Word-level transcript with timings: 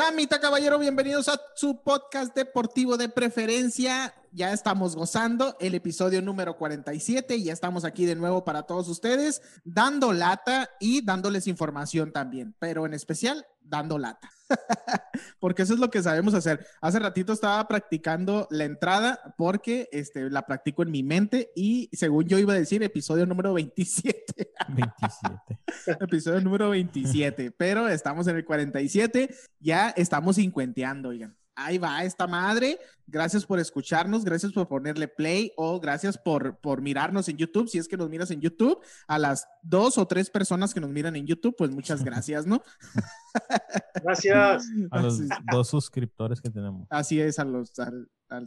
Damita 0.00 0.40
Caballero, 0.40 0.78
bienvenidos 0.78 1.28
a 1.28 1.38
su 1.54 1.82
podcast 1.82 2.34
deportivo 2.34 2.96
de 2.96 3.10
preferencia. 3.10 4.14
Ya 4.32 4.52
estamos 4.52 4.94
gozando 4.94 5.56
el 5.58 5.74
episodio 5.74 6.22
número 6.22 6.56
47 6.56 7.34
y 7.34 7.44
ya 7.44 7.52
estamos 7.52 7.84
aquí 7.84 8.06
de 8.06 8.14
nuevo 8.14 8.44
para 8.44 8.62
todos 8.62 8.88
ustedes, 8.88 9.42
dando 9.64 10.12
lata 10.12 10.70
y 10.78 11.04
dándoles 11.04 11.48
información 11.48 12.12
también, 12.12 12.54
pero 12.60 12.86
en 12.86 12.94
especial 12.94 13.44
dando 13.60 13.98
lata. 13.98 14.30
porque 15.40 15.62
eso 15.62 15.74
es 15.74 15.80
lo 15.80 15.90
que 15.90 16.02
sabemos 16.02 16.34
hacer. 16.34 16.64
Hace 16.80 17.00
ratito 17.00 17.32
estaba 17.32 17.66
practicando 17.66 18.46
la 18.50 18.64
entrada 18.64 19.34
porque 19.36 19.88
este, 19.90 20.30
la 20.30 20.46
practico 20.46 20.84
en 20.84 20.92
mi 20.92 21.02
mente 21.02 21.50
y 21.56 21.88
según 21.92 22.26
yo 22.26 22.38
iba 22.38 22.52
a 22.52 22.58
decir 22.58 22.84
episodio 22.84 23.26
número 23.26 23.52
27. 23.52 24.52
27. 24.68 25.60
episodio 26.04 26.40
número 26.40 26.70
27, 26.70 27.50
pero 27.50 27.88
estamos 27.88 28.28
en 28.28 28.36
el 28.36 28.44
47, 28.44 29.34
ya 29.58 29.90
estamos 29.90 30.36
cincuenteando, 30.36 31.08
oigan 31.08 31.39
ahí 31.54 31.78
va 31.78 32.04
esta 32.04 32.26
madre. 32.26 32.78
Gracias 33.06 33.44
por 33.44 33.58
escucharnos, 33.58 34.24
gracias 34.24 34.52
por 34.52 34.68
ponerle 34.68 35.08
play 35.08 35.52
o 35.56 35.80
gracias 35.80 36.16
por, 36.16 36.58
por 36.60 36.80
mirarnos 36.80 37.28
en 37.28 37.36
YouTube. 37.36 37.68
Si 37.68 37.78
es 37.78 37.88
que 37.88 37.96
nos 37.96 38.08
miras 38.08 38.30
en 38.30 38.40
YouTube, 38.40 38.80
a 39.08 39.18
las 39.18 39.48
dos 39.62 39.98
o 39.98 40.06
tres 40.06 40.30
personas 40.30 40.72
que 40.72 40.80
nos 40.80 40.90
miran 40.90 41.16
en 41.16 41.26
YouTube, 41.26 41.54
pues 41.56 41.70
muchas 41.70 42.04
gracias, 42.04 42.46
¿no? 42.46 42.62
Gracias. 44.02 44.64
A 44.90 45.02
los 45.02 45.20
dos 45.50 45.68
suscriptores 45.68 46.40
que 46.40 46.50
tenemos. 46.50 46.86
Así 46.90 47.20
es, 47.20 47.38
a 47.38 47.44
los, 47.44 47.72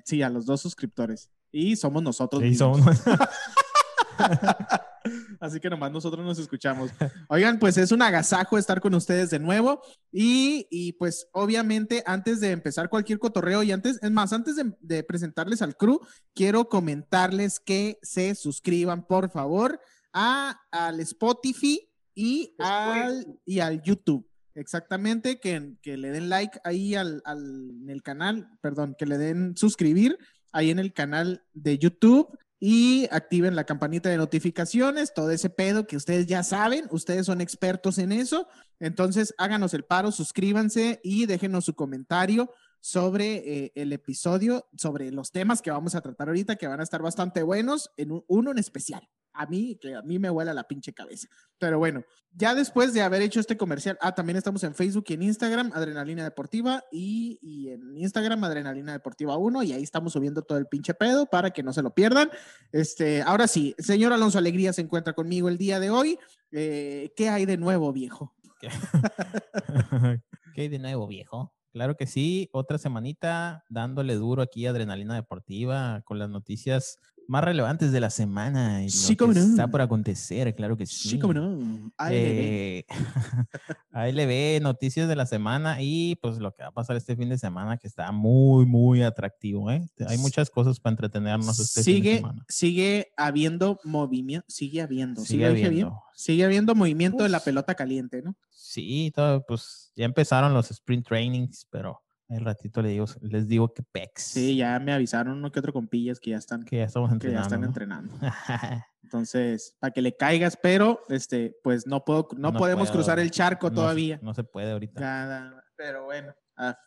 sí, 0.03 0.21
a 0.21 0.29
los 0.29 0.45
dos 0.45 0.61
suscriptores. 0.61 1.29
Y 1.51 1.75
somos 1.75 2.01
nosotros. 2.01 2.41
Sí, 2.41 2.55
somos. 2.55 2.81
Así 5.39 5.59
que 5.59 5.69
nomás 5.69 5.91
nosotros 5.91 6.25
nos 6.25 6.39
escuchamos. 6.39 6.91
Oigan, 7.27 7.59
pues 7.59 7.77
es 7.77 7.91
un 7.91 8.01
agasajo 8.01 8.57
estar 8.57 8.79
con 8.79 8.93
ustedes 8.93 9.29
de 9.29 9.39
nuevo. 9.39 9.81
Y, 10.11 10.93
pues 10.93 11.27
obviamente 11.33 12.03
antes 12.05 12.39
de 12.39 12.51
empezar 12.51 12.89
cualquier 12.89 13.19
cotorreo 13.19 13.63
y 13.63 13.71
antes, 13.71 13.99
es 14.01 14.11
más, 14.11 14.33
antes 14.33 14.55
de, 14.79 15.03
presentarles 15.03 15.61
al 15.61 15.75
crew, 15.75 15.99
quiero 16.33 16.69
comentarles 16.69 17.59
que 17.59 17.99
se 18.01 18.35
suscriban, 18.35 19.05
por 19.05 19.29
favor, 19.29 19.79
a, 20.13 20.59
al 20.71 20.99
Spotify 21.01 21.89
y 22.15 22.55
al, 22.59 23.39
y 23.45 23.59
al 23.59 23.81
YouTube. 23.81 24.27
Exactamente, 24.55 25.39
que, 25.39 25.73
que 25.81 25.97
le 25.97 26.11
den 26.11 26.29
like 26.29 26.59
ahí 26.63 26.93
al, 26.93 27.23
al, 27.25 27.71
en 27.81 27.89
el 27.89 28.03
canal, 28.03 28.47
perdón, 28.61 28.95
que 28.97 29.07
le 29.07 29.17
den 29.17 29.57
suscribir 29.57 30.17
ahí 30.51 30.69
en 30.69 30.77
el 30.77 30.93
canal 30.93 31.43
de 31.53 31.79
YouTube 31.79 32.37
y 32.59 33.07
activen 33.11 33.55
la 33.55 33.65
campanita 33.65 34.09
de 34.09 34.17
notificaciones, 34.17 35.13
todo 35.13 35.31
ese 35.31 35.49
pedo 35.49 35.85
que 35.85 35.97
ustedes 35.97 36.27
ya 36.27 36.43
saben, 36.43 36.87
ustedes 36.91 37.25
son 37.25 37.41
expertos 37.41 37.97
en 37.97 38.11
eso. 38.11 38.47
Entonces, 38.79 39.33
háganos 39.37 39.73
el 39.73 39.83
paro, 39.83 40.11
suscríbanse 40.11 40.99
y 41.03 41.25
déjenos 41.25 41.65
su 41.65 41.75
comentario 41.75 42.51
sobre 42.79 43.35
eh, 43.65 43.71
el 43.75 43.93
episodio, 43.93 44.67
sobre 44.77 45.11
los 45.11 45.31
temas 45.31 45.61
que 45.61 45.71
vamos 45.71 45.95
a 45.95 46.01
tratar 46.01 46.27
ahorita, 46.29 46.55
que 46.55 46.67
van 46.67 46.79
a 46.79 46.83
estar 46.83 47.01
bastante 47.01 47.43
buenos, 47.43 47.91
en 47.97 48.23
uno 48.27 48.51
en 48.51 48.57
especial 48.57 49.09
a 49.33 49.45
mí, 49.45 49.77
que 49.81 49.95
a 49.95 50.01
mí 50.01 50.19
me 50.19 50.29
huele 50.29 50.53
la 50.53 50.63
pinche 50.63 50.93
cabeza. 50.93 51.27
Pero 51.57 51.79
bueno, 51.79 52.03
ya 52.31 52.55
después 52.55 52.93
de 52.93 53.01
haber 53.01 53.21
hecho 53.21 53.39
este 53.39 53.57
comercial, 53.57 53.97
ah, 54.01 54.13
también 54.13 54.37
estamos 54.37 54.63
en 54.63 54.75
Facebook 54.75 55.05
y 55.07 55.13
en 55.13 55.23
Instagram, 55.23 55.71
Adrenalina 55.73 56.23
Deportiva, 56.23 56.83
y, 56.91 57.69
en 57.69 57.97
Instagram, 57.97 58.43
Adrenalina 58.43 58.93
Deportiva 58.93 59.37
1, 59.37 59.63
y 59.63 59.73
ahí 59.73 59.83
estamos 59.83 60.13
subiendo 60.13 60.41
todo 60.41 60.57
el 60.57 60.67
pinche 60.67 60.93
pedo 60.93 61.25
para 61.25 61.51
que 61.51 61.63
no 61.63 61.73
se 61.73 61.81
lo 61.81 61.93
pierdan. 61.93 62.29
Este, 62.71 63.21
ahora 63.21 63.47
sí, 63.47 63.75
señor 63.77 64.13
Alonso 64.13 64.37
Alegría 64.37 64.73
se 64.73 64.81
encuentra 64.81 65.13
conmigo 65.13 65.49
el 65.49 65.57
día 65.57 65.79
de 65.79 65.89
hoy. 65.89 66.17
Eh, 66.51 67.11
¿Qué 67.15 67.29
hay 67.29 67.45
de 67.45 67.57
nuevo, 67.57 67.91
viejo? 67.91 68.33
¿Qué 68.59 68.69
hay 70.57 70.67
de 70.69 70.79
nuevo, 70.79 71.07
viejo? 71.07 71.53
Claro 71.73 71.97
que 71.97 72.05
sí, 72.05 72.49
otra 72.53 72.77
semanita 72.77 73.65
dándole 73.67 74.13
duro 74.13 74.43
aquí 74.43 74.67
Adrenalina 74.67 75.15
Deportiva 75.15 76.03
con 76.05 76.19
las 76.19 76.29
noticias 76.29 76.99
más 77.27 77.43
relevantes 77.43 77.91
de 77.91 77.99
la 77.99 78.09
semana. 78.09 78.83
Y 78.83 78.89
sí, 78.89 79.15
como 79.15 79.33
no. 79.33 79.39
Está 79.39 79.67
por 79.67 79.81
acontecer, 79.81 80.53
claro 80.55 80.77
que 80.77 80.85
sí. 80.85 81.09
Sí, 81.09 81.19
como 81.19 81.33
no. 81.33 81.91
ALB. 81.97 82.13
Eh, 82.13 82.85
ALB, 83.91 84.61
noticias 84.61 85.07
de 85.07 85.15
la 85.15 85.25
semana 85.25 85.77
y 85.81 86.15
pues 86.17 86.37
lo 86.37 86.53
que 86.53 86.63
va 86.63 86.69
a 86.69 86.73
pasar 86.73 86.95
este 86.95 87.15
fin 87.15 87.29
de 87.29 87.37
semana 87.37 87.77
que 87.77 87.87
está 87.87 88.11
muy, 88.11 88.65
muy 88.65 89.03
atractivo. 89.03 89.71
¿eh? 89.71 89.87
Hay 90.07 90.17
muchas 90.17 90.49
cosas 90.49 90.79
para 90.79 90.93
entretenernos 90.93 91.59
este 91.59 91.83
sigue, 91.83 92.01
fin 92.01 92.03
de 92.03 92.17
semana. 92.17 92.45
Sigue 92.47 93.13
habiendo 93.17 93.79
movimiento, 93.83 94.45
sigue 94.49 94.81
habiendo. 94.81 95.21
Sigue, 95.23 95.45
habiendo. 95.45 96.03
sigue 96.13 96.43
habiendo 96.43 96.75
movimiento 96.75 97.23
de 97.23 97.29
la 97.29 97.39
pelota 97.39 97.75
caliente, 97.75 98.21
¿no? 98.21 98.35
Sí, 98.49 99.11
todo, 99.15 99.45
pues 99.45 99.91
ya 99.95 100.05
empezaron 100.05 100.53
los 100.53 100.71
sprint 100.71 101.07
trainings, 101.07 101.67
pero 101.69 102.01
el 102.29 102.45
ratito 102.45 102.81
les 102.81 102.91
digo, 102.91 103.05
les 103.21 103.47
digo 103.47 103.73
que 103.73 103.83
pex. 103.83 104.23
Sí, 104.23 104.57
ya 104.57 104.79
me 104.79 104.93
avisaron 104.93 105.37
uno 105.37 105.51
que 105.51 105.59
otro 105.59 105.73
compillas 105.73 106.19
que 106.19 106.31
ya 106.31 106.37
están, 106.37 106.63
que 106.63 106.77
ya 106.77 106.85
estamos 106.85 107.11
entrenando. 107.11 107.37
Que 107.37 107.41
ya 107.41 107.55
están 107.55 107.63
entrenando. 107.63 108.13
Entonces, 109.03 109.75
para 109.79 109.91
que 109.91 110.01
le 110.01 110.15
caigas, 110.15 110.57
pero 110.61 111.01
este, 111.09 111.55
pues 111.63 111.85
no 111.85 112.03
puedo, 112.03 112.27
no, 112.37 112.53
podemos 112.53 112.89
cruzar 112.89 113.19
el 113.19 113.31
charco 113.31 113.71
todavía. 113.71 114.19
No 114.21 114.33
se 114.33 114.43
puede 114.43 114.71
ahorita. 114.71 114.99
Nada, 114.99 115.63
pero 115.75 116.05
bueno. 116.05 116.33
Ah, 116.55 116.77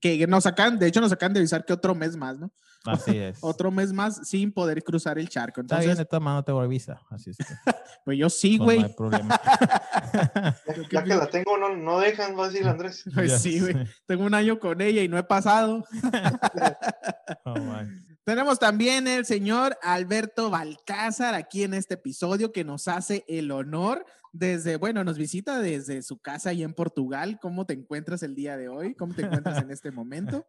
que 0.00 0.26
nos 0.26 0.44
sacan, 0.44 0.78
de 0.78 0.86
hecho 0.86 1.00
nos 1.00 1.10
sacan 1.10 1.32
de 1.32 1.40
avisar 1.40 1.64
que 1.64 1.72
otro 1.72 1.94
mes 1.94 2.16
más, 2.16 2.38
¿no? 2.38 2.52
Así 2.86 3.16
es. 3.18 3.38
otro 3.40 3.70
mes 3.70 3.92
más 3.92 4.28
sin 4.28 4.52
poder 4.52 4.82
cruzar 4.82 5.18
el 5.18 5.28
charco. 5.28 5.60
Entonces, 5.60 5.84
Está 5.84 5.94
bien, 5.94 5.98
de 5.98 6.04
todas 6.04 6.22
maneras 6.22 6.40
no 6.40 6.44
te 6.44 6.52
voy 6.52 6.62
a 6.62 6.64
avisar. 6.64 7.00
Así 7.10 7.30
es. 7.30 7.36
pues 8.04 8.18
yo 8.18 8.30
sí, 8.30 8.58
güey. 8.58 8.80
No, 8.80 8.86
hay 8.86 8.92
problema. 8.94 9.40
ya, 10.90 11.04
que 11.04 11.14
la 11.14 11.26
tengo, 11.26 11.56
no, 11.58 11.74
no 11.74 12.00
dejan, 12.00 12.38
va 12.38 12.44
a 12.44 12.48
decir 12.48 12.66
Andrés. 12.66 13.04
Pues 13.14 13.40
sí, 13.40 13.60
güey. 13.60 13.74
Tengo 14.06 14.24
un 14.24 14.34
año 14.34 14.58
con 14.58 14.80
ella 14.80 15.02
y 15.02 15.08
no 15.08 15.18
he 15.18 15.24
pasado. 15.24 15.84
oh, 17.44 17.54
Tenemos 18.24 18.58
también 18.58 19.06
el 19.06 19.24
señor 19.26 19.76
Alberto 19.82 20.50
Balcázar 20.50 21.34
aquí 21.34 21.62
en 21.62 21.74
este 21.74 21.94
episodio 21.94 22.52
que 22.52 22.64
nos 22.64 22.88
hace 22.88 23.24
el 23.28 23.50
honor 23.50 24.04
desde, 24.38 24.76
bueno, 24.76 25.04
nos 25.04 25.18
visita 25.18 25.60
desde 25.60 26.02
su 26.02 26.18
casa 26.18 26.50
ahí 26.50 26.62
en 26.62 26.74
Portugal. 26.74 27.38
¿Cómo 27.40 27.66
te 27.66 27.74
encuentras 27.74 28.22
el 28.22 28.34
día 28.34 28.56
de 28.56 28.68
hoy? 28.68 28.94
¿Cómo 28.94 29.14
te 29.14 29.22
encuentras 29.22 29.62
en 29.62 29.70
este 29.70 29.90
momento? 29.90 30.46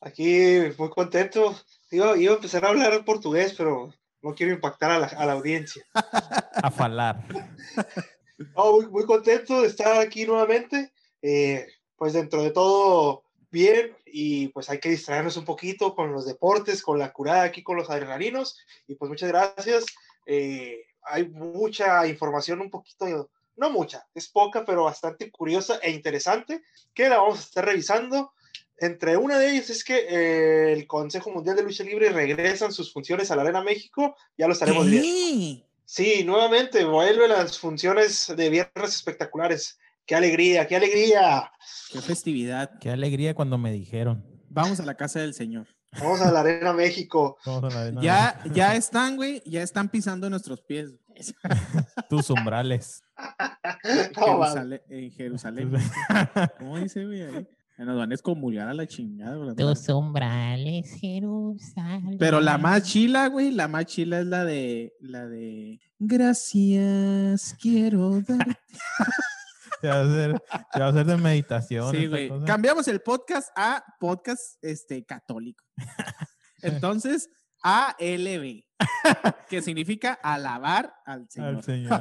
Aquí 0.00 0.58
muy 0.76 0.90
contento. 0.90 1.56
Iba, 1.90 2.16
iba 2.16 2.32
a 2.32 2.36
empezar 2.36 2.64
a 2.64 2.68
hablar 2.68 3.04
portugués, 3.04 3.54
pero 3.56 3.92
no 4.22 4.34
quiero 4.34 4.52
impactar 4.52 4.90
a 4.90 4.98
la, 4.98 5.06
a 5.06 5.26
la 5.26 5.32
audiencia. 5.32 5.84
a 5.94 6.70
falar. 6.70 7.24
muy, 8.56 8.86
muy, 8.88 9.04
contento 9.04 9.62
de 9.62 9.68
estar 9.68 9.98
aquí 10.00 10.26
nuevamente. 10.26 10.92
Eh, 11.22 11.66
pues 11.96 12.12
dentro 12.12 12.42
de 12.42 12.50
todo, 12.50 13.24
bien, 13.50 13.96
y 14.06 14.48
pues 14.48 14.70
hay 14.70 14.78
que 14.78 14.90
distraernos 14.90 15.36
un 15.36 15.44
poquito 15.44 15.94
con 15.94 16.12
los 16.12 16.26
deportes, 16.26 16.82
con 16.82 16.98
la 16.98 17.12
curada 17.12 17.42
aquí 17.42 17.62
con 17.62 17.76
los 17.76 17.90
adrenalinos. 17.90 18.58
Y 18.86 18.94
pues 18.94 19.08
muchas 19.08 19.28
gracias. 19.28 19.84
Eh, 20.26 20.84
hay 21.08 21.28
mucha 21.28 22.06
información, 22.06 22.60
un 22.60 22.70
poquito, 22.70 23.30
no 23.56 23.70
mucha, 23.70 24.06
es 24.14 24.28
poca, 24.28 24.64
pero 24.64 24.84
bastante 24.84 25.30
curiosa 25.30 25.78
e 25.82 25.90
interesante, 25.90 26.62
que 26.94 27.08
la 27.08 27.18
vamos 27.18 27.38
a 27.38 27.42
estar 27.42 27.64
revisando. 27.64 28.32
Entre 28.80 29.16
una 29.16 29.38
de 29.38 29.50
ellas 29.50 29.70
es 29.70 29.82
que 29.82 30.06
eh, 30.08 30.72
el 30.72 30.86
Consejo 30.86 31.32
Mundial 31.32 31.56
de 31.56 31.64
Lucha 31.64 31.82
Libre 31.82 32.10
regresan 32.10 32.72
sus 32.72 32.92
funciones 32.92 33.30
a 33.30 33.36
la 33.36 33.42
Arena 33.42 33.62
México, 33.62 34.14
ya 34.36 34.46
lo 34.46 34.52
estaremos 34.52 34.84
¿Qué? 34.84 34.90
viendo. 34.90 35.66
Sí, 35.84 36.22
nuevamente 36.22 36.84
vuelven 36.84 37.30
las 37.30 37.58
funciones 37.58 38.32
de 38.36 38.50
viernes 38.50 38.94
espectaculares. 38.94 39.78
¡Qué 40.04 40.14
alegría, 40.14 40.66
qué 40.66 40.76
alegría! 40.76 41.50
¡Qué 41.90 42.00
festividad! 42.00 42.78
¡Qué 42.78 42.90
alegría 42.90 43.34
cuando 43.34 43.58
me 43.58 43.72
dijeron! 43.72 44.24
Vamos 44.48 44.80
a 44.80 44.84
la 44.84 44.96
casa 44.96 45.20
del 45.20 45.34
Señor. 45.34 45.66
Vamos 46.00 46.20
a 46.20 46.30
la 46.30 46.40
Arena 46.40 46.72
México. 46.72 47.38
Vamos 47.46 47.64
a 47.64 47.76
la 47.76 47.82
arena 47.82 48.02
Ya, 48.02 48.34
México. 48.38 48.54
ya 48.54 48.74
están, 48.76 49.16
güey, 49.16 49.42
ya 49.46 49.62
están 49.62 49.88
pisando 49.88 50.28
nuestros 50.30 50.60
pies. 50.60 50.94
Tus 52.08 52.30
umbrales. 52.30 53.02
No, 54.16 54.42
en 54.88 55.10
Jerusalén. 55.10 55.72
¿Cómo 56.58 56.78
dice, 56.78 57.04
güey? 57.04 57.22
ahí? 57.22 57.48
Nos 57.78 57.96
van 57.96 58.10
a 58.10 58.14
excomulgar 58.14 58.68
a 58.68 58.74
la 58.74 58.86
chingada. 58.86 59.36
güey. 59.36 59.54
Tus 59.54 59.88
umbrales, 59.88 60.90
Jerusalén. 61.00 62.16
Pero 62.18 62.40
la 62.40 62.58
más 62.58 62.82
chila, 62.82 63.28
güey, 63.28 63.50
la 63.52 63.68
más 63.68 63.86
chila 63.86 64.20
es 64.20 64.26
la 64.26 64.44
de, 64.44 64.92
la 65.00 65.26
de, 65.26 65.80
gracias, 65.98 67.56
quiero 67.60 68.20
dar. 68.20 68.58
Se 69.80 69.88
va 69.88 69.94
a 69.94 70.02
hacer, 70.02 70.42
se 70.72 70.80
va 70.80 70.86
a 70.86 70.88
hacer 70.88 71.06
de 71.06 71.16
meditación. 71.16 71.90
Sí, 71.92 72.06
güey. 72.06 72.28
cosa. 72.28 72.44
Cambiamos 72.44 72.88
el 72.88 73.00
podcast 73.00 73.48
a 73.56 73.84
podcast 74.00 74.56
este, 74.62 75.04
católico. 75.04 75.64
Entonces, 76.62 77.30
ALB, 77.62 78.64
que 79.48 79.62
significa 79.62 80.14
alabar 80.14 80.92
al 81.04 81.28
Señor. 81.30 81.56
Al 81.56 81.62
Señor. 81.62 81.90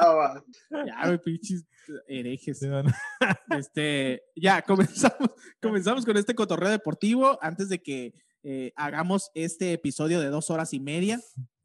va. 0.00 0.44
Ya, 0.70 1.06
güey, 1.06 1.18
pinches 1.18 1.64
herejes. 2.08 2.60
Este, 3.50 4.22
ya, 4.36 4.62
comenzamos, 4.62 5.30
comenzamos 5.60 6.04
con 6.04 6.16
este 6.16 6.34
cotorreo 6.34 6.70
deportivo 6.70 7.38
antes 7.40 7.68
de 7.68 7.82
que 7.82 8.14
eh, 8.42 8.72
hagamos 8.76 9.30
este 9.34 9.72
episodio 9.72 10.20
de 10.20 10.28
dos 10.28 10.50
horas 10.50 10.72
y 10.72 10.80
media. 10.80 11.20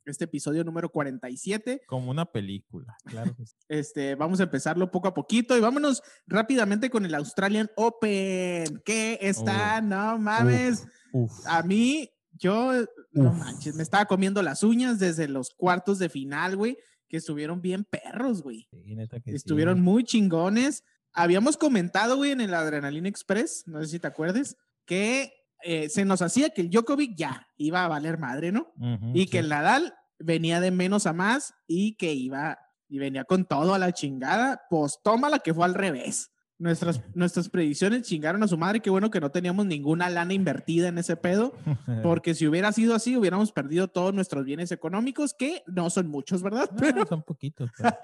Este 0.09 0.25
episodio 0.25 0.63
número 0.63 0.89
47. 0.89 1.81
Como 1.87 2.11
una 2.11 2.25
película, 2.25 2.95
claro. 3.05 3.35
que 3.35 3.45
sí. 3.45 3.55
Este, 3.69 4.15
vamos 4.15 4.39
a 4.39 4.43
empezarlo 4.43 4.91
poco 4.91 5.07
a 5.07 5.13
poquito 5.13 5.55
y 5.57 5.61
vámonos 5.61 6.01
rápidamente 6.27 6.89
con 6.89 7.05
el 7.05 7.15
Australian 7.15 7.69
Open. 7.75 8.81
que 8.83 9.17
está? 9.21 9.81
no 9.81 10.17
mames. 10.17 10.87
Uf. 11.13 11.31
A 11.45 11.63
mí, 11.63 12.09
yo, 12.33 12.71
no 13.11 13.33
manches, 13.33 13.75
me 13.75 13.83
estaba 13.83 14.05
comiendo 14.05 14.41
las 14.41 14.63
uñas 14.63 14.99
desde 14.99 15.27
los 15.27 15.51
cuartos 15.51 15.99
de 15.99 16.09
final, 16.09 16.55
güey, 16.55 16.77
que 17.07 17.17
estuvieron 17.17 17.61
bien 17.61 17.85
perros, 17.85 18.41
güey. 18.41 18.67
Sí, 18.71 18.95
neta 18.95 19.19
que 19.19 19.31
sí. 19.31 19.35
Estuvieron 19.35 19.81
muy 19.81 20.03
chingones. 20.03 20.83
Habíamos 21.13 21.57
comentado, 21.57 22.17
güey, 22.17 22.31
en 22.31 22.41
el 22.41 22.53
Adrenalina 22.53 23.09
Express, 23.09 23.63
no 23.65 23.81
sé 23.81 23.87
si 23.87 23.99
te 23.99 24.07
acuerdes, 24.07 24.57
que 24.85 25.33
eh, 25.63 25.89
se 25.89 26.05
nos 26.05 26.21
hacía 26.21 26.51
que 26.51 26.61
el 26.61 26.69
Djokovic 26.69 27.15
ya 27.17 27.47
iba 27.57 27.83
a 27.83 27.87
valer 27.87 28.17
madre, 28.17 28.51
¿no? 28.51 28.71
Y 29.13 29.21
sí. 29.21 29.27
que 29.27 29.39
el 29.39 29.49
Nadal 29.49 29.93
venía 30.19 30.59
de 30.59 30.71
menos 30.71 31.05
a 31.07 31.13
más 31.13 31.53
y 31.67 31.95
que 31.95 32.13
iba 32.13 32.59
y 32.87 32.99
venía 32.99 33.23
con 33.23 33.45
todo 33.45 33.73
a 33.73 33.79
la 33.79 33.91
chingada. 33.93 34.61
Pues 34.69 34.99
tómala 35.03 35.39
que 35.39 35.53
fue 35.53 35.65
al 35.65 35.73
revés. 35.73 36.31
Nuestras, 36.61 37.01
nuestras 37.15 37.47
predicciones 37.47 38.01
chingaron 38.01 38.43
a 38.43 38.47
su 38.49 38.57
madre. 38.57 38.81
Qué 38.81 38.89
bueno 38.89 39.09
que 39.09 39.21
no 39.21 39.31
teníamos 39.31 39.65
ninguna 39.65 40.09
lana 40.09 40.33
invertida 40.33 40.89
en 40.89 40.97
ese 40.97 41.15
pedo, 41.15 41.53
porque 42.03 42.35
si 42.35 42.47
hubiera 42.47 42.73
sido 42.73 42.93
así, 42.95 43.15
hubiéramos 43.15 43.53
perdido 43.53 43.87
todos 43.87 44.13
nuestros 44.13 44.43
bienes 44.43 44.73
económicos, 44.73 45.33
que 45.33 45.63
no 45.67 45.89
son 45.89 46.07
muchos, 46.09 46.41
¿verdad? 46.43 46.69
No, 46.71 46.77
Pero, 46.77 47.05
son 47.05 47.23
poquitos. 47.23 47.71
pero- 47.77 47.95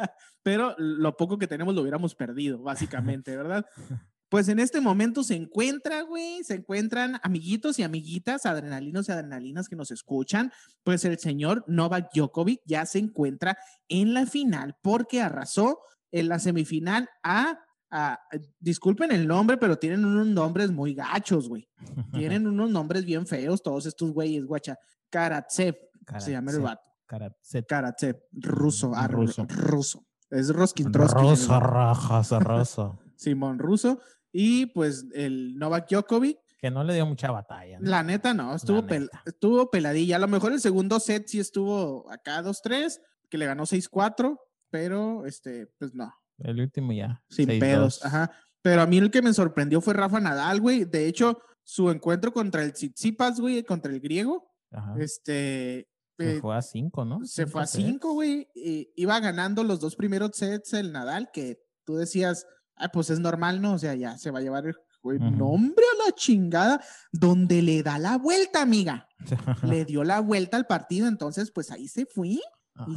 pero 0.41 0.75
lo 0.77 1.17
poco 1.17 1.37
que 1.37 1.47
tenemos 1.47 1.75
lo 1.75 1.81
hubiéramos 1.81 2.15
perdido, 2.15 2.59
básicamente, 2.59 3.35
¿verdad? 3.35 3.65
Pues 4.35 4.49
en 4.49 4.59
este 4.59 4.81
momento 4.81 5.23
se 5.23 5.33
encuentra, 5.33 6.01
güey, 6.01 6.43
se 6.43 6.55
encuentran 6.55 7.21
amiguitos 7.23 7.79
y 7.79 7.83
amiguitas, 7.83 8.45
adrenalinos 8.45 9.07
y 9.07 9.13
adrenalinas 9.13 9.69
que 9.69 9.77
nos 9.77 9.91
escuchan. 9.91 10.51
Pues 10.83 11.05
el 11.05 11.17
señor 11.19 11.63
Novak 11.67 12.09
Djokovic 12.13 12.59
ya 12.65 12.85
se 12.85 12.99
encuentra 12.99 13.57
en 13.87 14.13
la 14.13 14.25
final 14.25 14.75
porque 14.81 15.21
arrasó 15.21 15.79
en 16.11 16.27
la 16.27 16.39
semifinal 16.39 17.07
a, 17.23 17.59
a- 17.89 18.19
disculpen 18.59 19.13
el 19.13 19.25
nombre, 19.25 19.55
pero 19.55 19.79
tienen 19.79 20.03
unos 20.03 20.27
nombres 20.27 20.69
muy 20.69 20.93
gachos, 20.93 21.47
güey. 21.47 21.69
Tienen 22.11 22.45
unos 22.45 22.69
nombres 22.69 23.05
bien 23.05 23.25
feos 23.27 23.63
todos 23.63 23.85
estos 23.85 24.11
güeyes, 24.11 24.43
guacha. 24.43 24.75
Karatsev, 25.09 25.77
se 26.17 26.31
llama 26.31 26.51
el 26.51 26.59
vato. 26.59 26.81
Karatsev. 27.05 27.65
Karatsev, 27.67 28.17
ruso, 28.33 28.91
ah, 28.95 29.07
Ruso. 29.07 29.45
ruso. 29.47 30.05
Es 30.29 30.49
Roskin 30.49 30.91
Trotsky. 30.91 31.21
Rosa, 31.21 31.57
rajas, 31.61 32.31
rosa. 32.43 32.99
Simón 33.15 33.59
Russo. 33.59 34.01
Y 34.37 34.65
pues 34.67 35.05
el 35.13 35.57
Novak 35.57 35.87
Djokovic, 35.89 36.37
Que 36.59 36.69
no 36.69 36.83
le 36.83 36.93
dio 36.93 37.05
mucha 37.05 37.31
batalla. 37.31 37.79
¿no? 37.79 37.89
la 37.89 38.03
neta 38.03 38.33
no, 38.33 38.53
estuvo, 38.53 38.81
pel- 38.83 39.09
estuvo 39.25 39.69
peladilla. 39.71 40.17
A 40.17 40.19
lo 40.19 40.27
mejor 40.27 40.51
el 40.51 40.59
segundo 40.59 40.99
set 40.99 41.25
sí 41.27 41.39
estuvo 41.39 42.11
acá 42.11 42.41
2-3, 42.43 42.99
que 43.29 43.37
le 43.37 43.45
ganó 43.45 43.63
6-4, 43.63 44.37
pero 44.69 45.25
este, 45.25 45.67
pues 45.79 45.93
no, 45.93 46.13
El 46.39 46.59
último 46.59 46.91
ya. 46.91 47.23
sin 47.29 47.47
6-2. 47.47 47.59
pedos. 47.59 48.03
Ajá. 48.05 48.31
Pero 48.61 48.81
a 48.81 48.87
mí 48.87 48.97
el 48.97 49.09
que 49.09 49.21
me 49.21 49.33
sorprendió 49.33 49.79
fue 49.79 49.93
Rafa 49.93 50.19
Nadal, 50.19 50.59
güey. 50.59 50.83
De 50.83 51.07
hecho, 51.07 51.39
su 51.63 51.89
encuentro 51.89 52.33
contra 52.33 52.61
el 52.63 52.73
Tsitsipas, 52.73 53.39
güey, 53.39 53.63
contra 53.63 53.91
el 53.93 54.01
griego, 54.01 54.51
Ajá. 54.71 54.95
este. 54.99 55.87
Se 56.17 56.37
eh, 56.37 56.39
fue 56.41 56.55
a 56.57 56.61
5, 56.61 57.05
¿no? 57.05 57.23
se 57.25 57.45
fue 57.47 57.61
a 57.61 57.67
Cinco 57.67 57.77
sets. 57.85 57.91
5, 57.93 58.13
güey. 58.13 58.47
Iba 58.95 59.19
ganando 59.21 59.63
los 59.63 59.79
dos 59.79 59.95
primeros 59.95 60.31
sets 60.33 60.73
el 60.73 60.91
Nadal, 60.91 61.29
que 61.31 61.59
tú 61.85 61.95
decías, 61.95 62.45
ah, 62.77 62.89
pues 62.91 63.09
es 63.09 63.19
normal, 63.19 63.61
¿no? 63.61 63.73
O 63.73 63.77
sea, 63.77 63.95
ya 63.95 64.17
se 64.17 64.31
va 64.31 64.39
a 64.39 64.41
llevar 64.41 64.65
el 64.67 64.75
güey. 65.01 65.17
Ujú. 65.17 65.29
No, 65.31 65.45
hombre, 65.49 65.83
a 65.93 66.05
la 66.07 66.11
chingada, 66.15 66.81
donde 67.11 67.61
le 67.61 67.83
da 67.83 67.99
la 67.99 68.17
vuelta, 68.17 68.61
amiga. 68.61 69.07
Le 69.63 69.85
dio 69.85 70.03
la 70.03 70.19
vuelta 70.19 70.57
al 70.57 70.65
partido, 70.65 71.07
entonces, 71.07 71.51
pues 71.51 71.69
ahí 71.71 71.87
se 71.87 72.05
fue. 72.05 72.27
y 72.29 72.41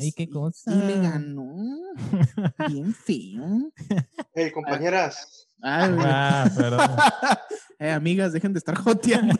Ay, 0.00 0.12
qué 0.12 0.28
cosa. 0.28 0.72
Y 0.74 0.78
le 0.78 1.00
ganó. 1.00 1.54
Bien 2.68 2.94
feo. 2.94 3.70
Hey, 4.34 4.50
compañeras, 4.52 5.46
Ay. 5.60 5.94
Ah, 5.98 6.48
perdón. 6.56 6.80
Eh, 7.80 7.92
amigas, 7.92 8.32
dejen 8.32 8.52
de 8.52 8.58
estar 8.58 8.74
joteando. 8.76 9.36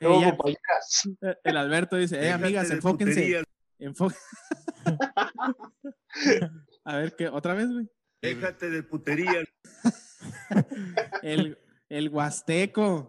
Eh, 0.00 0.08
compañeras. 0.36 1.08
el 1.44 1.56
Alberto 1.56 1.94
dice, 1.96 2.20
eh, 2.20 2.32
amigas, 2.32 2.68
enfóquense. 2.70 3.42
Enfo- 3.78 4.12
a 6.84 6.96
ver, 6.96 7.14
¿qué? 7.16 7.28
¿Otra 7.28 7.54
vez, 7.54 7.70
güey? 7.70 7.88
Déjate 8.22 8.70
de 8.70 8.82
putería. 8.84 9.44
El, 11.22 11.58
el 11.88 12.08
Huasteco, 12.08 13.08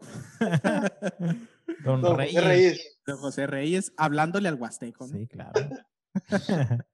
Don 1.83 2.01
No, 2.01 2.15
Reyes. 2.15 2.33
José 2.35 2.47
Reyes. 2.47 2.99
de 3.05 3.13
José 3.13 3.47
Reyes, 3.47 3.93
hablándole 3.97 4.49
al 4.49 4.55
Huasteco, 4.55 5.07
¿no? 5.07 5.17
Sí, 5.17 5.27
claro. 5.27 5.53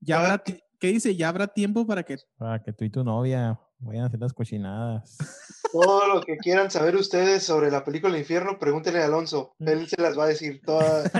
Ya 0.00 0.20
habrá 0.20 0.42
¿Qué 0.78 0.86
dice? 0.92 1.16
Ya 1.16 1.28
habrá 1.28 1.48
tiempo 1.48 1.84
para 1.84 2.04
que... 2.04 2.18
Para 2.36 2.62
que 2.62 2.72
tú 2.72 2.84
y 2.84 2.90
tu 2.90 3.02
novia 3.02 3.58
vayan 3.80 4.04
a 4.04 4.06
hacer 4.06 4.20
las 4.20 4.32
cochinadas. 4.32 5.18
Todo 5.72 6.06
lo 6.14 6.20
que 6.22 6.36
quieran 6.36 6.70
saber 6.70 6.94
ustedes 6.94 7.42
sobre 7.42 7.70
la 7.70 7.84
película 7.84 8.14
El 8.14 8.20
Infierno, 8.20 8.58
pregúntenle 8.60 9.02
a 9.02 9.06
Alonso. 9.06 9.56
Él 9.58 9.88
se 9.88 10.00
las 10.00 10.16
va 10.16 10.24
a 10.24 10.28
decir 10.28 10.62
todas. 10.64 11.10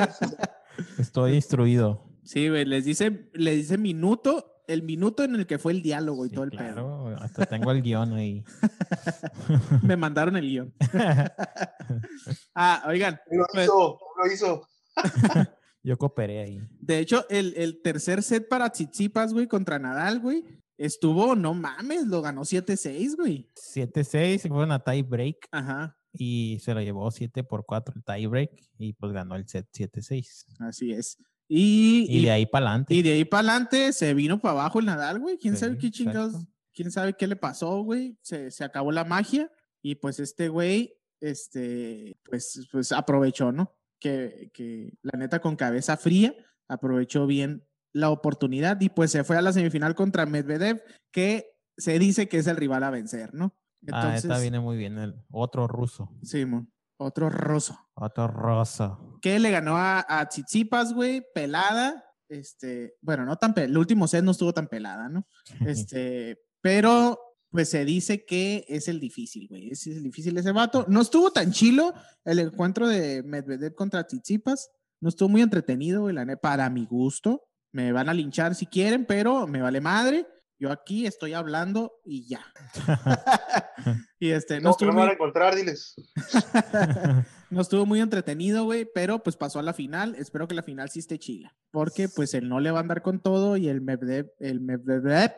Estoy 0.99 1.35
instruido. 1.35 2.09
Sí, 2.23 2.49
güey, 2.49 2.65
les 2.65 2.85
dice, 2.85 3.29
les 3.35 3.57
dice 3.57 3.77
minuto, 3.79 4.58
el 4.69 4.83
minuto 4.83 5.25
en 5.25 5.35
el 5.35 5.47
que 5.47 5.59
fue 5.59 5.73
el 5.73 5.83
diálogo 5.83 6.25
y 6.25 6.29
Sí, 6.29 6.35
todo 6.37 6.45
el 6.45 6.51
pedo. 6.51 6.61
claro. 6.75 7.17
Hasta 7.21 7.47
tengo 7.47 7.73
el 7.73 7.83
guion 7.83 8.13
ahí. 8.13 8.45
Me 9.83 9.97
mandaron 9.97 10.37
el 10.37 10.49
guion. 10.49 10.75
Ah, 12.55 12.85
oigan, 12.87 13.19
Lo 13.31 13.47
Pues- 13.53 13.65
hizo, 13.65 13.99
lo 14.19 14.33
hizo. 14.33 14.69
Yo 15.83 15.97
cooperé 15.97 16.41
ahí. 16.41 16.61
de 16.81 16.99
hecho, 16.99 17.25
el, 17.31 17.55
el 17.57 17.81
tercer 17.83 18.23
set 18.23 18.49
para 18.49 18.69
Tsitsipas, 18.71 19.33
güey, 19.33 19.47
contra 19.47 19.79
Nadal, 19.79 20.21
güey, 20.21 20.45
estuvo, 20.77 21.35
no 21.37 21.55
mames, 21.55 22.07
lo 22.07 22.21
ganó 22.21 22.43
7-6, 22.43 23.17
güey. 23.17 23.49
7-6, 23.55 24.39
se 24.39 24.49
fueron 24.49 24.73
a 24.73 24.83
tie 24.83 25.03
break 25.03 25.49
Ajá, 25.53 25.97
y 26.13 26.59
se 26.61 26.75
lo 26.75 26.81
llevó 26.83 27.11
7 27.11 27.45
por 27.45 27.65
4 27.65 27.95
el 27.97 28.05
tie 28.05 28.27
break 28.27 28.51
y 28.77 28.93
pues 28.95 29.13
ganó 29.13 29.37
el 29.37 29.49
set 29.49 29.67
7-6. 29.73 30.45
así 30.61 30.93
es. 30.93 31.17
Y, 31.49 32.07
Y 32.09 32.25
de 32.25 32.31
ahí 32.31 32.47
para 32.47 32.67
adelante. 32.67 32.95
Y 32.95 33.03
de 33.03 33.13
ahí 33.13 33.25
para 33.25 33.41
adelante 33.41 33.93
se 33.93 34.13
vino 34.15 34.39
para 34.39 34.53
abajo 34.53 34.81
el 34.81 34.87
Nadal, 34.87 35.19
güey. 35.19 35.39
¿Quién 35.39 35.57
sabe 35.57 35.73
Sí, 35.73 35.79
qué 35.79 35.91
chingados? 35.91 36.35
exacto. 36.35 36.53
¿Quién 36.75 36.91
sabe 36.93 37.15
qué 37.15 37.27
le 37.27 37.37
pasó, 37.37 37.83
güey? 37.83 38.17
Se, 38.23 38.51
se 38.51 38.63
acabó 38.65 38.93
la 38.93 39.05
magia 39.05 39.51
y 39.83 39.97
pues 39.97 40.21
este 40.21 40.49
güey, 40.49 40.95
este, 41.21 42.17
pues, 42.25 42.69
pues 42.71 42.93
aprovechó, 42.93 43.51
¿no? 43.51 43.75
Que, 43.99 44.51
que 44.55 44.93
la 45.03 45.19
neta 45.19 45.41
con 45.41 45.57
cabeza 45.57 45.97
fría 45.97 46.35
aprovechó 46.69 47.27
bien 47.27 47.67
la 47.93 48.11
oportunidad 48.11 48.81
y 48.81 48.91
pues 48.91 49.11
se 49.11 49.25
fue 49.25 49.37
a 49.37 49.43
la 49.43 49.53
semifinal 49.53 49.95
contra 49.95 50.27
Medvedev, 50.27 50.83
que 51.11 51.47
se 51.77 51.99
dice 51.99 52.29
que 52.29 52.39
es 52.39 52.47
el 52.47 52.57
rival 52.57 52.85
a 52.85 52.91
vencer, 52.91 53.35
¿no? 53.35 53.57
ah, 53.93 54.15
esta 54.17 54.39
viene 54.39 54.61
muy 54.61 54.77
bien. 54.77 54.99
El 54.99 55.15
otro 55.31 55.67
ruso. 55.67 56.13
Simón, 56.23 56.71
otro 56.99 57.31
ruso. 57.31 57.79
Otro 57.95 58.29
rosa. 58.29 58.99
que 59.23 59.39
le 59.39 59.51
ganó 59.51 59.77
a, 59.77 60.05
a 60.09 60.29
Tsitsipas, 60.29 60.93
güey, 60.93 61.25
pelada. 61.35 62.05
Este, 62.29 62.95
bueno, 63.01 63.25
no 63.25 63.37
tan 63.37 63.55
pelada, 63.55 63.71
el 63.71 63.79
último 63.79 64.07
set 64.07 64.23
no 64.23 64.33
estuvo 64.33 64.53
tan 64.53 64.69
pelada, 64.69 65.09
¿no? 65.09 65.27
Este, 65.67 66.39
pero 66.61 67.19
pues 67.51 67.71
se 67.71 67.85
dice 67.85 68.27
que 68.27 68.67
es 68.69 68.89
el 68.89 69.01
difícil, 69.01 69.49
güey. 69.49 69.71
Es 69.71 69.87
el 69.87 70.03
difícil 70.03 70.37
ese 70.37 70.53
vato. 70.53 70.85
No 70.89 71.01
estuvo 71.01 71.31
tan 71.31 71.51
chilo 71.53 71.95
el 72.25 72.41
encuentro 72.41 72.87
de 72.87 73.23
Medvedev 73.23 73.75
contra 73.75 74.07
Tsitsipas. 74.07 74.71
No 75.01 75.09
estuvo 75.09 75.29
muy 75.29 75.43
entretenido, 75.43 76.03
güey, 76.03 76.15
la 76.15 76.27
para 76.37 76.69
mi 76.69 76.85
gusto. 76.85 77.45
Me 77.73 77.93
van 77.93 78.09
a 78.09 78.15
linchar 78.15 78.55
si 78.55 78.67
quieren, 78.67 79.07
pero 79.07 79.47
me 79.47 79.63
vale 79.63 79.81
madre. 79.81 80.27
Yo 80.61 80.73
aquí 80.73 81.07
estoy 81.07 81.35
hablando 81.35 82.01
y 82.05 82.27
ya. 82.27 82.45
y 84.19 84.31
este, 84.31 84.57
no 84.57 84.65
No, 84.65 84.71
estuvo 84.71 84.91
muy- 84.93 85.01
van 85.01 85.11
a 85.11 85.13
encontrar, 85.13 85.55
diles. 85.55 85.95
no 87.51 87.61
estuvo 87.61 87.87
muy 87.87 88.01
entretenido, 88.01 88.65
güey, 88.65 88.89
pero 88.93 89.23
pues 89.23 89.37
pasó 89.37 89.61
a 89.61 89.63
la 89.63 89.73
final. 89.73 90.17
Espero 90.17 90.49
que 90.49 90.55
la 90.57 90.63
final 90.65 90.91
sí 90.91 90.99
esté 90.99 91.19
chila. 91.19 91.55
Porque 91.71 92.09
pues 92.09 92.35
él 92.35 92.49
no 92.49 92.59
le 92.61 92.71
va 92.73 92.79
a 92.79 92.83
andar 92.83 93.03
con 93.03 93.21
todo 93.21 93.57
y 93.57 93.69
el 93.69 93.81
Medvedev, 93.81 94.33
el 94.41 94.61
Medvedev, 94.61 95.33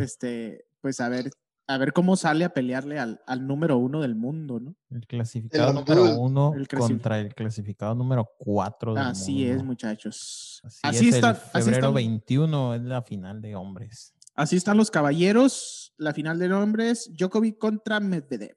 este, 0.00 0.66
pues 0.80 1.00
a 1.00 1.08
ver, 1.08 1.30
a 1.66 1.78
ver 1.78 1.92
cómo 1.92 2.16
sale 2.16 2.44
a 2.44 2.50
pelearle 2.52 2.98
al, 2.98 3.20
al 3.26 3.46
número 3.46 3.78
uno 3.78 4.00
del 4.02 4.14
mundo, 4.14 4.60
¿no? 4.60 4.76
El 4.90 5.06
clasificado 5.06 5.70
El 5.70 5.74
número 5.76 6.18
uno 6.20 6.52
El 6.54 6.68
contra 6.68 7.18
el 7.20 7.34
clasificado 7.34 7.94
número 7.94 8.28
4 8.38 8.94
del 8.94 9.02
Así 9.04 9.46
es, 9.46 9.62
muchachos. 9.62 10.60
Así, 10.64 10.80
Así, 10.82 11.08
es, 11.08 11.14
está, 11.16 11.30
el 11.30 11.36
así, 11.36 11.48
febrero 11.52 11.76
están, 11.88 11.94
21 11.94 12.74
es 12.74 12.82
la 12.82 13.02
final 13.02 13.40
de 13.40 13.54
hombres. 13.56 14.14
así 14.34 14.56
están 14.56 14.76
los 14.76 14.90
caballeros. 14.90 15.92
La 15.96 16.12
final 16.12 16.38
de 16.38 16.52
hombres, 16.52 17.10
Djokovic 17.16 17.56
contra 17.58 18.00
Medvedev. 18.00 18.56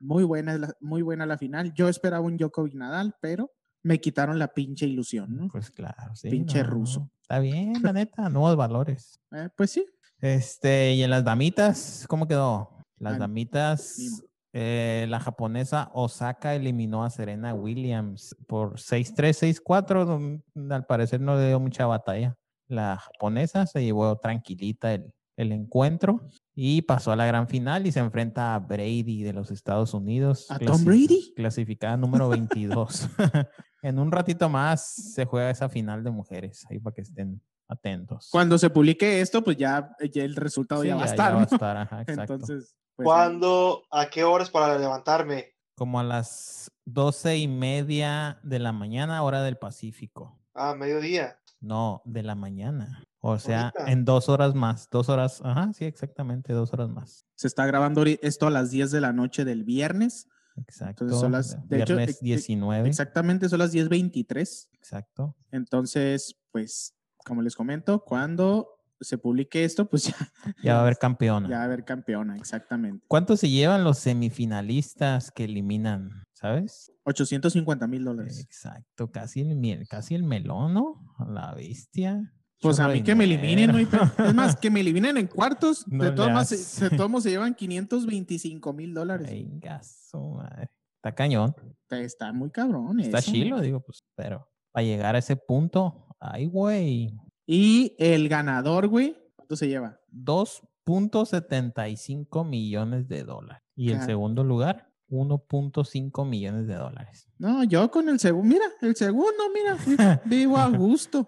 Muy 0.00 0.22
buena, 0.24 0.56
la- 0.58 0.74
muy 0.80 1.02
buena 1.02 1.26
la 1.26 1.38
final. 1.38 1.72
Yo 1.74 1.88
esperaba 1.88 2.24
un 2.24 2.36
Djokovic 2.36 2.74
Nadal, 2.74 3.16
pero 3.20 3.50
me 3.82 3.98
quitaron 4.00 4.38
la 4.38 4.48
pinche 4.48 4.86
ilusión, 4.86 5.34
¿no? 5.34 5.48
Pues 5.48 5.70
claro, 5.70 6.14
sí. 6.14 6.28
Pinche 6.28 6.62
no, 6.62 6.68
ruso. 6.70 7.10
Está 7.22 7.38
bien, 7.40 7.72
la 7.82 7.92
neta, 7.92 8.28
nuevos 8.28 8.54
valores. 8.56 9.18
Eh, 9.32 9.48
pues 9.56 9.70
sí, 9.70 9.84
Este, 10.20 10.94
y 10.94 11.02
en 11.02 11.10
las 11.10 11.24
damitas, 11.24 12.04
¿cómo 12.08 12.26
quedó? 12.26 12.70
Las 12.98 13.18
damitas, 13.18 14.24
Eh, 14.54 15.06
la 15.10 15.20
japonesa 15.20 15.90
Osaka 15.92 16.54
eliminó 16.54 17.04
a 17.04 17.10
Serena 17.10 17.54
Williams 17.54 18.34
por 18.46 18.78
6-3, 18.78 19.34
6-4. 19.34 20.04
donde 20.04 20.74
Al 20.74 20.86
parecer 20.86 21.20
no 21.20 21.36
le 21.36 21.48
dio 21.48 21.60
mucha 21.60 21.86
batalla. 21.86 22.34
La 22.66 22.96
japonesa 22.96 23.66
se 23.66 23.84
llevó 23.84 24.16
tranquilita 24.16 24.94
el, 24.94 25.12
el 25.36 25.52
encuentro 25.52 26.28
y 26.54 26.82
pasó 26.82 27.12
a 27.12 27.16
la 27.16 27.26
gran 27.26 27.46
final 27.46 27.86
y 27.86 27.92
se 27.92 28.00
enfrenta 28.00 28.54
a 28.54 28.58
Brady 28.58 29.22
de 29.22 29.32
los 29.32 29.50
Estados 29.50 29.94
Unidos. 29.94 30.50
¿A 30.50 30.58
Tom 30.58 30.84
Brady? 30.84 31.32
Clasificada 31.36 31.96
número 31.96 32.28
22. 32.28 33.08
en 33.82 33.98
un 33.98 34.10
ratito 34.10 34.48
más 34.48 34.82
se 35.14 35.24
juega 35.24 35.50
esa 35.50 35.68
final 35.68 36.02
de 36.02 36.10
mujeres, 36.10 36.66
ahí 36.68 36.80
para 36.80 36.94
que 36.94 37.02
estén 37.02 37.40
atentos. 37.68 38.28
Cuando 38.30 38.58
se 38.58 38.70
publique 38.70 39.20
esto, 39.20 39.42
pues 39.44 39.56
ya, 39.56 39.94
ya 40.12 40.24
el 40.24 40.34
resultado 40.36 40.82
Sí, 40.82 40.88
ya 40.88 40.96
va 40.96 41.02
a 41.02 41.04
ya- 41.04 41.08
ya 41.08 41.12
estar. 41.14 41.32
va 41.32 41.36
a 41.36 41.40
¿no? 41.40 41.46
estar, 41.52 41.76
ajá, 41.76 42.02
exacto. 42.26 42.34
Entonces, 42.34 42.74
pues, 42.96 43.04
¿Cuándo? 43.06 43.82
¿A 43.90 44.08
qué 44.10 44.24
horas 44.24 44.50
para 44.50 44.78
levantarme? 44.78 45.54
Como 45.76 46.00
a 46.00 46.02
las 46.04 46.70
doce 46.84 47.36
y 47.36 47.46
media 47.46 48.40
de 48.42 48.58
la 48.58 48.72
mañana, 48.72 49.22
hora 49.22 49.42
del 49.42 49.56
Pacífico. 49.58 50.40
Ah, 50.54 50.74
mediodía. 50.74 51.38
No, 51.60 52.02
de 52.04 52.22
la 52.22 52.34
mañana. 52.34 53.04
O 53.20 53.38
sea, 53.38 53.68
Ahorita. 53.68 53.92
en 53.92 54.04
dos 54.04 54.28
horas 54.28 54.54
más. 54.54 54.88
Dos 54.90 55.08
horas, 55.08 55.40
ajá, 55.44 55.72
sí, 55.72 55.84
exactamente, 55.84 56.52
dos 56.52 56.72
horas 56.72 56.88
más. 56.88 57.24
se 57.36 57.46
está 57.46 57.66
grabando 57.66 58.02
esto 58.22 58.46
a 58.46 58.50
las 58.50 58.70
10 58.70 58.90
de 58.90 59.00
la 59.00 59.12
noche 59.12 59.44
del 59.44 59.64
viernes. 59.64 60.26
Exacto. 60.56 61.08
son 61.10 61.30
las- 61.32 61.52
de- 61.68 61.76
hecho, 61.82 61.94
viernes 61.94 62.08
ex- 62.08 62.16
ex- 62.18 62.20
19. 62.24 62.88
Exactamente, 62.88 63.48
son 63.48 63.60
las 63.60 63.70
10.23. 63.72 64.68
Exacto. 64.72 65.36
Entonces, 65.52 66.36
pues, 66.50 66.94
como 67.28 67.42
les 67.42 67.54
comento, 67.54 68.02
cuando 68.04 68.68
se 69.00 69.16
publique 69.16 69.62
esto, 69.64 69.88
pues 69.88 70.04
ya, 70.08 70.16
Ya 70.64 70.72
va 70.74 70.78
a 70.80 70.82
haber 70.82 70.96
campeona. 71.00 71.48
ya 71.48 71.56
va 71.56 71.62
a 71.62 71.64
haber 71.66 71.84
campeona, 71.84 72.36
exactamente. 72.36 73.04
¿Cuánto 73.06 73.36
se 73.36 73.48
llevan 73.48 73.84
los 73.84 73.98
semifinalistas 73.98 75.30
que 75.30 75.44
eliminan? 75.44 76.24
¿Sabes? 76.32 76.92
850 77.04 77.86
mil 77.88 78.04
dólares. 78.04 78.38
Exacto, 78.40 79.10
casi 79.10 79.40
el, 79.40 79.88
casi 79.88 80.14
el 80.14 80.22
melón, 80.22 80.72
¿no? 80.74 81.04
La 81.28 81.52
bestia. 81.54 82.32
Pues 82.60 82.80
a 82.80 82.88
mí 82.88 83.02
que 83.02 83.14
me 83.14 83.24
eliminen, 83.24 83.70
¿no? 83.72 83.78
Es 83.78 84.34
más, 84.34 84.56
que 84.60 84.70
me 84.70 84.80
eliminen 84.80 85.16
en 85.16 85.26
cuartos. 85.28 85.86
No 85.88 86.04
de, 86.04 86.10
todos 86.12 86.30
modos, 86.30 86.48
se- 86.48 86.90
todos 86.90 87.22
se 87.22 87.30
llevan 87.30 87.54
525 87.54 88.72
mil 88.72 88.94
dólares. 88.94 89.28
Venga, 89.30 89.80
su 89.82 90.18
madre. 90.20 90.70
Está 90.96 91.14
cañón. 91.14 91.54
Está 91.90 92.32
muy 92.32 92.50
cabrón. 92.50 92.98
Está 93.00 93.18
eso. 93.18 93.30
chilo, 93.32 93.60
digo, 93.60 93.80
pues, 93.80 94.02
pero 94.16 94.48
para 94.72 94.84
llegar 94.84 95.14
a 95.14 95.18
ese 95.18 95.36
punto, 95.36 96.04
ay, 96.20 96.46
güey. 96.46 97.12
Y 97.46 97.94
el 97.98 98.28
ganador, 98.28 98.88
güey, 98.88 99.16
¿cuánto 99.36 99.56
se 99.56 99.68
lleva? 99.68 99.98
2.75 100.12 102.44
millones 102.46 103.08
de 103.08 103.24
dólares. 103.24 103.62
Y 103.74 103.90
el 103.92 103.98
Ca- 103.98 104.06
segundo 104.06 104.44
lugar, 104.44 104.88
1.5 105.10 106.26
millones 106.28 106.66
de 106.66 106.74
dólares. 106.74 107.26
No, 107.38 107.64
yo 107.64 107.90
con 107.90 108.08
el 108.08 108.18
segundo, 108.20 108.48
mira, 108.54 108.64
el 108.82 108.94
segundo, 108.96 109.44
mira, 109.54 109.76
vi- 109.86 109.96
vivo 110.44 110.58
a 110.58 110.68
gusto, 110.68 111.26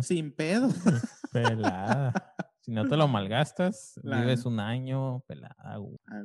sin 0.00 0.32
pedo. 0.34 0.68
pelada. 1.32 2.12
Si 2.60 2.72
no 2.72 2.86
te 2.88 2.96
lo 2.96 3.08
malgastas, 3.08 3.94
Claro. 4.02 4.22
vives 4.22 4.44
un 4.44 4.60
año 4.60 5.20
pelada. 5.26 5.54
A 5.58 5.78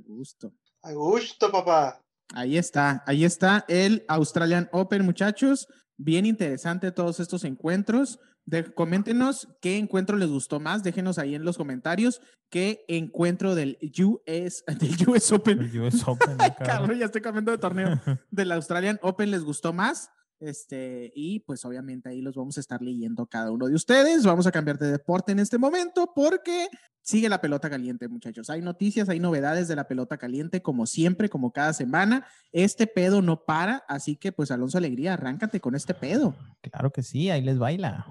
gusto. 0.05 0.51
A 0.83 0.91
gusto, 0.93 1.51
papá. 1.51 2.01
Ahí 2.33 2.57
está, 2.57 3.03
ahí 3.05 3.23
está 3.23 3.65
el 3.67 4.03
Australian 4.07 4.67
Open, 4.71 5.05
muchachos. 5.05 5.67
Bien 5.97 6.25
interesante 6.25 6.91
todos 6.91 7.19
estos 7.19 7.43
encuentros. 7.43 8.19
De- 8.45 8.63
coméntenos 8.73 9.47
qué 9.61 9.77
encuentro 9.77 10.17
les 10.17 10.29
gustó 10.29 10.59
más. 10.59 10.83
Déjenos 10.83 11.17
ahí 11.17 11.33
en 11.35 11.43
los 11.45 11.57
comentarios 11.57 12.21
qué 12.49 12.83
encuentro 12.87 13.55
del 13.55 13.77
US, 14.03 14.63
del 14.79 15.09
US 15.09 15.31
Open. 15.31 15.59
El 15.61 15.79
US 15.81 16.07
Open, 16.07 16.35
Ay, 16.39 16.51
cabrón. 16.51 16.67
cabrón, 16.67 16.99
ya 16.99 17.05
estoy 17.05 17.21
cambiando 17.21 17.51
de 17.51 17.57
torneo. 17.57 17.99
Del 18.31 18.51
Australian 18.51 18.99
Open 19.01 19.31
les 19.31 19.43
gustó 19.43 19.73
más. 19.73 20.09
Este, 20.45 21.11
y 21.15 21.39
pues 21.39 21.65
obviamente 21.65 22.09
ahí 22.09 22.21
los 22.21 22.35
vamos 22.35 22.57
a 22.57 22.59
estar 22.59 22.81
leyendo 22.81 23.25
cada 23.25 23.51
uno 23.51 23.67
de 23.67 23.73
ustedes. 23.73 24.23
Vamos 24.25 24.45
a 24.45 24.51
cambiar 24.51 24.77
de 24.77 24.91
deporte 24.91 25.31
en 25.31 25.39
este 25.39 25.57
momento 25.57 26.11
porque 26.13 26.67
sigue 27.01 27.29
la 27.29 27.41
pelota 27.41 27.69
caliente, 27.69 28.07
muchachos. 28.07 28.49
Hay 28.49 28.61
noticias, 28.61 29.09
hay 29.09 29.19
novedades 29.19 29.67
de 29.67 29.75
la 29.75 29.87
pelota 29.87 30.17
caliente, 30.17 30.61
como 30.61 30.85
siempre, 30.85 31.29
como 31.29 31.51
cada 31.51 31.73
semana. 31.73 32.27
Este 32.51 32.85
pedo 32.85 33.21
no 33.21 33.43
para, 33.43 33.83
así 33.87 34.15
que 34.15 34.31
pues 34.31 34.51
Alonso 34.51 34.77
Alegría, 34.77 35.13
arráncate 35.13 35.59
con 35.59 35.75
este 35.75 35.93
pedo. 35.93 36.35
Claro 36.61 36.91
que 36.91 37.01
sí, 37.01 37.29
ahí 37.29 37.41
les 37.41 37.57
baila. 37.57 38.05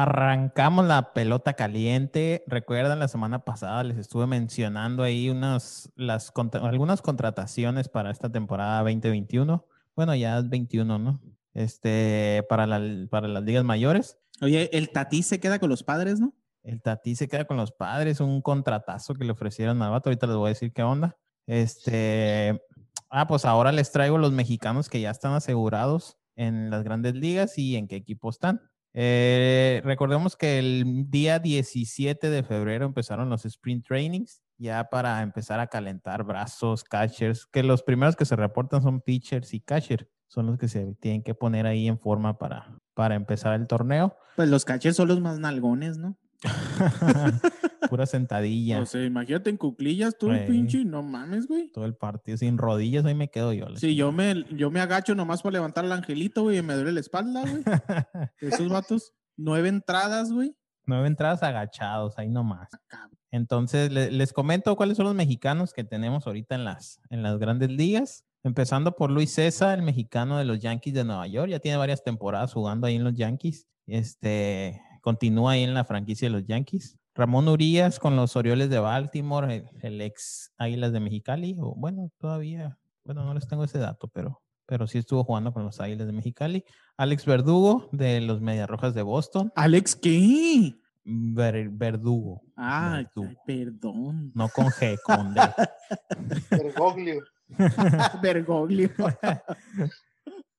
Arrancamos 0.00 0.84
la 0.86 1.14
pelota 1.14 1.54
caliente. 1.54 2.44
Recuerdan 2.46 2.98
la 2.98 3.08
semana 3.08 3.46
pasada 3.46 3.82
les 3.82 3.96
estuve 3.96 4.26
mencionando 4.26 5.02
ahí 5.02 5.30
unas 5.30 5.90
las 5.96 6.30
contra- 6.30 6.60
algunas 6.68 7.00
contrataciones 7.00 7.88
para 7.88 8.10
esta 8.10 8.30
temporada 8.30 8.80
2021. 8.82 9.64
Bueno, 9.94 10.14
ya 10.14 10.36
es 10.36 10.50
21, 10.50 10.98
¿no? 10.98 11.18
Este 11.54 12.44
para 12.50 12.66
la- 12.66 13.06
para 13.08 13.26
las 13.26 13.42
ligas 13.44 13.64
mayores. 13.64 14.18
Oye, 14.42 14.68
el 14.76 14.90
Tati 14.90 15.22
se 15.22 15.40
queda 15.40 15.58
con 15.58 15.70
los 15.70 15.82
padres, 15.82 16.20
¿no? 16.20 16.34
El 16.62 16.82
Tati 16.82 17.16
se 17.16 17.26
queda 17.26 17.46
con 17.46 17.56
los 17.56 17.72
padres, 17.72 18.20
un 18.20 18.42
contratazo 18.42 19.14
que 19.14 19.24
le 19.24 19.32
ofrecieron 19.32 19.80
al 19.80 19.92
vato. 19.92 20.10
Ahorita 20.10 20.26
les 20.26 20.36
voy 20.36 20.46
a 20.48 20.48
decir 20.50 20.74
qué 20.74 20.82
onda. 20.82 21.16
Este, 21.46 22.60
ah, 23.08 23.26
pues 23.26 23.46
ahora 23.46 23.72
les 23.72 23.92
traigo 23.92 24.18
los 24.18 24.32
mexicanos 24.32 24.90
que 24.90 25.00
ya 25.00 25.10
están 25.10 25.32
asegurados 25.32 26.18
en 26.34 26.68
las 26.68 26.82
grandes 26.82 27.14
ligas 27.14 27.56
y 27.56 27.76
en 27.76 27.88
qué 27.88 27.96
equipo 27.96 28.28
están. 28.28 28.60
Eh, 28.98 29.82
recordemos 29.84 30.36
que 30.36 30.58
el 30.58 31.10
día 31.10 31.38
17 31.38 32.30
de 32.30 32.42
febrero 32.42 32.86
empezaron 32.86 33.28
los 33.28 33.44
sprint 33.44 33.86
trainings, 33.86 34.42
ya 34.56 34.88
para 34.88 35.20
empezar 35.20 35.60
a 35.60 35.66
calentar 35.66 36.24
brazos, 36.24 36.82
catchers, 36.82 37.44
que 37.44 37.62
los 37.62 37.82
primeros 37.82 38.16
que 38.16 38.24
se 38.24 38.36
reportan 38.36 38.80
son 38.80 39.02
pitchers 39.02 39.52
y 39.52 39.60
catchers, 39.60 40.06
son 40.28 40.46
los 40.46 40.56
que 40.56 40.68
se 40.68 40.94
tienen 40.94 41.22
que 41.22 41.34
poner 41.34 41.66
ahí 41.66 41.88
en 41.88 41.98
forma 41.98 42.38
para, 42.38 42.78
para 42.94 43.16
empezar 43.16 43.52
el 43.60 43.66
torneo. 43.66 44.16
Pues 44.34 44.48
los 44.48 44.64
catchers 44.64 44.96
son 44.96 45.08
los 45.08 45.20
más 45.20 45.38
nalgones, 45.38 45.98
¿no? 45.98 46.16
Pura 47.90 48.06
sentadilla. 48.06 48.80
O 48.80 48.86
sea, 48.86 49.04
imagínate 49.04 49.50
en 49.50 49.56
cuclillas 49.56 50.16
tú 50.18 50.30
el 50.30 50.36
Güey. 50.38 50.46
pinche, 50.48 50.84
no 50.84 51.02
mames, 51.02 51.46
güey. 51.46 51.70
todo 51.72 51.84
el 51.84 51.94
partido 51.94 52.36
sin 52.36 52.58
rodillas, 52.58 53.04
ahí 53.04 53.14
me 53.14 53.28
quedo 53.28 53.52
yo. 53.52 53.66
Sí, 53.76 53.94
yo 53.94 54.10
me, 54.12 54.44
yo 54.56 54.70
me 54.70 54.80
agacho 54.80 55.14
nomás 55.14 55.42
para 55.42 55.54
levantar 55.54 55.84
al 55.84 55.92
angelito, 55.92 56.42
güey, 56.42 56.58
y 56.58 56.62
me 56.62 56.74
duele 56.74 56.92
la 56.92 57.00
espalda, 57.00 57.42
güey. 57.42 57.62
Esos 58.40 58.68
vatos, 58.68 59.12
nueve 59.36 59.68
entradas, 59.68 60.32
güey. 60.32 60.54
Nueve 60.84 61.06
entradas 61.06 61.42
agachados, 61.42 62.18
ahí 62.18 62.28
nomás. 62.28 62.68
Cabrón. 62.86 63.16
Entonces, 63.32 63.92
le- 63.92 64.10
les 64.10 64.32
comento 64.32 64.74
cuáles 64.76 64.96
son 64.96 65.06
los 65.06 65.14
mexicanos 65.14 65.72
que 65.72 65.84
tenemos 65.84 66.26
ahorita 66.26 66.54
en 66.54 66.64
las, 66.64 67.00
en 67.10 67.22
las 67.22 67.38
grandes 67.38 67.70
ligas. 67.70 68.24
Empezando 68.44 68.94
por 68.94 69.10
Luis 69.10 69.32
César, 69.32 69.78
el 69.78 69.84
mexicano 69.84 70.38
de 70.38 70.44
los 70.44 70.60
Yankees 70.60 70.94
de 70.94 71.04
Nueva 71.04 71.26
York. 71.26 71.50
Ya 71.50 71.58
tiene 71.58 71.76
varias 71.76 72.04
temporadas 72.04 72.52
jugando 72.52 72.86
ahí 72.86 72.94
en 72.94 73.02
los 73.04 73.14
Yankees. 73.14 73.66
Este, 73.88 74.80
continúa 75.10 75.52
ahí 75.52 75.62
en 75.62 75.72
la 75.72 75.84
franquicia 75.84 76.26
de 76.26 76.32
los 76.32 76.44
Yankees. 76.46 76.98
Ramón 77.14 77.46
Urias 77.46 78.00
con 78.00 78.16
los 78.16 78.34
Orioles 78.34 78.70
de 78.70 78.80
Baltimore, 78.80 79.54
el, 79.54 79.64
el 79.82 80.00
ex 80.00 80.52
Águilas 80.58 80.92
de 80.92 80.98
Mexicali. 80.98 81.54
O 81.60 81.76
bueno, 81.76 82.10
todavía, 82.18 82.76
bueno, 83.04 83.24
no 83.24 83.32
les 83.32 83.46
tengo 83.46 83.62
ese 83.62 83.78
dato, 83.78 84.08
pero, 84.08 84.42
pero 84.66 84.88
sí 84.88 84.98
estuvo 84.98 85.22
jugando 85.22 85.52
con 85.52 85.62
los 85.64 85.80
Águilas 85.80 86.08
de 86.08 86.12
Mexicali. 86.12 86.64
Alex 86.96 87.24
Verdugo 87.24 87.88
de 87.92 88.20
los 88.20 88.40
Medias 88.40 88.68
Rojas 88.68 88.94
de 88.94 89.02
Boston. 89.02 89.52
Alex, 89.54 89.94
¿qué? 89.94 90.74
Ver- 91.04 91.68
Verdugo. 91.70 92.42
Ah, 92.56 92.96
Verdugo. 92.96 93.28
ay, 93.28 93.36
perdón. 93.46 94.32
No 94.34 94.48
con 94.48 94.66
G, 94.66 94.98
con 95.04 95.34
D. 95.34 95.40
Bergoglio. 96.50 97.22
Bergoglio. 98.22 98.90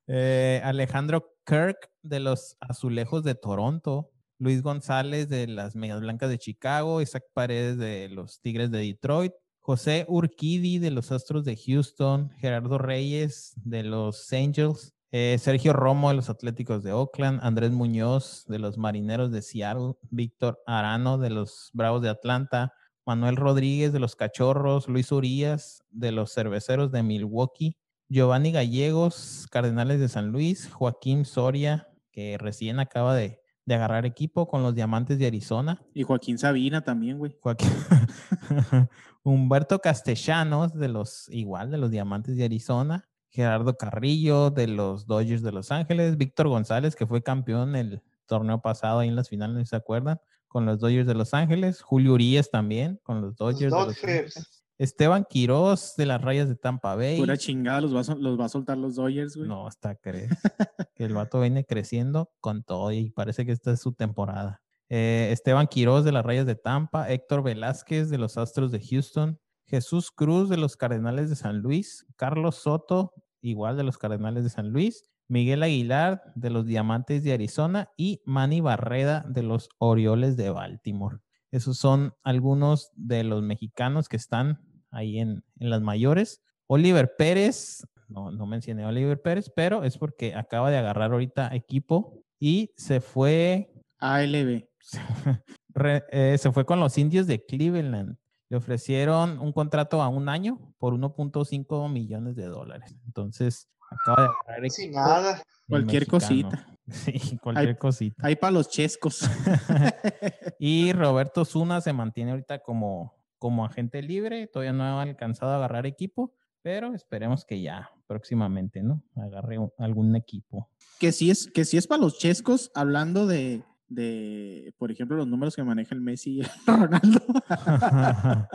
Eh, 0.10 0.62
Alejandro 0.64 1.34
Kirk 1.46 1.90
de 2.02 2.22
los 2.22 2.56
Azulejos 2.62 3.26
de 3.26 3.36
Toronto. 3.36 4.10
Luis 4.40 4.62
González 4.62 5.30
de 5.30 5.48
las 5.48 5.76
Medias 5.76 6.00
Blancas 6.02 6.30
de 6.30 6.38
Chicago. 6.38 7.02
Isaac 7.02 7.24
Paredes 7.34 7.78
de 7.78 8.10
los 8.10 8.40
Tigres 8.42 8.72
de 8.72 8.80
Detroit. 8.80 9.34
José 9.60 10.06
Urquidi 10.08 10.80
de 10.80 10.92
los 10.92 11.12
Astros 11.12 11.44
de 11.44 11.58
Houston. 11.58 12.32
Gerardo 12.38 12.78
Reyes 12.78 13.54
de 13.64 13.84
los 13.84 14.32
Angels. 14.34 14.94
eh, 15.12 15.38
Sergio 15.40 15.74
Romo 15.74 16.10
de 16.10 16.16
los 16.16 16.30
Atléticos 16.30 16.84
de 16.84 16.94
Oakland. 16.94 17.40
Andrés 17.42 17.72
Muñoz 17.72 18.46
de 18.48 18.60
los 18.60 18.78
Marineros 18.78 19.32
de 19.32 19.42
Seattle. 19.42 19.94
Víctor 20.10 20.62
Arano 20.66 21.18
de 21.18 21.30
los 21.30 21.70
Bravos 21.74 22.02
de 22.02 22.10
Atlanta. 22.10 22.74
Manuel 23.08 23.38
Rodríguez 23.38 23.94
de 23.94 24.00
los 24.00 24.18
Cachorros, 24.18 24.90
Luis 24.90 25.14
Urias 25.14 25.82
de 25.92 26.12
los 26.12 26.34
Cerveceros 26.34 26.92
de 26.92 27.04
Milwaukee, 27.04 27.78
Giovanni 28.10 28.52
Gallegos, 28.52 29.48
Cardenales 29.50 30.02
de 30.02 30.10
San 30.10 30.28
Luis, 30.28 30.70
Joaquín 30.70 31.24
Soria, 31.24 31.88
que 32.12 32.38
recién 32.38 32.82
acaba 32.82 33.16
de, 33.16 33.40
de 33.68 33.76
agarrar 33.76 34.06
equipo 34.06 34.48
con 34.48 34.64
los 34.64 34.74
Diamantes 34.74 35.20
de 35.20 35.28
Arizona, 35.28 35.80
Y 35.94 36.02
Joaquín 36.04 36.38
Sabina 36.40 36.82
también, 36.82 37.18
güey. 37.20 37.38
Joaquín- 37.42 37.70
Humberto 39.24 39.80
Castellanos 39.80 40.74
de 40.74 40.88
los 40.88 41.28
igual 41.30 41.70
de 41.70 41.78
los 41.78 41.92
Diamantes 41.92 42.38
de 42.38 42.46
Arizona, 42.46 43.10
Gerardo 43.30 43.76
Carrillo 43.78 44.50
de 44.52 44.68
los 44.68 45.06
Dodgers 45.06 45.42
de 45.44 45.52
Los 45.52 45.72
Ángeles, 45.72 46.18
Víctor 46.18 46.48
González 46.48 46.96
que 46.96 47.06
fue 47.06 47.22
campeón 47.22 47.76
el 47.76 48.02
torneo 48.26 48.62
pasado 48.62 49.00
ahí 49.00 49.10
en 49.10 49.16
las 49.18 49.30
finales, 49.30 49.56
¿no 49.58 49.66
se 49.66 49.76
acuerdan? 49.76 50.20
Con 50.48 50.66
los 50.66 50.80
Dodgers 50.80 51.06
de 51.08 51.14
Los 51.14 51.34
Ángeles, 51.34 51.82
Julio 51.82 52.14
Urias 52.14 52.50
también 52.50 53.00
con 53.04 53.22
los 53.22 53.36
Dodgers 53.36 53.60
de 53.60 53.70
Los 53.70 53.86
Dodgers. 53.88 54.38
Ángeles. 54.38 54.57
Esteban 54.78 55.26
Quiroz 55.30 55.96
de 55.96 56.06
las 56.06 56.22
Rayas 56.22 56.48
de 56.48 56.56
Tampa 56.56 56.96
Bay. 56.96 57.18
Pura 57.18 57.38
chingada, 57.38 57.82
los 57.82 57.96
va, 57.96 58.02
a, 58.02 58.04
sol- 58.04 58.22
los 58.22 58.40
va 58.40 58.46
a 58.46 58.50
soltar 58.50 58.78
los 58.78 58.96
Dodgers, 58.96 59.36
güey. 59.36 59.48
No, 59.48 59.68
hasta 59.68 59.96
crees. 59.96 60.30
que 60.96 61.06
el 61.06 61.14
vato 61.14 61.40
viene 61.42 61.66
creciendo 61.66 62.32
con 62.40 62.64
todo 62.64 62.92
y 62.92 63.10
parece 63.12 63.46
que 63.46 63.52
esta 63.52 63.72
es 63.72 63.80
su 63.82 63.94
temporada. 63.94 64.62
Eh, 64.90 65.30
Esteban 65.32 65.68
Quiroz 65.68 66.06
de 66.06 66.12
las 66.12 66.26
Rayas 66.26 66.46
de 66.46 66.56
Tampa, 66.56 67.10
Héctor 67.12 67.44
Velázquez 67.44 68.10
de 68.10 68.18
los 68.18 68.38
Astros 68.38 68.72
de 68.72 68.80
Houston, 68.80 69.40
Jesús 69.66 70.12
Cruz 70.12 70.48
de 70.48 70.58
los 70.58 70.78
Cardenales 70.78 71.30
de 71.30 71.36
San 71.36 71.60
Luis, 71.60 72.06
Carlos 72.16 72.56
Soto, 72.56 73.14
igual 73.42 73.76
de 73.78 73.84
los 73.84 73.98
Cardenales 73.98 74.44
de 74.44 74.50
San 74.50 74.70
Luis, 74.70 75.04
Miguel 75.28 75.62
Aguilar 75.64 76.22
de 76.36 76.50
los 76.52 76.66
Diamantes 76.66 77.22
de 77.24 77.34
Arizona 77.34 77.90
y 77.98 78.22
Manny 78.26 78.62
Barreda 78.62 79.26
de 79.28 79.44
los 79.44 79.68
Orioles 79.78 80.38
de 80.38 80.52
Baltimore. 80.52 81.18
Esos 81.52 81.78
son 81.78 82.14
algunos 82.24 82.92
de 82.96 83.24
los 83.26 83.42
mexicanos 83.44 84.08
que 84.08 84.16
están 84.16 84.62
ahí 84.98 85.20
en, 85.20 85.44
en 85.60 85.70
las 85.70 85.82
mayores. 85.82 86.42
Oliver 86.68 87.14
Pérez, 87.18 87.86
no, 88.10 88.32
no 88.32 88.46
mencioné 88.46 88.84
a 88.84 88.88
Oliver 88.88 89.22
Pérez, 89.22 89.52
pero 89.56 89.84
es 89.84 89.98
porque 89.98 90.34
acaba 90.36 90.70
de 90.72 90.78
agarrar 90.78 91.12
ahorita 91.12 91.54
equipo 91.56 92.24
y 92.40 92.72
se 92.78 93.00
fue, 93.00 93.72
ALB. 94.00 94.66
re- 95.74 96.04
eh, 96.12 96.38
se 96.38 96.52
fue 96.52 96.66
con 96.66 96.80
los 96.80 96.98
indios 96.98 97.28
de 97.28 97.46
Cleveland. 97.46 98.18
Le 98.50 98.58
ofrecieron 98.58 99.40
un 99.40 99.52
contrato 99.52 100.02
a 100.02 100.08
un 100.08 100.30
año 100.30 100.74
por 100.78 100.94
1.5 100.94 101.92
millones 101.92 102.36
de 102.38 102.46
dólares. 102.46 102.96
Entonces, 103.06 103.68
acaba 103.92 104.22
de 104.24 104.30
agarrar 104.48 104.70
Sin 104.72 104.92
nada. 104.92 105.44
Cualquier 105.68 106.04
mexicano. 106.12 106.50
cosita. 106.50 106.68
Sí, 106.90 107.38
cualquier 107.44 107.78
cosita. 107.78 108.26
Ahí 108.26 108.38
para 108.38 108.52
los 108.52 108.70
chescos. 108.70 109.20
Y 110.60 110.94
Roberto 110.94 111.44
Zuna 111.44 111.82
se 111.82 111.92
mantiene 111.92 112.32
ahorita 112.32 112.60
como, 112.60 113.14
como 113.38 113.66
agente 113.66 114.02
libre. 114.02 114.48
Todavía 114.48 114.74
no 114.74 114.84
ha 114.84 115.02
alcanzado 115.02 115.52
a 115.52 115.56
agarrar 115.58 115.86
equipo, 115.86 116.34
pero 116.62 116.94
esperemos 116.94 117.46
que 117.46 117.62
ya 117.62 117.90
próximamente, 118.08 118.82
¿no? 118.84 119.04
Agarre 119.16 119.58
un- 119.60 119.72
algún 119.78 120.16
equipo. 120.16 120.70
que 121.00 121.12
sí 121.12 121.30
es, 121.30 121.52
que 121.52 121.66
sí 121.66 121.78
es 121.78 121.88
para 121.88 122.02
los 122.02 122.18
chescos, 122.18 122.72
hablando 122.74 123.28
de, 123.28 123.64
de, 123.88 124.74
por 124.78 124.92
ejemplo, 124.92 125.16
los 125.18 125.28
números 125.28 125.56
que 125.56 125.64
maneja 125.64 125.94
el 125.94 126.02
Messi 126.02 126.38
y 126.38 126.42
el 126.42 126.48
Ronaldo. 126.68 127.22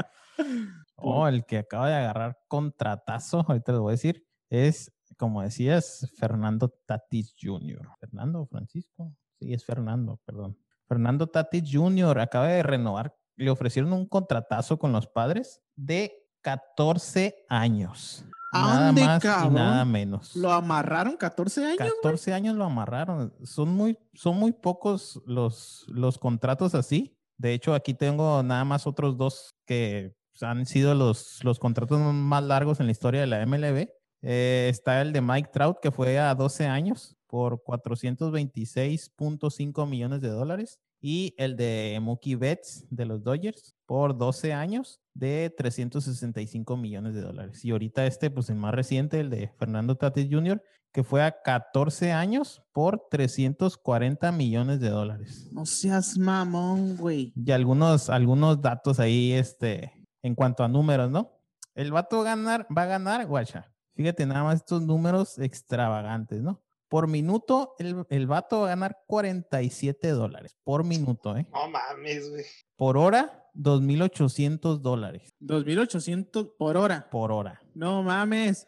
oh, 0.97 1.27
el 1.29 1.45
que 1.45 1.59
acaba 1.59 1.89
de 1.89 1.95
agarrar 1.95 2.39
contratazo, 2.49 3.45
ahorita 3.49 3.73
les 3.73 3.81
voy 3.81 3.91
a 3.91 3.93
decir, 3.93 4.27
es, 4.51 4.93
como 5.17 5.43
decías, 5.43 6.11
Fernando 6.19 6.71
Tatis 6.87 7.35
Jr. 7.41 7.89
¿Fernando 8.01 8.47
Francisco? 8.47 9.15
Sí, 9.39 9.53
es 9.53 9.65
Fernando, 9.65 10.21
perdón. 10.25 10.59
Fernando 10.89 11.27
Tatis 11.29 11.65
Jr. 11.73 12.19
acaba 12.21 12.49
de 12.49 12.63
renovar, 12.63 13.15
le 13.37 13.51
ofrecieron 13.51 13.93
un 13.93 14.07
contratazo 14.07 14.79
con 14.79 14.93
los 14.93 15.07
padres 15.07 15.61
de 15.77 16.13
14 16.43 17.45
años. 17.49 18.25
Nada 18.53 18.93
más 18.93 19.25
y 19.25 19.27
cabrón. 19.27 19.55
nada 19.55 19.85
menos. 19.85 20.37
Lo 20.37 20.53
amarraron 20.53 21.17
14 21.17 21.65
años. 21.65 21.79
14 21.79 22.35
años 22.35 22.55
lo 22.55 22.65
amarraron. 22.65 23.33
Son 23.45 23.71
muy, 23.71 23.99
son 24.13 24.37
muy 24.37 24.53
pocos 24.53 25.23
los, 25.25 25.87
los 25.89 26.19
contratos 26.19 26.75
así. 26.75 27.17
De 27.39 27.55
hecho, 27.55 27.75
aquí 27.75 27.95
tengo 27.95 28.43
nada 28.43 28.65
más 28.65 28.87
otros 28.87 29.17
dos 29.17 29.55
que 29.65 30.15
han 30.43 30.67
sido 30.67 30.95
los, 30.95 31.43
los 31.45 31.59
contratos 31.59 31.99
más 31.99 32.45
largos 32.45 32.79
en 32.81 32.87
la 32.87 32.93
historia 32.93 33.23
de 33.23 33.27
la 33.27 33.47
MLB. 33.47 33.89
Eh, 34.23 34.69
está 34.71 35.03
el 35.03 35.13
de 35.13 35.21
Mike 35.21 35.51
Trout, 35.53 35.81
que 35.81 35.91
fue 35.91 36.19
a 36.19 36.35
12 36.35 36.67
años 36.67 37.19
por 37.27 37.63
426.5 37.65 39.89
millones 39.89 40.21
de 40.21 40.29
dólares. 40.29 40.79
Y 41.05 41.35
el 41.37 41.57
de 41.57 41.99
Mookie 42.01 42.37
Betts 42.37 42.87
de 42.89 43.05
los 43.05 43.23
Dodgers 43.25 43.75
por 43.87 44.17
12 44.17 44.53
años 44.53 45.01
de 45.15 45.53
365 45.55 46.77
millones 46.77 47.15
de 47.15 47.21
dólares. 47.21 47.65
Y 47.65 47.73
ahorita 47.73 48.07
este, 48.07 48.31
pues 48.31 48.49
el 48.49 48.57
más 48.57 48.73
reciente, 48.73 49.19
el 49.19 49.29
de 49.29 49.49
Fernando 49.59 49.97
Tatis 49.97 50.29
Jr., 50.31 50.63
que 50.93 51.03
fue 51.03 51.23
a 51.23 51.43
14 51.43 52.13
años 52.13 52.63
por 52.73 53.09
340 53.11 54.31
millones 54.31 54.79
de 54.79 54.91
dólares. 54.91 55.49
No 55.51 55.67
seas 55.67 56.17
mamón, 56.17 56.97
güey. 56.97 57.33
Y 57.35 57.51
algunos, 57.51 58.09
algunos 58.09 58.61
datos 58.61 59.01
ahí, 59.01 59.33
este, 59.33 60.07
en 60.23 60.35
cuanto 60.37 60.63
a 60.63 60.69
números, 60.69 61.11
¿no? 61.11 61.33
El 61.75 61.91
vato 61.91 62.23
ganar, 62.23 62.67
va 62.77 62.83
a 62.83 62.87
ganar, 62.87 63.27
guacha. 63.27 63.73
Fíjate 63.95 64.25
nada 64.27 64.45
más 64.45 64.57
estos 64.57 64.83
números 64.83 65.39
extravagantes, 65.39 66.43
¿no? 66.43 66.63
Por 66.93 67.09
minuto, 67.09 67.75
el, 67.79 68.05
el 68.11 68.27
vato 68.27 68.61
va 68.61 68.67
a 68.67 68.69
ganar 68.69 68.99
47 69.07 70.11
dólares 70.11 70.59
por 70.63 70.85
minuto, 70.85 71.35
¿eh? 71.39 71.47
No 71.51 71.71
mames, 71.71 72.29
güey. 72.29 72.45
Por 72.77 72.99
hora, 72.99 73.49
2.800 73.55 74.77
dólares 74.83 75.33
2800 75.41 76.49
por 76.59 76.77
hora. 76.77 77.09
por 77.11 77.33
hora. 77.33 77.63
No 77.75 78.03
mames. 78.03 78.67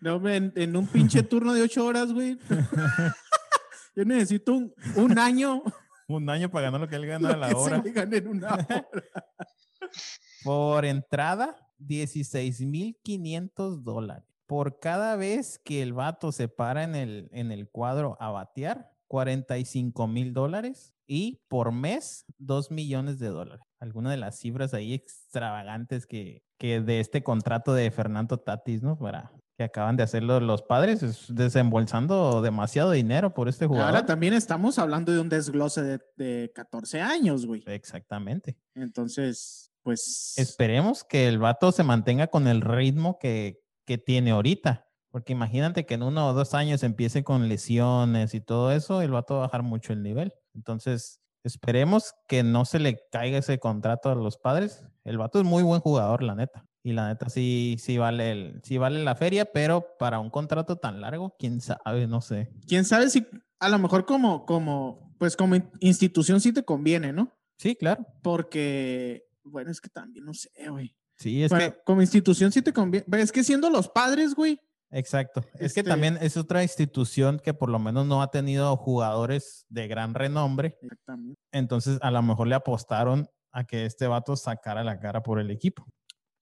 No, 0.00 0.28
en, 0.28 0.52
en 0.54 0.76
un 0.76 0.86
pinche 0.86 1.24
turno 1.24 1.52
de 1.52 1.62
8 1.62 1.84
horas, 1.84 2.12
güey. 2.12 2.38
Yo 3.96 4.04
necesito 4.04 4.52
un, 4.54 4.72
un 4.94 5.18
año. 5.18 5.64
Un 6.06 6.30
año 6.30 6.52
para 6.52 6.66
ganar 6.66 6.82
lo 6.82 6.88
que 6.88 6.94
él 6.94 7.06
gana 7.06 7.30
a 7.30 7.36
la 7.36 7.48
que 7.48 7.54
hora. 7.56 7.78
se 7.78 7.82
le 7.82 7.90
gane 7.92 8.16
en 8.18 8.28
una 8.28 8.54
hora. 8.54 8.88
Por 10.44 10.84
entrada, 10.84 11.56
16.500 11.80 13.82
dólares. 13.82 14.29
Por 14.50 14.80
cada 14.80 15.14
vez 15.14 15.60
que 15.60 15.80
el 15.80 15.92
vato 15.92 16.32
se 16.32 16.48
para 16.48 16.82
en 16.82 16.96
el, 16.96 17.28
en 17.30 17.52
el 17.52 17.68
cuadro 17.68 18.16
a 18.18 18.32
batear, 18.32 18.90
45 19.06 20.08
mil 20.08 20.34
dólares. 20.34 20.92
Y 21.06 21.40
por 21.46 21.70
mes, 21.70 22.24
2 22.38 22.72
millones 22.72 23.20
de 23.20 23.28
dólares. 23.28 23.64
Algunas 23.78 24.10
de 24.10 24.16
las 24.16 24.40
cifras 24.40 24.74
ahí 24.74 24.92
extravagantes 24.92 26.04
que, 26.04 26.42
que 26.58 26.80
de 26.80 26.98
este 26.98 27.22
contrato 27.22 27.74
de 27.74 27.92
Fernando 27.92 28.38
Tatis, 28.38 28.82
¿no? 28.82 28.98
Para 28.98 29.30
que 29.56 29.62
acaban 29.62 29.96
de 29.96 30.02
hacerlo 30.02 30.40
los 30.40 30.62
padres, 30.62 31.04
es 31.04 31.32
desembolsando 31.32 32.42
demasiado 32.42 32.90
dinero 32.90 33.32
por 33.32 33.48
este 33.48 33.68
jugador. 33.68 33.90
Ahora 33.90 34.04
también 34.04 34.34
estamos 34.34 34.80
hablando 34.80 35.12
de 35.12 35.20
un 35.20 35.28
desglose 35.28 35.80
de, 35.82 36.00
de 36.16 36.50
14 36.52 37.00
años, 37.00 37.46
güey. 37.46 37.62
Exactamente. 37.66 38.58
Entonces, 38.74 39.70
pues. 39.84 40.34
Esperemos 40.36 41.04
que 41.04 41.28
el 41.28 41.38
vato 41.38 41.70
se 41.70 41.84
mantenga 41.84 42.26
con 42.26 42.48
el 42.48 42.62
ritmo 42.62 43.16
que, 43.20 43.60
que 43.90 43.98
tiene 43.98 44.30
ahorita. 44.30 44.86
Porque 45.10 45.32
imagínate 45.32 45.84
que 45.84 45.94
en 45.94 46.04
uno 46.04 46.28
o 46.28 46.32
dos 46.32 46.54
años 46.54 46.84
empiece 46.84 47.24
con 47.24 47.48
lesiones 47.48 48.34
y 48.34 48.40
todo 48.40 48.70
eso, 48.70 49.02
el 49.02 49.10
vato 49.10 49.34
va 49.34 49.40
a 49.40 49.46
bajar 49.46 49.64
mucho 49.64 49.92
el 49.92 50.04
nivel. 50.04 50.32
Entonces, 50.54 51.18
esperemos 51.42 52.14
que 52.28 52.44
no 52.44 52.64
se 52.64 52.78
le 52.78 52.96
caiga 53.10 53.38
ese 53.38 53.58
contrato 53.58 54.08
a 54.10 54.14
los 54.14 54.38
padres. 54.38 54.84
El 55.02 55.18
vato 55.18 55.40
es 55.40 55.44
muy 55.44 55.64
buen 55.64 55.80
jugador, 55.80 56.22
la 56.22 56.36
neta. 56.36 56.64
Y 56.84 56.92
la 56.92 57.08
neta 57.08 57.28
sí, 57.28 57.74
sí, 57.80 57.98
vale 57.98 58.30
el, 58.30 58.60
sí 58.62 58.78
vale 58.78 59.02
la 59.02 59.16
feria, 59.16 59.44
pero 59.46 59.84
para 59.98 60.20
un 60.20 60.30
contrato 60.30 60.76
tan 60.76 61.00
largo, 61.00 61.34
quién 61.36 61.60
sabe, 61.60 62.06
no 62.06 62.20
sé. 62.20 62.52
Quién 62.68 62.84
sabe 62.84 63.10
si 63.10 63.26
a 63.58 63.68
lo 63.68 63.80
mejor 63.80 64.04
como, 64.06 64.46
como, 64.46 65.12
pues 65.18 65.34
como 65.36 65.56
in- 65.56 65.68
institución 65.80 66.40
sí 66.40 66.52
te 66.52 66.62
conviene, 66.62 67.12
¿no? 67.12 67.32
Sí, 67.58 67.74
claro. 67.74 68.06
Porque, 68.22 69.24
bueno, 69.42 69.72
es 69.72 69.80
que 69.80 69.88
también 69.88 70.24
no 70.24 70.34
sé, 70.34 70.50
güey. 70.70 70.94
Sí, 71.20 71.42
es 71.44 71.50
bueno, 71.50 71.72
que 71.72 71.78
como 71.84 72.00
institución 72.00 72.50
sí 72.50 72.62
te 72.62 72.72
conviene. 72.72 73.06
Pero 73.08 73.22
Es 73.22 73.30
que 73.30 73.44
siendo 73.44 73.68
los 73.70 73.88
padres, 73.88 74.34
güey. 74.34 74.58
Exacto. 74.90 75.44
Es 75.58 75.72
que 75.74 75.84
también 75.84 76.18
es 76.20 76.36
otra 76.36 76.62
institución 76.64 77.38
que 77.38 77.54
por 77.54 77.68
lo 77.68 77.78
menos 77.78 78.06
no 78.06 78.22
ha 78.22 78.30
tenido 78.32 78.76
jugadores 78.76 79.64
de 79.68 79.86
gran 79.86 80.14
renombre. 80.14 80.78
Exactamente. 80.82 81.40
Entonces 81.52 81.98
a 82.02 82.10
lo 82.10 82.22
mejor 82.22 82.48
le 82.48 82.56
apostaron 82.56 83.28
a 83.52 83.64
que 83.64 83.84
este 83.86 84.08
vato 84.08 84.34
sacara 84.34 84.82
la 84.82 84.98
cara 84.98 85.22
por 85.22 85.38
el 85.38 85.50
equipo. 85.52 85.86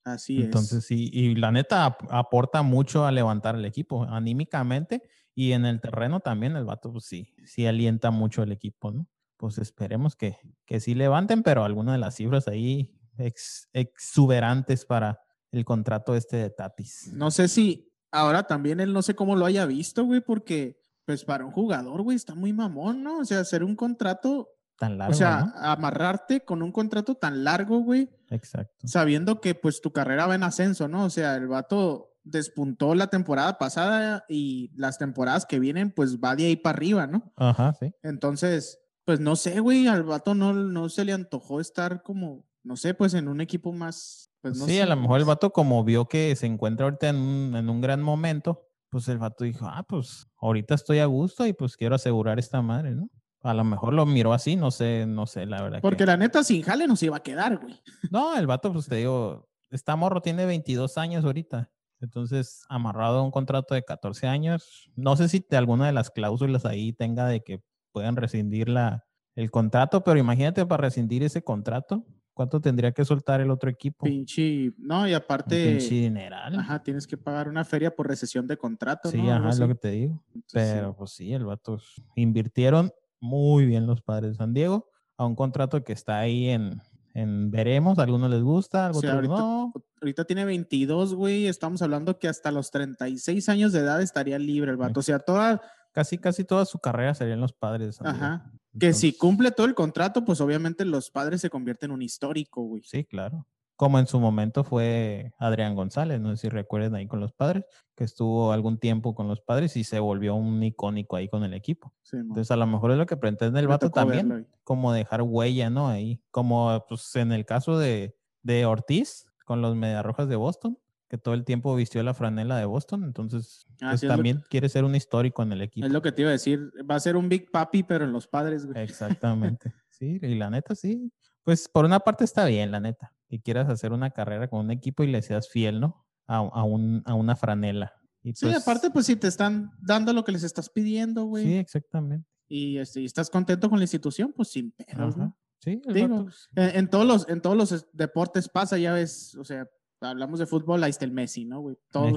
Así 0.03 0.41
Entonces 0.41 0.85
sí, 0.85 1.09
y 1.13 1.35
la 1.35 1.51
neta 1.51 1.85
ap- 1.85 2.07
aporta 2.09 2.63
mucho 2.63 3.05
a 3.05 3.11
levantar 3.11 3.55
el 3.55 3.65
equipo 3.65 4.03
anímicamente 4.05 5.03
y 5.35 5.51
en 5.51 5.65
el 5.65 5.81
terreno 5.81 6.19
también 6.21 6.55
el 6.55 6.65
vato 6.65 6.91
pues 6.91 7.05
sí, 7.05 7.33
sí 7.45 7.67
alienta 7.67 8.09
mucho 8.09 8.41
el 8.41 8.51
equipo, 8.51 8.91
¿no? 8.91 9.07
Pues 9.37 9.57
esperemos 9.57 10.15
que, 10.15 10.37
que 10.65 10.79
sí 10.79 10.95
levanten, 10.95 11.43
pero 11.43 11.63
algunas 11.65 11.93
de 11.93 11.99
las 11.99 12.15
cifras 12.15 12.47
ahí 12.47 12.98
ex- 13.19 13.67
exuberantes 13.73 14.85
para 14.85 15.19
el 15.51 15.65
contrato 15.65 16.15
este 16.15 16.37
de 16.37 16.49
Tatis. 16.49 17.11
No 17.13 17.31
sé 17.31 17.47
si 17.47 17.91
ahora 18.11 18.43
también 18.43 18.79
él 18.79 18.93
no 18.93 19.01
sé 19.01 19.15
cómo 19.15 19.35
lo 19.35 19.45
haya 19.45 19.65
visto, 19.65 20.03
güey, 20.05 20.21
porque 20.21 20.79
pues 21.05 21.23
para 21.25 21.45
un 21.45 21.51
jugador, 21.51 22.01
güey, 22.03 22.15
está 22.15 22.35
muy 22.35 22.53
mamón, 22.53 23.01
¿no? 23.03 23.17
O 23.19 23.25
sea, 23.25 23.39
hacer 23.39 23.63
un 23.63 23.75
contrato 23.75 24.49
tan 24.77 24.97
largo. 24.97 25.11
O 25.11 25.15
sea, 25.15 25.41
¿no? 25.45 25.53
amarrarte 25.61 26.45
con 26.45 26.61
un 26.61 26.71
contrato 26.71 27.15
tan 27.15 27.43
largo, 27.43 27.79
güey, 27.79 28.09
Exacto. 28.29 28.87
sabiendo 28.87 29.41
que 29.41 29.55
pues 29.55 29.81
tu 29.81 29.91
carrera 29.91 30.27
va 30.27 30.35
en 30.35 30.43
ascenso, 30.43 30.87
¿no? 30.87 31.05
O 31.05 31.09
sea, 31.09 31.35
el 31.35 31.47
vato 31.47 32.13
despuntó 32.23 32.93
la 32.93 33.07
temporada 33.07 33.57
pasada 33.57 34.23
y 34.29 34.71
las 34.75 34.99
temporadas 34.99 35.45
que 35.47 35.59
vienen, 35.59 35.91
pues 35.91 36.19
va 36.19 36.35
de 36.35 36.45
ahí 36.45 36.55
para 36.55 36.77
arriba, 36.77 37.07
¿no? 37.07 37.33
Ajá, 37.37 37.73
sí. 37.79 37.91
Entonces, 38.03 38.79
pues 39.03 39.19
no 39.19 39.35
sé, 39.35 39.59
güey, 39.61 39.87
al 39.87 40.03
vato 40.03 40.35
no, 40.35 40.53
no 40.53 40.89
se 40.89 41.05
le 41.05 41.13
antojó 41.13 41.59
estar 41.59 42.03
como, 42.03 42.45
no 42.63 42.75
sé, 42.75 42.93
pues 42.93 43.13
en 43.13 43.27
un 43.27 43.41
equipo 43.41 43.71
más, 43.73 44.31
pues 44.41 44.57
no 44.57 44.65
sí, 44.65 44.73
sé, 44.73 44.81
a 44.83 44.85
lo 44.85 44.95
mejor 44.95 45.19
el 45.19 45.25
vato 45.25 45.51
como 45.51 45.83
vio 45.83 46.07
que 46.07 46.35
se 46.35 46.45
encuentra 46.45 46.85
ahorita 46.85 47.09
en 47.09 47.15
un, 47.17 47.55
en 47.55 47.69
un 47.69 47.81
gran 47.81 48.01
momento, 48.01 48.67
pues 48.89 49.07
el 49.07 49.17
vato 49.17 49.43
dijo, 49.43 49.65
ah, 49.67 49.83
pues 49.87 50.27
ahorita 50.41 50.75
estoy 50.75 50.99
a 50.99 51.05
gusto 51.05 51.45
y 51.45 51.53
pues 51.53 51.77
quiero 51.77 51.95
asegurar 51.95 52.39
esta 52.39 52.61
madre, 52.61 52.91
¿no? 52.95 53.09
A 53.41 53.53
lo 53.53 53.63
mejor 53.63 53.93
lo 53.93 54.05
miró 54.05 54.33
así, 54.33 54.55
no 54.57 54.69
sé, 54.71 55.05
no 55.07 55.25
sé, 55.25 55.45
la 55.45 55.61
verdad. 55.61 55.77
que- 55.77 55.81
Porque 55.81 56.05
la 56.05 56.17
neta, 56.17 56.43
sin 56.43 56.61
jale 56.61 56.87
no 56.87 56.95
se 56.97 57.05
iba 57.05 57.17
a 57.17 57.23
quedar, 57.23 57.57
güey. 57.57 57.79
No, 58.11 58.35
el 58.35 58.47
vato, 58.47 58.73
pues 58.73 58.87
te 58.87 58.95
digo, 58.97 59.47
está 59.69 59.95
morro, 59.95 60.21
tiene 60.21 60.45
22 60.45 60.97
años 60.97 61.23
ahorita. 61.23 61.71
Entonces, 62.01 62.63
amarrado 62.69 63.19
a 63.19 63.23
un 63.23 63.31
contrato 63.31 63.75
de 63.75 63.83
14 63.83 64.27
años. 64.27 64.89
No 64.95 65.15
sé 65.15 65.29
si 65.29 65.45
alguna 65.51 65.85
de 65.87 65.93
las 65.93 66.09
cláusulas 66.09 66.65
ahí 66.65 66.91
tenga 66.93 67.27
de 67.27 67.41
que 67.41 67.61
puedan 67.93 68.15
rescindir 68.17 68.67
la, 68.69 69.05
el 69.35 69.51
contrato, 69.51 70.03
pero 70.03 70.19
imagínate 70.19 70.65
para 70.65 70.81
rescindir 70.83 71.23
ese 71.23 71.41
contrato, 71.43 72.05
¿cuánto 72.39 72.61
tendría 72.61 72.93
que 72.93 73.03
soltar 73.03 73.41
el 73.41 73.51
otro 73.51 73.69
equipo? 73.69 74.05
Pinche, 74.05 74.71
no, 74.77 75.05
y 75.05 75.13
aparte, 75.13 75.71
pinche 75.71 75.93
dineral. 75.95 76.55
ajá, 76.57 76.81
tienes 76.81 77.05
que 77.05 77.17
pagar 77.17 77.49
una 77.49 77.65
feria 77.65 77.93
por 77.93 78.07
recesión 78.07 78.47
de 78.47 78.55
contrato, 78.55 79.11
Sí, 79.11 79.19
ajá, 79.29 79.49
es 79.49 79.59
lo 79.59 79.67
que 79.67 79.75
te 79.75 79.91
digo. 79.91 80.23
Entonces, 80.33 80.69
sí. 80.69 80.73
Pero 80.75 80.95
pues 80.95 81.11
sí, 81.11 81.33
el 81.33 81.43
vato 81.43 81.77
invirtieron 82.15 82.91
muy 83.19 83.65
bien 83.65 83.85
los 83.87 84.01
padres 84.01 84.31
de 84.31 84.35
San 84.37 84.53
Diego 84.53 84.87
a 85.17 85.25
un 85.25 85.35
contrato 85.35 85.83
que 85.83 85.91
está 85.91 86.19
ahí 86.19 86.47
en, 86.47 86.81
en 87.13 87.51
veremos, 87.51 87.99
a 87.99 88.03
algunos 88.03 88.29
les 88.29 88.41
gusta, 88.41 88.85
a 88.87 88.89
otros 88.91 89.03
ahorita- 89.03 89.35
no. 89.37 89.73
Ahorita 90.01 90.23
tiene 90.23 90.45
22, 90.45 91.13
güey. 91.13 91.47
Estamos 91.47 91.81
hablando 91.81 92.17
que 92.19 92.29
hasta 92.29 92.53
los 92.53 92.71
36 92.71 93.49
años 93.49 93.73
de 93.73 93.79
edad 93.79 94.01
estaría 94.01 94.39
libre 94.39 94.71
el 94.71 94.77
vato. 94.77 95.01
O 95.01 95.03
sea, 95.03 95.19
toda, 95.19 95.61
Casi, 95.91 96.17
casi 96.19 96.45
toda 96.45 96.63
su 96.65 96.79
carrera 96.79 97.13
serían 97.15 97.41
los 97.41 97.51
padres 97.51 97.87
de 97.87 97.91
San 97.91 98.13
Diego. 98.13 98.25
ajá. 98.25 98.51
Que 98.77 98.93
si 98.93 99.13
cumple 99.13 99.51
todo 99.51 99.65
el 99.67 99.73
contrato, 99.75 100.25
pues 100.25 100.41
obviamente 100.41 100.85
los 100.85 101.09
padres 101.09 101.41
se 101.41 101.49
convierten 101.49 101.89
en 101.89 101.95
un 101.95 102.01
histórico, 102.01 102.61
güey. 102.63 102.83
Sí, 102.83 103.05
claro. 103.05 103.47
Como 103.75 103.97
en 103.97 104.07
su 104.07 104.19
momento 104.19 104.65
fue 104.65 105.31
Adrián 105.39 105.73
González, 105.73 106.19
no 106.19 106.35
sé 106.35 106.37
si 106.37 106.49
recuerden 106.49 106.95
ahí 106.95 107.07
con 107.07 107.21
los 107.21 107.31
padres, 107.31 107.63
que 107.95 108.03
estuvo 108.03 108.51
algún 108.51 108.77
tiempo 108.77 109.15
con 109.15 109.29
los 109.29 109.39
padres 109.39 109.77
y 109.77 109.85
se 109.85 109.99
volvió 109.99 110.35
un 110.35 110.61
icónico 110.61 111.15
ahí 111.15 111.29
con 111.29 111.45
el 111.45 111.53
equipo. 111.53 111.93
Sí. 112.03 112.17
Entonces, 112.17 112.51
a 112.51 112.57
lo 112.57 112.67
mejor 112.67 112.91
es 112.91 112.97
lo 112.97 113.05
que 113.05 113.15
pretende 113.15 113.59
el 113.59 113.67
Me 113.67 113.73
vato 113.73 113.89
también. 113.89 114.27
verlo 114.27 114.45
como 114.69 114.93
dejar 114.93 115.23
huella, 115.23 115.71
¿no? 115.71 115.87
Ahí, 115.87 116.21
como 116.29 116.85
pues 116.87 117.15
en 117.15 117.31
el 117.31 117.43
caso 117.45 117.79
de, 117.79 118.15
de 118.43 118.65
Ortiz 118.67 119.25
con 119.45 119.63
los 119.63 119.75
Mediarrojas 119.75 120.29
de 120.29 120.35
Boston, 120.35 120.77
que 121.09 121.17
todo 121.17 121.33
el 121.33 121.43
tiempo 121.43 121.75
vistió 121.75 122.01
la 122.03 122.13
franela 122.13 122.55
de 122.57 122.65
Boston, 122.65 123.03
entonces 123.03 123.65
Ah, 123.81 123.89
pues, 123.91 124.01
sí, 124.01 124.07
también 124.07 124.43
quiere 124.49 124.69
ser 124.69 124.83
un 124.83 124.95
histórico 124.95 125.41
en 125.43 125.51
el 125.53 125.61
equipo. 125.61 125.85
Es 125.87 125.91
lo 125.91 126.01
que 126.01 126.11
te 126.11 126.21
iba 126.21 126.29
a 126.29 126.33
decir. 126.33 126.71
Va 126.89 126.95
a 126.95 126.99
ser 126.99 127.15
un 127.17 127.27
Big 127.29 127.49
Papi, 127.51 127.83
pero 127.83 128.05
en 128.05 128.11
los 128.13 128.27
padres, 128.27 128.65
güey. 128.65 128.81
Exactamente, 128.83 129.73
sí, 129.89 130.19
y 130.21 130.35
la 130.35 130.49
neta 130.49 130.75
sí, 130.75 131.11
pues 131.43 131.67
por 131.67 131.85
una 131.85 131.99
parte 131.99 132.23
está 132.23 132.45
bien, 132.45 132.71
la 132.71 132.79
neta, 132.79 133.13
que 133.27 133.41
quieras 133.41 133.69
hacer 133.69 133.91
una 133.91 134.11
carrera 134.11 134.47
con 134.47 134.59
un 134.59 134.71
equipo 134.71 135.03
y 135.03 135.07
le 135.07 135.21
seas 135.21 135.49
fiel, 135.49 135.79
¿no? 135.79 136.05
A, 136.27 136.37
a 136.37 136.63
un, 136.63 137.01
a 137.05 137.15
una 137.15 137.35
franela. 137.35 137.91
Y 138.21 138.33
Sí, 138.35 138.45
pues, 138.45 138.57
aparte, 138.61 138.91
pues 138.91 139.05
si 139.07 139.15
te 139.15 139.27
están 139.27 139.71
dando 139.81 140.13
lo 140.13 140.23
que 140.23 140.31
les 140.31 140.43
estás 140.43 140.69
pidiendo, 140.69 141.23
güey. 141.23 141.43
Sí, 141.45 141.53
exactamente. 141.55 142.27
Y, 142.47 142.77
este, 142.77 143.01
y 143.01 143.05
estás 143.05 143.29
contento 143.29 143.69
con 143.69 143.79
la 143.79 143.83
institución, 143.85 144.31
pues 144.35 144.49
sin 144.49 144.71
pedos, 144.71 145.15
¿no? 145.17 145.35
Sí, 145.61 145.81
Digo, 145.93 146.25
vato, 146.25 146.31
En, 146.55 146.69
en 146.79 146.89
todos 146.89 147.05
los, 147.05 147.27
en 147.29 147.41
todos 147.41 147.57
los 147.57 147.71
es- 147.71 147.87
deportes 147.93 148.47
pasa, 148.49 148.77
ya 148.77 148.93
ves, 148.93 149.35
o 149.35 149.43
sea, 149.43 149.67
hablamos 150.01 150.39
de 150.39 150.45
fútbol, 150.45 150.83
ahí 150.83 150.89
está 150.89 151.05
el 151.05 151.11
Messi, 151.11 151.45
¿no, 151.45 151.61
güey? 151.61 151.77
Todo, 151.91 152.09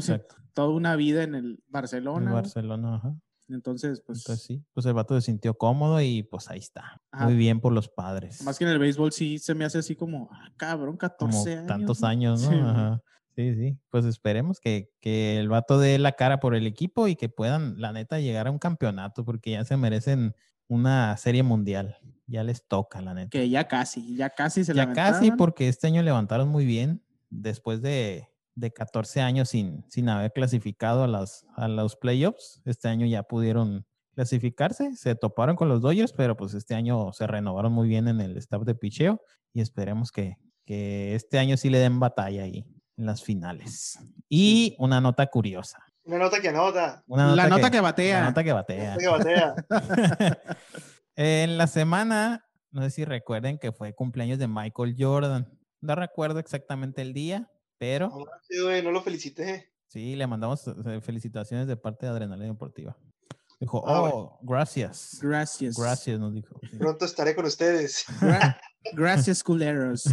toda 0.52 0.68
una 0.68 0.96
vida 0.96 1.22
en 1.22 1.34
el 1.34 1.44
el 1.44 1.62
Barcelona. 1.68 2.30
güey. 2.30 2.42
Barcelona, 2.42 2.96
ajá. 2.96 3.16
Entonces, 3.48 4.02
pues, 4.06 4.20
Entonces 4.20 4.44
sí, 4.44 4.64
pues 4.72 4.86
el 4.86 4.94
vato 4.94 5.14
se 5.14 5.26
sintió 5.26 5.54
cómodo 5.54 6.00
y 6.00 6.22
pues 6.22 6.48
ahí 6.48 6.58
está. 6.58 7.02
Ajá. 7.10 7.26
Muy 7.26 7.36
bien 7.36 7.60
por 7.60 7.72
los 7.72 7.88
padres. 7.88 8.42
más 8.42 8.58
que 8.58 8.64
en 8.64 8.70
el 8.70 8.78
béisbol 8.78 9.12
sí 9.12 9.38
se 9.38 9.54
me 9.54 9.64
hace 9.64 9.78
así 9.78 9.94
como, 9.94 10.30
ah, 10.32 10.50
cabrón, 10.56 10.96
14 10.96 11.36
como 11.36 11.56
años. 11.56 11.66
tantos 11.66 12.02
años, 12.02 12.42
¿no? 12.42 12.50
Sí. 12.50 12.56
Ajá. 12.56 13.02
Sí, 13.34 13.54
sí. 13.54 13.78
Pues 13.88 14.04
esperemos 14.04 14.60
que, 14.60 14.90
que 15.00 15.38
el 15.38 15.48
vato 15.48 15.78
dé 15.78 15.98
la 15.98 16.12
cara 16.12 16.38
por 16.38 16.54
el 16.54 16.66
equipo 16.66 17.08
y 17.08 17.16
que 17.16 17.28
puedan, 17.28 17.80
la 17.80 17.92
neta, 17.92 18.20
llegar 18.20 18.46
a 18.46 18.50
un 18.50 18.58
campeonato 18.58 19.24
porque 19.24 19.52
ya 19.52 19.64
se 19.64 19.76
merecen 19.76 20.34
una 20.68 21.16
serie 21.16 21.42
mundial. 21.42 21.96
Ya 22.26 22.44
les 22.44 22.66
toca, 22.66 23.00
la 23.00 23.14
neta. 23.14 23.30
Que 23.30 23.48
ya 23.48 23.68
casi, 23.68 24.16
ya 24.16 24.30
casi 24.30 24.64
se 24.64 24.74
la 24.74 24.86
ya 24.86 24.92
casi, 24.92 25.30
porque 25.32 25.68
este 25.68 25.86
año 25.86 26.02
levantaron 26.02 26.48
muy 26.48 26.64
bien 26.64 27.02
después 27.32 27.82
de, 27.82 28.28
de 28.54 28.70
14 28.72 29.20
años 29.20 29.48
sin, 29.48 29.84
sin 29.88 30.08
haber 30.08 30.32
clasificado 30.32 31.02
a, 31.04 31.08
las, 31.08 31.46
a 31.56 31.68
los 31.68 31.96
playoffs. 31.96 32.60
Este 32.64 32.88
año 32.88 33.06
ya 33.06 33.22
pudieron 33.22 33.86
clasificarse, 34.14 34.94
se 34.96 35.14
toparon 35.14 35.56
con 35.56 35.68
los 35.68 35.80
Dodgers, 35.80 36.12
pero 36.12 36.36
pues 36.36 36.54
este 36.54 36.74
año 36.74 37.12
se 37.12 37.26
renovaron 37.26 37.72
muy 37.72 37.88
bien 37.88 38.08
en 38.08 38.20
el 38.20 38.36
staff 38.36 38.62
de 38.62 38.74
picheo 38.74 39.22
y 39.54 39.62
esperemos 39.62 40.12
que, 40.12 40.36
que 40.66 41.14
este 41.14 41.38
año 41.38 41.56
sí 41.56 41.70
le 41.70 41.78
den 41.78 41.98
batalla 41.98 42.42
ahí 42.42 42.66
en 42.96 43.06
las 43.06 43.22
finales. 43.22 43.98
Y 44.28 44.76
una 44.78 45.00
nota 45.00 45.26
curiosa. 45.26 45.78
Una 46.04 46.18
nota 46.18 46.40
que 46.40 46.48
anota. 46.48 47.02
Una 47.06 47.34
la 47.34 47.48
nota 47.48 47.70
que, 47.70 47.76
La 47.76 47.82
batea. 47.82 48.24
nota 48.24 48.44
que 48.44 48.52
batea. 48.52 48.96
Nota 48.96 49.00
que 49.00 49.08
batea. 49.08 49.54
en 51.16 51.56
la 51.56 51.66
semana, 51.68 52.44
no 52.70 52.82
sé 52.82 52.90
si 52.90 53.04
recuerden 53.04 53.58
que 53.58 53.72
fue 53.72 53.94
cumpleaños 53.94 54.38
de 54.38 54.48
Michael 54.48 54.96
Jordan. 54.98 55.48
No 55.82 55.94
recuerdo 55.94 56.38
exactamente 56.38 57.02
el 57.02 57.12
día, 57.12 57.50
pero 57.76 58.08
No, 58.08 58.24
güey, 58.64 58.82
no 58.82 58.90
lo 58.90 59.02
felicité. 59.02 59.70
sí, 59.88 60.16
le 60.16 60.26
mandamos 60.26 60.66
eh, 60.66 61.00
felicitaciones 61.02 61.66
de 61.66 61.76
parte 61.76 62.06
de 62.06 62.12
Adrenalina 62.12 62.46
Deportiva. 62.48 62.96
Dijo, 63.60 63.84
Ah, 63.86 64.02
oh, 64.02 64.38
gracias. 64.42 65.18
Gracias. 65.22 65.76
Gracias, 65.76 66.18
nos 66.18 66.32
dijo. 66.34 66.58
sí. 66.70 66.76
Pronto 66.78 67.04
estaré 67.04 67.34
con 67.36 67.44
ustedes. 67.44 68.04
Gra- 68.20 68.58
gracias, 68.94 69.42
culeros. 69.44 70.04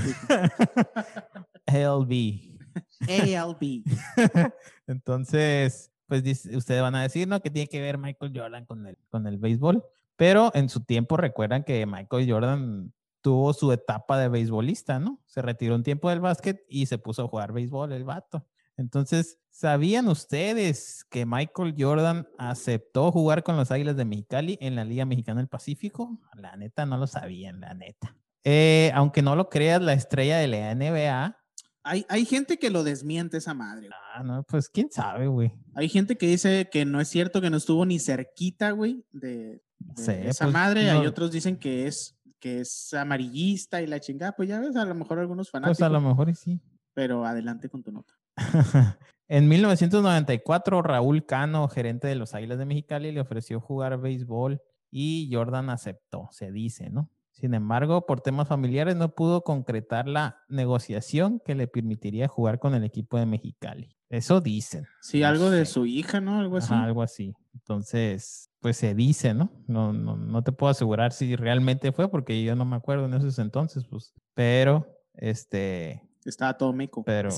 LB. 1.66 2.60
ALB. 3.38 3.84
Entonces, 4.88 5.92
pues 6.08 6.24
dice- 6.24 6.56
ustedes 6.56 6.82
van 6.82 6.96
a 6.96 7.04
decir, 7.04 7.28
¿no? 7.28 7.42
Que 7.42 7.50
tiene 7.50 7.68
que 7.68 7.82
ver 7.82 7.98
Michael 7.98 8.32
Jordan 8.36 8.66
con 8.66 8.86
el, 8.88 8.98
con 9.10 9.28
el 9.28 9.38
béisbol. 9.38 9.84
Pero 10.16 10.52
en 10.54 10.68
su 10.70 10.82
tiempo 10.84 11.16
recuerdan 11.18 11.64
que 11.64 11.86
Michael 11.86 12.30
Jordan 12.30 12.94
tuvo 13.22 13.54
su 13.54 13.72
etapa 13.72 14.18
de 14.20 14.30
beisbolista, 14.30 15.00
¿no? 15.00 15.20
Se 15.26 15.42
retiró 15.42 15.76
un 15.76 15.84
tiempo 15.84 16.10
del 16.10 16.20
básquet 16.22 16.66
y 16.70 16.86
se 16.86 16.98
puso 16.98 17.24
a 17.24 17.28
jugar 17.28 17.52
béisbol 17.54 17.92
el 17.92 18.04
vato. 18.04 18.46
Entonces, 18.78 19.40
¿sabían 19.50 20.08
ustedes 20.08 21.06
que 21.10 21.26
Michael 21.26 21.76
Jordan 21.78 22.28
aceptó 22.38 23.12
jugar 23.12 23.44
con 23.44 23.58
los 23.58 23.72
Águilas 23.72 23.98
de 23.98 24.06
Mexicali 24.06 24.58
en 24.62 24.76
la 24.76 24.86
Liga 24.86 25.04
Mexicana 25.06 25.42
del 25.42 25.50
Pacífico? 25.50 26.18
La 26.36 26.56
neta, 26.56 26.86
no 26.86 26.98
lo 26.98 27.06
sabían, 27.08 27.60
la 27.60 27.74
neta. 27.74 28.16
Eh, 28.46 28.92
aunque 28.96 29.22
no 29.22 29.36
lo 29.36 29.50
creas, 29.50 29.82
la 29.82 29.92
estrella 29.94 30.38
de 30.38 30.48
la 30.48 30.74
NBA. 30.76 31.36
Hay, 31.84 32.06
hay 32.08 32.26
gente 32.26 32.58
que 32.58 32.70
lo 32.70 32.84
desmiente 32.84 33.38
esa 33.38 33.54
madre. 33.54 33.88
güey. 33.88 34.00
Ah, 34.16 34.24
no, 34.24 34.44
pues 34.44 34.70
quién 34.70 34.90
sabe, 34.92 35.28
güey. 35.28 35.52
Hay 35.76 35.90
gente 35.90 36.18
que 36.18 36.28
dice 36.28 36.70
que 36.72 36.86
no 36.86 37.02
es 37.02 37.10
cierto, 37.10 37.42
que 37.42 37.50
no 37.50 37.58
estuvo 37.58 37.86
ni 37.86 38.00
cerquita, 38.00 38.72
güey, 38.72 39.04
de, 39.12 39.62
de 39.80 40.04
Sí, 40.04 40.12
esa 40.12 40.46
pues, 40.46 40.54
madre. 40.54 40.90
Hay 40.90 41.02
no- 41.02 41.10
otros 41.10 41.32
dicen 41.32 41.58
que 41.58 41.88
es 41.88 42.18
que 42.40 42.62
es 42.62 42.94
amarillista 42.94 43.82
y 43.82 43.88
la 43.88 44.00
chingada. 44.00 44.34
Pues 44.34 44.50
ya 44.50 44.60
ves, 44.60 44.76
a 44.76 44.86
lo 44.86 44.96
mejor 44.96 45.20
algunos 45.20 45.50
fanáticos. 45.50 45.78
Pues 45.78 45.86
a 45.86 45.90
lo 45.90 46.02
mejor 46.02 46.34
sí. 46.36 46.62
Pero 46.94 47.26
adelante 47.26 47.70
con 47.70 47.84
tu 47.84 47.92
nota. 47.92 48.14
en 49.28 49.48
1994, 49.48 50.82
Raúl 50.82 51.26
Cano, 51.26 51.68
gerente 51.68 52.08
de 52.08 52.16
los 52.16 52.34
Águilas 52.34 52.58
de 52.58 52.66
Mexicali, 52.66 53.12
le 53.12 53.22
ofreció 53.22 53.60
jugar 53.60 54.00
béisbol 54.00 54.62
y 54.92 55.30
Jordan 55.32 55.70
aceptó, 55.70 56.30
se 56.32 56.52
dice, 56.52 56.90
¿no? 56.90 57.10
Sin 57.40 57.54
embargo, 57.54 58.06
por 58.06 58.20
temas 58.20 58.50
familiares 58.50 58.98
no 58.98 59.16
pudo 59.16 59.44
concretar 59.44 60.08
la 60.10 60.44
negociación 60.50 61.40
que 61.46 61.56
le 61.56 61.68
permitiría 61.68 62.28
jugar 62.28 62.60
con 62.60 62.76
el 62.76 62.84
equipo 62.84 63.18
de 63.18 63.26
Mexicali. 63.26 63.96
Eso 64.10 64.42
dicen. 64.42 64.86
Sí, 65.02 65.22
No 65.22 65.28
algo 65.28 65.50
de 65.50 65.66
su 65.66 65.86
hija, 65.86 66.20
¿no? 66.20 66.40
Algo 66.40 66.58
así. 66.58 66.74
Ajá, 66.74 66.84
algo 66.84 67.02
así. 67.02 67.34
Entonces, 67.54 68.50
pues 68.60 68.76
se 68.76 68.94
dice, 68.94 69.34
¿no? 69.34 69.52
No, 69.68 69.94
no, 69.94 70.18
no 70.18 70.44
te 70.44 70.52
puedo 70.52 70.72
asegurar 70.72 71.14
si 71.14 71.36
realmente 71.38 71.94
fue, 71.94 72.10
porque 72.10 72.44
yo 72.44 72.56
no 72.56 72.66
me 72.66 72.76
acuerdo 72.76 73.06
en 73.06 73.14
esos 73.14 73.40
entonces, 73.40 73.86
pues. 73.90 74.14
Pero, 74.34 74.86
este, 75.14 76.02
Estaba 76.26 76.58
todo 76.58 76.74
meco. 76.74 77.04
pero 77.04 77.30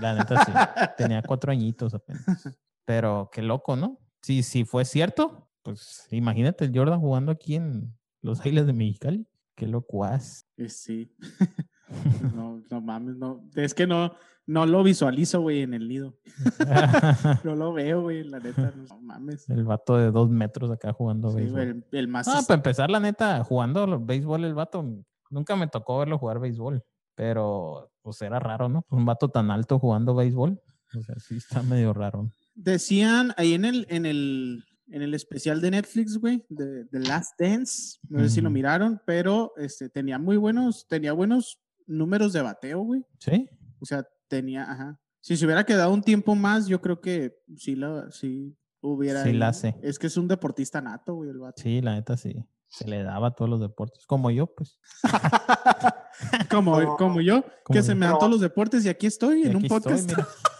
la 0.00 0.14
neta 0.14 0.44
sí, 0.44 0.52
tenía 0.96 1.22
cuatro 1.22 1.52
añitos 1.52 1.92
apenas. 1.92 2.24
Pero 2.86 3.28
qué 3.32 3.42
loco, 3.42 3.76
¿no? 3.76 3.98
Si, 4.22 4.42
si 4.42 4.64
fue 4.64 4.84
cierto, 4.84 5.48
pues 5.62 6.08
imagínate 6.10 6.64
el 6.64 6.76
Jordan 6.76 6.98
jugando 6.98 7.30
aquí 7.30 7.54
en 7.54 7.94
los 8.22 8.40
Águilas 8.40 8.66
de 8.66 8.72
Mexicali. 8.72 9.26
Qué 9.60 9.66
locuaz. 9.66 10.46
Eh, 10.56 10.68
Sí. 10.70 11.14
no, 12.34 12.62
no 12.70 12.80
mames, 12.80 13.16
no. 13.16 13.44
Es 13.56 13.74
que 13.74 13.86
no, 13.86 14.12
No 14.46 14.64
lo 14.64 14.82
visualizo, 14.82 15.40
güey, 15.42 15.62
en 15.62 15.74
el 15.74 15.86
nido. 15.88 16.16
No 17.44 17.54
lo 17.56 17.72
veo, 17.72 18.02
güey, 18.02 18.24
la 18.24 18.38
neta. 18.40 18.72
No 18.88 19.00
mames. 19.00 19.48
el 19.50 19.64
vato 19.64 19.96
de 19.96 20.10
dos 20.10 20.30
metros 20.30 20.70
acá 20.70 20.92
jugando 20.92 21.30
Sí, 21.30 21.36
béisbol. 21.36 21.60
el, 21.60 21.84
el 21.92 22.08
más. 22.08 22.26
Ah, 22.28 22.40
para 22.46 22.56
empezar, 22.56 22.90
la 22.90 23.00
neta, 23.00 23.44
jugando 23.44 24.00
béisbol 24.00 24.44
el 24.44 24.54
vato, 24.54 24.82
nunca 25.30 25.56
me 25.56 25.66
tocó 25.68 25.98
verlo 25.98 26.18
jugar 26.18 26.38
béisbol, 26.40 26.82
pero 27.14 27.90
pues 28.02 28.22
era 28.22 28.38
raro, 28.38 28.68
¿no? 28.68 28.84
Un 28.90 29.04
vato 29.04 29.28
tan 29.28 29.50
alto 29.50 29.78
jugando 29.78 30.14
béisbol, 30.14 30.58
o 30.96 31.02
sea, 31.02 31.14
sí 31.18 31.36
está 31.36 31.62
medio 31.62 31.92
raro. 31.92 32.30
Decían 32.54 33.32
ahí 33.36 33.54
en 33.54 33.64
el, 33.64 33.86
en 33.90 34.06
el, 34.06 34.64
en 34.90 35.02
el 35.02 35.14
especial 35.14 35.60
de 35.60 35.70
Netflix, 35.70 36.18
güey, 36.18 36.44
de 36.48 36.84
The 36.86 37.00
Last 37.00 37.38
Dance. 37.38 37.98
No 38.08 38.20
sé 38.20 38.28
si 38.28 38.40
lo 38.40 38.50
miraron, 38.50 39.00
pero 39.06 39.52
este, 39.56 39.88
tenía 39.88 40.18
muy 40.18 40.36
buenos, 40.36 40.86
tenía 40.88 41.12
buenos 41.12 41.60
números 41.86 42.32
de 42.32 42.42
bateo, 42.42 42.80
güey. 42.80 43.04
¿Sí? 43.18 43.48
O 43.80 43.86
sea, 43.86 44.06
tenía, 44.28 44.70
ajá. 44.70 45.00
Si 45.20 45.36
se 45.36 45.44
hubiera 45.44 45.64
quedado 45.64 45.92
un 45.92 46.02
tiempo 46.02 46.34
más, 46.34 46.66
yo 46.66 46.80
creo 46.80 47.00
que 47.00 47.38
sí, 47.56 47.76
la, 47.76 48.10
sí 48.10 48.56
hubiera. 48.80 49.22
Sí 49.22 49.32
la 49.32 49.48
hace. 49.48 49.76
Es 49.82 49.98
que 49.98 50.06
es 50.06 50.16
un 50.16 50.28
deportista 50.28 50.80
nato, 50.80 51.14
güey, 51.14 51.30
el 51.30 51.38
vato. 51.38 51.62
Sí, 51.62 51.80
la 51.80 51.94
neta 51.94 52.16
sí. 52.16 52.44
Se 52.68 52.86
le 52.86 53.02
daba 53.02 53.28
a 53.28 53.30
todos 53.32 53.50
los 53.50 53.60
deportes, 53.60 54.06
como 54.06 54.30
yo, 54.30 54.46
pues. 54.46 54.78
como, 56.50 56.96
como 56.96 57.20
yo, 57.20 57.42
Como 57.64 57.76
que 57.76 57.82
se 57.82 57.94
me 57.94 58.06
dan 58.06 58.18
todos 58.18 58.30
los 58.30 58.40
deportes 58.40 58.84
y 58.84 58.88
aquí 58.88 59.06
estoy 59.06 59.42
Y 59.42 59.46
en 59.46 59.56
un 59.56 59.64
aquí 59.64 59.68
podcast. 59.68 60.12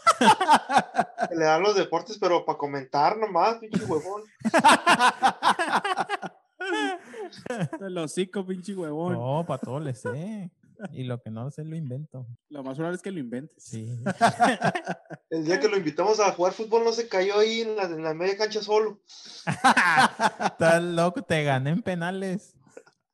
Se 1.28 1.37
le 1.37 1.44
dan 1.44 1.62
los 1.62 1.74
deportes, 1.74 2.18
pero 2.18 2.44
para 2.44 2.59
comentar 2.59 3.16
nomás, 3.16 3.59
pinche 3.59 3.85
huevón. 3.85 4.22
El 7.80 7.98
hocico, 7.98 8.46
pinche 8.46 8.74
huevón. 8.74 9.14
No, 9.14 9.44
para 9.46 9.61
todo 9.61 9.80
le 9.80 9.94
sé. 9.94 10.50
Y 10.92 11.04
lo 11.04 11.20
que 11.20 11.30
no 11.30 11.50
sé 11.50 11.64
lo 11.64 11.76
invento. 11.76 12.26
Lo 12.48 12.62
más 12.62 12.76
probable 12.76 12.96
es 12.96 13.02
que 13.02 13.11
lo 13.11 13.20
inventes. 13.20 13.62
Sí. 13.62 13.98
El 15.30 15.44
día 15.44 15.61
que 15.61 15.68
lo 15.68 15.76
invitamos 15.76 16.20
a 16.20 16.33
jugar 16.33 16.52
fútbol 16.52 16.85
no 16.85 16.92
se 16.92 17.09
cayó 17.09 17.38
ahí 17.38 17.62
en 17.62 17.76
la, 17.76 17.85
en 17.85 18.02
la 18.02 18.14
media 18.14 18.37
cancha 18.37 18.62
solo. 18.62 19.00
Estás 19.46 20.83
loco, 20.83 21.22
te 21.22 21.44
gané 21.44 21.70
en 21.70 21.83
penales, 21.83 22.54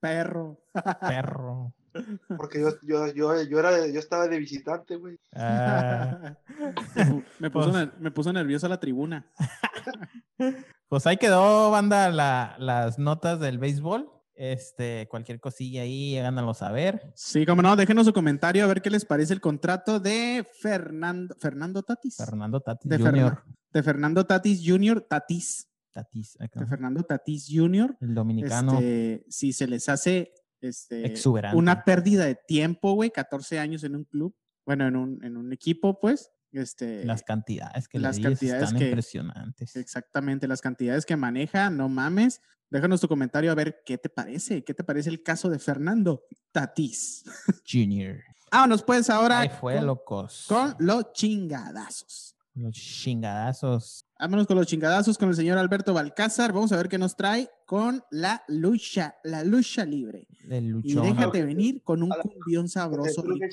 Perro. 0.01 0.61
perro. 1.01 1.73
Porque 2.37 2.61
yo, 2.61 2.71
yo, 2.83 3.07
yo, 3.13 3.43
yo, 3.43 3.59
era 3.59 3.71
de- 3.73 3.93
yo 3.93 3.99
estaba 3.99 4.27
de 4.29 4.39
visitante, 4.39 4.97
güey. 4.97 5.19
Ah, 5.35 6.37
me, 7.39 7.51
puso 7.51 7.71
Pues- 7.71 7.89
me 8.01 8.11
puso 8.11 8.33
nerviosa 8.33 8.69
la 8.69 8.81
tribuna. 8.81 9.31
pues 10.89 11.07
ahí 11.07 11.17
quedó, 11.17 11.71
banda, 11.71 12.11
la- 12.11 12.57
las 12.59 12.99
notas 12.99 13.41
del 13.41 13.59
béisbol. 13.59 14.11
Este, 14.39 15.09
cualquier 15.09 15.41
cosilla 15.41 15.81
ahí, 15.81 16.19
háganlo 16.19 16.53
saber. 16.53 17.11
Sí, 17.15 17.47
como 17.47 17.63
no, 17.63 17.75
déjenos 17.75 18.05
su 18.05 18.13
comentario 18.13 18.65
a 18.65 18.67
ver 18.67 18.83
qué 18.83 18.91
les 18.91 19.07
parece 19.07 19.33
el 19.33 19.41
contrato 19.41 19.99
de 19.99 20.47
Fernando, 20.61 21.35
Fernando 21.39 21.83
Tatis. 21.83 22.17
Fernando 22.19 22.61
Tatis 22.61 22.91
De. 22.91 22.99
Ferna- 22.99 23.43
de 23.73 23.83
Fernando 23.83 24.27
Tatis 24.27 24.61
Jr. 24.63 25.01
Tatis. 25.09 25.69
Tatis, 25.91 26.39
acá. 26.39 26.61
De 26.61 26.67
Fernando 26.67 27.03
Tatis 27.03 27.47
Jr. 27.51 27.97
el 28.03 28.15
dominicano 28.15 28.75
Este, 28.75 29.25
si 29.31 29.55
se 29.55 29.67
les 29.67 29.89
hace 29.89 30.35
este, 30.69 31.07
exuberante. 31.07 31.57
una 31.57 31.85
pérdida 31.85 32.25
de 32.25 32.35
tiempo, 32.35 32.93
güey, 32.95 33.11
14 33.11 33.59
años 33.59 33.85
en 33.85 33.97
un 33.97 34.05
club, 34.05 34.35
bueno, 34.65 34.87
en 34.87 34.97
un, 34.97 35.25
en 35.25 35.37
un 35.37 35.53
equipo, 35.53 35.99
pues, 36.01 36.31
este, 36.53 37.05
las 37.05 37.23
cantidades 37.23 37.87
que 37.89 37.99
las 37.99 38.17
le 38.19 38.23
cantidades 38.25 38.63
están 38.65 38.79
que- 38.79 38.87
impresionantes. 38.87 39.77
exactamente 39.77 40.49
las 40.49 40.61
cantidades 40.61 41.05
que 41.07 41.17
maneja, 41.17 41.71
no 41.71 41.89
mames. 41.89 42.41
Déjanos 42.71 43.01
tu 43.01 43.07
comentario 43.09 43.53
a 43.53 43.55
ver 43.55 43.83
qué 43.85 43.97
te 43.99 44.09
parece, 44.09 44.65
qué 44.65 44.75
te 44.75 44.83
parece 44.83 45.09
el 45.11 45.23
caso 45.23 45.49
de 45.51 45.59
Fernando 45.59 46.25
Tatis. 46.51 47.25
Junior. 47.71 48.17
Vámonos 48.51 48.83
pues 48.83 49.11
ahora 49.11 49.41
Ahí 49.41 49.49
fue, 49.51 49.77
con, 49.77 49.87
locos. 49.87 50.47
con 50.49 50.75
los 50.79 51.13
chingadazos. 51.13 52.37
Los 52.55 52.73
chingadazos. 52.75 54.06
Vámonos 54.19 54.47
con 54.47 54.57
los 54.57 54.67
chingadazos 54.67 55.19
con 55.19 55.29
el 55.29 55.35
señor 55.35 55.59
Alberto 55.59 55.93
Balcázar. 55.93 56.53
Vamos 56.53 56.73
a 56.73 56.79
ver 56.79 56.89
qué 56.89 56.97
nos 56.97 57.17
trae 57.17 57.51
con 57.67 58.03
la 58.11 58.43
lucha, 58.49 59.17
la 59.23 59.45
lucha 59.45 59.85
libre. 59.85 60.27
del 60.45 60.81
Y 60.83 60.95
déjate 60.95 61.45
venir 61.45 61.83
con 61.83 62.03
un 62.03 62.11
cumbión 62.23 62.67
sabroso, 62.67 63.23
rico, 63.23 63.45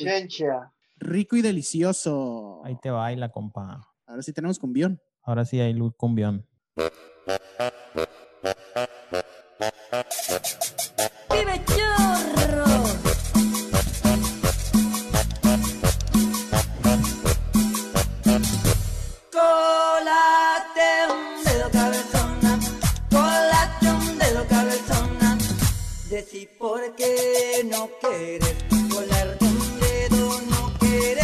rico 0.97 1.36
y 1.36 1.41
delicioso. 1.41 2.62
Ahí 2.63 2.78
te 2.82 2.91
baila, 2.91 3.30
compa. 3.30 3.82
Ahora 4.06 4.21
sí 4.21 4.32
tenemos 4.32 4.58
cumbión. 4.58 5.02
Ahora 5.21 5.43
sí 5.43 5.60
hay 5.60 5.73
luz 5.73 5.95
cumbión. 5.97 6.47
Decí 26.33 26.49
por 26.57 26.95
qué 26.95 27.63
no 27.65 27.89
quieres, 28.01 28.55
colarte 28.91 29.45
un 29.45 29.79
dedo 29.79 30.41
no 30.49 30.73
quieres. 30.79 31.23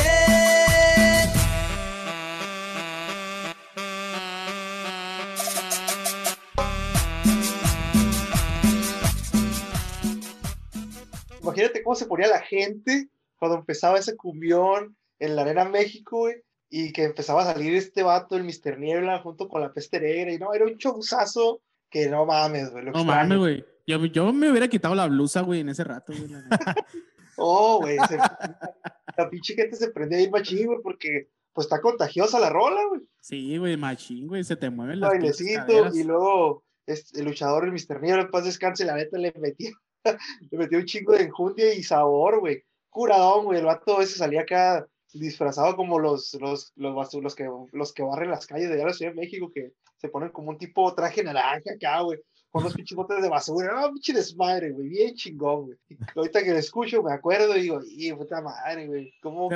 Imagínate 11.42 11.84
cómo 11.84 11.96
se 11.96 12.06
ponía 12.06 12.28
la 12.28 12.42
gente 12.42 13.10
cuando 13.38 13.58
empezaba 13.58 13.98
ese 13.98 14.16
cumbión 14.16 14.96
en 15.18 15.36
la 15.36 15.42
Arena 15.42 15.66
México, 15.66 16.20
güey, 16.20 16.36
y 16.70 16.94
que 16.94 17.06
empezaba 17.06 17.42
a 17.42 17.54
salir 17.54 17.74
este 17.74 18.04
vato, 18.04 18.36
el 18.36 18.44
Mr. 18.44 18.78
Niebla, 18.78 19.20
junto 19.24 19.50
con 19.50 19.62
la 19.62 19.74
peste 19.74 20.00
negra, 20.00 20.32
y 20.32 20.38
no, 20.38 20.54
era 20.54 20.66
un 20.66 20.76
showzazo 20.76 21.62
que 21.90 22.08
no 22.10 22.28
mames, 22.28 22.70
güey. 22.70 22.84
No 22.86 22.92
extraño. 22.92 23.08
mames, 23.08 23.38
güey. 23.40 23.79
Yo, 23.90 24.06
yo 24.06 24.32
me 24.32 24.52
hubiera 24.52 24.68
quitado 24.68 24.94
la 24.94 25.08
blusa, 25.08 25.42
güey, 25.42 25.62
en 25.62 25.70
ese 25.70 25.84
rato, 25.84 26.14
güey. 26.16 26.30
Oh, 27.42 27.80
güey, 27.80 27.98
se- 28.08 28.18
la 28.18 29.30
pinche 29.30 29.56
gente 29.56 29.78
se 29.78 29.90
prendía 29.92 30.20
ahí 30.20 30.30
machín, 30.30 30.68
güey, 30.68 30.80
porque 30.84 31.30
pues 31.54 31.66
está 31.66 31.80
contagiosa 31.82 32.38
la 32.40 32.50
rola, 32.50 32.82
güey. 32.90 33.02
Sí, 33.22 33.58
güey, 33.58 33.78
machín, 33.78 34.28
güey. 34.28 34.44
Se 34.44 34.58
te 34.58 34.70
mueven 34.70 35.00
las 35.00 35.10
bailecito, 35.10 35.96
y 35.96 36.04
luego 36.04 36.64
este, 36.86 37.20
el 37.20 37.26
luchador, 37.26 37.64
el 37.64 37.72
Mr. 37.72 38.02
Niebla, 38.02 38.24
en 38.24 38.30
paz 38.30 38.44
descanse, 38.44 38.86
la 38.86 38.96
neta 38.96 39.18
le 39.18 39.34
metía, 39.40 39.72
le 40.52 40.58
metía 40.58 40.78
un 40.80 40.86
chingo 40.86 41.14
de 41.14 41.24
enjundia 41.24 41.74
y 41.74 41.82
sabor, 41.82 42.42
güey. 42.42 42.62
Curadón, 42.90 43.46
güey, 43.46 43.60
el 43.60 43.66
vato 43.66 43.96
a 43.96 44.00
veces 44.00 44.18
salía 44.18 44.42
acá 44.42 44.86
disfrazado 45.14 45.76
como 45.76 45.98
los, 45.98 46.34
los, 46.42 46.74
los, 46.76 47.14
los, 47.14 47.36
que, 47.36 47.50
los 47.72 47.94
que 47.94 48.04
barren 48.04 48.30
las 48.32 48.46
calles 48.46 48.68
de 48.68 48.74
allá 48.76 48.84
de 48.84 48.90
la 48.90 48.94
Ciudad 48.94 49.14
de 49.14 49.22
México, 49.22 49.50
que 49.52 49.72
se 49.98 50.10
ponen 50.10 50.30
como 50.30 50.50
un 50.50 50.58
tipo 50.58 50.94
traje 50.94 51.24
naranja 51.24 51.72
acá, 51.74 52.02
güey, 52.02 52.20
con 52.52 52.64
los 52.64 52.74
pinches 52.74 52.96
botes 52.96 53.22
de 53.22 53.30
basura, 53.30 53.74
ah, 53.76 53.90
pinche 53.92 54.14
desmadre, 54.14 54.72
güey, 54.72 54.90
bien 54.90 55.16
chingón, 55.16 55.66
güey. 55.66 55.78
Ahorita 56.16 56.44
que 56.44 56.52
lo 56.52 56.58
escucho 56.58 57.04
me 57.04 57.14
acuerdo 57.14 57.56
y 57.56 57.62
digo, 57.62 57.82
y 57.86 58.12
puta 58.14 58.42
madre, 58.42 58.88
güey, 58.88 59.14
¿cómo 59.22 59.50
Te 59.50 59.56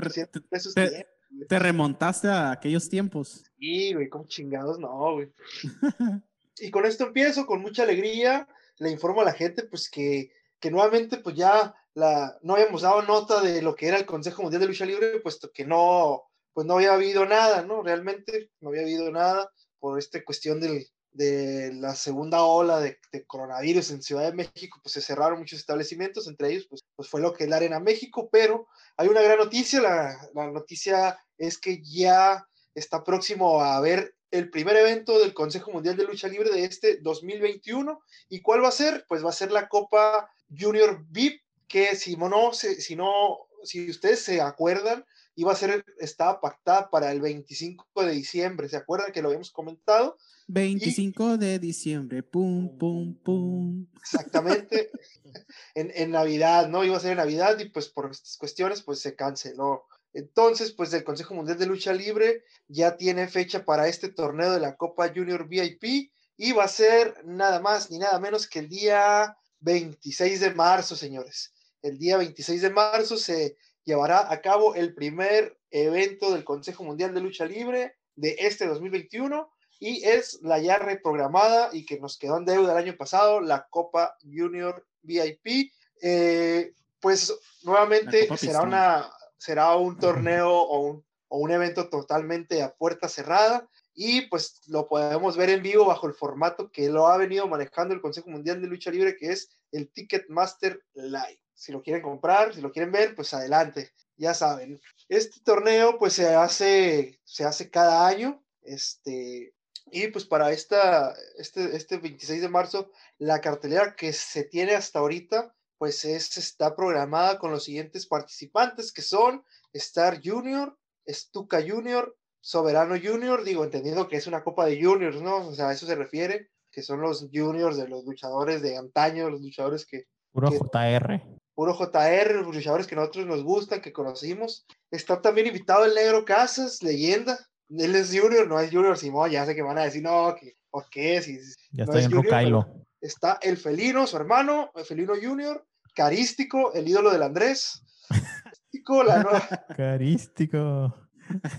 esos 0.52 0.74
te- 0.74 0.90
tiempos? 0.90 1.14
Te 1.50 1.58
remontaste 1.58 2.28
a 2.28 2.52
aquellos 2.52 2.88
tiempos. 2.90 3.44
Sí, 3.58 3.94
güey, 3.94 4.08
como 4.10 4.28
chingados, 4.28 4.78
no, 4.80 5.14
güey. 5.14 5.32
y 6.60 6.70
con 6.70 6.86
esto 6.86 7.06
empiezo, 7.06 7.48
con 7.48 7.62
mucha 7.62 7.84
alegría, 7.84 8.48
le 8.78 8.92
informo 8.92 9.22
a 9.22 9.26
la 9.26 9.34
gente, 9.34 9.64
pues, 9.64 9.90
que, 9.90 10.32
que 10.60 10.70
nuevamente, 10.70 11.18
pues, 11.18 11.36
ya 11.36 11.74
la, 11.96 12.38
no 12.44 12.54
habíamos 12.54 12.84
dado 12.84 13.02
nota 13.02 13.42
de 13.42 13.64
lo 13.64 13.74
que 13.76 13.88
era 13.88 13.98
el 13.98 14.06
Consejo 14.06 14.44
Mundial 14.44 14.62
de 14.62 14.68
Lucha 14.68 14.86
Libre, 14.86 15.20
puesto 15.22 15.52
que 15.52 15.66
no, 15.66 16.24
pues, 16.54 16.68
no 16.68 16.76
había 16.76 16.94
habido 16.94 17.26
nada, 17.26 17.64
¿no? 17.64 17.82
Realmente 17.82 18.52
no 18.62 18.70
había 18.70 18.84
habido 18.84 19.10
nada 19.12 19.52
por 19.80 19.98
esta 19.98 20.24
cuestión 20.24 20.60
del, 20.62 20.86
de 21.14 21.72
la 21.74 21.96
segunda 21.96 22.44
ola 22.44 22.80
de, 22.80 22.98
coronavirus 23.28 23.92
en 23.92 24.02
Ciudad 24.02 24.24
de 24.24 24.34
México, 24.34 24.80
pues, 24.82 24.94
se 24.94 25.02
cerraron 25.02 25.40
muchos 25.40 25.60
establecimientos, 25.60 26.28
entre 26.28 26.50
ellos, 26.50 26.68
pues, 26.70 26.82
pues 26.96 27.08
fue 27.08 27.22
lo 27.22 27.34
que 27.34 27.44
es 27.46 27.50
la 27.50 27.58
Arena 27.58 27.80
México, 27.80 28.30
pero 28.32 28.68
hay 28.98 29.08
una 29.08 29.22
gran 29.22 29.38
noticia, 29.38 29.82
la, 29.82 30.30
la 30.34 30.52
noticia 30.52 31.18
es 31.38 31.58
que 31.58 31.82
ya 31.84 32.48
está 32.76 33.04
próximo 33.04 33.62
a 33.62 33.76
haber 33.76 34.16
el 34.34 34.50
primer 34.50 34.76
evento 34.76 35.20
del 35.20 35.36
Consejo 35.36 35.72
Mundial 35.72 35.96
de 35.96 36.06
Lucha 36.06 36.28
Libre 36.28 36.50
de 36.50 36.66
este 36.66 36.98
2021. 36.98 38.02
¿Y 38.30 38.42
cuál 38.42 38.64
va 38.64 38.70
a 38.70 38.72
ser? 38.72 39.06
Pues 39.08 39.24
va 39.24 39.30
a 39.30 39.34
ser 39.34 39.52
la 39.52 39.70
Copa 39.70 40.28
Junior 40.50 41.06
VIP, 41.10 41.40
que 41.68 41.96
si 41.96 42.16
no, 42.16 42.52
si 42.52 42.96
no, 42.96 43.38
si 43.64 43.90
ustedes 43.92 44.22
se 44.22 44.42
acuerdan, 44.42 45.06
iba 45.36 45.52
a 45.52 45.56
ser, 45.56 45.86
estaba 46.00 46.40
pactada 46.40 46.90
para 46.90 47.12
el 47.12 47.22
25 47.22 47.86
de 48.04 48.12
diciembre. 48.12 48.70
¿Se 48.70 48.78
acuerdan 48.78 49.12
que 49.12 49.22
lo 49.22 49.30
habíamos 49.30 49.52
comentado? 49.52 50.18
25 50.48 51.38
de 51.38 51.60
diciembre, 51.60 52.24
pum, 52.24 52.78
pum, 52.78 53.16
pum. 53.16 53.88
Exactamente. 54.02 54.92
en, 55.76 55.92
en 55.96 56.12
Navidad, 56.12 56.68
¿no? 56.68 56.84
Iba 56.84 56.98
a 56.98 57.00
ser 57.00 57.12
en 57.12 57.18
Navidad 57.18 57.58
y 57.60 57.70
pues 57.70 57.90
por 57.90 58.12
estas 58.12 58.38
cuestiones 58.38 58.82
pues 58.82 59.00
se 59.00 59.16
canceló. 59.16 59.86
Entonces, 60.14 60.72
pues 60.72 60.94
el 60.94 61.04
Consejo 61.04 61.34
Mundial 61.34 61.58
de 61.58 61.66
Lucha 61.66 61.92
Libre 61.92 62.44
ya 62.68 62.98
tiene 62.98 63.28
fecha 63.28 63.66
para 63.66 63.88
este 63.88 64.10
torneo 64.10 64.52
de 64.52 64.60
la 64.60 64.76
Copa 64.76 65.12
Junior 65.14 65.48
VIP 65.48 66.12
y 66.38 66.52
va 66.52 66.66
a 66.66 66.68
ser 66.68 67.16
nada 67.26 67.60
más 67.60 67.90
ni 67.90 67.98
nada 67.98 68.20
menos 68.20 68.48
que 68.48 68.60
el 68.60 68.70
día 68.70 69.36
26 69.62 70.40
de 70.40 70.54
marzo, 70.54 70.96
señores. 70.96 71.54
El 71.82 71.98
día 71.98 72.18
26 72.18 72.62
de 72.62 72.70
marzo 72.70 73.18
se 73.18 73.58
llevará 73.86 74.32
a 74.32 74.42
cabo 74.42 74.76
el 74.76 74.94
primer 74.94 75.58
evento 75.72 76.32
del 76.32 76.44
Consejo 76.44 76.84
Mundial 76.84 77.14
de 77.14 77.22
Lucha 77.22 77.46
Libre 77.46 77.96
de 78.16 78.36
este 78.40 78.68
2021 78.68 79.50
y 79.80 80.04
es 80.06 80.40
la 80.42 80.60
ya 80.60 80.78
reprogramada 80.78 81.70
y 81.74 81.86
que 81.86 82.00
nos 82.00 82.18
quedó 82.18 82.38
en 82.38 82.46
deuda 82.46 82.72
el 82.72 82.78
año 82.78 82.96
pasado, 82.96 83.42
la 83.42 83.68
Copa 83.70 84.16
Junior 84.24 84.86
VIP. 85.02 85.72
Eh, 86.02 86.74
pues 87.00 87.38
nuevamente 87.64 88.30
será, 88.38 88.62
una, 88.62 89.12
será 89.38 89.76
un 89.76 89.98
torneo 89.98 90.50
o 90.50 90.80
un, 90.80 91.06
o 91.28 91.40
un 91.40 91.52
evento 91.52 91.90
totalmente 91.90 92.62
a 92.62 92.74
puerta 92.74 93.10
cerrada 93.10 93.68
y 93.94 94.22
pues 94.28 94.62
lo 94.68 94.88
podemos 94.88 95.38
ver 95.38 95.50
en 95.50 95.62
vivo 95.62 95.86
bajo 95.86 96.08
el 96.08 96.14
formato 96.14 96.72
que 96.72 96.90
lo 96.90 97.08
ha 97.08 97.18
venido 97.18 97.48
manejando 97.48 97.94
el 97.94 98.02
Consejo 98.02 98.30
Mundial 98.30 98.62
de 98.62 98.68
Lucha 98.68 98.90
Libre, 98.90 99.18
que 99.18 99.32
es 99.32 99.50
el 99.72 99.92
Ticketmaster 99.92 100.82
Live. 100.94 101.43
Si 101.54 101.72
lo 101.72 101.82
quieren 101.82 102.02
comprar, 102.02 102.54
si 102.54 102.62
lo 102.62 102.72
quieren 102.72 102.92
ver, 102.92 103.16
pues 103.16 103.34
adelante, 103.34 103.92
ya 104.18 104.34
saben. 104.34 104.80
Este 105.10 105.40
torneo 105.42 105.98
pues 105.98 106.14
se 106.14 106.34
hace, 106.36 107.20
se 107.24 107.44
hace 107.46 107.70
cada 107.70 108.08
año, 108.08 108.44
este, 108.62 109.54
y 109.92 110.08
pues 110.08 110.26
para 110.26 110.52
esta, 110.52 111.14
este, 111.38 111.76
este 111.76 111.98
26 111.98 112.42
de 112.42 112.50
marzo, 112.50 112.92
la 113.18 113.42
cartelera 113.42 113.96
que 113.96 114.14
se 114.14 114.44
tiene 114.44 114.74
hasta 114.76 115.00
ahorita, 115.00 115.54
pues 115.78 116.06
es, 116.06 116.38
está 116.38 116.76
programada 116.76 117.38
con 117.40 117.52
los 117.52 117.66
siguientes 117.66 118.08
participantes 118.08 118.92
que 118.92 119.02
son 119.02 119.44
Star 119.74 120.22
Junior, 120.24 120.78
Stuka 121.08 121.62
Junior, 121.62 122.16
Soberano 122.40 122.96
Junior, 123.02 123.44
digo, 123.44 123.64
entendiendo 123.64 124.08
que 124.08 124.18
es 124.18 124.28
una 124.28 124.44
copa 124.44 124.66
de 124.66 124.82
juniors, 124.82 125.22
¿no? 125.22 125.48
O 125.48 125.54
sea, 125.54 125.70
a 125.70 125.74
eso 125.74 125.86
se 125.86 125.96
refiere, 125.96 126.50
que 126.72 126.82
son 126.82 127.02
los 127.02 127.30
juniors 127.34 127.78
de 127.78 127.88
los 127.88 128.04
luchadores 128.06 128.62
de 128.62 128.78
antaño, 128.78 129.30
los 129.30 129.42
luchadores 129.42 129.86
que, 129.86 130.06
Puro 130.32 130.50
que- 130.50 130.58
JR. 130.58 131.22
puro 131.56 131.74
JR, 131.74 132.36
los 132.36 132.56
luchadores 132.56 132.88
que 132.88 132.96
nosotros 132.96 133.26
nos 133.26 133.44
gustan, 133.44 133.82
que 133.82 133.94
conocimos. 133.94 134.66
Está 134.92 135.22
también 135.22 135.48
invitado 135.48 135.86
el 135.86 135.94
Negro 135.94 136.26
Casas, 136.26 136.82
leyenda. 136.82 137.40
Él 137.70 137.96
es 137.96 138.10
junior, 138.10 138.48
no 138.48 138.60
es 138.60 138.72
junior 138.72 138.98
Simón, 138.98 139.32
ya 139.32 139.46
sé 139.46 139.56
que 139.56 139.62
van 139.62 139.78
a 139.78 139.84
decir, 139.84 140.04
no, 140.04 140.36
que, 140.36 140.56
¿por 140.70 140.90
qué? 140.90 141.22
Si, 141.22 141.40
Ya 141.72 141.86
no 141.86 141.94
está 141.94 142.00
es 142.00 142.06
en 142.06 142.22
pero 142.22 142.86
Está 143.02 143.40
el 143.42 143.58
Felino, 143.58 144.08
su 144.08 144.16
hermano, 144.16 144.72
el 144.76 144.86
Felino 144.86 145.14
Junior, 145.22 145.66
Carístico, 145.94 146.74
el 146.74 146.88
ídolo 146.88 147.12
del 147.12 147.24
Andrés. 147.24 147.84
Carístico, 148.08 149.04
la 149.04 149.22
nueva, 149.22 149.42
Carístico. 149.78 150.96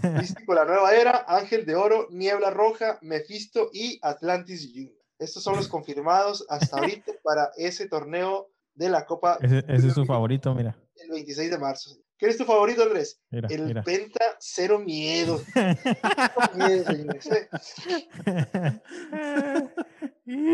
Carístico, 0.00 0.54
la 0.54 0.64
nueva 0.64 0.94
era, 0.94 1.24
Ángel 1.28 1.66
de 1.66 1.74
Oro, 1.74 2.08
Niebla 2.10 2.50
Roja, 2.50 2.98
Mephisto 3.02 3.68
y 3.72 3.98
Atlantis 4.02 4.70
Junior. 4.72 4.94
Estos 5.18 5.42
son 5.42 5.56
los 5.56 5.68
confirmados 5.68 6.44
hasta 6.48 6.78
ahorita 6.78 7.12
para 7.22 7.50
ese 7.56 7.88
torneo 7.88 8.50
de 8.74 8.88
la 8.88 9.04
Copa 9.06 9.38
Ese, 9.40 9.64
ese 9.68 9.88
es 9.88 9.94
su 9.94 10.04
favorito, 10.04 10.54
mira. 10.54 10.76
el 10.96 11.10
26 11.10 11.50
de 11.50 11.58
marzo. 11.58 11.90
¿Quién 12.16 12.30
es 12.30 12.38
tu 12.38 12.44
favorito, 12.44 12.82
Andrés? 12.84 13.20
Mira, 13.30 13.48
El 13.50 13.64
mira. 13.66 13.82
Penta 13.82 14.36
Cero 14.38 14.78
Miedo. 14.78 15.40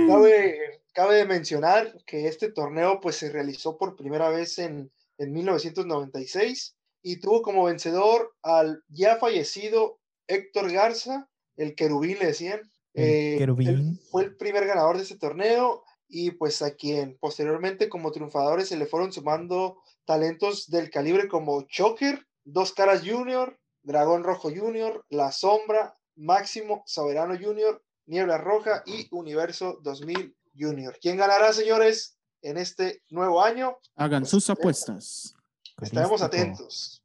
Cabe, 0.08 0.58
cabe 0.92 1.16
de 1.16 1.24
mencionar 1.26 1.94
que 2.06 2.26
este 2.26 2.50
torneo 2.50 3.00
pues, 3.00 3.16
se 3.16 3.30
realizó 3.30 3.76
por 3.78 3.96
primera 3.96 4.28
vez 4.30 4.58
en, 4.58 4.90
en 5.18 5.32
1996 5.32 6.76
y 7.02 7.20
tuvo 7.20 7.42
como 7.42 7.64
vencedor 7.64 8.34
al 8.42 8.82
ya 8.88 9.16
fallecido 9.16 9.98
Héctor 10.26 10.72
Garza, 10.72 11.28
el 11.56 11.74
querubín 11.74 12.18
le 12.18 12.26
decían. 12.26 12.60
El 12.94 13.04
Eh, 13.04 13.36
querubín. 13.38 13.68
él 13.68 13.98
fue 14.10 14.24
el 14.24 14.36
primer 14.36 14.66
ganador 14.66 14.96
de 14.96 15.02
este 15.04 15.18
torneo 15.18 15.82
y 16.10 16.32
pues 16.32 16.60
a 16.60 16.74
quien 16.74 17.16
posteriormente 17.20 17.88
como 17.88 18.10
triunfadores 18.10 18.68
se 18.68 18.76
le 18.76 18.86
fueron 18.86 19.12
sumando 19.12 19.80
talentos 20.04 20.68
del 20.68 20.90
calibre 20.90 21.28
como 21.28 21.62
Choker, 21.62 22.26
Dos 22.44 22.72
Caras 22.72 23.02
Junior, 23.06 23.58
Dragón 23.82 24.24
Rojo 24.24 24.50
Junior, 24.50 25.04
La 25.08 25.30
Sombra, 25.30 25.96
Máximo, 26.16 26.82
Soberano 26.84 27.38
Junior, 27.40 27.82
Niebla 28.06 28.38
Roja 28.38 28.82
y 28.86 29.06
Universo 29.12 29.78
2000 29.82 30.36
Junior. 30.58 30.98
¿Quién 31.00 31.16
ganará, 31.16 31.52
señores, 31.52 32.18
en 32.42 32.58
este 32.58 33.02
nuevo 33.10 33.42
año? 33.42 33.78
Hagan 33.94 34.22
Pues, 34.22 34.30
sus 34.30 34.50
apuestas. 34.50 35.34
Estaremos 35.80 36.20
Carístico. 36.20 36.24
atentos. 36.24 37.02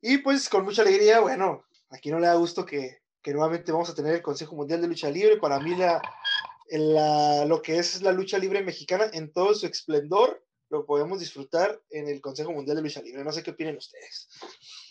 Y 0.00 0.18
pues 0.18 0.48
con 0.48 0.64
mucha 0.64 0.82
alegría, 0.82 1.20
bueno, 1.20 1.64
aquí 1.90 2.10
no 2.10 2.18
le 2.18 2.28
da 2.28 2.34
gusto 2.34 2.64
que, 2.64 2.98
que 3.20 3.32
nuevamente 3.32 3.72
vamos 3.72 3.90
a 3.90 3.94
tener 3.94 4.14
el 4.14 4.22
Consejo 4.22 4.56
Mundial 4.56 4.80
de 4.80 4.88
Lucha 4.88 5.10
Libre. 5.10 5.36
Para 5.36 5.60
mí 5.60 5.76
la, 5.76 6.00
la- 6.70 7.44
lo 7.46 7.62
que 7.62 7.78
es 7.78 8.02
la 8.02 8.12
lucha 8.12 8.38
libre 8.38 8.62
mexicana 8.62 9.04
en 9.12 9.32
todo 9.32 9.54
su 9.54 9.66
esplendor 9.66 10.44
lo 10.70 10.84
podemos 10.84 11.18
disfrutar 11.18 11.80
en 11.90 12.08
el 12.08 12.20
Consejo 12.20 12.52
Mundial 12.52 12.76
de 12.76 12.82
Lucha 12.82 13.00
Libre. 13.00 13.24
No 13.24 13.32
sé 13.32 13.42
qué 13.42 13.52
opinen 13.52 13.76
ustedes. 13.78 14.28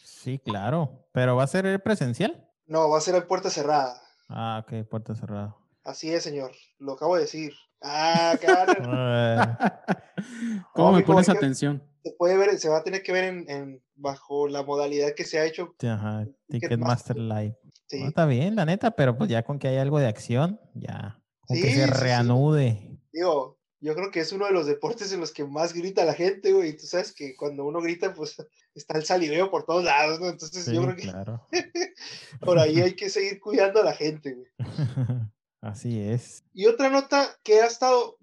Sí, 0.04 0.40
claro. 0.40 1.08
Pero 1.12 1.36
va 1.36 1.44
a 1.44 1.48
ser 1.48 1.82
presencial. 1.84 2.50
No, 2.66 2.90
va 2.90 2.98
a 2.98 3.02
ser 3.02 3.28
puerta 3.28 3.50
cerrada. 3.52 4.02
Ah, 4.28 4.64
ok, 4.66 4.88
puerta 4.90 5.14
cerrada. 5.14 5.56
Así 5.84 6.12
es, 6.12 6.24
señor. 6.24 6.52
Lo 6.80 6.94
acabo 6.94 7.16
de 7.16 7.22
decir. 7.22 7.54
Ah. 7.82 8.36
Ah, 8.48 9.92
¿Cómo 10.74 10.94
me 10.94 10.98
mijo, 11.00 11.14
pones 11.14 11.30
atención? 11.30 11.84
se 12.04 12.12
puede 12.14 12.38
ver, 12.38 12.58
se 12.58 12.70
va 12.70 12.78
a 12.80 12.84
tener 12.84 13.04
que 13.04 13.12
ver 13.12 13.26
en, 13.26 13.50
en- 13.50 13.84
bajo 13.96 14.48
la 14.48 14.64
modalidad 14.64 15.14
que 15.16 15.26
se 15.26 15.40
ha 15.40 15.46
hecho. 15.46 15.76
Ajá, 15.88 16.26
Ticketmaster. 16.50 17.18
Live. 17.18 17.58
Sí. 17.88 18.00
No, 18.02 18.08
está 18.08 18.26
bien, 18.26 18.56
la 18.56 18.66
neta, 18.66 18.92
pero 18.92 19.18
pues 19.18 19.30
ya 19.30 19.44
con 19.44 19.60
que 19.60 19.68
hay 19.68 19.78
algo 19.78 20.00
de 20.00 20.08
acción, 20.08 20.60
ya. 20.74 21.22
Que 21.48 21.76
se 21.76 21.88
reanude. 21.88 23.00
Digo, 23.12 23.58
yo 23.80 23.96
creo 23.96 24.12
que 24.12 24.20
es 24.20 24.32
uno 24.32 24.46
de 24.46 24.52
los 24.52 24.66
deportes 24.66 25.12
en 25.12 25.20
los 25.20 25.32
que 25.32 25.46
más 25.46 25.74
grita 25.74 26.04
la 26.04 26.14
gente, 26.14 26.52
güey. 26.52 26.70
Y 26.70 26.78
tú 26.78 26.86
sabes 26.88 27.14
que 27.14 27.36
cuando 27.36 27.66
uno 27.66 27.82
grita, 27.82 28.14
pues 28.14 28.36
está 28.76 28.98
el 28.98 29.06
saliveo 29.06 29.52
por 29.52 29.66
todos 29.66 29.84
lados, 29.84 30.20
¿no? 30.20 30.28
Entonces 30.28 30.66
Sí, 30.66 30.74
yo 30.74 30.84
creo 30.84 30.96
que 30.96 31.04
claro. 31.04 31.48
por 32.42 32.60
ahí 32.60 32.82
hay 32.82 32.96
que 32.96 33.10
seguir 33.10 33.40
cuidando 33.40 33.82
a 33.82 33.86
la 33.86 33.94
gente, 33.94 34.34
güey. 34.34 34.48
Así 35.62 36.00
es. 36.00 36.44
Y 36.54 36.68
otra 36.68 36.90
nota 36.90 37.38
que 37.44 37.62
ha 37.62 37.66
estado 37.66 38.18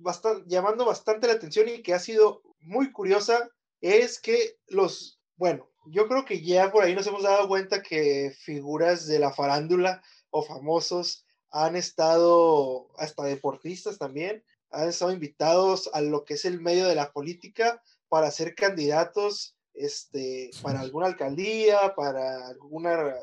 llamando 0.47 0.87
bastante 0.87 1.27
la 1.27 1.35
atención 1.35 1.69
y 1.69 1.83
que 1.83 1.93
ha 1.93 1.99
sido 1.99 2.43
muy 2.61 2.93
curiosa 2.93 3.51
es 3.81 4.21
que 4.21 4.57
los, 4.69 5.21
bueno, 5.37 5.69
yo 5.87 6.09
creo 6.09 6.25
que 6.25 6.43
ya 6.43 6.71
por 6.71 6.85
ahí 6.85 6.95
nos 6.95 7.07
hemos 7.07 7.23
dado 7.23 7.49
cuenta 7.49 7.83
que 7.83 8.35
figuras 8.39 9.07
de 9.07 9.19
la 9.19 9.33
farándula 9.33 10.03
o 10.31 10.43
famosos 10.43 11.24
han 11.55 11.77
estado, 11.77 12.88
hasta 12.99 13.23
deportistas 13.23 13.97
también, 13.97 14.43
han 14.73 14.88
estado 14.88 15.12
invitados 15.12 15.88
a 15.93 16.01
lo 16.01 16.25
que 16.25 16.35
es 16.35 16.45
el 16.45 16.61
medio 16.61 16.88
de 16.88 16.97
la 16.97 17.12
política 17.12 17.81
para 18.09 18.33
ser 18.33 18.57
candidatos 18.57 19.57
este, 19.73 20.51
para 20.62 20.81
alguna 20.81 21.07
alcaldía, 21.07 21.95
para 21.95 22.49
alguna 22.49 23.14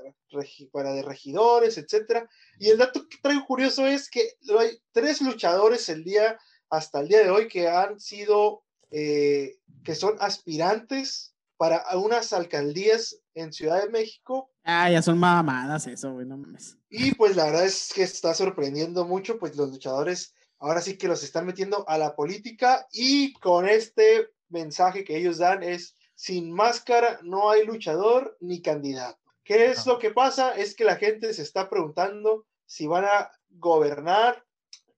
para 0.72 0.94
de 0.94 1.02
regidores, 1.02 1.78
etcétera. 1.78 2.30
Y 2.58 2.70
el 2.70 2.78
dato 2.78 3.08
que 3.10 3.18
traigo 3.22 3.46
curioso 3.46 3.86
es 3.86 4.10
que 4.10 4.38
hay 4.58 4.80
tres 4.94 5.22
luchadores 5.22 5.90
el 5.90 6.06
día, 6.06 6.40
hasta 6.70 7.02
el 7.02 7.10
día 7.10 7.24
de 7.24 7.32
hoy, 7.32 7.50
que 7.50 7.68
han 7.68 8.00
sido, 8.00 8.64
eh, 8.92 9.58
que 9.84 9.96
son 9.96 10.16
aspirantes 10.22 11.36
para 11.58 11.78
algunas 11.78 12.32
alcaldías 12.32 13.20
en 13.34 13.52
Ciudad 13.52 13.84
de 13.84 13.90
México. 13.90 14.51
Ah, 14.64 14.90
ya 14.90 15.02
son 15.02 15.18
mamadas 15.18 15.88
eso, 15.88 16.14
güey, 16.14 16.26
no 16.26 16.38
mames. 16.38 16.78
Y 16.90 17.16
pues 17.16 17.36
la 17.36 17.46
verdad 17.46 17.66
es 17.66 17.92
que 17.94 18.04
está 18.04 18.34
sorprendiendo 18.34 19.06
mucho, 19.06 19.40
pues 19.40 19.56
los 19.56 19.72
luchadores 19.72 20.36
ahora 20.62 20.80
sí 20.80 20.98
que 20.98 21.08
los 21.08 21.24
están 21.24 21.46
metiendo 21.46 21.84
a 21.90 21.98
la 21.98 22.16
política 22.16 22.88
y 22.92 23.34
con 23.34 23.68
este 23.68 24.30
mensaje 24.50 25.04
que 25.04 25.18
ellos 25.18 25.40
dan 25.40 25.64
es, 25.64 25.96
sin 26.16 26.52
máscara 26.52 27.20
no 27.24 27.50
hay 27.50 27.66
luchador 27.66 28.38
ni 28.40 28.62
candidato. 28.62 29.20
¿Qué 29.44 29.66
es 29.72 29.88
lo 29.88 29.98
que 29.98 30.12
pasa? 30.12 30.52
Es 30.52 30.76
que 30.76 30.86
la 30.86 30.98
gente 30.98 31.34
se 31.34 31.42
está 31.42 31.68
preguntando 31.68 32.46
si 32.66 32.86
van 32.86 33.06
a 33.06 33.32
gobernar 33.50 34.46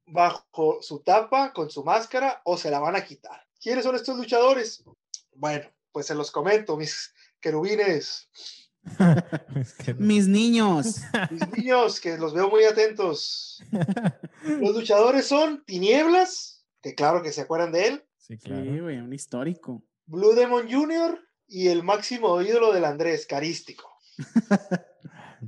bajo 0.05 0.81
su 0.81 0.99
tapa, 0.99 1.53
con 1.53 1.69
su 1.69 1.83
máscara, 1.83 2.41
o 2.43 2.57
se 2.57 2.69
la 2.69 2.79
van 2.79 2.97
a 2.97 3.05
quitar. 3.05 3.47
¿Quiénes 3.59 3.85
son 3.85 3.95
estos 3.95 4.17
luchadores? 4.17 4.83
Bueno, 5.33 5.71
pues 5.93 6.07
se 6.07 6.13
los 6.13 6.29
comento, 6.29 6.75
mis 6.75 7.13
querubines, 7.39 8.29
Es 9.55 9.73
que- 9.75 9.93
Mis 9.93 10.27
niños. 10.27 11.01
mis 11.31 11.57
niños, 11.57 11.99
que 11.99 12.17
los 12.17 12.33
veo 12.33 12.49
muy 12.49 12.63
atentos. 12.65 13.63
Los 14.43 14.75
luchadores 14.75 15.25
son 15.27 15.63
Tinieblas, 15.65 16.65
que 16.81 16.95
claro 16.95 17.21
que 17.23 17.31
se 17.31 17.41
acuerdan 17.41 17.71
de 17.71 17.87
él, 17.87 18.05
Sí, 18.17 18.37
Sí, 18.37 18.43
claro. 18.45 18.83
güey, 18.83 18.97
un 18.99 19.11
histórico. 19.13 19.83
Blue 20.05 20.33
Demon 20.33 20.69
Jr. 20.71 21.19
y 21.47 21.67
el 21.67 21.83
máximo 21.83 22.41
ídolo 22.41 22.71
del 22.73 22.85
Andrés, 22.85 23.25
Carístico. 23.27 23.89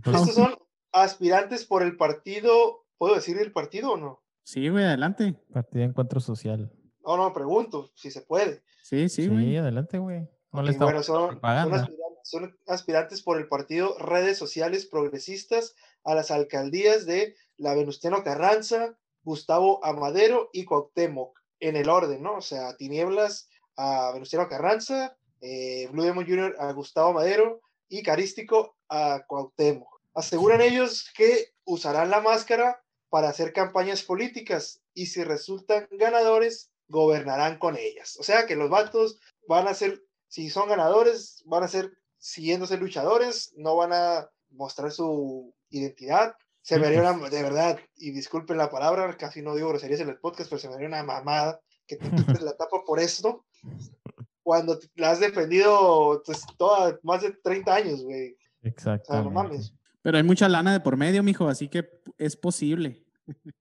Pues, 0.03 0.17
Estos 0.17 0.35
son 0.35 0.55
aspirantes 0.91 1.65
por 1.65 1.81
el 1.81 1.95
partido, 1.95 2.85
¿puedo 2.97 3.15
decir 3.15 3.37
el 3.37 3.53
partido 3.53 3.91
o 3.93 3.97
no? 3.97 4.21
Sí, 4.43 4.67
güey, 4.67 4.83
adelante. 4.83 5.35
Partido 5.53 5.79
de 5.83 5.89
Encuentro 5.89 6.19
Social. 6.19 6.69
No, 7.05 7.15
no, 7.15 7.31
pregunto 7.33 7.89
si 7.95 8.11
se 8.11 8.21
puede. 8.21 8.61
Sí, 8.83 9.07
sí, 9.07 9.23
Sí, 9.23 9.27
güey. 9.29 9.55
adelante, 9.55 9.97
güey. 9.97 10.27
No 10.51 10.61
le 10.63 10.71
estamos 10.71 10.91
bueno, 10.91 11.03
son, 11.03 11.15
son 11.15 11.29
propaganda. 11.29 11.75
aspirantes, 11.77 12.04
son 12.25 12.57
aspirantes 12.65 13.21
por 13.21 13.37
el 13.37 13.47
partido 13.47 13.95
Redes 13.99 14.39
Sociales 14.39 14.87
Progresistas 14.87 15.75
a 16.03 16.15
las 16.15 16.31
alcaldías 16.31 17.05
de 17.05 17.35
la 17.55 17.75
Venustiano 17.75 18.23
Carranza, 18.23 18.97
Gustavo 19.23 19.83
Amadero 19.85 20.49
y 20.51 20.65
Cuauhtémoc, 20.65 21.39
en 21.59 21.75
el 21.75 21.87
orden, 21.87 22.23
¿no? 22.23 22.37
O 22.37 22.41
sea, 22.41 22.75
Tinieblas 22.77 23.47
a 23.77 24.11
Venustiano 24.11 24.49
Carranza, 24.49 25.15
eh, 25.39 25.87
Blue 25.91 26.03
Demon 26.03 26.25
Jr. 26.25 26.55
a 26.59 26.71
Gustavo 26.71 27.11
Amadero 27.11 27.61
y 27.89 28.01
Carístico 28.01 28.75
a 28.89 29.23
Cuauhtémoc. 29.27 30.01
Aseguran 30.15 30.61
ellos 30.61 31.11
que 31.15 31.53
usarán 31.63 32.09
la 32.09 32.21
máscara 32.21 32.81
para 33.09 33.29
hacer 33.29 33.53
campañas 33.53 34.01
políticas 34.01 34.81
y 34.95 35.05
si 35.05 35.23
resultan 35.23 35.87
ganadores, 35.91 36.71
gobernarán 36.87 37.59
con 37.59 37.77
ellas. 37.77 38.17
O 38.19 38.23
sea 38.23 38.47
que 38.47 38.55
los 38.55 38.71
vatos 38.71 39.19
van 39.47 39.67
a 39.67 39.75
ser, 39.75 40.03
si 40.27 40.49
son 40.49 40.69
ganadores, 40.69 41.43
van 41.45 41.63
a 41.63 41.67
ser 41.67 41.95
siguiéndose 42.25 42.77
luchadores, 42.77 43.53
no 43.55 43.75
van 43.75 43.93
a 43.93 44.27
mostrar 44.49 44.91
su 44.91 45.53
identidad. 45.69 46.35
Se 46.63 46.79
me 46.79 46.87
haría 46.87 47.01
una, 47.01 47.29
de 47.29 47.43
verdad, 47.43 47.79
y 47.95 48.09
disculpen 48.09 48.57
la 48.57 48.71
palabra, 48.71 49.15
casi 49.15 49.43
no 49.43 49.53
digo 49.53 49.69
groserías 49.69 49.99
en 49.99 50.09
el 50.09 50.17
podcast, 50.17 50.49
pero 50.49 50.59
se 50.59 50.67
me 50.67 50.73
haría 50.73 50.87
una 50.87 51.03
mamada 51.03 51.59
que 51.85 51.97
te 51.97 52.09
quites 52.09 52.41
la 52.41 52.57
tapa 52.57 52.83
por 52.83 52.99
esto, 52.99 53.45
cuando 54.41 54.79
te- 54.79 54.89
la 54.95 55.11
has 55.11 55.19
defendido 55.19 56.23
pues, 56.25 56.41
toda, 56.57 56.97
más 57.03 57.21
de 57.21 57.31
30 57.43 57.75
años, 57.75 58.03
güey. 58.03 58.35
O 58.75 58.79
sea, 58.81 58.99
no 59.21 59.29
mames. 59.29 59.67
Exacto. 59.67 59.79
Pero 60.01 60.17
hay 60.17 60.23
mucha 60.23 60.49
lana 60.49 60.73
de 60.73 60.79
por 60.79 60.97
medio, 60.97 61.21
mijo, 61.21 61.47
así 61.47 61.69
que 61.69 61.87
es 62.17 62.35
posible. 62.35 63.05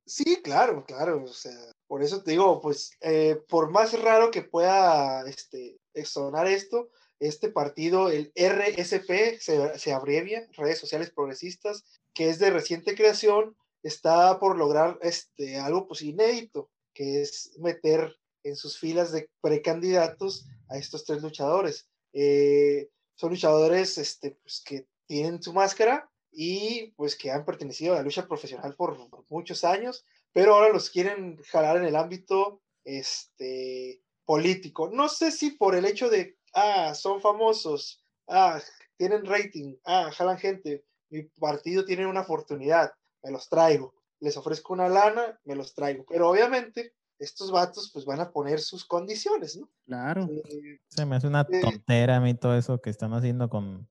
Sí, 0.06 0.40
claro, 0.42 0.86
claro. 0.86 1.22
O 1.24 1.28
sea, 1.28 1.52
por 1.86 2.02
eso 2.02 2.22
te 2.22 2.30
digo, 2.30 2.62
pues, 2.62 2.92
eh, 3.02 3.42
por 3.46 3.70
más 3.70 4.00
raro 4.00 4.30
que 4.30 4.40
pueda 4.42 5.22
este, 5.28 5.76
sonar 6.04 6.46
esto, 6.46 6.88
este 7.20 7.48
partido, 7.48 8.10
el 8.10 8.32
RSP, 8.34 9.38
se, 9.40 9.92
abrevia, 9.92 10.48
Redes 10.52 10.78
Sociales 10.78 11.10
Progresistas, 11.10 11.84
que 12.12 12.28
es 12.28 12.38
de 12.38 12.50
reciente 12.50 12.94
creación, 12.94 13.56
está 13.82 14.38
por 14.38 14.56
lograr 14.56 14.98
este, 15.02 15.56
algo 15.56 15.86
pues 15.86 16.02
inédito, 16.02 16.70
que 16.92 17.22
es 17.22 17.52
meter 17.58 18.16
en 18.42 18.56
sus 18.56 18.78
filas 18.78 19.12
de 19.12 19.30
precandidatos 19.40 20.46
a 20.68 20.78
estos 20.78 21.04
tres 21.04 21.22
luchadores. 21.22 21.88
Eh, 22.12 22.90
son 23.14 23.30
luchadores 23.30 23.98
este, 23.98 24.32
pues, 24.42 24.62
que 24.64 24.86
tienen 25.06 25.42
su 25.42 25.52
máscara 25.52 26.10
y 26.32 26.92
pues 26.96 27.16
que 27.16 27.30
han 27.30 27.44
pertenecido 27.44 27.94
a 27.94 27.96
la 27.96 28.02
lucha 28.02 28.26
profesional 28.26 28.74
por 28.74 28.98
muchos 29.28 29.64
años, 29.64 30.04
pero 30.32 30.54
ahora 30.54 30.72
los 30.72 30.90
quieren 30.90 31.38
jalar 31.44 31.76
en 31.76 31.84
el 31.84 31.96
ámbito 31.96 32.60
este, 32.84 34.02
político. 34.24 34.90
No 34.90 35.08
sé 35.08 35.30
si 35.30 35.52
por 35.52 35.74
el 35.74 35.84
hecho 35.84 36.10
de, 36.10 36.36
ah, 36.54 36.94
son 36.94 37.20
famosos, 37.20 38.04
ah, 38.28 38.60
tienen 38.96 39.24
rating, 39.26 39.76
ah, 39.84 40.10
jalan 40.12 40.38
gente, 40.38 40.84
mi 41.10 41.22
partido 41.22 41.84
tiene 41.84 42.06
una 42.06 42.22
oportunidad, 42.22 42.92
me 43.22 43.30
los 43.30 43.48
traigo, 43.48 43.94
les 44.20 44.36
ofrezco 44.36 44.72
una 44.72 44.88
lana, 44.88 45.38
me 45.44 45.54
los 45.56 45.74
traigo, 45.74 46.04
pero 46.08 46.30
obviamente 46.30 46.94
estos 47.18 47.50
vatos 47.52 47.90
pues 47.92 48.04
van 48.04 48.20
a 48.20 48.30
poner 48.30 48.60
sus 48.60 48.84
condiciones, 48.84 49.56
¿no? 49.56 49.68
Claro. 49.86 50.28
Eh, 50.30 50.78
Se 50.88 51.04
me 51.06 51.16
hace 51.16 51.26
una 51.26 51.46
Eh, 51.50 51.60
tontera 51.60 52.16
a 52.16 52.20
mí 52.20 52.34
todo 52.34 52.56
eso 52.56 52.80
que 52.80 52.90
están 52.90 53.12
haciendo 53.14 53.48
con 53.48 53.88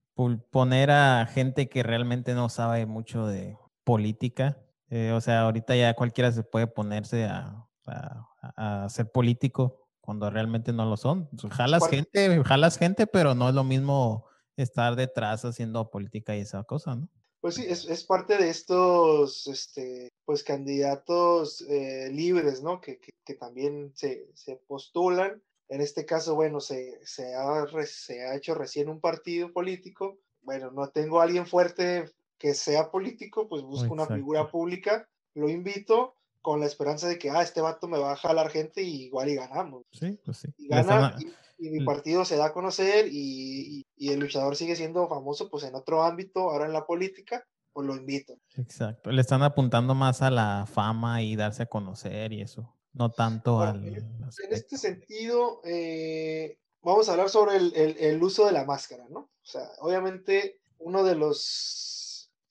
poner 0.51 0.91
a 0.91 1.25
gente 1.25 1.69
que 1.69 1.81
realmente 1.83 2.33
no 2.33 2.47
sabe 2.49 2.85
mucho 2.85 3.25
de 3.25 3.57
política. 3.83 4.57
Eh, 4.89 5.11
o 5.11 5.21
sea, 5.21 5.41
ahorita 5.41 5.75
ya 5.75 5.95
cualquiera 5.95 6.31
se 6.31 6.43
puede 6.43 6.67
ponerse 6.67 7.25
a, 7.25 7.65
a- 7.85 8.83
a 8.85 8.89
ser 8.89 9.11
político 9.11 9.82
cuando 10.03 10.29
realmente 10.29 10.73
no 10.73 10.85
lo 10.85 10.97
son. 10.97 11.29
Jalas 11.49 11.87
gente, 11.87 12.43
jalas 12.43 12.77
gente, 12.77 13.07
pero 13.07 13.35
no 13.35 13.47
es 13.47 13.55
lo 13.55 13.63
mismo 13.63 14.25
estar 14.57 14.97
detrás 14.97 15.45
haciendo 15.45 15.89
política 15.89 16.35
y 16.35 16.41
esa 16.41 16.63
cosa, 16.65 16.95
¿no? 16.95 17.07
Pues 17.39 17.55
sí, 17.55 17.65
es, 17.67 17.85
es 17.85 18.03
parte 18.03 18.37
de 18.37 18.49
estos, 18.49 19.47
este, 19.47 20.09
pues 20.25 20.43
candidatos 20.43 21.61
eh, 21.69 22.09
libres, 22.11 22.61
¿no? 22.61 22.81
Que, 22.81 22.99
que, 22.99 23.11
que 23.25 23.33
también 23.35 23.93
se, 23.95 24.29
se 24.33 24.57
postulan. 24.67 25.41
En 25.69 25.79
este 25.79 26.05
caso, 26.05 26.35
bueno, 26.35 26.59
se, 26.59 26.99
se, 27.05 27.33
ha, 27.35 27.65
se 27.85 28.25
ha 28.25 28.35
hecho 28.35 28.55
recién 28.55 28.89
un 28.89 28.99
partido 28.99 29.53
político. 29.53 30.19
Bueno, 30.41 30.71
no 30.71 30.89
tengo 30.89 31.21
a 31.21 31.23
alguien 31.23 31.47
fuerte 31.47 32.11
que 32.37 32.53
sea 32.53 32.91
político, 32.91 33.47
pues 33.47 33.63
busco 33.63 33.93
una 33.93 34.05
figura 34.05 34.41
Exacto. 34.41 34.57
pública, 34.57 35.09
lo 35.33 35.47
invito 35.47 36.17
con 36.43 36.59
la 36.59 36.67
esperanza 36.67 37.07
de 37.07 37.17
que, 37.17 37.31
ah, 37.31 37.41
este 37.41 37.61
vato 37.61 37.87
me 37.87 37.97
va 37.97 38.11
a 38.11 38.15
jalar 38.17 38.51
gente 38.51 38.83
y 38.83 39.05
igual 39.05 39.29
y 39.29 39.35
ganamos. 39.35 39.83
Sí, 39.93 40.19
pues 40.23 40.37
sí. 40.37 40.49
Y 40.57 40.67
gana 40.67 41.15
y, 41.57 41.67
y 41.67 41.69
mi 41.71 41.77
l- 41.77 41.85
partido 41.85 42.23
se 42.25 42.35
da 42.37 42.45
a 42.47 42.53
conocer 42.53 43.07
y, 43.11 43.83
el 43.97 44.19
luchador 44.19 44.55
sigue 44.57 44.75
siendo 44.75 45.07
famoso 45.07 45.49
pues 45.49 45.63
en 45.63 45.73
otro 45.75 46.03
ámbito, 46.03 46.51
ahora 46.51 46.65
en 46.65 46.73
la 46.73 46.85
política, 46.85 47.43
pues 47.71 47.87
lo 47.87 47.95
invito. 47.95 48.37
Exacto. 48.57 49.09
Le 49.11 49.21
están 49.21 49.41
apuntando 49.41 49.95
más 49.95 50.21
a 50.21 50.29
la 50.29 50.65
fama 50.71 51.21
y 51.23 51.35
darse 51.35 51.63
a 51.63 51.67
conocer 51.67 52.33
y 52.33 52.41
eso. 52.41 52.75
No 52.91 53.09
tanto 53.11 53.55
Bueno, 53.55 53.71
al 53.71 53.87
en- 53.87 54.23
aspecto. 54.25 54.53
este 54.55 54.77
sentido, 54.77 55.61
eh, 55.63 56.59
vamos 56.81 57.07
a 57.07 57.13
hablar 57.13 57.29
sobre 57.29 57.55
el, 57.55 57.73
el- 57.75 57.97
el 57.97 58.21
uso 58.21 58.45
de 58.45 58.51
la 58.51 58.65
máscara, 58.65 59.05
¿no? 59.09 59.19
O 59.19 59.45
sea, 59.45 59.67
obviamente 59.79 60.59
uno 60.79 61.03
de 61.05 61.15
los 61.15 61.39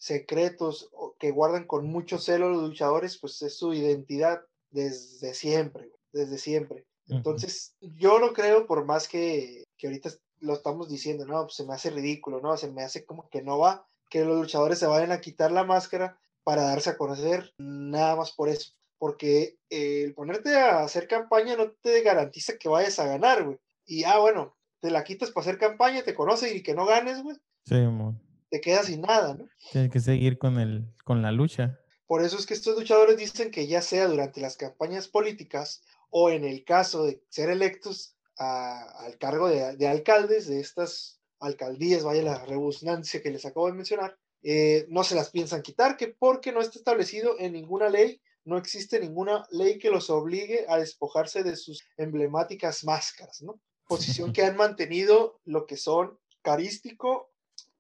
secretos 0.03 0.91
que 1.21 1.31
guardan 1.31 1.65
con 1.65 1.87
mucho 1.87 2.19
celo 2.19 2.51
los 2.51 2.65
luchadores, 2.65 3.19
pues 3.19 3.41
es 3.43 3.57
su 3.57 3.73
identidad 3.73 4.43
desde 4.71 5.33
siempre, 5.33 5.93
desde 6.13 6.39
siempre. 6.39 6.85
Entonces, 7.07 7.77
yo 7.81 8.19
lo 8.19 8.33
creo, 8.33 8.67
por 8.67 8.85
más 8.85 9.07
que, 9.07 9.63
que 9.79 9.87
ahorita 9.87 10.11
lo 10.41 10.55
estamos 10.55 10.89
diciendo, 10.89 11.25
no, 11.25 11.45
pues 11.45 11.55
se 11.55 11.65
me 11.65 11.75
hace 11.75 11.91
ridículo, 11.91 12.41
¿no? 12.41 12.57
Se 12.57 12.69
me 12.69 12.83
hace 12.83 13.05
como 13.05 13.29
que 13.29 13.43
no 13.43 13.59
va, 13.59 13.87
que 14.11 14.25
los 14.25 14.41
luchadores 14.41 14.81
se 14.81 14.87
vayan 14.87 15.13
a 15.13 15.21
quitar 15.21 15.53
la 15.53 15.63
máscara 15.63 16.19
para 16.43 16.65
darse 16.65 16.91
a 16.91 16.97
conocer, 16.97 17.55
nada 17.59 18.17
más 18.17 18.33
por 18.33 18.49
eso. 18.49 18.73
Porque 18.99 19.57
eh, 19.71 20.03
el 20.03 20.15
ponerte 20.15 20.57
a 20.57 20.83
hacer 20.83 21.07
campaña 21.07 21.55
no 21.55 21.71
te 21.81 22.03
garantiza 22.03 22.59
que 22.59 22.69
vayas 22.69 22.99
a 22.99 23.07
ganar, 23.07 23.45
güey. 23.45 23.59
Y, 23.87 24.03
ah, 24.03 24.19
bueno, 24.19 24.57
te 24.81 24.91
la 24.91 25.05
quitas 25.05 25.31
para 25.31 25.43
hacer 25.43 25.59
campaña, 25.59 26.03
te 26.03 26.15
conocen 26.15 26.57
y 26.57 26.63
que 26.65 26.75
no 26.75 26.87
ganes, 26.87 27.23
güey, 27.23 27.37
Sí, 27.65 27.77
mo. 27.77 28.21
Te 28.53 28.61
quedas 28.61 28.85
sin 28.87 29.01
nada, 29.01 29.33
¿no? 29.33 29.49
Tienes 29.73 29.91
que 29.91 29.99
seguir 29.99 30.37
con 30.37 30.59
el, 30.61 30.85
con 31.05 31.23
la 31.23 31.33
lucha. 31.33 31.81
Por 32.07 32.23
eso 32.23 32.37
es 32.37 32.45
que 32.45 32.53
estos 32.53 32.77
luchadores 32.79 33.17
dicen 33.17 33.51
que 33.51 33.67
ya 33.67 33.81
sea 33.81 34.07
durante 34.07 34.43
las 34.43 34.59
campañas 34.59 35.09
políticas 35.09 35.83
o 36.11 36.29
en 36.29 36.45
el 36.45 36.63
caso 36.63 37.05
de 37.07 37.23
ser 37.31 37.49
electos 37.49 38.15
a- 38.37 39.07
al 39.07 39.17
cargo 39.17 39.49
de, 39.49 39.75
de 39.79 39.89
alcaldes 39.89 40.47
de 40.49 40.61
estas 40.61 41.19
alcaldías, 41.41 42.05
vaya 42.05 42.23
la 42.23 42.45
redundancia 42.45 43.23
que 43.23 43.31
les 43.31 43.47
acabo 43.47 43.69
de 43.69 43.73
mencionar, 43.73 44.19
eh, 44.43 44.85
no 44.91 45.03
se 45.03 45.15
las 45.15 45.31
piensan 45.31 45.63
quitar, 45.63 45.97
que 45.97 46.09
porque 46.09 46.53
no 46.53 46.61
está 46.61 46.79
establecido 46.79 47.37
en 47.39 47.55
ninguna 47.55 47.89
ley, 47.89 48.21
no 48.45 48.59
existe 48.59 49.01
ninguna 49.01 49.47
ley 49.51 49.79
que 49.79 49.89
los 49.89 50.11
obligue 50.11 50.67
a 50.69 50.77
despojarse 50.77 51.43
de 51.43 51.57
sus 51.57 51.83
emblemáticas 51.97 52.85
máscaras, 52.85 53.41
¿no? 53.41 53.59
Posición 53.89 54.35
que 54.35 54.43
han 54.45 54.57
mantenido 54.57 55.41
lo 55.47 55.65
que 55.65 55.79
son 55.79 56.19
Carístico 56.43 57.32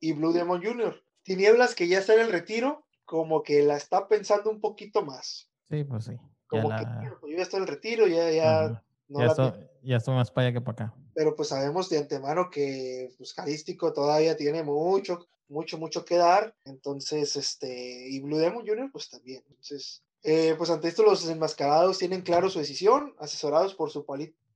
y 0.02 0.12
Blue 0.12 0.32
Demon 0.32 0.60
Jr. 0.62 1.00
Tinieblas 1.22 1.74
que 1.76 1.86
ya 1.86 2.00
está 2.00 2.14
en 2.14 2.20
el 2.20 2.32
retiro, 2.32 2.84
como 3.04 3.42
que 3.44 3.62
la 3.62 3.76
está 3.76 4.08
pensando 4.08 4.50
un 4.50 4.60
poquito 4.60 5.02
más. 5.04 5.48
Sí, 5.68 5.84
pues 5.84 6.04
sí. 6.04 6.12
Ya 6.12 6.20
Como 6.48 6.62
que 6.64 6.68
la- 6.68 6.94
"Bueno, 7.00 7.16
pues 7.20 7.30
yo 7.30 7.36
ya 7.38 7.42
estoy 7.44 7.58
en 7.58 7.62
el 7.62 7.68
retiro, 7.68 8.06
ya, 8.08 8.30
ya 8.30 8.64
Ajá. 8.64 8.84
no 9.08 9.18
ya, 9.20 9.24
la 9.26 9.30
estoy, 9.30 9.50
tengo". 9.52 9.70
ya 9.84 9.96
estoy 9.96 10.14
más 10.16 10.30
para 10.32 10.48
allá 10.48 10.54
que 10.58 10.60
para 10.60 10.86
acá. 10.86 10.94
Pero 11.14 11.36
pues 11.36 11.48
sabemos 11.50 11.88
de 11.88 11.98
antemano 11.98 12.50
que 12.50 13.14
pues, 13.16 13.32
Carístico 13.32 13.92
todavía 13.92 14.36
tiene 14.36 14.64
mucho, 14.64 15.28
mucho, 15.48 15.78
mucho 15.78 16.04
que 16.04 16.16
dar. 16.16 16.54
Entonces, 16.64 17.36
este, 17.36 18.08
y 18.08 18.20
Blue 18.20 18.38
Demon 18.38 18.66
Jr. 18.66 18.90
pues 18.90 19.08
también. 19.08 19.44
Entonces, 19.48 20.02
eh, 20.24 20.54
pues 20.58 20.68
ante 20.70 20.88
esto 20.88 21.04
los 21.04 21.28
enmascarados 21.28 21.98
tienen 21.98 22.22
claro 22.22 22.50
su 22.50 22.58
decisión, 22.58 23.14
asesorados 23.20 23.74
por 23.76 23.90
su 23.90 24.04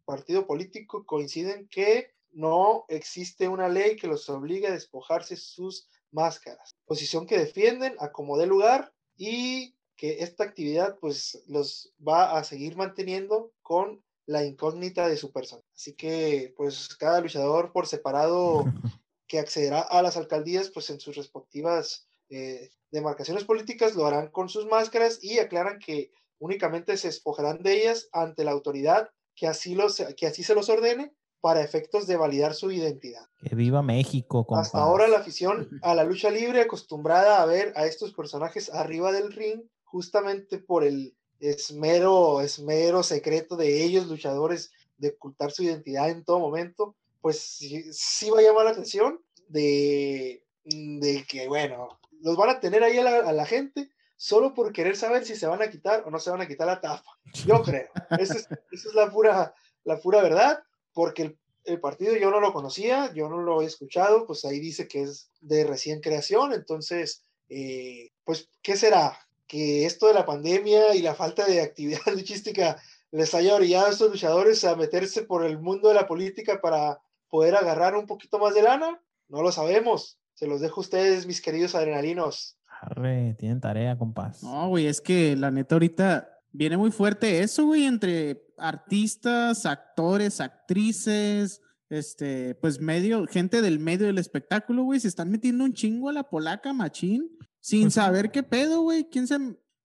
partido 0.04 0.46
político, 0.46 1.04
coinciden 1.06 1.68
que 1.68 2.15
no 2.36 2.84
existe 2.88 3.48
una 3.48 3.68
ley 3.68 3.96
que 3.96 4.06
los 4.06 4.28
obligue 4.28 4.66
a 4.66 4.72
despojarse 4.72 5.36
sus 5.36 5.88
máscaras. 6.12 6.76
Posición 6.84 7.26
que 7.26 7.38
defienden 7.38 7.96
a 7.98 8.12
como 8.12 8.36
dé 8.36 8.46
lugar 8.46 8.92
y 9.16 9.74
que 9.96 10.22
esta 10.22 10.44
actividad 10.44 10.98
pues 11.00 11.42
los 11.48 11.94
va 12.06 12.36
a 12.36 12.44
seguir 12.44 12.76
manteniendo 12.76 13.52
con 13.62 14.04
la 14.26 14.44
incógnita 14.44 15.08
de 15.08 15.16
su 15.16 15.32
persona. 15.32 15.62
Así 15.74 15.94
que 15.94 16.52
pues 16.58 16.94
cada 16.96 17.22
luchador 17.22 17.72
por 17.72 17.86
separado 17.86 18.64
que 19.26 19.38
accederá 19.38 19.80
a 19.80 20.02
las 20.02 20.18
alcaldías 20.18 20.68
pues 20.68 20.90
en 20.90 21.00
sus 21.00 21.16
respectivas 21.16 22.06
eh, 22.28 22.68
demarcaciones 22.90 23.44
políticas 23.44 23.94
lo 23.94 24.06
harán 24.06 24.28
con 24.28 24.50
sus 24.50 24.66
máscaras 24.66 25.24
y 25.24 25.38
aclaran 25.38 25.78
que 25.78 26.12
únicamente 26.38 26.98
se 26.98 27.08
despojarán 27.08 27.62
de 27.62 27.80
ellas 27.80 28.10
ante 28.12 28.44
la 28.44 28.50
autoridad 28.50 29.08
que 29.34 29.46
así, 29.46 29.74
los, 29.74 30.02
que 30.18 30.26
así 30.26 30.42
se 30.42 30.54
los 30.54 30.68
ordene 30.68 31.14
para 31.46 31.62
efectos 31.62 32.08
de 32.08 32.16
validar 32.16 32.54
su 32.54 32.72
identidad. 32.72 33.24
Que 33.40 33.54
viva 33.54 33.80
México, 33.80 34.44
compas. 34.44 34.66
Hasta 34.66 34.80
ahora 34.80 35.06
la 35.06 35.18
afición 35.18 35.68
a 35.80 35.94
la 35.94 36.02
lucha 36.02 36.28
libre 36.28 36.60
acostumbrada 36.60 37.40
a 37.40 37.46
ver 37.46 37.72
a 37.76 37.86
estos 37.86 38.12
personajes 38.12 38.68
arriba 38.74 39.12
del 39.12 39.32
ring 39.32 39.62
justamente 39.84 40.58
por 40.58 40.82
el 40.82 41.14
esmero, 41.38 42.40
esmero 42.40 43.04
secreto 43.04 43.54
de 43.54 43.84
ellos, 43.84 44.08
luchadores, 44.08 44.72
de 44.98 45.10
ocultar 45.10 45.52
su 45.52 45.62
identidad 45.62 46.10
en 46.10 46.24
todo 46.24 46.40
momento, 46.40 46.96
pues 47.20 47.38
sí, 47.38 47.92
sí 47.92 48.28
va 48.28 48.40
a 48.40 48.42
llamar 48.42 48.64
la 48.64 48.72
atención 48.72 49.20
de, 49.46 50.42
de 50.64 51.24
que, 51.28 51.46
bueno, 51.46 52.00
los 52.22 52.36
van 52.36 52.50
a 52.50 52.58
tener 52.58 52.82
ahí 52.82 52.98
a 52.98 53.04
la, 53.04 53.18
a 53.18 53.32
la 53.32 53.46
gente 53.46 53.88
solo 54.16 54.52
por 54.52 54.72
querer 54.72 54.96
saber 54.96 55.24
si 55.24 55.36
se 55.36 55.46
van 55.46 55.62
a 55.62 55.70
quitar 55.70 56.02
o 56.06 56.10
no 56.10 56.18
se 56.18 56.32
van 56.32 56.40
a 56.40 56.48
quitar 56.48 56.66
la 56.66 56.80
tapa. 56.80 57.16
Yo 57.46 57.62
creo. 57.62 57.90
Esa 58.18 58.34
es, 58.34 58.48
esa 58.72 58.88
es 58.88 58.94
la, 58.96 59.12
pura, 59.12 59.54
la 59.84 59.96
pura 59.98 60.22
verdad, 60.22 60.58
porque 60.96 61.22
el, 61.24 61.38
el 61.66 61.78
partido 61.78 62.16
yo 62.16 62.30
no 62.30 62.40
lo 62.40 62.54
conocía, 62.54 63.12
yo 63.12 63.28
no 63.28 63.42
lo 63.42 63.60
he 63.60 63.66
escuchado, 63.66 64.26
pues 64.26 64.46
ahí 64.46 64.58
dice 64.58 64.88
que 64.88 65.02
es 65.02 65.30
de 65.42 65.66
recién 65.66 66.00
creación, 66.00 66.54
entonces, 66.54 67.22
eh, 67.50 68.12
pues, 68.24 68.48
¿qué 68.62 68.76
será? 68.76 69.18
Que 69.46 69.84
esto 69.84 70.06
de 70.06 70.14
la 70.14 70.24
pandemia 70.24 70.94
y 70.94 71.02
la 71.02 71.14
falta 71.14 71.44
de 71.44 71.60
actividad 71.60 72.00
luchística 72.14 72.80
les 73.10 73.34
haya 73.34 73.54
orillado 73.54 73.88
a 73.88 73.90
estos 73.90 74.10
luchadores 74.10 74.64
a 74.64 74.74
meterse 74.74 75.24
por 75.24 75.44
el 75.44 75.58
mundo 75.58 75.88
de 75.88 75.96
la 75.96 76.06
política 76.06 76.62
para 76.62 76.98
poder 77.28 77.56
agarrar 77.56 77.94
un 77.94 78.06
poquito 78.06 78.38
más 78.38 78.54
de 78.54 78.62
lana, 78.62 78.98
no 79.28 79.42
lo 79.42 79.52
sabemos. 79.52 80.18
Se 80.32 80.46
los 80.46 80.62
dejo 80.62 80.80
a 80.80 80.84
ustedes, 80.84 81.26
mis 81.26 81.42
queridos 81.42 81.74
adrenalinos. 81.74 82.56
Arre, 82.80 83.34
tienen 83.38 83.60
tarea, 83.60 83.98
compás. 83.98 84.42
No, 84.42 84.68
güey, 84.68 84.86
es 84.86 85.02
que 85.02 85.36
la 85.36 85.50
neta 85.50 85.74
ahorita 85.74 86.35
viene 86.56 86.76
muy 86.76 86.90
fuerte 86.90 87.42
eso, 87.42 87.66
güey, 87.66 87.84
entre 87.84 88.42
artistas, 88.56 89.66
actores, 89.66 90.40
actrices, 90.40 91.60
este, 91.88 92.54
pues 92.56 92.80
medio, 92.80 93.26
gente 93.26 93.62
del 93.62 93.78
medio 93.78 94.06
del 94.06 94.18
espectáculo, 94.18 94.82
güey, 94.84 95.00
se 95.00 95.08
están 95.08 95.30
metiendo 95.30 95.64
un 95.64 95.72
chingo 95.72 96.08
a 96.08 96.12
la 96.12 96.28
polaca 96.28 96.72
machín 96.72 97.30
sin 97.60 97.82
Pues 97.82 97.94
saber 97.94 98.30
qué 98.30 98.42
pedo, 98.42 98.82
güey. 98.82 99.08
¿Quién 99.10 99.26
se.? 99.26 99.38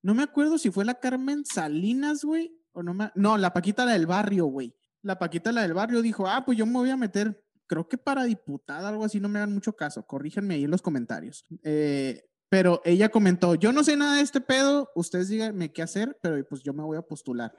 No 0.03 0.13
me 0.13 0.23
acuerdo 0.23 0.57
si 0.57 0.71
fue 0.71 0.85
la 0.85 0.99
Carmen 0.99 1.43
Salinas, 1.45 2.23
güey, 2.23 2.55
o 2.73 2.83
no 2.83 2.93
me. 2.93 3.11
No, 3.15 3.37
la 3.37 3.53
Paquita, 3.53 3.85
la 3.85 3.93
del 3.93 4.07
barrio, 4.07 4.45
güey. 4.45 4.75
La 5.01 5.17
Paquita, 5.17 5.51
la 5.51 5.63
del 5.63 5.73
barrio, 5.73 6.01
dijo, 6.01 6.27
ah, 6.27 6.43
pues 6.45 6.57
yo 6.57 6.65
me 6.65 6.73
voy 6.73 6.91
a 6.91 6.97
meter, 6.97 7.43
creo 7.65 7.87
que 7.87 7.97
para 7.97 8.23
diputada, 8.25 8.89
algo 8.89 9.03
así, 9.03 9.19
no 9.19 9.29
me 9.29 9.39
hagan 9.39 9.53
mucho 9.53 9.73
caso, 9.73 10.05
corríjanme 10.05 10.55
ahí 10.55 10.63
en 10.63 10.71
los 10.71 10.83
comentarios. 10.83 11.45
Eh, 11.63 12.23
pero 12.51 12.81
ella 12.83 13.07
comentó, 13.07 13.55
yo 13.55 13.71
no 13.71 13.81
sé 13.81 13.95
nada 13.95 14.17
de 14.17 14.21
este 14.23 14.41
pedo, 14.41 14.89
ustedes 14.93 15.29
díganme 15.29 15.71
qué 15.71 15.81
hacer, 15.81 16.17
pero 16.21 16.45
pues 16.49 16.61
yo 16.63 16.73
me 16.73 16.83
voy 16.83 16.97
a 16.97 17.01
postular. 17.01 17.55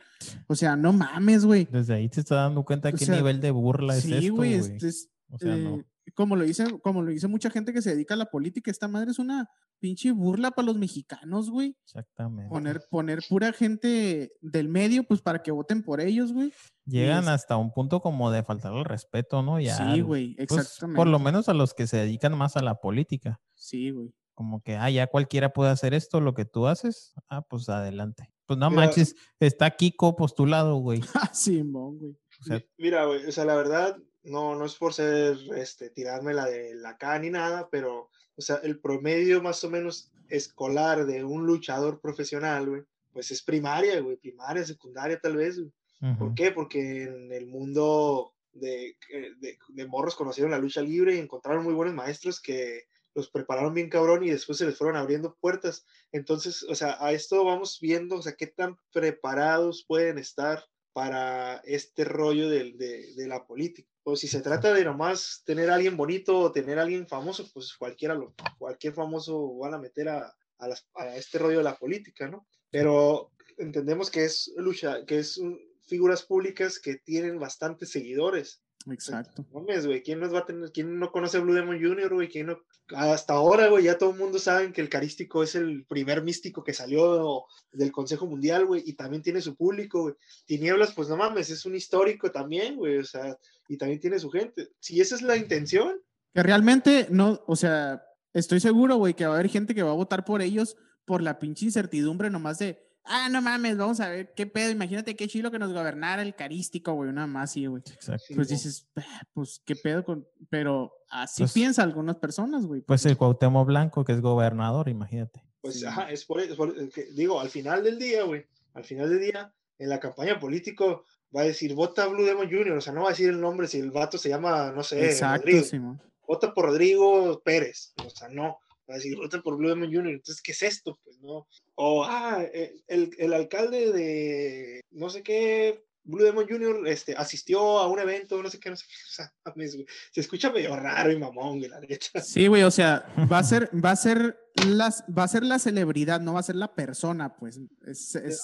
O 0.48 0.54
sea, 0.54 0.76
no 0.76 0.92
mames, 0.92 1.46
güey. 1.46 1.66
Desde 1.70 1.94
ahí 1.94 2.10
te 2.10 2.20
estás 2.20 2.36
dando 2.36 2.62
cuenta 2.62 2.90
O 2.90 2.92
qué 2.92 3.06
sea, 3.06 3.16
nivel 3.16 3.40
de 3.40 3.50
burla 3.52 3.96
es 3.96 4.04
esto, 4.04 4.34
güey, 4.34 4.58
güey. 4.60 4.76
es- 4.82 5.08
O 5.30 5.38
sea, 5.38 5.56
no. 5.56 5.76
eh, 5.78 5.84
como 6.14 6.36
lo 6.36 6.44
dice, 6.44 6.66
como 6.82 7.00
lo 7.00 7.10
dice 7.10 7.26
mucha 7.26 7.48
gente 7.48 7.72
que 7.72 7.80
se 7.80 7.94
dedica 7.94 8.12
a 8.12 8.18
la 8.18 8.26
política, 8.26 8.70
esta 8.70 8.86
madre 8.86 9.12
es 9.12 9.18
una 9.18 9.48
pinche 9.80 10.10
burla 10.12 10.50
para 10.50 10.66
los 10.66 10.76
mexicanos, 10.76 11.48
güey. 11.48 11.74
Exactamente. 11.84 12.50
Poner, 12.50 12.82
poner 12.90 13.20
pura 13.30 13.50
gente 13.54 14.32
del 14.42 14.68
medio, 14.68 15.04
pues 15.04 15.22
para 15.22 15.42
que 15.42 15.52
voten 15.52 15.82
por 15.82 16.02
ellos, 16.02 16.34
güey. 16.34 16.52
Llegan 16.84 17.22
es- 17.24 17.28
hasta 17.30 17.56
un 17.56 17.72
punto 17.72 18.00
como 18.02 18.30
de 18.30 18.42
faltar 18.42 18.74
el 18.74 18.84
respeto, 18.84 19.42
¿no? 19.42 19.58
Ya, 19.58 19.74
Sí, 19.94 20.02
güey, 20.02 20.34
pues, 20.34 20.50
exactamente. 20.52 20.96
por 20.98 21.06
lo 21.06 21.18
menos 21.18 21.48
a 21.48 21.54
los 21.54 21.72
que 21.72 21.86
se 21.86 21.96
dedican 21.96 22.36
más 22.36 22.58
a 22.58 22.62
la 22.62 22.74
política. 22.74 23.40
Sí, 23.54 23.88
güey. 23.90 24.12
Como 24.42 24.60
que, 24.60 24.74
ah, 24.76 24.90
ya 24.90 25.06
cualquiera 25.06 25.52
puede 25.52 25.70
hacer 25.70 25.94
esto, 25.94 26.20
lo 26.20 26.34
que 26.34 26.44
tú 26.44 26.66
haces. 26.66 27.14
Ah, 27.28 27.42
pues 27.42 27.68
adelante. 27.68 28.28
Pues 28.46 28.58
no 28.58 28.68
Mira- 28.70 28.82
manches, 28.86 29.14
está 29.38 29.70
Kiko 29.70 30.16
postulado, 30.16 30.76
güey. 30.78 31.00
Ah, 31.14 31.30
Simón, 31.34 31.98
güey. 31.98 32.12
O 32.40 32.44
sea, 32.44 32.56
Mi- 32.56 32.64
Mira, 32.78 33.04
güey, 33.04 33.24
o 33.24 33.30
sea, 33.32 33.44
la 33.44 33.54
verdad, 33.54 33.96
no, 34.24 34.56
no 34.56 34.64
es 34.64 34.74
por 34.74 34.92
ser, 34.94 35.36
este, 35.56 35.90
tirarme 35.90 36.34
la 36.34 36.46
de 36.46 36.74
la 36.74 36.96
cara 36.98 37.20
ni 37.20 37.30
nada, 37.30 37.68
pero, 37.70 38.10
o 38.36 38.42
sea, 38.42 38.56
el 38.64 38.80
promedio 38.80 39.40
más 39.42 39.62
o 39.62 39.70
menos 39.70 40.10
escolar 40.28 41.06
de 41.06 41.22
un 41.24 41.46
luchador 41.46 42.00
profesional, 42.00 42.68
güey, 42.68 42.82
pues 43.12 43.30
es 43.30 43.42
primaria, 43.44 44.00
güey, 44.00 44.16
primaria, 44.16 44.64
secundaria 44.64 45.20
tal 45.20 45.36
vez, 45.36 45.58
güey. 45.60 45.72
¿Por 46.18 46.34
qué? 46.34 46.50
Porque 46.50 47.04
en 47.04 47.30
el 47.32 47.46
mundo 47.46 48.34
de, 48.52 48.88
eh, 48.88 49.34
de, 49.38 49.56
de 49.68 49.86
morros 49.86 50.16
conocieron 50.16 50.50
la 50.50 50.58
lucha 50.58 50.82
libre 50.82 51.14
y 51.14 51.18
encontraron 51.20 51.62
muy 51.62 51.74
buenos 51.74 51.94
maestros 51.94 52.40
que 52.40 52.86
los 53.14 53.30
prepararon 53.30 53.74
bien 53.74 53.88
cabrón 53.88 54.24
y 54.24 54.30
después 54.30 54.58
se 54.58 54.66
les 54.66 54.76
fueron 54.76 54.96
abriendo 54.96 55.36
puertas. 55.40 55.84
Entonces, 56.12 56.62
o 56.64 56.74
sea, 56.74 56.96
a 57.00 57.12
esto 57.12 57.44
vamos 57.44 57.78
viendo, 57.80 58.16
o 58.16 58.22
sea, 58.22 58.34
qué 58.34 58.46
tan 58.46 58.78
preparados 58.92 59.84
pueden 59.86 60.18
estar 60.18 60.64
para 60.92 61.56
este 61.64 62.04
rollo 62.04 62.48
de, 62.48 62.72
de 62.72 63.26
la 63.26 63.46
política. 63.46 63.88
O 64.04 64.16
si 64.16 64.26
se 64.26 64.40
trata 64.40 64.74
de 64.74 64.84
nomás 64.84 65.42
tener 65.44 65.70
alguien 65.70 65.96
bonito 65.96 66.38
o 66.38 66.52
tener 66.52 66.78
alguien 66.78 67.06
famoso, 67.06 67.48
pues 67.54 67.74
cualquiera 67.76 68.14
lo, 68.14 68.34
cualquier 68.58 68.94
famoso 68.94 69.56
van 69.58 69.74
a 69.74 69.78
meter 69.78 70.08
a, 70.08 70.34
a, 70.58 71.16
este 71.16 71.38
rollo 71.38 71.58
de 71.58 71.64
la 71.64 71.76
política, 71.76 72.28
¿no? 72.28 72.46
Pero 72.70 73.30
entendemos 73.58 74.10
que 74.10 74.24
es 74.24 74.52
lucha, 74.56 75.04
que 75.06 75.18
es 75.18 75.40
figuras 75.86 76.24
públicas 76.24 76.80
que 76.80 76.96
tienen 76.96 77.38
bastantes 77.38 77.90
seguidores. 77.90 78.62
Exacto. 78.90 79.44
No 79.52 79.60
mames, 79.60 79.86
güey, 79.86 80.02
¿quién 80.02 80.20
nos 80.20 80.34
va 80.34 80.40
a 80.40 80.46
tener, 80.46 80.72
quién 80.72 80.98
no 80.98 81.12
conoce 81.12 81.36
a 81.36 81.40
Blue 81.40 81.54
Demon 81.54 81.80
Jr., 81.80 82.12
güey? 82.12 82.28
¿Quién 82.28 82.46
no? 82.46 82.58
Hasta 82.94 83.34
ahora, 83.34 83.68
güey, 83.68 83.84
ya 83.84 83.98
todo 83.98 84.10
el 84.10 84.18
mundo 84.18 84.38
sabe 84.38 84.72
que 84.72 84.80
el 84.80 84.88
carístico 84.88 85.42
es 85.42 85.54
el 85.54 85.84
primer 85.86 86.22
místico 86.22 86.64
que 86.64 86.74
salió 86.74 87.44
del 87.72 87.92
Consejo 87.92 88.26
Mundial, 88.26 88.66
güey, 88.66 88.82
y 88.84 88.94
también 88.94 89.22
tiene 89.22 89.40
su 89.40 89.54
público, 89.54 90.02
güey. 90.02 90.14
Tinieblas, 90.46 90.92
pues 90.94 91.08
no 91.08 91.16
mames, 91.16 91.50
es 91.50 91.64
un 91.64 91.74
histórico 91.74 92.30
también, 92.30 92.76
güey, 92.76 92.98
o 92.98 93.04
sea, 93.04 93.38
y 93.68 93.76
también 93.76 94.00
tiene 94.00 94.18
su 94.18 94.30
gente. 94.30 94.68
Si 94.80 95.00
esa 95.00 95.14
es 95.14 95.22
la 95.22 95.36
intención, 95.36 96.00
Que 96.34 96.42
realmente 96.42 97.06
no, 97.10 97.42
o 97.46 97.56
sea, 97.56 98.02
estoy 98.32 98.60
seguro, 98.60 98.96
güey, 98.96 99.14
que 99.14 99.26
va 99.26 99.32
a 99.32 99.38
haber 99.38 99.50
gente 99.50 99.74
que 99.74 99.82
va 99.82 99.90
a 99.90 99.94
votar 99.94 100.24
por 100.24 100.42
ellos 100.42 100.76
por 101.04 101.22
la 101.22 101.38
pinche 101.38 101.66
incertidumbre 101.66 102.30
nomás 102.30 102.58
de, 102.58 102.82
ah, 103.04 103.28
no 103.30 103.42
mames, 103.42 103.76
vamos 103.76 104.00
a 104.00 104.08
ver 104.08 104.32
qué 104.34 104.46
pedo, 104.46 104.70
imagínate 104.70 105.16
qué 105.16 105.26
chilo 105.28 105.50
que 105.50 105.58
nos 105.58 105.72
gobernara 105.72 106.22
el 106.22 106.34
carístico, 106.34 106.92
güey, 106.94 107.08
una 107.10 107.26
más, 107.26 107.52
sí, 107.52 107.66
güey. 107.66 107.82
Exacto. 107.92 108.24
Sí, 108.28 108.34
Pues 108.34 108.48
dices, 108.48 108.86
"Ah, 108.96 109.22
pues 109.32 109.60
qué 109.64 109.76
pedo 109.76 110.04
con, 110.04 110.26
pero 110.50 110.92
así 111.10 111.42
Pues- 111.42 111.52
piensan 111.52 111.88
algunas 111.88 112.16
personas, 112.16 112.66
güey. 112.66 112.80
Pues 112.82 113.04
el 113.06 113.16
Cuauhtémoc 113.16 113.66
Blanco, 113.66 114.04
que 114.04 114.12
es 114.12 114.20
gobernador, 114.20 114.88
imagínate. 114.88 115.42
Pues, 115.60 115.80
Sí. 115.80 115.86
ajá, 115.86 116.10
es 116.10 116.24
por, 116.24 116.40
es 116.40 116.54
por- 116.56 116.74
digo, 117.14 117.40
al 117.40 117.48
final 117.50 117.82
del 117.84 117.98
día, 117.98 118.24
güey, 118.24 118.44
al 118.74 118.84
final 118.84 119.08
del 119.10 119.20
día, 119.20 119.52
en 119.78 119.88
la 119.88 120.00
campaña 120.00 120.38
político 120.40 121.04
va 121.34 121.40
a 121.42 121.44
decir, 121.44 121.74
vota 121.74 122.06
Blue 122.06 122.24
Demon 122.24 122.48
Jr., 122.50 122.72
o 122.72 122.80
sea, 122.80 122.92
no 122.92 123.02
va 123.02 123.08
a 123.08 123.10
decir 123.12 123.28
el 123.30 123.40
nombre 123.40 123.66
si 123.66 123.78
el 123.78 123.90
vato 123.90 124.18
se 124.18 124.28
llama, 124.28 124.70
no 124.72 124.82
sé, 124.82 125.04
Exacto, 125.06 125.46
Rodrigo. 125.46 125.64
Simón. 125.64 126.02
vota 126.26 126.52
por 126.54 126.66
Rodrigo 126.66 127.40
Pérez, 127.44 127.92
o 128.04 128.10
sea, 128.10 128.28
no, 128.28 128.58
a 128.88 128.94
decir, 128.94 129.16
por 129.42 129.56
Blue 129.56 129.68
Demon 129.68 129.92
Jr., 129.92 130.12
entonces, 130.12 130.42
¿qué 130.42 130.52
es 130.52 130.62
esto? 130.62 130.98
Pues 131.04 131.18
no, 131.20 131.46
o, 131.74 132.04
ah, 132.04 132.42
eh, 132.52 132.74
el, 132.88 133.10
el 133.18 133.32
alcalde 133.32 133.92
de 133.92 134.80
no 134.90 135.08
sé 135.08 135.22
qué, 135.22 135.82
Blue 136.04 136.24
Demon 136.24 136.46
Jr., 136.48 136.86
este, 136.88 137.14
asistió 137.14 137.78
a 137.78 137.86
un 137.86 137.98
evento, 137.98 138.42
no 138.42 138.50
sé 138.50 138.58
qué, 138.58 138.70
no 138.70 138.76
sé 138.76 138.86
qué, 138.86 138.94
o 139.08 139.14
sea, 139.14 139.34
mames, 139.44 139.78
se 140.10 140.20
escucha 140.20 140.52
medio 140.52 140.74
raro 140.76 141.12
y 141.12 141.18
mamón, 141.18 141.60
la 141.60 141.80
neta. 141.80 142.20
Sí, 142.20 142.46
güey, 142.46 142.62
o 142.62 142.70
sea, 142.70 143.06
va 143.30 143.38
a 143.38 143.44
ser, 143.44 143.70
va 143.72 143.92
a 143.92 143.96
ser 143.96 144.38
las, 144.66 145.04
va 145.06 145.24
a 145.24 145.28
ser 145.28 145.44
la 145.44 145.58
celebridad, 145.58 146.20
no 146.20 146.34
va 146.34 146.40
a 146.40 146.44
ser 146.44 146.56
la 146.56 146.74
persona, 146.74 147.36
pues. 147.36 147.60
Es, 147.86 148.14
es. 148.16 148.42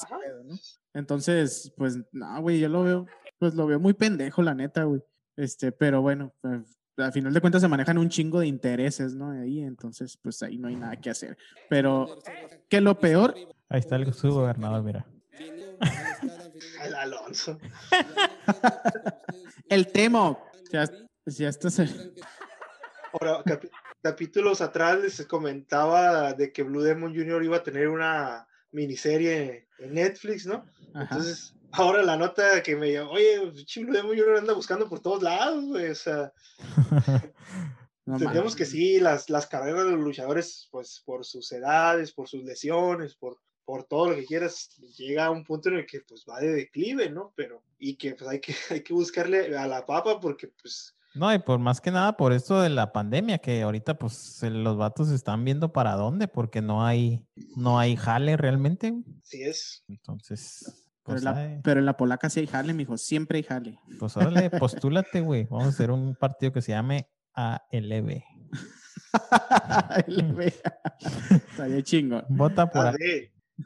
Entonces, 0.94 1.72
pues, 1.76 1.98
no, 2.12 2.40
güey, 2.40 2.60
yo 2.60 2.68
lo 2.68 2.84
veo, 2.84 3.06
pues 3.38 3.54
lo 3.54 3.66
veo 3.66 3.80
muy 3.80 3.94
pendejo, 3.94 4.42
la 4.42 4.54
neta, 4.54 4.84
güey. 4.84 5.02
Este, 5.36 5.72
pero 5.72 6.02
bueno, 6.02 6.34
pues, 6.40 6.77
al 6.98 7.12
final 7.12 7.32
de 7.32 7.40
cuentas 7.40 7.62
se 7.62 7.68
manejan 7.68 7.98
un 7.98 8.08
chingo 8.08 8.40
de 8.40 8.46
intereses, 8.46 9.14
¿no? 9.14 9.30
Ahí, 9.30 9.60
entonces, 9.60 10.18
pues 10.20 10.42
ahí 10.42 10.58
no 10.58 10.68
hay 10.68 10.76
nada 10.76 10.96
que 10.96 11.10
hacer. 11.10 11.36
Pero 11.68 12.18
que 12.68 12.80
lo 12.80 12.98
peor, 12.98 13.34
Ahí 13.70 13.80
está 13.80 13.96
el 13.96 14.12
su 14.14 14.30
gobernador, 14.30 14.82
mira. 14.82 15.06
Al 16.80 16.94
Alonso. 16.94 17.58
el 19.68 19.88
temo, 19.88 20.42
ya, 20.72 20.88
ya 21.26 21.48
estás. 21.48 21.80
Ahora, 23.12 23.42
capítulos 24.02 24.62
atrás 24.62 25.00
les 25.00 25.26
comentaba 25.26 26.32
de 26.32 26.50
que 26.50 26.62
Blue 26.62 26.80
Demon 26.80 27.14
Jr. 27.14 27.44
iba 27.44 27.58
a 27.58 27.62
tener 27.62 27.88
una 27.88 28.48
miniserie 28.70 29.68
en 29.78 29.94
Netflix, 29.94 30.46
¿no? 30.46 30.64
Ajá. 30.94 31.16
Entonces, 31.16 31.54
ahora 31.72 32.02
la 32.02 32.16
nota 32.16 32.62
que 32.62 32.76
me 32.76 32.92
llamó, 32.92 33.12
oye, 33.12 33.40
Blue 33.40 33.92
Demon 33.92 34.16
Jr. 34.16 34.38
anda 34.38 34.52
buscando 34.52 34.88
por 34.88 35.00
todos 35.00 35.22
lados, 35.22 35.64
güey, 35.64 35.90
o 35.90 35.94
sea, 35.94 36.32
No 38.08 38.14
entendemos 38.14 38.56
que 38.56 38.64
sí, 38.64 39.00
las, 39.00 39.28
las 39.28 39.46
carreras 39.46 39.84
de 39.84 39.90
los 39.90 40.00
luchadores, 40.00 40.66
pues 40.70 41.02
por 41.04 41.26
sus 41.26 41.52
edades, 41.52 42.10
por 42.10 42.26
sus 42.26 42.42
lesiones, 42.42 43.14
por, 43.14 43.38
por 43.66 43.84
todo 43.84 44.08
lo 44.08 44.16
que 44.16 44.24
quieras, 44.24 44.70
llega 44.96 45.26
a 45.26 45.30
un 45.30 45.44
punto 45.44 45.68
en 45.68 45.74
el 45.74 45.86
que 45.86 46.00
pues 46.00 46.24
va 46.26 46.40
de 46.40 46.54
declive, 46.54 47.10
¿no? 47.10 47.34
Pero, 47.36 47.62
y 47.78 47.96
que 47.96 48.14
pues 48.14 48.30
hay 48.30 48.40
que, 48.40 48.54
hay 48.70 48.82
que 48.82 48.94
buscarle 48.94 49.54
a 49.58 49.66
la 49.66 49.84
papa 49.84 50.18
porque 50.20 50.48
pues 50.48 50.96
No, 51.12 51.34
y 51.34 51.38
por 51.38 51.58
más 51.58 51.82
que 51.82 51.90
nada 51.90 52.16
por 52.16 52.32
esto 52.32 52.62
de 52.62 52.70
la 52.70 52.94
pandemia, 52.94 53.40
que 53.40 53.60
ahorita 53.60 53.98
pues 53.98 54.42
los 54.42 54.78
vatos 54.78 55.10
están 55.10 55.44
viendo 55.44 55.74
para 55.74 55.92
dónde, 55.92 56.28
porque 56.28 56.62
no 56.62 56.86
hay, 56.86 57.22
no 57.56 57.78
hay 57.78 57.94
jale 57.94 58.38
realmente. 58.38 58.90
güey. 58.90 59.04
sí 59.22 59.42
es. 59.42 59.84
Entonces, 59.86 60.87
Pero, 61.08 61.20
pues, 61.20 61.36
en 61.36 61.54
la, 61.56 61.60
pero 61.62 61.80
en 61.80 61.86
la 61.86 61.96
polaca 61.96 62.30
sí 62.30 62.40
hay 62.40 62.46
jale, 62.46 62.74
mijo, 62.74 62.96
siempre 62.96 63.38
hay 63.38 63.42
jale. 63.44 63.78
pues 63.98 64.16
órale, 64.16 64.50
postúlate, 64.50 65.20
güey. 65.20 65.44
Vamos 65.44 65.66
a 65.66 65.68
hacer 65.70 65.90
un 65.90 66.14
partido 66.14 66.52
que 66.52 66.62
se 66.62 66.72
llame 66.72 67.08
ALB. 67.34 68.22
Güey. 70.34 70.52
Estaría 71.30 71.82
chingón. 71.82 72.24
Vota 72.28 72.70
por 72.70 72.86
AD, 72.86 72.96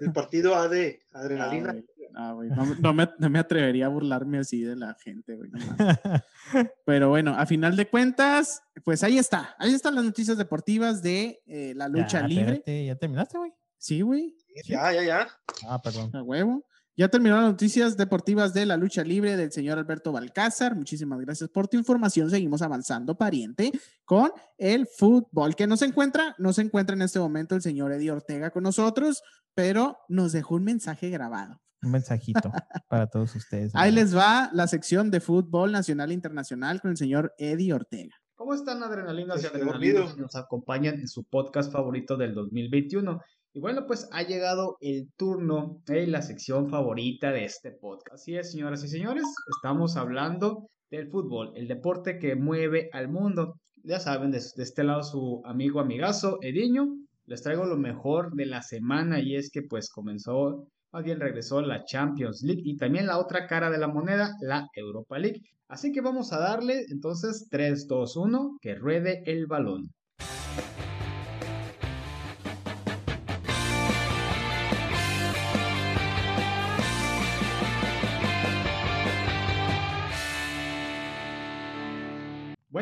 el 0.01 0.13
partido 0.13 0.55
AD, 0.55 0.73
Ah, 1.13 1.19
adrenalina. 1.21 1.73
güey. 1.73 1.85
Ah, 2.15 2.33
güey, 2.33 2.51
No, 2.51 2.67
no 2.81 2.93
me, 2.93 3.09
no 3.19 3.31
me 3.31 3.39
atrevería 3.39 3.87
a 3.87 3.89
burlarme 3.89 4.39
así 4.39 4.61
de 4.63 4.77
la 4.77 4.95
gente, 5.03 5.35
güey. 5.35 5.51
no. 5.51 5.59
Pero 6.85 7.09
bueno, 7.09 7.35
a 7.37 7.47
final 7.47 7.75
de 7.77 7.87
cuentas, 7.89 8.63
pues 8.85 9.03
ahí 9.03 9.17
está. 9.19 9.55
Ahí 9.59 9.73
están 9.73 9.95
las 9.95 10.05
noticias 10.05 10.37
deportivas 10.37 11.03
de 11.03 11.41
eh, 11.47 11.73
la 11.75 11.89
lucha 11.89 12.21
Ya, 12.21 12.27
libre. 12.29 12.43
espérate, 12.55 12.85
¿Ya 12.87 12.97
terminaste, 12.97 13.39
güey? 13.39 13.53
Sí, 13.79 14.03
güey. 14.03 14.37
Ya, 14.69 14.93
ya, 14.93 15.03
ya. 15.03 15.27
Ah, 15.67 15.81
perdón. 15.83 16.15
A 16.15 16.23
huevo. 16.23 16.65
Ya 16.95 17.09
terminaron 17.09 17.45
las 17.45 17.53
noticias 17.53 17.97
deportivas 17.97 18.53
de 18.53 18.67
la 18.67 18.77
lucha 18.77 19.03
libre 19.03 19.35
del 19.35 19.51
señor 19.51 19.79
Alberto 19.79 20.13
Balcázar. 20.13 20.77
Muchísimas 20.77 21.19
gracias 21.21 21.49
por 21.49 21.67
tu 21.67 21.79
información. 21.79 22.29
Seguimos 22.29 22.61
avanzando, 22.61 23.17
pariente, 23.17 23.73
con 24.05 24.31
el 24.59 24.87
fútbol. 24.87 25.57
que 25.57 25.67
no 25.67 25.79
se 25.79 25.87
encuentra? 25.87 26.35
No 26.37 26.53
se 26.53 26.61
encuentra 26.61 26.95
en 26.95 27.01
este 27.01 27.19
momento 27.19 27.55
el 27.55 27.63
señor 27.63 27.93
Eddie 27.93 28.11
Ortega 28.11 28.51
con 28.51 28.65
nosotros, 28.65 29.23
pero 29.55 29.97
nos 30.09 30.33
dejó 30.33 30.57
un 30.57 30.65
mensaje 30.65 31.09
grabado. 31.09 31.63
Un 31.83 31.93
mensajito 31.93 32.53
para 32.89 33.07
todos 33.07 33.35
ustedes. 33.37 33.73
Ahí 33.75 33.91
les 33.91 34.15
va 34.15 34.51
la 34.53 34.67
sección 34.67 35.11
de 35.11 35.21
fútbol 35.21 35.73
nacional 35.73 36.11
e 36.11 36.15
internacional 36.15 36.83
con 36.83 36.91
el 36.91 36.99
señor 36.99 37.33
Eddie 37.39 37.73
Ortega. 37.73 38.15
¿Cómo 38.35 38.53
están 38.53 38.83
adrenalinas 38.83 39.43
y 39.43 39.47
adrenalinos 39.47 40.19
nos 40.19 40.37
acompañan 40.37 40.97
en 41.01 41.09
su 41.09 41.25
podcast 41.25 41.73
favorito 41.73 42.19
del 42.19 42.35
2021? 42.35 43.19
Y 43.55 43.61
bueno, 43.61 43.85
pues 43.87 44.09
ha 44.13 44.23
llegado 44.23 44.79
el 44.81 45.13
turno 45.19 45.83
de 45.85 46.07
la 46.07 46.23
sección 46.23 46.71
favorita 46.71 47.33
de 47.33 47.45
este 47.45 47.71
podcast. 47.71 48.15
Así 48.15 48.35
es, 48.35 48.51
señoras 48.51 48.83
y 48.83 48.89
señores, 48.89 49.25
estamos 49.57 49.99
hablando 49.99 50.71
del 50.91 51.11
fútbol, 51.11 51.53
el 51.55 51.69
deporte 51.69 52.19
que 52.19 52.35
mueve 52.35 52.89
al 52.95 53.09
mundo. 53.09 53.57
Ya 53.85 54.01
saben, 54.01 54.31
de, 54.31 54.39
de 54.39 54.63
este 54.63 54.85
lado 54.85 55.03
su 55.03 55.43
amigo 55.45 55.81
amigazo 55.81 56.39
Ediño. 56.41 56.97
Les 57.27 57.43
traigo 57.43 57.67
lo 57.67 57.77
mejor 57.77 58.35
de 58.35 58.47
la 58.47 58.63
semana 58.63 59.21
y 59.21 59.37
es 59.37 59.51
que 59.51 59.61
pues 59.69 59.91
comenzó, 59.91 60.67
más 60.91 61.05
bien 61.05 61.21
regresó 61.21 61.61
la 61.61 61.85
Champions 61.85 62.43
League 62.43 62.63
y 62.65 62.79
también 62.79 63.07
la 63.07 63.19
otra 63.19 63.47
cara 63.47 63.71
de 63.71 63.79
la 63.79 63.89
moneda, 63.89 64.31
la 64.41 64.67
Europa 64.75 65.19
League. 65.19 65.43
Así 65.69 65.93
que 65.93 66.01
vamos 66.01 66.33
a 66.33 66.39
darle 66.39 66.87
entonces 66.89 67.49
3, 67.51 67.87
2, 67.87 68.17
1, 68.17 68.57
que 68.63 68.75
ruede 68.77 69.23
el 69.27 69.47
balón. 69.47 69.91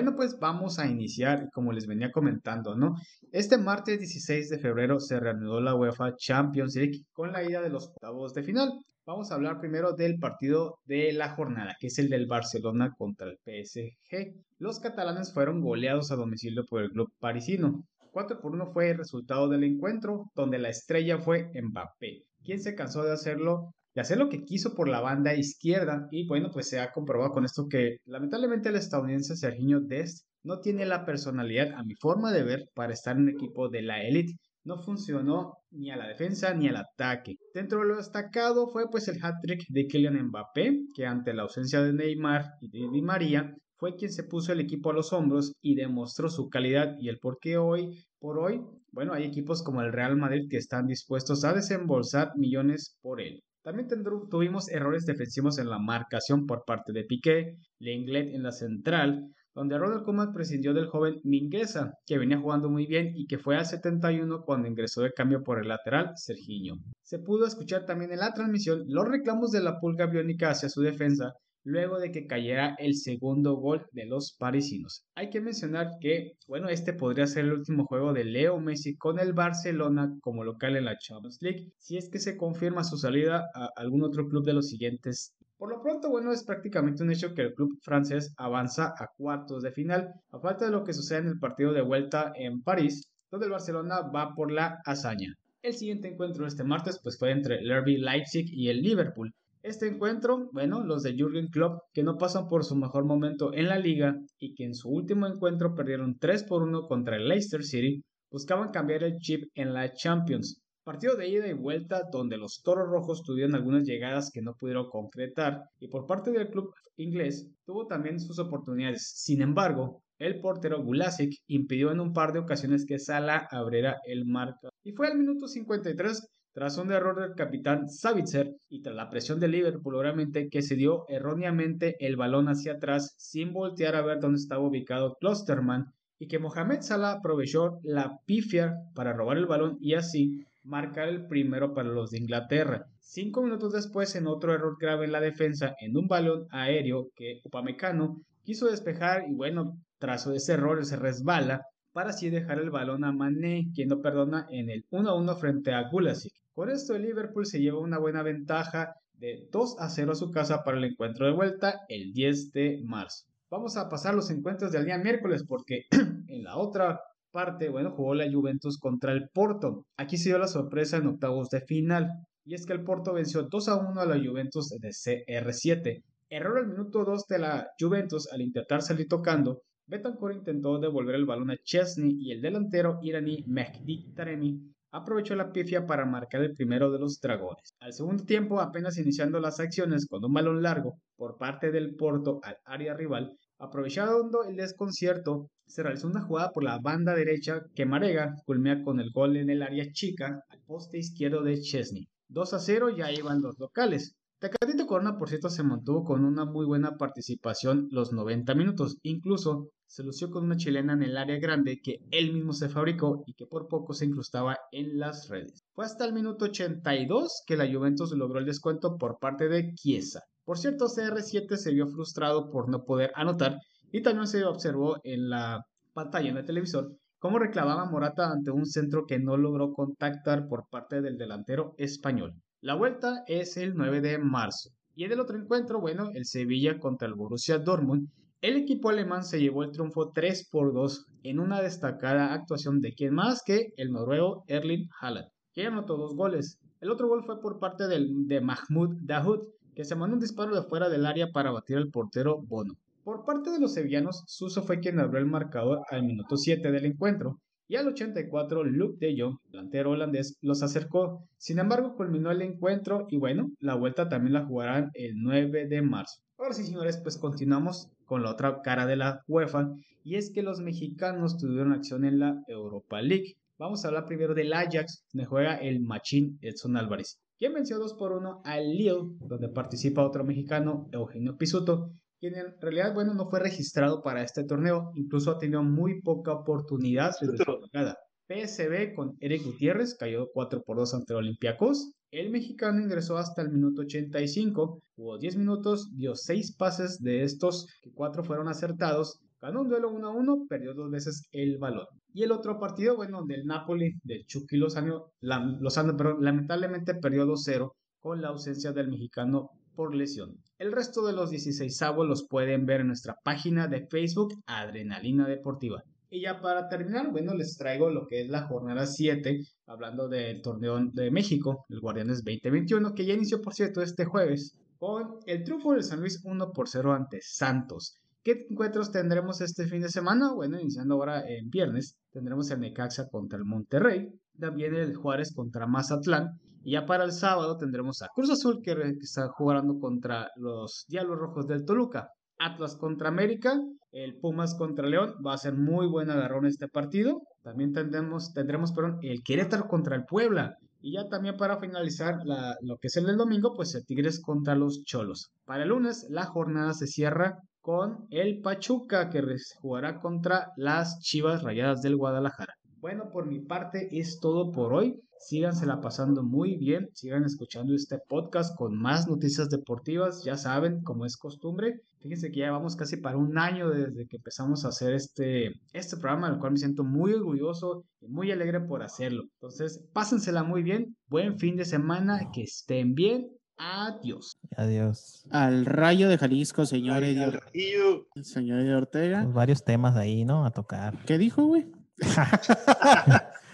Bueno, 0.01 0.17
pues 0.17 0.39
vamos 0.39 0.79
a 0.79 0.87
iniciar, 0.87 1.51
como 1.53 1.73
les 1.73 1.87
venía 1.87 2.11
comentando, 2.11 2.75
¿no? 2.75 2.95
Este 3.33 3.59
martes 3.59 3.99
16 3.99 4.49
de 4.49 4.59
febrero 4.59 4.99
se 4.99 5.21
reanudó 5.21 5.61
la 5.61 5.75
UEFA 5.75 6.17
Champions 6.17 6.75
League 6.75 7.03
con 7.13 7.33
la 7.33 7.45
ida 7.45 7.61
de 7.61 7.69
los 7.69 7.89
octavos 7.89 8.33
de 8.33 8.43
final. 8.43 8.73
Vamos 9.05 9.31
a 9.31 9.35
hablar 9.35 9.61
primero 9.61 9.93
del 9.93 10.19
partido 10.19 10.79
de 10.87 11.13
la 11.13 11.35
jornada, 11.35 11.77
que 11.79 11.89
es 11.89 11.99
el 11.99 12.09
del 12.09 12.27
Barcelona 12.27 12.95
contra 12.97 13.27
el 13.27 13.37
PSG. 13.45 14.41
Los 14.59 14.81
catalanes 14.81 15.35
fueron 15.35 15.61
goleados 15.61 16.11
a 16.11 16.17
domicilio 16.17 16.65
por 16.65 16.81
el 16.81 16.93
club 16.93 17.13
parisino. 17.19 17.85
4 18.13 18.41
por 18.41 18.53
1 18.53 18.73
fue 18.73 18.93
el 18.93 18.97
resultado 18.97 19.51
del 19.51 19.65
encuentro, 19.65 20.31
donde 20.35 20.59
la 20.59 20.71
estrella 20.71 21.19
fue 21.19 21.51
Mbappé, 21.53 22.23
quien 22.43 22.63
se 22.63 22.75
cansó 22.75 23.05
de 23.05 23.13
hacerlo 23.13 23.75
de 23.95 24.01
hacer 24.01 24.19
lo 24.19 24.29
que 24.29 24.45
quiso 24.45 24.75
por 24.75 24.89
la 24.89 25.01
banda 25.01 25.35
izquierda 25.35 26.09
y 26.11 26.27
bueno, 26.27 26.51
pues 26.53 26.69
se 26.69 26.81
ha 26.81 26.93
comprobado 26.93 27.33
con 27.33 27.45
esto 27.45 27.67
que 27.69 27.99
lamentablemente 28.05 28.69
el 28.69 28.77
estadounidense 28.77 29.37
Serginho 29.37 29.81
Dest 29.81 30.27
no 30.43 30.61
tiene 30.61 30.87
la 30.87 31.05
personalidad 31.05 31.73
a 31.75 31.85
mi 31.85 31.95
forma 31.97 32.33
de 32.33 32.43
ver 32.43 32.71
para 32.75 32.93
estar 32.93 33.17
en 33.17 33.29
equipo 33.29 33.69
de 33.69 33.83
la 33.83 34.03
élite. 34.03 34.39
No 34.65 34.79
funcionó 34.79 35.55
ni 35.71 35.91
a 35.91 35.97
la 35.97 36.07
defensa 36.07 36.55
ni 36.55 36.69
al 36.69 36.77
ataque. 36.77 37.37
Dentro 37.55 37.81
de 37.81 37.87
lo 37.87 37.97
destacado 37.97 38.69
fue 38.69 38.89
pues 38.91 39.09
el 39.09 39.23
hat-trick 39.23 39.65
de 39.69 39.87
Kylian 39.87 40.23
Mbappé, 40.27 40.87
que 40.95 41.07
ante 41.07 41.35
la 41.35 41.43
ausencia 41.43 41.83
de 41.83 41.93
Neymar 41.93 42.45
y 42.61 42.69
de 42.69 42.89
Di 42.91 43.03
María 43.03 43.55
fue 43.77 43.97
quien 43.97 44.13
se 44.13 44.25
puso 44.25 44.53
el 44.53 44.61
equipo 44.61 44.91
a 44.91 44.95
los 44.95 45.13
hombros 45.13 45.55
y 45.63 45.75
demostró 45.75 46.29
su 46.29 46.51
calidad 46.51 46.95
y 46.99 47.09
el 47.09 47.19
por 47.19 47.39
qué 47.41 47.57
hoy 47.57 48.05
por 48.19 48.39
hoy, 48.39 48.61
bueno, 48.93 49.15
hay 49.15 49.25
equipos 49.25 49.63
como 49.63 49.81
el 49.81 49.93
Real 49.93 50.15
Madrid 50.17 50.47
que 50.51 50.59
están 50.59 50.87
dispuestos 50.87 51.43
a 51.45 51.55
desembolsar 51.55 52.33
millones 52.37 52.99
por 53.01 53.23
él. 53.23 53.43
También 53.63 53.89
tuvimos 54.31 54.71
errores 54.71 55.05
defensivos 55.05 55.59
en 55.59 55.69
la 55.69 55.79
marcación 55.79 56.47
por 56.47 56.65
parte 56.65 56.93
de 56.93 57.05
Piqué, 57.05 57.59
Lenglet 57.79 58.35
en 58.35 58.43
la 58.43 58.53
central, 58.53 59.35
donde 59.55 59.77
Ronald 59.77 60.05
Koeman 60.05 60.33
prescindió 60.33 60.73
del 60.73 60.87
joven 60.87 61.21
Mingueza, 61.25 61.93
que 62.07 62.19
venía 62.19 62.39
jugando 62.39 62.71
muy 62.71 62.87
bien 62.87 63.13
y 63.15 63.27
que 63.27 63.39
fue 63.39 63.57
al 63.57 63.67
71 63.67 64.45
cuando 64.47 64.69
ingresó 64.69 65.03
de 65.03 65.13
cambio 65.13 65.43
por 65.43 65.59
el 65.59 65.69
lateral 65.69 66.13
Serginho. 66.17 66.77
Se 67.03 67.19
pudo 67.19 67.47
escuchar 67.47 67.85
también 67.85 68.13
en 68.13 68.21
la 68.21 68.33
transmisión 68.33 68.85
los 68.87 69.09
reclamos 69.09 69.51
de 69.51 69.61
la 69.61 69.79
pulga 69.79 70.07
biónica 70.07 70.51
hacia 70.51 70.69
su 70.69 70.81
defensa, 70.81 71.35
luego 71.65 71.99
de 71.99 72.11
que 72.11 72.27
cayera 72.27 72.75
el 72.79 72.95
segundo 72.97 73.55
gol 73.55 73.87
de 73.93 74.07
los 74.07 74.37
parisinos. 74.39 75.05
Hay 75.15 75.31
que 75.31 75.41
mencionar 75.41 75.93
que, 76.01 76.33
bueno, 76.47 76.69
este 76.69 76.93
podría 76.93 77.27
ser 77.27 77.45
el 77.45 77.53
último 77.53 77.85
juego 77.85 78.13
de 78.13 78.25
Leo 78.25 78.59
Messi 78.59 78.97
con 78.97 79.19
el 79.19 79.33
Barcelona 79.33 80.13
como 80.21 80.45
local 80.45 80.77
en 80.77 80.85
la 80.85 80.99
Champions 80.99 81.39
League, 81.41 81.73
si 81.79 81.97
es 81.97 82.09
que 82.09 82.19
se 82.19 82.37
confirma 82.37 82.85
su 82.85 82.97
salida 82.97 83.51
a 83.55 83.71
algún 83.77 84.03
otro 84.03 84.29
club 84.29 84.45
de 84.45 84.55
los 84.55 84.69
siguientes. 84.69 85.35
Por 85.59 85.69
lo 85.69 85.83
pronto, 85.83 86.09
bueno, 86.09 86.33
es 86.33 86.45
prácticamente 86.45 87.03
un 87.03 87.13
hecho 87.13 87.35
que 87.35 87.43
el 87.43 87.55
club 87.55 87.79
francés 87.83 88.33
avanza 88.39 88.95
a 88.97 89.09
cuartos 89.17 89.63
de 89.63 89.73
final, 89.73 90.15
a 90.31 90.41
falta 90.41 90.65
de 90.65 90.71
lo 90.71 90.85
que 90.85 90.95
sucede 90.95 91.19
en 91.19 91.27
el 91.27 91.39
partido 91.39 91.73
de 91.73 91.83
vuelta 91.83 92.33
en 92.35 92.63
París, 92.63 93.11
donde 93.31 93.47
el 93.47 93.53
Barcelona 93.53 94.01
va 94.01 94.35
por 94.35 94.51
la 94.51 94.79
hazaña. 94.87 95.35
El 95.63 95.75
siguiente 95.75 96.09
encuentro 96.09 96.47
este 96.47 96.65
martes 96.65 96.99
pues 97.03 97.19
fue 97.19 97.33
entre 97.33 97.59
el 97.59 97.71
RB 97.71 97.99
Leipzig 97.99 98.47
y 98.51 98.71
el 98.71 98.81
Liverpool. 98.81 99.35
Este 99.63 99.87
encuentro, 99.87 100.49
bueno, 100.53 100.83
los 100.83 101.03
de 101.03 101.15
Jürgen 101.15 101.49
Klopp, 101.49 101.81
que 101.93 102.03
no 102.03 102.17
pasan 102.17 102.49
por 102.49 102.65
su 102.65 102.77
mejor 102.77 103.05
momento 103.05 103.53
en 103.53 103.69
la 103.69 103.79
liga 103.79 104.17
y 104.39 104.55
que 104.55 104.65
en 104.65 104.75
su 104.75 104.89
último 104.89 105.27
encuentro 105.27 105.75
perdieron 105.75 106.17
3 106.19 106.45
por 106.45 106.63
1 106.63 106.87
contra 106.87 107.17
el 107.17 107.29
Leicester 107.29 107.63
City, 107.63 108.03
buscaban 108.31 108.71
cambiar 108.71 109.03
el 109.03 109.19
chip 109.19 109.51
en 109.55 109.75
la 109.75 109.93
Champions. 109.93 110.63
Partido 110.83 111.15
de 111.15 111.29
ida 111.29 111.47
y 111.47 111.53
vuelta 111.53 112.05
donde 112.11 112.39
los 112.39 112.63
Toros 112.63 112.89
Rojos 112.89 113.23
tuvieron 113.23 113.55
algunas 113.55 113.85
llegadas 113.85 114.31
que 114.33 114.41
no 114.41 114.55
pudieron 114.55 114.89
concretar 114.89 115.61
y 115.79 115.89
por 115.89 116.07
parte 116.07 116.31
del 116.31 116.49
club 116.49 116.73
inglés 116.97 117.47
tuvo 117.67 117.87
también 117.87 118.19
sus 118.19 118.39
oportunidades. 118.39 119.13
Sin 119.15 119.43
embargo, 119.43 120.03
el 120.19 120.41
portero 120.41 120.83
Gulasic 120.83 121.35
impidió 121.49 121.93
en 121.93 122.01
un 122.01 122.15
par 122.15 122.33
de 122.33 122.39
ocasiones 122.39 122.87
que 122.87 122.99
Sala 122.99 123.47
abriera 123.51 123.99
el 124.05 124.25
marca. 124.25 124.71
Y 124.83 124.93
fue 124.93 125.09
al 125.09 125.19
minuto 125.19 125.47
53 125.47 126.27
tras 126.53 126.79
un 126.79 126.91
error 126.91 127.21
del 127.21 127.35
capitán 127.35 127.89
Savitzer 127.89 128.57
y 128.69 128.83
tras 128.83 128.97
la 128.97 129.09
presión 129.09 129.39
de 129.39 129.49
Liverpool, 129.49 129.95
obviamente, 129.95 130.49
que 130.49 130.63
se 130.63 130.75
dio 130.75 131.05
erróneamente 131.09 131.97
el 132.01 132.17
balón 132.17 132.49
hacia 132.49 132.73
atrás 132.73 133.15
sin 133.17 133.53
voltear 133.53 133.95
a 133.95 134.03
ver 134.03 134.19
dónde 134.21 134.41
estaba 134.41 134.67
ubicado 134.67 135.17
Klosterman 135.21 135.93
y 136.19 136.27
que 136.27 136.39
Mohamed 136.39 136.81
Salah 136.81 137.13
aprovechó 137.13 137.79
la 137.83 138.19
pifia 138.27 138.75
para 138.95 139.13
robar 139.13 139.39
el 139.39 139.47
balón 139.47 139.79
y 139.81 139.95
así 139.95 140.45
marcar 140.65 141.09
el 141.09 141.27
primero 141.27 141.73
para 141.73 141.89
los 141.89 142.11
de 142.11 142.19
Inglaterra. 142.19 142.85
Cinco 142.99 143.43
minutos 143.43 143.73
después, 143.73 144.15
en 144.17 144.27
otro 144.27 144.53
error 144.53 144.77
grave 144.79 145.07
en 145.07 145.13
la 145.13 145.21
defensa, 145.21 145.75
en 145.81 145.97
un 145.97 146.09
balón 146.09 146.47
aéreo 146.51 147.09
que 147.15 147.41
Upamecano 147.45 148.21
quiso 148.45 148.67
despejar 148.67 149.25
y 149.29 149.35
bueno, 149.35 149.79
tras 149.99 150.27
ese 150.27 150.55
error 150.55 150.85
se 150.85 150.97
resbala 150.97 151.63
para 151.93 152.11
así 152.11 152.31
dejar 152.31 152.59
el 152.59 152.71
balón 152.71 153.05
a 153.05 153.13
Mané, 153.13 153.69
quien 153.75 153.89
no 153.89 154.01
perdona 154.01 154.47
en 154.51 154.71
el 154.71 154.85
1-1 154.91 155.39
frente 155.39 155.73
a 155.73 155.89
Gulasic. 155.91 156.33
Con 156.55 156.69
esto 156.69 156.95
el 156.95 157.03
Liverpool 157.03 157.47
se 157.47 157.61
lleva 157.61 157.81
una 157.81 157.99
buena 157.99 158.23
ventaja 158.23 158.95
de 159.15 159.49
2 159.53 159.77
a 159.79 159.89
0 159.89 160.13
a 160.13 160.15
su 160.15 160.31
casa 160.31 160.65
para 160.65 160.79
el 160.79 160.85
encuentro 160.85 161.27
de 161.27 161.33
vuelta 161.33 161.81
el 161.89 162.13
10 162.13 162.53
de 162.53 162.81
marzo. 162.85 163.27
Vamos 163.51 163.77
a 163.77 163.89
pasar 163.89 164.15
los 164.15 164.31
encuentros 164.31 164.73
del 164.73 164.85
día 164.85 164.99
miércoles 164.99 165.45
porque 165.47 165.85
en 166.29 166.45
la 166.45 166.57
otra 166.57 167.01
parte, 167.31 167.69
bueno, 167.69 167.93
jugó 167.93 168.15
la 168.15 168.31
Juventus 168.31 168.79
contra 168.79 169.13
el 169.13 169.29
Porto. 169.33 169.85
Aquí 169.97 170.17
se 170.17 170.31
dio 170.31 170.39
la 170.39 170.49
sorpresa 170.49 170.97
en 170.97 171.07
octavos 171.07 171.51
de 171.51 171.61
final. 171.61 172.09
Y 172.45 172.55
es 172.55 172.67
que 172.67 172.73
el 172.73 172.83
Porto 172.83 173.13
venció 173.13 173.45
2 173.45 173.69
a 173.69 173.77
1 173.77 174.01
a 174.01 174.07
la 174.07 174.19
Juventus 174.19 174.71
de 174.71 174.89
CR7. 174.89 176.03
Error 176.31 176.59
al 176.59 176.69
minuto 176.69 177.05
2 177.05 177.27
de 177.27 177.39
la 177.39 177.69
Juventus 177.79 178.33
al 178.33 178.41
intentar 178.41 178.83
salir 178.83 179.07
tocando. 179.07 179.63
Betancourt 179.87 180.37
intentó 180.37 180.79
devolver 180.79 181.15
el 181.15 181.27
balón 181.27 181.51
a 181.51 181.57
Chesney 181.57 182.17
y 182.19 182.33
el 182.33 182.41
delantero 182.41 182.99
iraní 183.03 183.45
Mehdi 183.47 184.13
Taremi 184.15 184.73
aprovechó 184.93 185.35
la 185.35 185.53
pifia 185.53 185.87
para 185.87 186.05
marcar 186.05 186.43
el 186.43 186.55
primero 186.55 186.91
de 186.91 186.99
los 186.99 187.21
dragones. 187.21 187.75
Al 187.81 187.93
segundo 187.93 188.25
tiempo, 188.25 188.61
apenas 188.61 188.99
iniciando 188.99 189.41
las 189.41 189.61
acciones 189.61 190.07
con 190.07 190.25
un 190.25 190.33
balón 190.33 190.63
largo 190.63 190.99
por 191.17 191.37
parte 191.37 191.71
del 191.71 191.95
Porto 191.95 192.41
al 192.43 192.57
área 192.65 192.95
rival, 192.95 193.37
aprovechando 193.59 194.45
el 194.45 194.57
desconcierto, 194.57 195.49
se 195.67 195.83
realizó 195.83 196.09
una 196.09 196.23
jugada 196.23 196.51
por 196.51 196.65
la 196.65 196.79
banda 196.83 197.15
derecha 197.15 197.63
que 197.75 197.87
Marega 197.87 198.35
culmina 198.45 198.83
con 198.83 199.01
el 199.01 199.11
gol 199.13 199.37
en 199.37 199.51
el 199.51 199.63
área 199.63 199.87
chica 199.93 200.43
al 200.49 200.61
poste 200.67 200.99
izquierdo 200.99 201.43
de 201.43 201.61
Chesney. 201.61 202.09
2 202.29 202.55
a 202.55 202.59
0 202.59 202.91
ya 202.97 203.13
iban 203.13 203.43
los 203.43 203.59
locales. 203.59 204.17
Tecatito 204.41 204.87
Corona, 204.87 205.19
por 205.19 205.29
cierto, 205.29 205.51
se 205.51 205.63
mantuvo 205.63 206.03
con 206.03 206.25
una 206.25 206.47
muy 206.47 206.65
buena 206.65 206.97
participación 206.97 207.89
los 207.91 208.11
90 208.11 208.55
minutos. 208.55 208.97
Incluso 209.03 209.69
se 209.87 210.03
lució 210.03 210.31
con 210.31 210.45
una 210.45 210.57
chilena 210.57 210.95
en 210.95 211.03
el 211.03 211.19
área 211.19 211.39
grande 211.39 211.79
que 211.83 211.99
él 212.11 212.33
mismo 212.33 212.55
se 212.55 212.71
fabricó 212.71 213.23
y 213.27 213.35
que 213.35 213.45
por 213.45 213.69
poco 213.69 213.93
se 213.93 214.07
incrustaba 214.07 214.57
en 214.73 214.99
las 214.99 215.29
redes. 215.29 215.63
Fue 215.75 215.85
hasta 215.85 216.07
el 216.07 216.15
minuto 216.15 216.47
82 216.47 217.43
que 217.47 217.57
la 217.59 217.71
Juventus 217.71 218.13
logró 218.13 218.39
el 218.39 218.47
descuento 218.47 218.97
por 218.97 219.19
parte 219.19 219.47
de 219.51 219.75
Chiesa. 219.75 220.23
Por 220.47 220.57
cierto, 220.57 220.87
CR7 220.87 221.57
se 221.57 221.75
vio 221.75 221.87
frustrado 221.89 222.51
por 222.51 222.71
no 222.71 222.85
poder 222.85 223.13
anotar 223.17 223.59
y 223.93 224.01
también 224.01 224.27
se 224.27 224.43
observó 224.47 224.97
en 225.05 225.29
la 225.29 225.67
pantalla 225.93 226.31
en 226.31 226.39
el 226.39 226.47
televisor 226.47 226.97
cómo 227.19 227.39
reclamaba 227.39 227.91
Morata 227.91 228.33
ante 228.33 228.51
un 228.51 228.65
centro 228.65 229.05
que 229.05 229.19
no 229.19 229.37
logró 229.37 229.75
contactar 229.75 230.49
por 230.49 230.67
parte 230.71 231.03
del 231.03 231.19
delantero 231.19 231.75
español. 231.77 232.41
La 232.63 232.75
vuelta 232.75 233.25
es 233.27 233.57
el 233.57 233.75
9 233.75 234.03
de 234.03 234.19
marzo. 234.19 234.69
Y 234.95 235.05
en 235.05 235.13
el 235.13 235.21
otro 235.21 235.39
encuentro, 235.39 235.81
bueno, 235.81 236.11
el 236.13 236.27
Sevilla 236.27 236.79
contra 236.79 237.09
el 237.09 237.15
Borussia 237.15 237.59
Dortmund, 237.59 238.11
el 238.43 238.57
equipo 238.57 238.91
alemán 238.91 239.25
se 239.25 239.41
llevó 239.41 239.65
el 239.65 239.71
triunfo 239.71 240.13
3 240.13 240.47
por 240.51 240.75
2 240.75 241.07
en 241.23 241.41
una 241.41 241.63
destacada 241.63 242.35
actuación 242.35 242.83
de 242.83 242.93
quien 242.93 243.15
más 243.15 243.43
que 243.43 243.73
el 243.79 243.93
noruego 243.93 244.45
Erling 244.47 244.91
Haaland, 245.01 245.29
que 245.55 245.65
anotó 245.65 245.97
dos 245.97 246.15
goles. 246.15 246.59
El 246.83 246.91
otro 246.91 247.09
gol 247.09 247.25
fue 247.25 247.41
por 247.41 247.59
parte 247.61 247.89
del, 247.89 248.29
de 248.29 248.43
Mahmoud 248.43 248.97
Dahoud, 249.05 249.49
que 249.75 249.87
se 249.87 249.97
mandó 249.97 250.17
un 250.17 250.21
disparo 250.21 250.55
de 250.55 250.69
fuera 250.69 250.91
del 250.91 251.07
área 251.07 251.33
para 251.33 251.53
batir 251.53 251.79
al 251.79 251.89
portero 251.89 252.43
Bono. 252.43 252.75
Por 253.05 253.25
parte 253.25 253.51
de 253.51 253.59
los 253.59 253.73
sevillanos, 253.73 254.23
Suso 254.27 254.63
fue 254.63 254.81
quien 254.81 255.01
abrió 255.01 255.19
el 255.19 255.27
marcador 255.27 255.81
al 255.91 256.03
minuto 256.03 256.37
7 256.37 256.71
del 256.71 256.85
encuentro, 256.85 257.41
y 257.71 257.77
al 257.77 257.87
84 257.87 258.65
Luke 258.65 258.97
de 258.99 259.15
Jong, 259.17 259.39
delantero 259.53 259.93
holandés, 259.93 260.37
los 260.43 260.61
acercó. 260.65 261.25
Sin 261.37 261.61
embargo, 261.61 261.95
culminó 261.95 262.33
el 262.33 262.43
encuentro 262.43 263.07
y 263.09 263.17
bueno, 263.17 263.53
la 263.61 263.77
vuelta 263.77 264.09
también 264.09 264.33
la 264.33 264.45
jugarán 264.45 264.91
el 264.95 265.13
9 265.15 265.69
de 265.69 265.81
marzo. 265.81 266.21
Ahora 266.37 266.53
sí, 266.53 266.65
señores, 266.65 266.99
pues 267.01 267.17
continuamos 267.17 267.89
con 268.07 268.25
la 268.25 268.33
otra 268.33 268.61
cara 268.63 268.87
de 268.87 268.97
la 268.97 269.23
UEFA 269.29 269.73
y 270.03 270.17
es 270.17 270.33
que 270.33 270.43
los 270.43 270.59
mexicanos 270.59 271.39
tuvieron 271.39 271.73
acción 271.73 272.05
en 272.05 272.19
la 272.19 272.43
Europa 272.49 273.01
League. 273.03 273.37
Vamos 273.57 273.85
a 273.85 273.89
hablar 273.89 274.07
primero 274.07 274.35
del 274.35 274.53
Ajax, 274.53 275.05
donde 275.13 275.27
juega 275.27 275.55
el 275.55 275.79
Machín 275.79 276.41
Edson 276.43 276.77
Álvarez, 276.77 277.21
quien 277.39 277.55
venció 277.55 277.79
2 277.79 277.95
por 277.95 278.11
1 278.11 278.43
al 278.45 278.69
Lille, 278.69 279.15
donde 279.21 279.49
participa 279.49 280.05
otro 280.05 280.25
mexicano, 280.25 280.89
Eugenio 280.91 281.37
Pisuto, 281.37 281.93
quien 282.21 282.37
en 282.37 282.55
realidad, 282.61 282.93
bueno, 282.95 283.15
no 283.15 283.29
fue 283.29 283.41
registrado 283.41 284.03
para 284.03 284.23
este 284.23 284.45
torneo, 284.45 284.93
incluso 284.95 285.31
ha 285.31 285.39
tenido 285.39 285.63
muy 285.63 286.03
poca 286.03 286.33
oportunidad 286.33 287.13
desde 287.21 287.39
su 287.39 287.59
llegada. 287.73 287.97
PSB 288.29 288.95
con 288.95 289.17
Eric 289.21 289.43
Gutiérrez 289.43 289.97
cayó 289.99 290.29
4 290.33 290.63
por 290.63 290.77
2 290.77 290.95
ante 290.95 291.15
Olympiacos. 291.15 291.93
El 292.13 292.31
mexicano 292.31 292.81
ingresó 292.81 293.17
hasta 293.17 293.43
el 293.43 293.51
minuto 293.51 293.83
85, 293.83 294.83
jugó 294.97 295.19
10 295.19 295.37
minutos, 295.37 295.91
dio 295.97 296.15
6 296.15 296.57
pases 296.57 296.99
de 297.01 297.23
estos, 297.23 297.67
que 297.83 297.91
4 297.93 298.23
fueron 298.23 298.49
acertados, 298.49 299.19
ganó 299.41 299.63
un 299.63 299.69
duelo 299.69 299.91
1 299.91 300.07
a 300.07 300.11
1, 300.11 300.47
perdió 300.49 300.75
dos 300.75 300.91
veces 300.91 301.27
el 301.33 301.59
balón. 301.59 301.87
Y 302.13 302.23
el 302.25 302.33
otro 302.33 302.59
partido, 302.59 302.97
bueno, 302.97 303.25
del 303.25 303.47
Napoli, 303.47 303.95
del 304.03 304.27
Chucky 304.27 304.57
Lozano, 304.57 305.13
Lozano 305.21 305.97
perdón, 305.97 306.19
lamentablemente 306.21 306.95
perdió 306.95 307.25
2-0 307.27 307.73
con 308.01 308.21
la 308.21 308.29
ausencia 308.29 308.73
del 308.73 308.89
mexicano 308.89 309.51
lesión. 309.89 310.37
El 310.59 310.73
resto 310.73 311.07
de 311.07 311.13
los 311.15 311.31
16 311.31 311.83
avos 311.83 312.07
los 312.07 312.27
pueden 312.29 312.67
ver 312.67 312.83
en 312.83 312.89
nuestra 312.89 313.17
página 313.25 313.67
de 313.67 313.87
Facebook 313.87 314.35
Adrenalina 314.47 315.27
Deportiva. 315.27 315.83
Y 316.11 316.23
ya 316.23 316.41
para 316.41 316.69
terminar, 316.69 317.11
bueno, 317.13 317.35
les 317.35 317.57
traigo 317.57 317.89
lo 317.89 318.07
que 318.07 318.23
es 318.23 318.29
la 318.29 318.43
jornada 318.43 318.85
7, 318.85 319.41
hablando 319.67 320.09
del 320.09 320.43
torneo 320.43 320.79
de 320.93 321.11
México, 321.11 321.65
el 321.69 321.81
Guardianes 321.81 322.25
2021, 322.25 322.95
que 322.95 323.07
ya 323.07 323.15
inició, 323.15 323.41
por 323.41 323.55
cierto, 323.55 323.81
este 323.81 324.05
jueves, 324.05 324.57
con 324.79 325.19
el 325.27 325.45
triunfo 325.45 325.73
del 325.73 325.85
San 325.85 326.01
Luis 326.01 326.21
1 326.25 326.53
por 326.53 326.69
0 326.69 326.93
ante 326.93 327.21
Santos. 327.23 327.95
¿Qué 328.23 328.47
encuentros 328.51 328.91
tendremos 328.91 329.41
este 329.41 329.67
fin 329.67 329.83
de 329.83 329.89
semana? 329.89 330.33
Bueno, 330.35 330.61
iniciando 330.61 330.97
ahora 330.97 331.23
en 331.27 331.49
viernes, 331.49 331.97
tendremos 332.11 332.51
el 332.51 332.61
Necaxa 332.61 333.09
contra 333.09 333.39
el 333.39 333.45
Monterrey, 333.45 334.09
también 334.39 334.75
el 334.75 334.97
Juárez 334.97 335.33
contra 335.33 335.67
Mazatlán, 335.67 336.41
y 336.63 336.73
ya 336.73 336.87
para 336.87 337.05
el 337.05 337.13
sábado 337.13 337.57
tendremos 337.57 338.03
a 338.03 338.09
Cruz 338.15 338.31
Azul 338.31 338.61
que 338.63 338.73
está 339.01 339.29
jugando 339.29 339.79
contra 339.79 340.31
los 340.37 340.85
Diablos 340.89 341.19
Rojos 341.19 341.47
del 341.47 341.65
Toluca. 341.65 342.11
Atlas 342.39 342.77
contra 342.77 343.09
América, 343.09 343.61
el 343.93 344.17
Pumas 344.19 344.55
contra 344.55 344.89
León, 344.89 345.15
va 345.25 345.35
a 345.35 345.39
ser 345.39 345.55
muy 345.55 345.87
buen 345.87 346.11
agarrón 346.11 346.47
este 346.47 346.69
partido. 346.69 347.21
También 347.43 347.73
tendremos, 347.73 348.33
tendremos 348.33 348.73
perdón, 348.73 348.99
el 349.03 349.23
Querétaro 349.23 349.69
contra 349.69 349.97
el 349.97 350.05
Puebla. 350.05 350.57
Y 350.83 350.95
ya 350.95 351.09
también 351.09 351.37
para 351.37 351.59
finalizar 351.59 352.21
lo 352.25 352.77
que 352.79 352.87
es 352.87 352.97
el 352.97 353.07
del 353.07 353.19
domingo, 353.19 353.53
pues 353.55 353.75
el 353.75 353.85
Tigres 353.85 354.21
contra 354.21 354.55
los 354.55 354.83
Cholos. 354.85 355.31
Para 355.45 355.65
el 355.65 355.69
lunes 355.69 356.07
la 356.09 356.25
jornada 356.25 356.73
se 356.73 356.87
cierra 356.87 357.37
con 357.61 358.07
el 358.11 358.41
Pachuca 358.41 359.11
que 359.11 359.23
jugará 359.61 360.01
contra 360.01 360.53
las 360.57 360.99
Chivas 361.01 361.43
Rayadas 361.43 361.83
del 361.83 361.97
Guadalajara. 361.97 362.55
Bueno, 362.81 363.11
por 363.13 363.27
mi 363.27 363.41
parte 363.41 363.89
es 363.93 364.21
todo 364.21 364.53
por 364.53 364.73
hoy. 364.73 364.99
Sígansela 365.19 365.83
pasando 365.83 366.23
muy 366.23 366.57
bien. 366.57 366.89
Sigan 366.95 367.25
escuchando 367.25 367.75
este 367.75 367.99
podcast 368.09 368.57
con 368.57 368.75
más 368.75 369.07
noticias 369.07 369.51
deportivas. 369.51 370.25
Ya 370.25 370.39
saben, 370.39 370.83
como 370.83 371.05
es 371.05 371.19
costumbre. 371.19 371.83
Fíjense 372.01 372.31
que 372.31 372.41
ya 372.41 372.51
vamos 372.51 372.77
casi 372.77 372.97
para 372.97 373.19
un 373.19 373.37
año 373.37 373.69
desde 373.69 374.07
que 374.07 374.17
empezamos 374.17 374.65
a 374.65 374.69
hacer 374.69 374.95
este, 374.95 375.61
este 375.75 375.99
programa, 375.99 376.31
del 376.31 376.39
cual 376.39 376.53
me 376.53 376.59
siento 376.59 376.83
muy 376.83 377.13
orgulloso 377.13 377.85
y 378.01 378.09
muy 378.09 378.33
alegre 378.33 378.61
por 378.61 378.83
hacerlo. 378.83 379.25
Entonces, 379.35 379.85
pásensela 379.93 380.43
muy 380.43 380.63
bien. 380.63 380.97
Buen 381.07 381.39
fin 381.39 381.57
de 381.57 381.67
semana. 381.67 382.31
Que 382.33 382.45
estén 382.45 382.95
bien. 382.95 383.29
Adiós. 383.59 384.39
Adiós. 384.57 385.27
Al 385.31 385.67
rayo 385.67 386.09
de 386.09 386.17
Jalisco, 386.17 386.65
señor 386.65 387.03
Ay, 387.03 387.19
Eddie, 387.19 388.23
señor 388.23 388.61
Eddie 388.61 388.75
Ortega. 388.75 389.23
Pues 389.25 389.35
varios 389.35 389.65
temas 389.65 389.97
ahí, 389.97 390.25
¿no? 390.25 390.47
A 390.47 390.51
tocar. 390.51 391.05
¿Qué 391.05 391.19
dijo, 391.19 391.45
güey? 391.45 391.67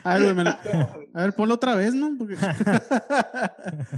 A 0.05 0.19
ver, 0.19 0.37
lo- 0.37 0.51
a 0.51 1.21
ver, 1.23 1.33
ponlo 1.35 1.55
otra 1.55 1.75
vez, 1.75 1.95
¿no? 1.95 2.17
Porque- 2.17 2.37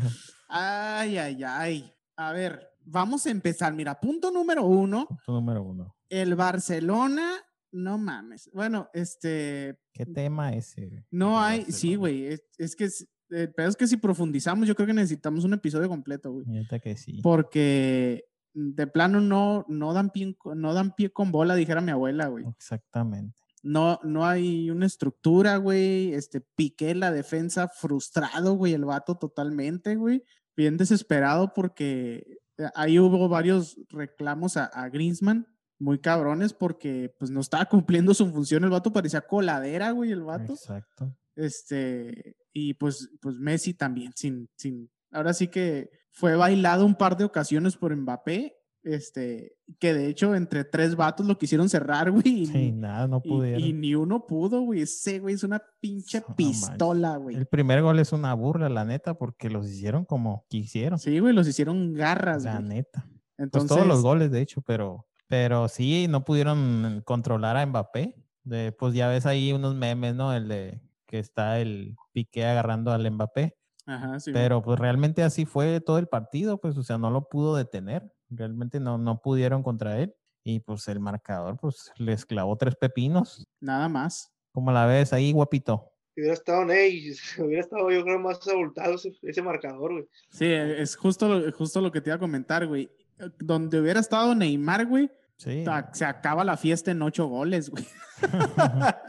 ay, 0.49 1.19
ay, 1.19 1.45
ay. 1.45 1.93
A 2.17 2.33
ver, 2.33 2.69
vamos 2.85 3.27
a 3.27 3.31
empezar. 3.31 3.73
Mira, 3.75 3.99
punto 4.01 4.31
número 4.31 4.65
uno. 4.65 5.07
Punto 5.07 5.33
número 5.33 5.63
uno. 5.63 5.95
El 6.09 6.35
Barcelona, 6.35 7.31
no 7.73 7.99
mames. 7.99 8.49
Bueno, 8.53 8.89
este, 8.95 9.79
¿Qué 9.93 10.07
tema 10.07 10.55
ese? 10.55 11.05
no 11.11 11.39
hay, 11.39 11.65
sí, 11.65 11.95
güey. 11.97 12.27
Es, 12.27 12.43
es 12.57 12.75
que, 12.75 12.89
pedo 13.29 13.69
es 13.69 13.77
que 13.77 13.87
si 13.87 13.99
profundizamos, 13.99 14.67
yo 14.67 14.75
creo 14.75 14.87
que 14.87 14.95
necesitamos 14.95 15.45
un 15.45 15.53
episodio 15.53 15.89
completo, 15.89 16.33
güey. 16.33 16.47
Neta 16.47 16.79
que 16.79 16.97
sí. 16.97 17.21
Porque 17.23 18.25
de 18.55 18.87
plano 18.87 19.21
no, 19.21 19.67
no, 19.69 19.93
dan 19.93 20.09
pie, 20.11 20.35
no 20.57 20.73
dan 20.73 20.95
pie 20.95 21.11
con 21.11 21.31
bola, 21.31 21.55
dijera 21.55 21.83
mi 21.83 21.91
abuela, 21.93 22.29
güey. 22.29 22.47
Exactamente. 22.49 23.37
No, 23.69 24.01
no 24.03 24.25
hay 24.25 24.71
una 24.71 24.87
estructura, 24.87 25.59
güey. 25.59 26.15
Este, 26.15 26.41
Piqué 26.41 26.95
la 26.95 27.13
defensa 27.13 27.69
frustrado, 27.69 28.55
güey, 28.55 28.73
el 28.73 28.87
vato 28.87 29.19
totalmente, 29.19 29.95
güey. 29.95 30.25
Bien 30.57 30.79
desesperado 30.79 31.53
porque 31.53 32.39
eh, 32.57 32.71
ahí 32.75 32.99
hubo 32.99 33.29
varios 33.29 33.79
reclamos 33.91 34.57
a, 34.57 34.65
a 34.65 34.89
Griezmann, 34.89 35.47
muy 35.79 35.99
cabrones, 35.99 36.55
porque 36.55 37.15
pues 37.19 37.31
no 37.31 37.41
estaba 37.41 37.67
cumpliendo 37.67 38.15
su 38.15 38.31
función. 38.33 38.65
El 38.65 38.71
vato 38.71 38.91
parecía 38.91 39.21
coladera, 39.21 39.91
güey, 39.91 40.13
el 40.13 40.23
vato. 40.23 40.55
Exacto. 40.55 41.15
Este, 41.37 42.39
y 42.55 42.73
pues, 42.73 43.11
pues 43.21 43.37
Messi 43.37 43.75
también, 43.75 44.13
sin, 44.17 44.49
sin, 44.57 44.91
ahora 45.13 45.35
sí 45.35 45.49
que 45.49 45.91
fue 46.11 46.37
bailado 46.37 46.87
un 46.87 46.95
par 46.95 47.19
de 47.19 47.25
ocasiones 47.25 47.77
por 47.77 47.95
Mbappé. 47.95 48.57
Este, 48.89 49.55
que 49.79 49.93
de 49.93 50.07
hecho 50.09 50.35
entre 50.35 50.65
tres 50.65 50.97
vatos 50.97 51.27
lo 51.27 51.37
quisieron 51.37 51.69
cerrar, 51.69 52.11
güey. 52.11 52.43
y 52.43 52.47
Sí, 52.47 52.73
nada, 52.73 53.07
no 53.07 53.21
y, 53.23 53.29
pudieron. 53.29 53.61
y 53.61 53.73
ni 53.75 53.95
uno 53.95 54.27
pudo, 54.27 54.63
güey. 54.63 54.81
Ese, 54.83 55.19
güey, 55.19 55.35
es 55.35 55.45
una 55.45 55.63
pinche 55.81 56.23
No 56.27 56.35
pistola, 56.35 57.17
güey. 57.19 57.37
El 57.37 57.47
primer 57.47 57.83
gol 57.83 57.99
es 57.99 58.13
una 58.13 58.33
burla, 58.33 58.69
la 58.69 58.85
neta, 58.87 59.15
porque 59.15 59.51
los 59.51 59.69
hicieron 59.69 60.05
como 60.07 60.47
quisieron. 60.49 60.99
Sí, 60.99 61.19
güey, 61.19 61.35
los 61.35 61.47
hicieron 61.47 61.93
garras, 61.93 62.45
la 62.45 62.57
güey. 62.57 62.69
neta. 62.69 63.05
Pues 63.07 63.47
Entonces, 63.47 63.69
todos 63.69 63.87
los 63.87 64.03
goles, 64.03 64.31
de 64.31 64.41
hecho, 64.41 64.63
pero, 64.63 65.07
pero 65.27 65.69
sí, 65.69 66.07
no 66.09 66.25
pudieron 66.25 67.03
controlar 67.05 67.57
a 67.57 67.67
Mbappé. 67.67 68.15
De, 68.45 68.73
pues 68.73 68.95
ya 68.95 69.09
ves 69.09 69.27
ahí 69.27 69.53
unos 69.53 69.75
memes, 69.75 70.15
¿no? 70.15 70.33
El 70.33 70.49
de 70.49 70.81
que 71.07 71.19
está 71.19 71.61
el 71.61 71.97
Piqué 72.13 72.47
agarrando 72.47 72.91
al 72.93 73.11
Mbappé. 73.11 73.55
Ajá, 73.85 74.19
sí. 74.21 74.33
Pero 74.33 74.63
pues 74.63 74.79
realmente 74.79 75.23
así 75.23 75.45
fue 75.45 75.81
todo 75.81 75.99
el 75.99 76.07
partido, 76.09 76.59
pues 76.59 76.77
o 76.77 76.83
sea, 76.83 76.99
no 76.99 77.11
lo 77.11 77.29
pudo 77.29 77.55
detener. 77.57 78.13
Realmente 78.31 78.81
no, 78.81 78.99
no 78.99 79.21
pudieron 79.21 79.63
contra 79.63 79.99
él. 79.99 80.15
Y 80.45 80.61
pues 80.61 80.89
el 80.89 81.01
marcador, 81.01 81.57
pues 81.61 81.93
les 81.97 82.25
clavó 82.25 82.57
tres 82.57 82.75
pepinos. 82.77 83.47
Nada 83.61 83.89
más. 83.89 84.33
¿Cómo 84.53 84.73
la 84.73 84.87
ves 84.87 85.13
ahí, 85.13 85.33
guapito? 85.33 85.93
Hubiera 86.17 86.33
estado 86.35 86.65
Ney, 86.65 87.13
hubiera 87.39 87.61
estado 87.61 87.91
yo 87.91 88.03
creo 88.03 88.19
más 88.19 88.47
abultado 88.49 88.95
ese, 88.95 89.13
ese 89.23 89.43
marcador, 89.43 89.93
güey. 89.93 90.09
Sí, 90.31 90.47
es 90.47 90.97
justo 90.97 91.29
lo, 91.29 91.53
justo 91.53 91.81
lo 91.81 91.93
que 91.93 92.01
te 92.01 92.11
iba 92.11 92.17
a 92.17 92.21
comentar, 92.21 92.67
güey. 92.67 92.91
Donde 93.39 93.81
hubiera 93.81 94.01
estado 94.01 94.35
Neymar, 94.35 94.87
güey, 94.87 95.11
Sí. 95.37 95.65
se 95.93 96.05
acaba 96.05 96.43
la 96.45 96.57
fiesta 96.57 96.91
en 96.91 97.03
ocho 97.03 97.27
goles, 97.27 97.71
güey. 97.71 97.87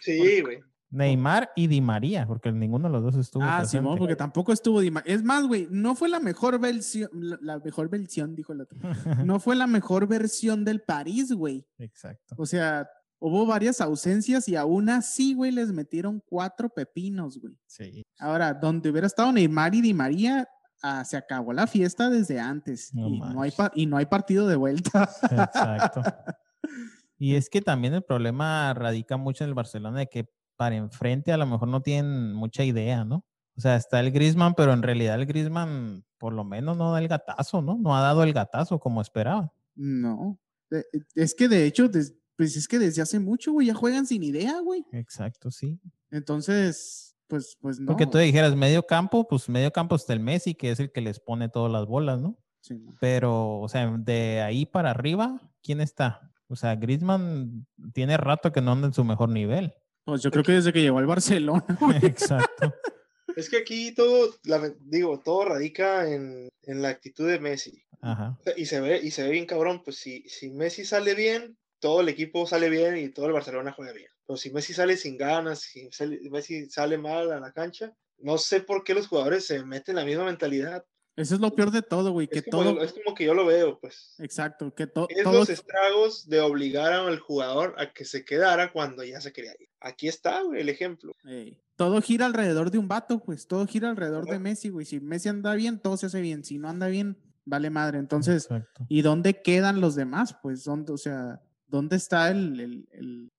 Sí, 0.00 0.40
güey. 0.40 0.60
Neymar 0.90 1.50
y 1.54 1.68
Di 1.68 1.80
María, 1.80 2.26
porque 2.26 2.50
ninguno 2.50 2.88
de 2.88 2.92
los 2.92 3.02
dos 3.02 3.16
estuvo. 3.16 3.42
Ah, 3.44 3.58
presente. 3.58 3.78
Simón, 3.78 3.98
porque 3.98 4.16
tampoco 4.16 4.52
estuvo 4.52 4.80
Di 4.80 4.90
Ma- 4.90 5.02
Es 5.06 5.22
más, 5.22 5.46
güey, 5.46 5.68
no 5.70 5.94
fue 5.94 6.08
la 6.08 6.18
mejor 6.20 6.58
versión, 6.58 7.08
la, 7.12 7.58
mejor 7.58 7.88
versión, 7.88 8.34
dijo 8.34 8.52
el 8.52 8.62
otro. 8.62 8.78
No 9.24 9.38
fue 9.38 9.54
la 9.56 9.66
mejor 9.66 10.08
versión 10.08 10.64
del 10.64 10.82
París, 10.82 11.32
güey. 11.32 11.64
Exacto. 11.78 12.34
O 12.36 12.44
sea, 12.44 12.88
hubo 13.20 13.46
varias 13.46 13.80
ausencias 13.80 14.48
y 14.48 14.56
aún 14.56 14.88
así, 14.88 15.34
güey, 15.34 15.52
les 15.52 15.72
metieron 15.72 16.20
cuatro 16.26 16.68
pepinos, 16.68 17.38
güey. 17.38 17.54
Sí. 17.66 18.02
Ahora, 18.18 18.52
donde 18.52 18.90
hubiera 18.90 19.06
estado 19.06 19.30
Neymar 19.30 19.74
y 19.76 19.82
Di 19.82 19.94
María, 19.94 20.48
ah, 20.82 21.04
se 21.04 21.16
acabó 21.16 21.52
la 21.52 21.68
fiesta 21.68 22.10
desde 22.10 22.40
antes. 22.40 22.92
No 22.94 23.08
y, 23.08 23.20
no 23.20 23.42
hay 23.42 23.52
y 23.74 23.86
no 23.86 23.96
hay 23.96 24.06
partido 24.06 24.48
de 24.48 24.56
vuelta. 24.56 25.08
Exacto. 25.22 26.02
Y 27.22 27.34
es 27.34 27.50
que 27.50 27.60
también 27.60 27.92
el 27.92 28.02
problema 28.02 28.72
radica 28.72 29.18
mucho 29.18 29.44
en 29.44 29.50
el 29.50 29.54
Barcelona 29.54 29.98
de 29.98 30.06
que 30.06 30.30
para 30.60 30.76
enfrente 30.76 31.32
a 31.32 31.38
lo 31.38 31.46
mejor 31.46 31.68
no 31.68 31.80
tienen 31.80 32.34
mucha 32.34 32.64
idea, 32.64 33.02
¿no? 33.02 33.24
O 33.56 33.62
sea, 33.62 33.76
está 33.76 33.98
el 33.98 34.10
Griezmann, 34.10 34.52
pero 34.54 34.74
en 34.74 34.82
realidad 34.82 35.18
el 35.18 35.24
Griezmann 35.24 36.04
por 36.18 36.34
lo 36.34 36.44
menos 36.44 36.76
no 36.76 36.92
da 36.92 36.98
el 36.98 37.08
gatazo, 37.08 37.62
¿no? 37.62 37.78
No 37.78 37.96
ha 37.96 38.02
dado 38.02 38.22
el 38.24 38.34
gatazo 38.34 38.78
como 38.78 39.00
esperaba. 39.00 39.54
No. 39.74 40.38
Eh, 40.70 40.84
eh, 40.92 41.00
Es 41.14 41.34
que 41.34 41.48
de 41.48 41.64
hecho, 41.64 41.90
pues 42.36 42.56
es 42.58 42.68
que 42.68 42.78
desde 42.78 43.00
hace 43.00 43.18
mucho, 43.20 43.52
güey, 43.52 43.68
ya 43.68 43.74
juegan 43.74 44.06
sin 44.06 44.22
idea, 44.22 44.60
güey. 44.60 44.84
Exacto, 44.92 45.50
sí. 45.50 45.80
Entonces, 46.10 47.16
pues, 47.26 47.56
pues 47.58 47.80
no. 47.80 47.86
Porque 47.86 48.06
tú 48.06 48.18
dijeras 48.18 48.54
medio 48.54 48.82
campo, 48.82 49.26
pues 49.26 49.48
medio 49.48 49.72
campo 49.72 49.96
está 49.96 50.12
el 50.12 50.20
Messi, 50.20 50.54
que 50.54 50.72
es 50.72 50.78
el 50.78 50.92
que 50.92 51.00
les 51.00 51.20
pone 51.20 51.48
todas 51.48 51.72
las 51.72 51.86
bolas, 51.86 52.20
¿no? 52.20 52.38
Sí, 52.60 52.78
no. 52.78 52.94
Pero, 53.00 53.60
o 53.60 53.68
sea, 53.70 53.90
de 53.96 54.42
ahí 54.42 54.66
para 54.66 54.90
arriba, 54.90 55.40
¿quién 55.62 55.80
está? 55.80 56.34
O 56.48 56.56
sea, 56.56 56.76
Griezmann 56.76 57.66
tiene 57.94 58.18
rato 58.18 58.52
que 58.52 58.60
no 58.60 58.72
anda 58.72 58.88
en 58.88 58.92
su 58.92 59.04
mejor 59.04 59.30
nivel. 59.30 59.72
Pues 60.04 60.22
yo 60.22 60.30
creo 60.30 60.42
que 60.42 60.52
desde 60.52 60.72
que 60.72 60.82
llegó 60.82 60.98
al 60.98 61.06
Barcelona. 61.06 61.64
Exacto. 62.02 62.74
Es 63.36 63.48
que 63.48 63.58
aquí 63.58 63.92
todo, 63.94 64.34
la- 64.44 64.72
digo, 64.80 65.20
todo 65.20 65.44
radica 65.44 66.10
en, 66.10 66.48
en 66.62 66.82
la 66.82 66.88
actitud 66.88 67.28
de 67.28 67.38
Messi. 67.38 67.82
Ajá. 68.02 68.38
Y 68.56 68.66
se 68.66 68.80
ve, 68.80 68.98
y 69.02 69.10
se 69.10 69.22
ve 69.24 69.30
bien 69.30 69.46
cabrón, 69.46 69.82
pues 69.84 69.96
si, 69.98 70.22
si 70.28 70.50
Messi 70.50 70.84
sale 70.84 71.14
bien, 71.14 71.56
todo 71.78 72.00
el 72.00 72.08
equipo 72.08 72.46
sale 72.46 72.68
bien 72.70 72.96
y 72.96 73.10
todo 73.10 73.26
el 73.26 73.32
Barcelona 73.32 73.72
juega 73.72 73.92
bien. 73.92 74.08
Pero 74.26 74.36
si 74.36 74.50
Messi 74.50 74.72
sale 74.74 74.96
sin 74.96 75.16
ganas, 75.16 75.60
si 75.60 75.88
Messi 76.30 76.68
sale 76.70 76.98
mal 76.98 77.30
a 77.30 77.40
la 77.40 77.52
cancha, 77.52 77.92
no 78.18 78.36
sé 78.38 78.60
por 78.60 78.84
qué 78.84 78.94
los 78.94 79.06
jugadores 79.06 79.46
se 79.46 79.64
meten 79.64 79.92
en 79.92 79.96
la 79.96 80.04
misma 80.04 80.24
mentalidad. 80.24 80.84
Eso 81.20 81.34
es 81.34 81.40
lo 81.40 81.54
peor 81.54 81.70
de 81.70 81.82
todo, 81.82 82.12
güey, 82.12 82.26
que 82.28 82.38
Es 82.40 82.44
como, 82.50 82.62
todo... 82.74 82.82
es 82.82 82.92
como 82.92 83.14
que 83.14 83.24
yo 83.24 83.34
lo 83.34 83.46
veo, 83.46 83.78
pues. 83.78 84.14
Exacto, 84.18 84.74
que 84.74 84.86
to- 84.86 85.06
Es 85.08 85.22
todo... 85.22 85.34
los 85.40 85.48
estragos 85.50 86.28
de 86.28 86.40
obligar 86.40 86.92
al 86.92 87.18
jugador 87.18 87.74
a 87.78 87.92
que 87.92 88.04
se 88.04 88.24
quedara 88.24 88.72
cuando 88.72 89.04
ya 89.04 89.20
se 89.20 89.32
quería 89.32 89.52
ir. 89.58 89.68
Aquí 89.80 90.08
está, 90.08 90.42
güey, 90.42 90.60
el 90.60 90.68
ejemplo. 90.68 91.12
Ey, 91.24 91.58
todo 91.76 92.00
gira 92.02 92.26
alrededor 92.26 92.70
de 92.70 92.78
un 92.78 92.88
vato, 92.88 93.20
pues, 93.22 93.46
todo 93.46 93.66
gira 93.66 93.90
alrededor 93.90 94.26
de. 94.26 94.38
Messi, 94.38 94.68
güey. 94.68 94.84
Si 94.86 95.00
Messi 95.00 95.28
anda 95.28 95.54
bien, 95.54 95.78
todo 95.80 95.96
se 95.96 96.06
hace 96.06 96.20
bien. 96.20 96.44
Si 96.44 96.58
no 96.58 96.68
anda 96.68 96.88
bien, 96.88 97.16
vale 97.44 97.70
madre. 97.70 97.98
Entonces, 97.98 98.44
Exacto. 98.44 98.86
¿y 98.88 99.02
dónde 99.02 99.40
quedan 99.42 99.80
los 99.80 99.94
demás? 99.94 100.36
Pues, 100.42 100.64
¿dónde, 100.64 100.92
o 100.92 100.98
sea, 100.98 101.40
¿dónde 101.66 101.96
está 101.96 102.30
el, 102.30 102.60
el- 102.60 102.88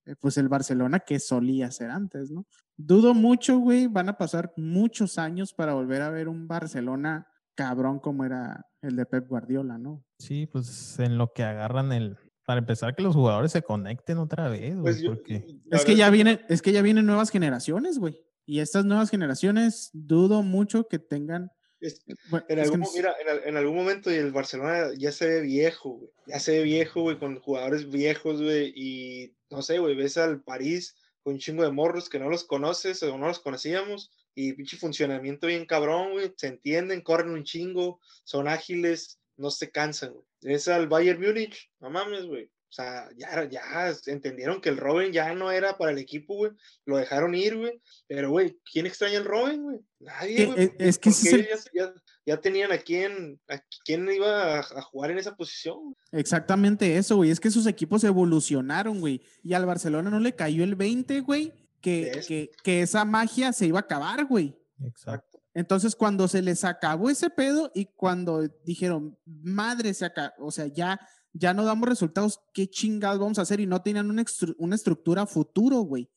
el, 0.05 0.15
pues 0.19 0.37
el 0.37 0.49
Barcelona 0.49 0.99
que 0.99 1.19
solía 1.19 1.69
ser 1.71 1.89
antes, 1.91 2.31
¿no? 2.31 2.45
Dudo 2.77 3.13
mucho, 3.13 3.59
güey, 3.59 3.85
van 3.87 4.09
a 4.09 4.17
pasar 4.17 4.51
muchos 4.57 5.17
años 5.19 5.53
para 5.53 5.73
volver 5.73 6.01
a 6.01 6.09
ver 6.09 6.27
un 6.27 6.47
Barcelona 6.47 7.27
cabrón 7.63 7.99
como 7.99 8.25
era 8.25 8.65
el 8.81 8.95
de 8.95 9.05
Pep 9.05 9.27
Guardiola, 9.27 9.77
¿no? 9.77 10.03
Sí, 10.19 10.47
pues 10.47 10.99
en 10.99 11.17
lo 11.17 11.31
que 11.33 11.43
agarran 11.43 11.91
el. 11.91 12.17
Para 12.45 12.59
empezar, 12.59 12.95
que 12.95 13.03
los 13.03 13.15
jugadores 13.15 13.51
se 13.51 13.61
conecten 13.61 14.17
otra 14.17 14.49
vez, 14.49 14.71
güey, 14.73 14.81
Pues 14.81 14.99
yo- 15.01 15.11
porque 15.13 15.45
la 15.65 15.77
Es 15.77 15.85
que 15.85 15.95
ya 15.95 16.09
vienen, 16.09 16.41
es 16.49 16.61
que 16.61 16.71
ya 16.71 16.81
vienen 16.81 17.05
nuevas 17.05 17.29
generaciones, 17.29 17.97
güey. 17.99 18.19
Y 18.45 18.59
estas 18.59 18.83
nuevas 18.83 19.09
generaciones 19.09 19.89
dudo 19.93 20.41
mucho 20.43 20.87
que 20.87 20.99
tengan. 20.99 21.51
es- 21.79 22.03
bueno, 22.29 22.45
En 22.49 22.59
es 22.59 22.65
que 22.69 22.73
algún, 22.75 22.79
mo- 22.81 22.85
sé- 22.87 22.97
mira, 22.99 23.13
en, 23.21 23.49
en 23.49 23.57
algún 23.57 23.75
momento 23.75 24.11
y 24.11 24.15
el 24.15 24.31
Barcelona 24.31 24.89
ya 24.97 25.11
se 25.11 25.27
ve 25.27 25.41
viejo, 25.41 25.91
güey. 25.97 26.11
Ya 26.27 26.39
se 26.39 26.51
ve 26.57 26.63
viejo, 26.63 27.01
güey, 27.01 27.17
con 27.17 27.39
jugadores 27.39 27.89
viejos, 27.89 28.39
güey. 28.41 28.71
Y 28.75 29.35
no 29.49 29.61
sé, 29.63 29.79
güey, 29.79 29.95
ves 29.95 30.17
al 30.17 30.41
París 30.43 30.95
con 31.23 31.33
un 31.33 31.39
chingo 31.39 31.63
de 31.63 31.71
morros 31.71 32.07
que 32.09 32.19
no 32.19 32.29
los 32.29 32.43
conoces 32.43 33.01
o 33.03 33.17
no 33.17 33.27
los 33.27 33.39
conocíamos. 33.39 34.11
Y 34.35 34.53
pinche 34.53 34.77
funcionamiento 34.77 35.47
bien 35.47 35.65
cabrón, 35.65 36.11
güey. 36.11 36.31
Se 36.37 36.47
entienden, 36.47 37.01
corren 37.01 37.31
un 37.31 37.43
chingo, 37.43 37.99
son 38.23 38.47
ágiles, 38.47 39.19
no 39.37 39.51
se 39.51 39.69
cansan, 39.71 40.13
güey. 40.13 40.25
Ves 40.41 40.67
al 40.67 40.87
Bayern 40.87 41.21
Múnich, 41.21 41.69
no 41.79 41.89
mames, 41.89 42.25
güey. 42.25 42.45
O 42.45 42.73
sea, 42.73 43.09
ya, 43.17 43.43
ya 43.49 43.61
entendieron 44.05 44.61
que 44.61 44.69
el 44.69 44.77
Robin 44.77 45.11
ya 45.11 45.33
no 45.33 45.51
era 45.51 45.77
para 45.77 45.91
el 45.91 45.97
equipo, 45.97 46.35
güey. 46.35 46.51
Lo 46.85 46.95
dejaron 46.95 47.35
ir, 47.35 47.57
güey. 47.57 47.81
Pero, 48.07 48.29
güey, 48.31 48.57
¿quién 48.71 48.85
extraña 48.85 49.17
el 49.17 49.25
Robin, 49.25 49.61
güey? 49.61 49.79
Nadie, 49.99 50.35
Que- 50.37 50.45
güey. 50.45 50.59
es- 50.63 50.69
porque- 50.69 50.85
es 50.87 50.97
que 50.97 51.09
es 51.09 51.25
el- 51.33 51.47
ya, 51.49 51.57
ya- 51.73 51.93
ya 52.25 52.37
tenían 52.39 52.71
a 52.71 52.77
quién, 52.77 53.41
a 53.49 53.61
quién 53.83 54.09
iba 54.09 54.55
a, 54.55 54.59
a 54.59 54.81
jugar 54.83 55.11
en 55.11 55.17
esa 55.17 55.35
posición. 55.35 55.93
Exactamente 56.13 56.95
eso, 56.95 57.17
güey. 57.17 57.29
Es 57.29 57.41
que 57.41 57.51
sus 57.51 57.67
equipos 57.67 58.05
evolucionaron, 58.05 59.01
güey. 59.01 59.21
Y 59.43 59.53
al 59.53 59.65
Barcelona 59.65 60.09
no 60.09 60.21
le 60.21 60.33
cayó 60.33 60.63
el 60.63 60.75
20, 60.75 61.19
güey, 61.19 61.51
que, 61.81 62.21
que, 62.27 62.51
que 62.63 62.81
esa 62.81 63.03
magia 63.05 63.51
se 63.53 63.67
iba 63.67 63.79
a 63.79 63.81
acabar, 63.81 64.25
güey. 64.25 64.57
Exacto. 64.83 65.39
Entonces, 65.53 65.95
cuando 65.95 66.27
se 66.27 66.41
les 66.41 66.63
acabó 66.63 67.09
ese 67.09 67.29
pedo 67.29 67.71
y 67.75 67.85
cuando 67.85 68.47
dijeron, 68.63 69.17
madre, 69.25 69.93
se 69.93 70.05
acabó, 70.05 70.31
o 70.39 70.51
sea, 70.51 70.67
ya, 70.67 70.99
ya 71.33 71.53
no 71.53 71.65
damos 71.65 71.89
resultados, 71.89 72.39
¿qué 72.53 72.67
chingados 72.69 73.19
vamos 73.19 73.37
a 73.37 73.41
hacer? 73.41 73.59
Y 73.59 73.65
no 73.67 73.81
tenían 73.81 74.09
una, 74.09 74.21
estru- 74.23 74.55
una 74.57 74.75
estructura 74.75 75.25
futuro, 75.25 75.79
güey. 75.81 76.09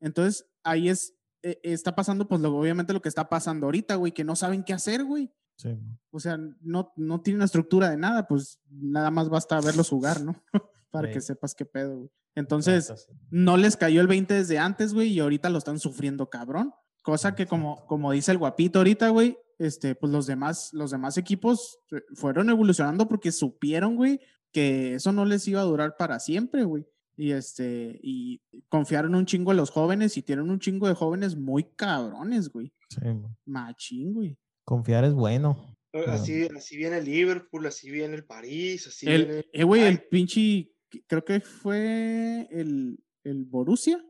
Entonces, 0.00 0.46
ahí 0.62 0.88
es, 0.88 1.14
eh, 1.42 1.60
está 1.62 1.94
pasando, 1.94 2.26
pues, 2.28 2.40
lo, 2.40 2.56
obviamente 2.56 2.92
lo 2.92 3.02
que 3.02 3.08
está 3.10 3.28
pasando 3.28 3.66
ahorita, 3.66 3.96
güey, 3.96 4.12
que 4.12 4.24
no 4.24 4.36
saben 4.36 4.62
qué 4.64 4.72
hacer, 4.72 5.04
güey. 5.04 5.30
Sí. 5.56 5.78
O 6.10 6.20
sea, 6.20 6.38
no, 6.60 6.92
no 6.96 7.20
tiene 7.20 7.36
una 7.38 7.44
estructura 7.46 7.90
de 7.90 7.96
nada, 7.96 8.26
pues 8.26 8.58
nada 8.70 9.10
más 9.10 9.28
basta 9.28 9.60
verlos 9.60 9.88
jugar, 9.88 10.22
¿no? 10.22 10.42
Para 10.90 11.08
que 11.10 11.20
sepas 11.20 11.54
qué 11.54 11.64
pedo, 11.66 11.96
güey. 11.98 12.10
Entonces, 12.36 13.08
no 13.30 13.56
les 13.56 13.76
cayó 13.76 14.00
el 14.00 14.06
20 14.06 14.32
desde 14.34 14.58
antes, 14.58 14.94
güey, 14.94 15.08
y 15.08 15.20
ahorita 15.20 15.50
lo 15.50 15.58
están 15.58 15.80
sufriendo 15.80 16.30
cabrón. 16.30 16.72
Cosa 17.02 17.34
que 17.34 17.46
como, 17.46 17.84
como 17.86 18.12
dice 18.12 18.30
el 18.32 18.38
guapito 18.38 18.80
ahorita, 18.80 19.08
güey, 19.08 19.36
este, 19.58 19.94
pues 19.94 20.12
los 20.12 20.26
demás, 20.26 20.70
los 20.72 20.90
demás 20.90 21.16
equipos 21.16 21.78
eh, 21.92 22.02
fueron 22.14 22.50
evolucionando 22.50 23.08
porque 23.08 23.32
supieron, 23.32 23.96
güey, 23.96 24.20
que 24.52 24.94
eso 24.94 25.12
no 25.12 25.24
les 25.24 25.48
iba 25.48 25.60
a 25.60 25.64
durar 25.64 25.96
para 25.96 26.20
siempre, 26.20 26.64
güey. 26.64 26.86
Y 27.16 27.32
este, 27.32 27.98
y 28.02 28.42
confiaron 28.68 29.14
un 29.14 29.24
chingo 29.24 29.50
en 29.50 29.56
los 29.56 29.70
jóvenes 29.70 30.18
y 30.18 30.22
tienen 30.22 30.50
un 30.50 30.60
chingo 30.60 30.86
de 30.86 30.94
jóvenes 30.94 31.36
muy 31.36 31.64
cabrones, 31.64 32.50
güey. 32.50 32.74
Sí. 32.90 33.00
Machín, 33.46 34.12
güey. 34.12 34.36
Confiar 34.64 35.04
es 35.04 35.14
bueno. 35.14 35.74
Así, 36.06 36.46
así 36.54 36.76
viene 36.76 36.98
el 36.98 37.06
Liverpool, 37.06 37.64
así 37.64 37.90
viene 37.90 38.16
el 38.16 38.24
París, 38.24 38.86
así 38.88 39.06
El, 39.08 39.24
viene... 39.24 39.44
eh, 39.50 39.64
güey, 39.64 39.82
el 39.84 40.02
pinche, 40.02 40.70
creo 41.06 41.24
que 41.24 41.40
fue 41.40 42.48
el, 42.50 42.98
el 43.24 43.44
Borussia. 43.44 44.04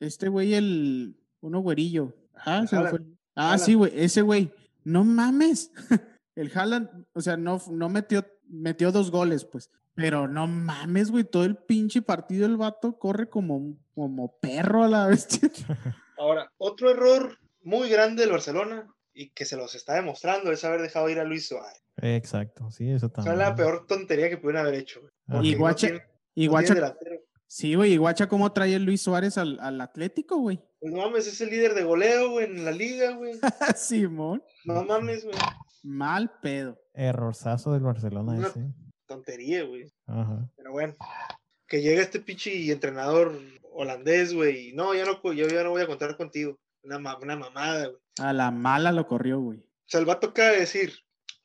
Este 0.00 0.28
güey, 0.28 0.54
el, 0.54 1.16
uno 1.40 1.60
güerillo. 1.60 2.14
Ah, 2.34 2.60
El 2.62 2.68
se 2.68 2.76
fue. 2.76 3.00
Ah, 3.34 3.52
Haaland. 3.52 3.60
sí, 3.62 3.74
güey, 3.74 3.92
ese 3.94 4.22
güey. 4.22 4.52
No 4.84 5.04
mames. 5.04 5.70
El 6.34 6.50
Haaland, 6.56 7.06
o 7.12 7.20
sea, 7.20 7.36
no, 7.36 7.60
no 7.70 7.88
metió, 7.90 8.26
metió 8.48 8.90
dos 8.90 9.10
goles, 9.10 9.44
pues. 9.44 9.70
Pero 9.94 10.26
no 10.28 10.46
mames, 10.46 11.10
güey, 11.10 11.24
todo 11.24 11.44
el 11.44 11.56
pinche 11.56 12.00
partido 12.00 12.46
el 12.46 12.56
vato 12.56 12.98
corre 12.98 13.28
como, 13.28 13.76
como 13.94 14.38
perro 14.40 14.82
a 14.84 14.88
la 14.88 15.06
bestia. 15.08 15.50
Ahora, 16.16 16.50
otro 16.56 16.90
error 16.90 17.38
muy 17.62 17.90
grande 17.90 18.22
del 18.22 18.32
Barcelona 18.32 18.86
y 19.12 19.30
que 19.30 19.44
se 19.44 19.56
los 19.58 19.74
está 19.74 19.92
demostrando 19.94 20.50
es 20.50 20.64
haber 20.64 20.80
dejado 20.80 21.10
ir 21.10 21.20
a 21.20 21.24
Luis 21.24 21.48
Suárez. 21.48 21.82
Exacto, 21.98 22.70
sí, 22.70 22.88
eso 22.90 23.06
O 23.06 23.10
sea, 23.10 23.24
también. 23.24 23.38
la 23.38 23.54
peor 23.54 23.86
tontería 23.86 24.30
que 24.30 24.38
pudieron 24.38 24.62
haber 24.66 24.80
hecho. 24.80 25.02
Porque 25.26 25.48
Y 25.48 25.52
no 25.52 25.58
Guacha, 25.58 25.86
tiene- 25.88 26.02
y 26.34 26.48
sí, 27.46 27.74
güey, 27.74 27.92
y 27.92 27.96
Guacha, 27.98 28.28
¿cómo 28.28 28.52
trae 28.52 28.74
el 28.74 28.84
Luis 28.84 29.02
Suárez 29.02 29.36
al, 29.38 29.58
al 29.60 29.80
Atlético, 29.80 30.38
güey? 30.38 30.60
Pues 30.80 30.92
no 30.92 31.02
mames, 31.02 31.26
es 31.26 31.40
el 31.40 31.50
líder 31.50 31.74
de 31.74 31.84
goleo, 31.84 32.30
güey, 32.30 32.46
en 32.46 32.64
la 32.64 32.72
liga, 32.72 33.12
güey. 33.16 33.34
Simón, 33.76 34.42
No 34.64 34.84
mames, 34.84 35.24
güey. 35.24 35.36
mal 35.82 36.30
pedo. 36.40 36.78
Errorzazo 36.94 37.72
del 37.72 37.82
Barcelona 37.82 38.32
Una- 38.32 38.48
ese. 38.48 38.64
Tontería, 39.06 39.64
güey. 39.64 39.92
Ajá. 40.06 40.48
Pero 40.56 40.72
bueno, 40.72 40.94
que 41.66 41.82
llega 41.82 42.00
este 42.02 42.20
pinche 42.20 42.70
entrenador 42.72 43.38
holandés, 43.70 44.32
güey. 44.34 44.72
No, 44.72 44.94
ya 44.94 45.04
no, 45.04 45.20
yo 45.32 45.48
ya 45.48 45.62
no 45.62 45.70
voy 45.70 45.82
a 45.82 45.86
contar 45.86 46.16
contigo. 46.16 46.56
Una, 46.82 46.98
ma- 46.98 47.18
una 47.18 47.36
mamada, 47.36 47.86
güey. 47.88 47.98
A 48.18 48.32
la 48.32 48.50
mala 48.50 48.90
lo 48.92 49.06
corrió, 49.06 49.38
güey. 49.40 49.58
O 49.60 49.84
sea, 49.86 50.00
el 50.00 50.06
vato 50.06 50.28
acaba 50.28 50.50
de 50.52 50.60
decir, 50.60 50.94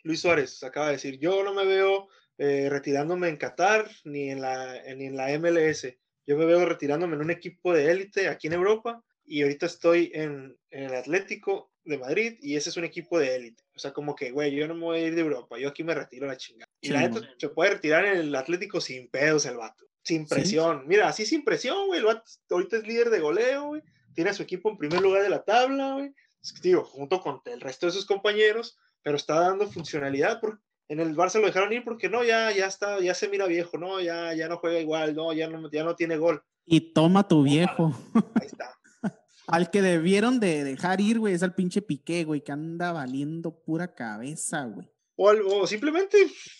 Luis 0.03 0.21
Suárez 0.21 0.63
acaba 0.63 0.87
de 0.87 0.93
decir, 0.93 1.19
yo 1.19 1.43
no 1.43 1.53
me 1.53 1.65
veo 1.65 2.07
eh, 2.37 2.67
retirándome 2.69 3.29
en 3.29 3.37
Qatar 3.37 3.89
ni 4.03 4.29
en, 4.29 4.41
la, 4.41 4.81
ni 4.95 5.05
en 5.05 5.17
la 5.17 5.37
MLS. 5.39 5.87
Yo 6.25 6.37
me 6.37 6.45
veo 6.45 6.65
retirándome 6.65 7.15
en 7.15 7.21
un 7.21 7.31
equipo 7.31 7.73
de 7.73 7.91
élite 7.91 8.27
aquí 8.27 8.47
en 8.47 8.53
Europa 8.53 9.03
y 9.25 9.41
ahorita 9.41 9.65
estoy 9.65 10.11
en, 10.13 10.57
en 10.69 10.83
el 10.83 10.95
Atlético 10.95 11.71
de 11.87 11.97
Madrid 11.97 12.37
y 12.41 12.55
ese 12.55 12.69
es 12.69 12.77
un 12.77 12.83
equipo 12.83 13.17
de 13.17 13.35
élite. 13.35 13.63
O 13.75 13.79
sea, 13.79 13.93
como 13.93 14.15
que, 14.15 14.31
güey, 14.31 14.53
yo 14.53 14.67
no 14.67 14.75
me 14.75 14.81
voy 14.81 14.99
a 14.99 15.07
ir 15.07 15.15
de 15.15 15.21
Europa, 15.21 15.57
yo 15.57 15.69
aquí 15.69 15.83
me 15.83 15.95
retiro 15.95 16.27
la 16.27 16.37
chingada. 16.37 16.69
Y 16.81 16.87
Sí, 16.87 16.93
la 16.93 17.07
neta 17.07 17.21
se 17.37 17.49
puede 17.49 17.71
retirar 17.71 18.05
en 18.05 18.17
el 18.17 18.35
Atlético 18.35 18.81
sin 18.81 19.09
pedos 19.09 19.45
el 19.45 19.57
vato, 19.57 19.85
sin 20.03 20.27
presión. 20.27 20.87
Mira, 20.87 21.07
así 21.07 21.25
sin 21.25 21.43
presión, 21.43 21.87
güey. 21.87 21.99
El 21.99 22.05
vato 22.05 22.23
ahorita 22.49 22.77
es 22.77 22.87
líder 22.87 23.09
de 23.09 23.19
goleo, 23.19 23.67
güey. 23.67 23.81
Tiene 24.13 24.31
a 24.31 24.33
su 24.33 24.43
equipo 24.43 24.69
en 24.69 24.77
primer 24.77 25.01
lugar 25.01 25.23
de 25.23 25.29
la 25.29 25.43
tabla, 25.43 25.93
güey. 25.93 26.13
Digo, 26.61 26.83
junto 26.83 27.19
con 27.21 27.41
el 27.45 27.61
resto 27.61 27.85
de 27.85 27.91
sus 27.91 28.05
compañeros, 28.05 28.77
pero 29.01 29.17
está 29.17 29.39
dando 29.39 29.69
funcionalidad. 29.69 30.39
Por, 30.39 30.59
en 30.89 30.99
el 30.99 31.15
Barça 31.15 31.39
lo 31.39 31.47
dejaron 31.47 31.73
ir 31.73 31.83
porque 31.83 32.09
no, 32.09 32.23
ya, 32.23 32.51
ya 32.51 32.67
está, 32.67 32.99
ya 32.99 33.13
se 33.13 33.27
mira 33.27 33.45
viejo, 33.45 33.77
no, 33.77 33.99
ya, 33.99 34.33
ya 34.33 34.47
no 34.47 34.57
juega 34.57 34.79
igual, 34.79 35.15
no, 35.15 35.33
ya 35.33 35.49
no, 35.49 35.69
ya 35.69 35.83
no 35.83 35.95
tiene 35.95 36.17
gol. 36.17 36.41
Y 36.65 36.93
toma 36.93 37.27
tu 37.27 37.43
viejo. 37.43 37.97
Ahí 38.39 38.47
está. 38.47 38.73
Al 39.47 39.69
que 39.69 39.81
debieron 39.81 40.39
de 40.39 40.63
dejar 40.63 40.99
ir, 41.01 41.19
güey, 41.19 41.33
es 41.33 41.41
al 41.41 41.55
pinche 41.55 41.81
Piqué, 41.81 42.25
güey, 42.25 42.43
que 42.43 42.51
anda 42.51 42.91
valiendo 42.91 43.63
pura 43.63 43.93
cabeza, 43.95 44.65
güey. 44.65 44.89
O, 45.15 45.65
simplemente, 45.65 46.17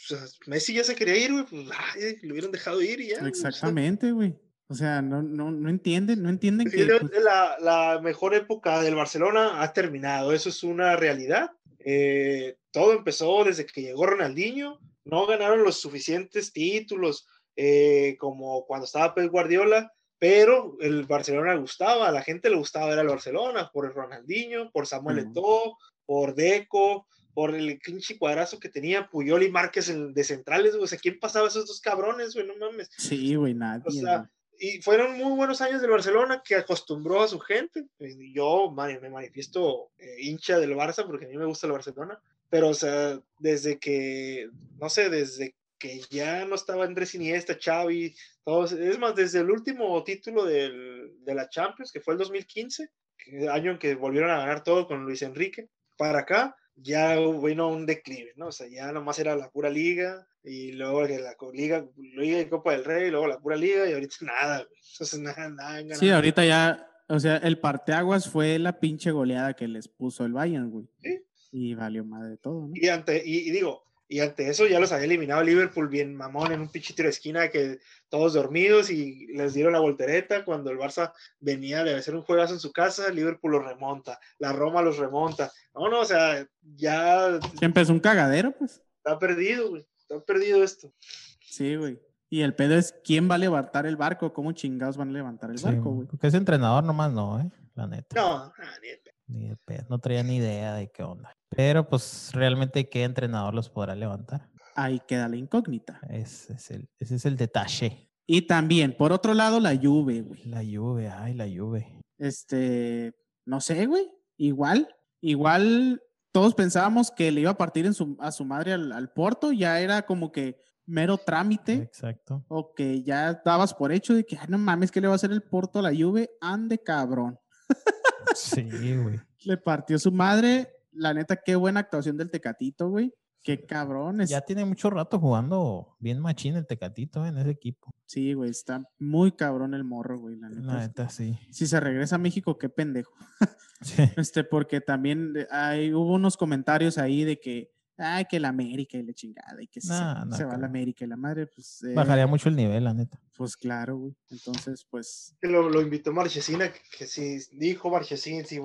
pues, 0.07 0.39
Messi 0.47 0.73
ya 0.73 0.83
se 0.83 0.95
quería 0.95 1.17
ir, 1.17 1.31
güey, 1.31 1.45
pues 1.45 1.67
ay, 1.95 2.17
lo 2.23 2.31
hubieran 2.31 2.51
dejado 2.51 2.81
ir 2.81 3.01
y 3.01 3.09
ya. 3.09 3.17
Exactamente, 3.27 4.11
güey. 4.13 4.35
O 4.69 4.73
sea, 4.73 5.01
no, 5.01 5.21
no, 5.21 5.51
no 5.51 5.69
entienden, 5.69 6.23
no 6.23 6.29
entienden 6.29 6.69
Sí, 6.69 6.77
que... 6.77 6.85
pues, 6.85 7.11
la 7.21 7.99
mejor 8.01 8.33
época 8.33 8.81
del 8.81 8.95
Barcelona 8.95 9.61
ha 9.61 9.73
terminado, 9.73 10.31
eso 10.31 10.49
es 10.49 10.63
una 10.63 10.95
realidad. 10.95 11.51
Eh, 11.79 12.57
todo 12.71 12.93
empezó 12.93 13.43
desde 13.43 13.65
que 13.65 13.81
llegó 13.81 14.05
Ronaldinho, 14.05 14.79
no 15.05 15.25
ganaron 15.25 15.63
los 15.63 15.79
suficientes 15.79 16.51
títulos 16.51 17.27
eh, 17.55 18.15
como 18.19 18.65
cuando 18.65 18.85
estaba 18.85 19.15
Pep 19.15 19.31
Guardiola, 19.31 19.91
pero 20.19 20.77
el 20.81 21.05
Barcelona 21.05 21.55
gustaba, 21.55 22.07
a 22.07 22.11
la 22.11 22.21
gente 22.23 22.49
le 22.49 22.55
gustaba 22.57 22.87
ver 22.87 22.99
al 22.99 23.07
Barcelona 23.07 23.69
por 23.73 23.85
el 23.85 23.93
Ronaldinho, 23.93 24.71
por 24.71 24.87
Samuel 24.87 25.19
Ujú. 25.19 25.29
Eto'o, 25.31 25.77
por 26.05 26.35
Deco, 26.35 27.07
por 27.33 27.53
el 27.55 27.79
pinche 27.79 28.17
cuadrazo 28.17 28.59
que 28.59 28.69
tenía 28.69 29.07
Puyol 29.09 29.43
y 29.43 29.51
Márquez 29.51 29.89
en- 29.89 30.13
de 30.13 30.23
centrales, 30.23 30.71
güey. 30.73 30.83
o 30.85 30.87
sea, 30.87 30.97
¿quién 30.97 31.19
pasaba 31.19 31.47
esos 31.47 31.67
dos 31.67 31.79
cabrones, 31.81 32.33
güey? 32.33 32.47
No 32.47 32.55
mames. 32.57 32.89
sí, 32.97 33.35
güey, 33.35 33.53
nadie. 33.53 33.83
O 33.85 33.91
sea. 33.91 34.29
Y 34.59 34.81
fueron 34.81 35.17
muy 35.17 35.35
buenos 35.35 35.61
años 35.61 35.81
del 35.81 35.91
Barcelona 35.91 36.41
que 36.45 36.55
acostumbró 36.55 37.21
a 37.21 37.27
su 37.27 37.39
gente. 37.39 37.85
Y 37.99 38.33
Yo 38.33 38.71
me 38.71 39.09
manifiesto 39.09 39.91
eh, 39.97 40.15
hincha 40.19 40.59
del 40.59 40.75
Barça 40.75 41.05
porque 41.05 41.25
a 41.25 41.29
mí 41.29 41.37
me 41.37 41.45
gusta 41.45 41.67
el 41.67 41.73
Barcelona. 41.73 42.19
Pero, 42.49 42.69
o 42.69 42.73
sea, 42.73 43.19
desde 43.39 43.77
que, 43.77 44.49
no 44.79 44.89
sé, 44.89 45.09
desde 45.09 45.55
que 45.77 45.99
ya 46.09 46.45
no 46.45 46.55
estaba 46.55 46.85
Andrés 46.85 47.13
Iniesta, 47.13 47.57
Xavi, 47.61 48.15
todos, 48.43 48.71
es 48.71 48.97
más, 48.97 49.15
desde 49.15 49.39
el 49.41 49.51
último 49.51 50.03
título 50.03 50.45
del- 50.45 51.11
de 51.23 51.35
la 51.35 51.49
Champions, 51.49 51.91
que 51.91 51.99
fue 52.01 52.13
el 52.13 52.17
2015, 52.19 52.89
que- 53.17 53.49
año 53.49 53.71
en 53.71 53.77
que 53.79 53.95
volvieron 53.95 54.31
a 54.31 54.37
ganar 54.39 54.63
todo 54.63 54.87
con 54.87 55.03
Luis 55.03 55.21
Enrique, 55.21 55.67
para 55.97 56.19
acá 56.19 56.55
ya 56.77 57.17
vino 57.19 57.69
un 57.69 57.85
declive, 57.85 58.33
¿no? 58.35 58.47
O 58.47 58.51
sea, 58.51 58.67
ya 58.67 58.91
nomás 58.91 59.19
era 59.19 59.35
la 59.35 59.49
pura 59.49 59.69
liga 59.69 60.27
y 60.43 60.71
luego 60.73 61.01
la 61.03 61.35
liga, 61.53 61.85
liga 61.97 62.39
y 62.39 62.45
Copa 62.45 62.71
del 62.71 62.85
Rey, 62.85 63.07
y 63.07 63.11
luego 63.11 63.27
la 63.27 63.39
pura 63.39 63.55
liga 63.55 63.89
y 63.89 63.93
ahorita 63.93 64.15
nada, 64.21 64.57
güey. 64.63 64.79
Entonces 64.93 65.19
nada, 65.19 65.49
nada. 65.49 65.77
han 65.77 65.95
Sí, 65.95 66.09
ahorita 66.09 66.45
ya, 66.45 66.87
o 67.07 67.19
sea, 67.19 67.37
el 67.37 67.59
parteaguas 67.59 68.29
fue 68.29 68.59
la 68.59 68.79
pinche 68.79 69.11
goleada 69.11 69.53
que 69.53 69.67
les 69.67 69.87
puso 69.87 70.25
el 70.25 70.33
Bayern, 70.33 70.69
güey. 70.69 70.87
Sí. 71.01 71.19
Y 71.51 71.75
valió 71.75 72.03
madre 72.05 72.37
todo, 72.37 72.67
¿no? 72.67 72.73
Y 72.75 72.87
ante, 72.89 73.23
y, 73.25 73.47
y 73.47 73.51
digo, 73.51 73.86
y 74.09 74.19
ante 74.21 74.49
eso 74.49 74.65
ya 74.67 74.79
los 74.79 74.91
había 74.91 75.05
eliminado 75.05 75.43
Liverpool 75.43 75.87
bien 75.89 76.15
mamón 76.15 76.51
en 76.51 76.61
un 76.61 76.69
pinche 76.69 76.93
tiro 76.93 77.07
de 77.07 77.11
esquina 77.11 77.49
que 77.49 77.79
todos 78.09 78.33
dormidos 78.33 78.89
y 78.89 79.27
les 79.27 79.53
dieron 79.53 79.73
la 79.73 79.79
voltereta 79.79 80.45
cuando 80.45 80.71
el 80.71 80.77
Barça 80.77 81.11
venía 81.39 81.83
de 81.83 81.95
hacer 81.95 82.15
un 82.15 82.21
juegazo 82.23 82.53
en 82.53 82.59
su 82.59 82.71
casa, 82.71 83.09
Liverpool 83.09 83.51
los 83.51 83.65
remonta, 83.65 84.19
la 84.39 84.53
Roma 84.53 84.81
los 84.81 84.97
remonta. 84.97 85.51
No, 85.75 85.89
no, 85.89 85.99
o 86.01 86.05
sea, 86.05 86.47
ya 86.75 87.39
Que 87.59 87.65
empezó 87.65 87.91
un 87.93 87.99
cagadero, 87.99 88.53
pues. 88.57 88.81
está 88.97 89.19
perdido, 89.19 89.69
güey. 89.69 89.85
Está 89.97 90.19
perdido 90.21 90.63
esto. 90.63 90.93
Sí, 91.41 91.75
güey. 91.75 91.99
Y 92.29 92.41
el 92.41 92.55
pedo 92.55 92.75
es 92.75 92.93
quién 93.03 93.29
va 93.29 93.35
a 93.35 93.37
levantar 93.37 93.85
el 93.85 93.95
barco, 93.97 94.33
cómo 94.33 94.51
chingados 94.53 94.97
van 94.97 95.09
a 95.09 95.13
levantar 95.13 95.49
el 95.51 95.57
Sí, 95.57 95.65
barco, 95.65 95.91
güey. 95.91 96.07
porque 96.07 96.27
ese 96.27 96.37
entrenador 96.37 96.83
nomás 96.83 97.11
no, 97.11 97.39
¿eh? 97.39 97.49
La 97.75 97.87
neta. 97.87 98.15
No, 98.19 98.35
ah, 98.37 98.53
ni 98.81 98.87
de 98.89 98.97
pedo. 98.97 99.13
Ni 99.27 99.49
de 99.49 99.55
pedo, 99.57 99.85
no 99.89 99.99
traía 99.99 100.23
ni 100.23 100.37
idea 100.37 100.73
de 100.75 100.89
qué 100.91 101.03
onda. 101.03 101.36
Pero 101.49 101.87
pues 101.87 102.31
realmente 102.33 102.89
qué 102.89 103.03
entrenador 103.03 103.53
los 103.53 103.69
podrá 103.69 103.95
levantar. 103.95 104.49
Ahí 104.75 105.01
queda 105.07 105.27
la 105.27 105.37
incógnita. 105.37 105.99
Ese 106.09 106.53
es 106.53 106.71
el, 106.71 106.89
ese 106.99 107.15
es 107.15 107.25
el 107.25 107.35
detalle. 107.35 108.11
Y 108.27 108.43
también, 108.43 108.95
por 108.95 109.13
otro 109.13 109.33
lado, 109.33 109.59
la 109.59 109.75
Juve, 109.75 110.21
güey. 110.21 110.43
La 110.45 110.61
Juve, 110.63 111.09
ay, 111.09 111.33
la 111.33 111.45
Juve. 111.45 112.01
Este, 112.17 113.13
no 113.45 113.61
sé, 113.61 113.85
güey. 113.85 114.07
Igual, 114.37 114.87
igual 115.21 116.01
todos 116.31 116.53
pensábamos 116.53 117.09
que 117.09 117.31
le 117.31 117.41
iba 117.41 117.51
a 117.51 117.57
partir 117.57 117.85
en 117.85 117.93
su, 117.93 118.17
a 118.19 118.31
su 118.31 118.45
madre 118.45 118.73
al, 118.73 118.91
al 118.91 119.09
Porto, 119.11 119.51
ya 119.51 119.79
era 119.79 120.05
como 120.05 120.31
que 120.31 120.57
mero 120.85 121.17
trámite, 121.17 121.73
Exacto. 121.73 122.45
o 122.47 122.73
que 122.73 123.01
ya 123.03 123.41
dabas 123.43 123.73
por 123.73 123.91
hecho 123.91 124.13
de 124.13 124.25
que, 124.25 124.37
ay, 124.37 124.45
no 124.49 124.57
mames, 124.57 124.91
¿qué 124.91 125.01
le 125.01 125.07
va 125.07 125.13
a 125.13 125.15
hacer 125.15 125.31
el 125.31 125.41
Porto 125.41 125.79
a 125.79 125.81
la 125.81 125.95
Juve? 125.95 126.29
Ande 126.41 126.77
cabrón. 126.77 127.39
Sí, 128.35 128.61
güey. 128.95 129.19
Le 129.45 129.57
partió 129.57 129.97
su 129.97 130.11
madre. 130.11 130.69
La 130.97 131.13
neta, 131.13 131.37
qué 131.37 131.55
buena 131.55 131.79
actuación 131.81 132.17
del 132.17 132.31
Tecatito, 132.31 132.89
güey. 132.89 133.13
Qué 133.43 133.65
cabrón. 133.65 134.19
Ya 134.25 134.41
tiene 134.41 134.65
mucho 134.65 134.89
rato 134.89 135.19
jugando 135.19 135.95
bien 135.99 136.19
machín 136.19 136.55
el 136.55 136.67
Tecatito 136.67 137.25
en 137.25 137.37
ese 137.37 137.51
equipo. 137.51 137.93
Sí, 138.05 138.33
güey, 138.33 138.49
está 138.49 138.83
muy 138.99 139.31
cabrón 139.31 139.73
el 139.73 139.83
morro, 139.85 140.19
güey. 140.19 140.35
La 140.35 140.49
neta. 140.49 140.61
La 140.73 140.79
neta, 140.79 141.09
sí. 141.09 141.37
Si 141.51 141.65
se 141.67 141.79
regresa 141.79 142.15
a 142.15 142.19
México, 142.19 142.57
qué 142.57 142.69
pendejo. 142.69 143.13
Sí. 143.79 144.01
Este, 144.17 144.43
porque 144.43 144.81
también 144.81 145.35
hay, 145.51 145.93
hubo 145.93 146.15
unos 146.15 146.35
comentarios 146.35 146.97
ahí 146.97 147.23
de 147.23 147.39
que, 147.39 147.71
ay, 147.95 148.25
que 148.25 148.39
la 148.39 148.47
América 148.47 148.97
y 148.97 149.03
la 149.03 149.13
chingada, 149.13 149.61
y 149.61 149.67
que 149.67 149.81
si 149.81 149.89
Nah, 149.89 150.21
se, 150.21 150.25
no 150.25 150.35
se 150.35 150.45
va 150.45 150.55
a 150.55 150.57
la. 150.57 150.65
América 150.65 151.05
y 151.05 151.07
la 151.07 151.15
madre, 151.15 151.45
pues. 151.45 151.83
eh, 151.83 151.93
Bajaría 151.93 152.25
mucho 152.25 152.49
el 152.49 152.55
nivel, 152.55 152.83
la 152.85 152.95
neta. 152.95 153.21
Pues 153.37 153.55
claro, 153.55 153.97
güey. 153.97 154.15
Entonces, 154.31 154.83
pues. 154.89 155.35
Que 155.39 155.47
lo, 155.47 155.69
lo 155.69 155.79
invitó 155.83 156.11
Marchesina, 156.11 156.73
que, 156.73 156.79
que 156.97 157.05
si 157.05 157.37
dijo 157.51 157.91
Marchesín, 157.91 158.45
si, 158.45 158.59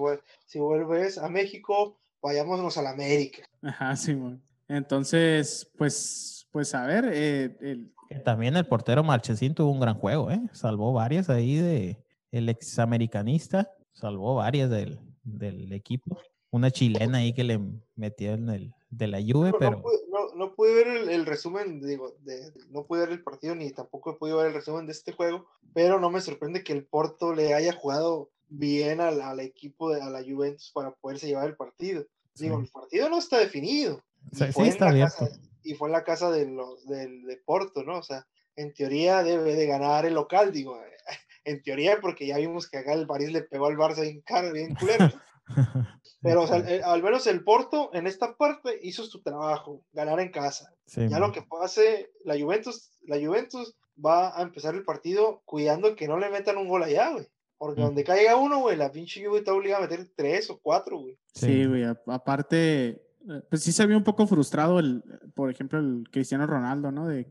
si 0.47 0.59
vuelves 0.59 1.19
a 1.19 1.29
México, 1.29 1.99
vayámonos 2.23 2.77
a 2.79 2.83
la 2.83 2.91
América. 2.91 3.43
Ajá, 3.63 3.95
sí, 3.97 4.15
güey. 4.15 4.39
Entonces, 4.69 5.71
pues, 5.77 6.47
pues 6.51 6.75
a 6.75 6.87
ver, 6.87 7.05
eh, 7.13 7.57
el- 7.61 7.93
También 8.25 8.57
el 8.57 8.67
portero 8.67 9.03
Marchesín 9.03 9.55
tuvo 9.55 9.71
un 9.71 9.81
gran 9.81 9.95
juego, 9.95 10.31
¿eh? 10.31 10.41
Salvó 10.53 10.93
varias 10.93 11.29
ahí 11.31 11.57
de 11.57 11.99
el 12.31 12.49
examericanista, 12.49 13.71
salvó 13.93 14.37
varias 14.37 14.71
del, 14.71 14.99
del 15.25 15.73
equipo. 15.73 16.19
Una 16.51 16.71
chilena 16.71 17.19
ahí 17.19 17.33
que 17.33 17.45
le 17.45 17.61
metió 17.97 18.35
en 18.35 18.49
el 18.51 18.75
de 18.91 19.07
la 19.07 19.19
Juve, 19.21 19.51
No, 19.51 19.53
no 19.53 19.59
pero 19.59 19.83
pude, 19.83 19.99
no- 20.11 20.35
no 20.37 20.55
pude 20.55 20.75
ver 20.75 20.89
el, 20.89 21.09
el 21.09 21.25
resumen, 21.27 21.81
digo, 21.81 22.15
de, 22.21 22.53
no 22.71 22.85
pude 22.85 23.01
ver 23.01 23.11
el 23.11 23.23
partido 23.23 23.55
ni 23.55 23.71
tampoco 23.71 24.11
he 24.11 24.15
podido 24.17 24.39
ver 24.39 24.49
el 24.49 24.55
resumen 24.55 24.85
de 24.87 24.93
este 24.93 25.13
juego, 25.13 25.47
pero 25.73 25.99
no 25.99 26.11
me 26.11 26.21
sorprende 26.21 26.63
que 26.63 26.73
el 26.75 26.85
Porto 26.85 27.35
le 27.35 27.55
haya 27.55 27.73
jugado 27.73 28.31
bien 28.49 29.01
al, 29.01 29.23
al 29.23 29.41
equipo, 29.41 29.91
de, 29.95 30.03
a 30.03 30.11
la 30.11 30.23
Juventus 30.23 30.71
para 30.75 30.91
poderse 30.91 31.27
llevar 31.27 31.49
el 31.49 31.57
partido. 31.57 32.05
Digo, 32.35 32.59
Sí. 32.59 32.65
el 32.65 32.71
partido 32.71 33.09
no 33.09 33.19
está 33.19 33.39
definido. 33.39 34.03
O 34.33 34.37
sea, 34.37 34.47
y 34.49 34.51
sí 34.51 34.55
fue 34.55 34.65
en 34.65 34.71
está 34.71 34.85
la 34.87 34.91
abierto. 34.93 35.17
casa- 35.27 35.41
y 35.65 35.75
fue 35.75 35.89
en 35.89 35.93
la 35.93 36.05
casa 36.05 36.31
de 36.31 36.47
los, 36.47 36.87
del 36.87 37.23
de 37.23 37.37
Porto, 37.45 37.83
¿no? 37.85 37.99
O 37.99 38.03
sea, 38.03 38.27
en 38.57 38.73
teoría 38.75 39.23
debe 39.23 39.55
de 39.55 39.67
ganar 39.67 40.05
el 40.07 40.15
local, 40.15 40.53
digo, 40.53 40.79
en 41.45 41.63
teoría 41.63 42.01
porque 42.01 42.27
ya 42.27 42.37
vimos 42.39 42.69
que 42.69 42.79
acá 42.79 42.93
el 42.95 43.07
París 43.07 43.33
le 43.33 43.43
pegó 43.43 43.67
al 43.67 43.77
Barça 43.77 44.03
bien 44.03 44.23
caro, 44.23 44.53
bien 44.53 44.75
culero. 44.75 45.11
Pero, 46.23 46.43
o 46.43 46.47
sea, 46.47 46.59
eh, 46.59 46.81
al 46.85 47.03
menos 47.03 47.27
el 47.27 47.43
Porto 47.43 47.91
en 47.95 48.07
esta 48.07 48.37
parte 48.37 48.79
hizo 48.83 49.05
su 49.05 49.23
trabajo, 49.23 49.85
ganar 49.93 50.21
en 50.21 50.31
casa. 50.31 50.73
Sí, 50.87 51.09
Ya 51.09 51.19
lo 51.19 51.33
que 51.33 51.43
pase, 51.43 52.11
la 52.25 52.39
Juventus, 52.39 52.93
la 53.03 53.17
Juventus 53.17 53.77
va 54.05 54.39
a 54.39 54.43
empezar 54.43 54.75
el 54.75 54.85
partido 54.85 55.43
cuidando 55.45 55.97
que 55.97 56.07
no 56.09 56.19
le 56.19 56.31
metan 56.31 56.57
un 56.59 56.69
gol 56.69 56.83
allá, 56.85 57.11
güey. 57.11 57.27
Porque 57.65 57.81
Mm. 57.81 57.85
donde 57.85 58.03
caiga 58.03 58.35
uno, 58.35 58.59
güey, 58.59 58.77
la 58.77 58.91
pinche 58.91 59.25
Juve 59.25 59.39
está 59.39 59.53
obligada 59.55 59.85
a 59.85 59.89
meter 59.89 60.11
tres 60.17 60.51
o 60.51 60.59
cuatro, 60.61 60.99
güey. 60.99 61.17
sí, 61.33 61.65
güey. 61.65 61.85
aparte, 62.07 62.89
eh, 62.89 63.43
pues 63.49 63.63
sí 63.63 63.71
se 63.71 63.87
vio 63.87 63.97
un 63.97 64.03
poco 64.03 64.27
frustrado, 64.27 64.81
el, 64.81 65.01
por 65.35 65.49
ejemplo, 65.49 65.79
el 65.79 66.03
Cristiano 66.11 66.45
Ronaldo, 66.45 66.91
¿no? 66.91 67.07
De, 67.07 67.29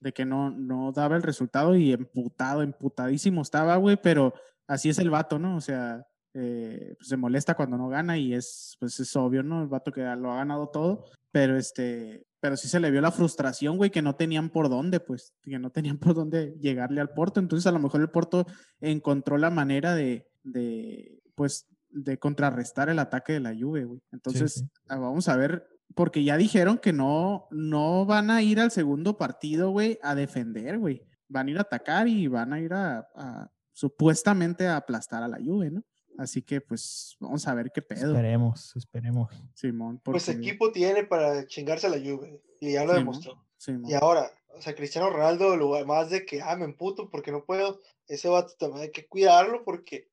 de 0.00 0.12
que 0.14 0.24
no, 0.24 0.50
no 0.50 0.90
daba 0.92 1.16
el 1.16 1.22
resultado 1.22 1.76
y 1.76 1.92
emputado, 1.92 2.62
emputadísimo 2.62 3.42
estaba, 3.42 3.76
güey, 3.76 3.98
pero 4.02 4.32
así 4.66 4.88
es 4.88 4.98
el 5.00 5.10
vato, 5.10 5.38
¿no? 5.38 5.56
O 5.56 5.60
sea, 5.60 6.06
eh, 6.38 6.94
pues 6.98 7.08
se 7.08 7.16
molesta 7.16 7.54
cuando 7.54 7.76
no 7.76 7.88
gana 7.88 8.16
y 8.16 8.34
es, 8.34 8.76
pues 8.78 8.98
es 9.00 9.14
obvio, 9.16 9.42
¿no? 9.42 9.62
El 9.62 9.68
vato 9.68 9.90
que 9.92 10.02
lo 10.02 10.32
ha 10.32 10.36
ganado 10.36 10.68
todo, 10.68 11.04
pero 11.32 11.56
este, 11.56 12.26
pero 12.40 12.56
sí 12.56 12.68
se 12.68 12.78
le 12.80 12.90
vio 12.90 13.00
la 13.00 13.10
frustración, 13.10 13.76
güey, 13.76 13.90
que 13.90 14.02
no 14.02 14.14
tenían 14.14 14.50
por 14.50 14.68
dónde, 14.68 15.00
pues, 15.00 15.34
que 15.42 15.58
no 15.58 15.70
tenían 15.70 15.98
por 15.98 16.14
dónde 16.14 16.54
llegarle 16.60 17.00
al 17.00 17.10
Porto, 17.10 17.40
entonces 17.40 17.66
a 17.66 17.72
lo 17.72 17.80
mejor 17.80 18.00
el 18.00 18.10
Porto 18.10 18.46
encontró 18.80 19.36
la 19.38 19.50
manera 19.50 19.94
de, 19.94 20.28
de 20.44 21.20
pues, 21.34 21.66
de 21.90 22.18
contrarrestar 22.18 22.88
el 22.90 22.98
ataque 22.98 23.32
de 23.32 23.40
la 23.40 23.54
Juve, 23.58 23.84
güey. 23.84 24.00
Entonces, 24.12 24.54
sí. 24.54 24.64
ah, 24.88 24.98
vamos 24.98 25.28
a 25.28 25.36
ver, 25.36 25.66
porque 25.94 26.22
ya 26.22 26.36
dijeron 26.36 26.78
que 26.78 26.92
no, 26.92 27.48
no 27.50 28.04
van 28.06 28.30
a 28.30 28.42
ir 28.42 28.60
al 28.60 28.70
segundo 28.70 29.16
partido, 29.16 29.70
güey, 29.70 29.98
a 30.02 30.14
defender, 30.14 30.78
güey. 30.78 31.02
Van 31.28 31.48
a 31.48 31.50
ir 31.50 31.58
a 31.58 31.62
atacar 31.62 32.06
y 32.06 32.26
van 32.28 32.52
a 32.52 32.60
ir 32.60 32.72
a, 32.74 33.08
a- 33.16 33.50
supuestamente 33.72 34.66
a 34.66 34.76
aplastar 34.76 35.22
a 35.22 35.28
la 35.28 35.38
Juve, 35.38 35.70
¿no? 35.70 35.82
Así 36.18 36.42
que, 36.42 36.60
pues, 36.60 37.16
vamos 37.20 37.46
a 37.46 37.54
ver 37.54 37.70
qué 37.72 37.80
pedo, 37.80 38.10
Esperemos, 38.12 38.74
esperemos. 38.76 39.28
Simón. 39.54 40.00
Pues 40.04 40.26
porque- 40.26 40.38
equipo 40.38 40.72
tiene 40.72 41.04
para 41.04 41.46
chingarse 41.46 41.86
a 41.86 41.90
la 41.90 41.96
Juve. 41.98 42.42
Y 42.60 42.72
ya 42.72 42.84
lo 42.84 42.92
demostró. 42.92 43.42
Simón. 43.56 43.88
Y 43.90 43.94
ahora, 43.94 44.30
o 44.48 44.60
sea, 44.60 44.74
Cristiano 44.74 45.10
Ronaldo, 45.10 45.56
lugar 45.56 45.86
más 45.86 46.10
de 46.10 46.26
que, 46.26 46.42
ah, 46.42 46.56
me 46.56 46.64
emputo 46.64 47.08
porque 47.08 47.30
no 47.32 47.44
puedo, 47.44 47.80
ese 48.08 48.28
vato 48.28 48.52
también 48.58 48.82
hay 48.82 48.90
que 48.90 49.06
cuidarlo 49.06 49.62
porque 49.64 50.10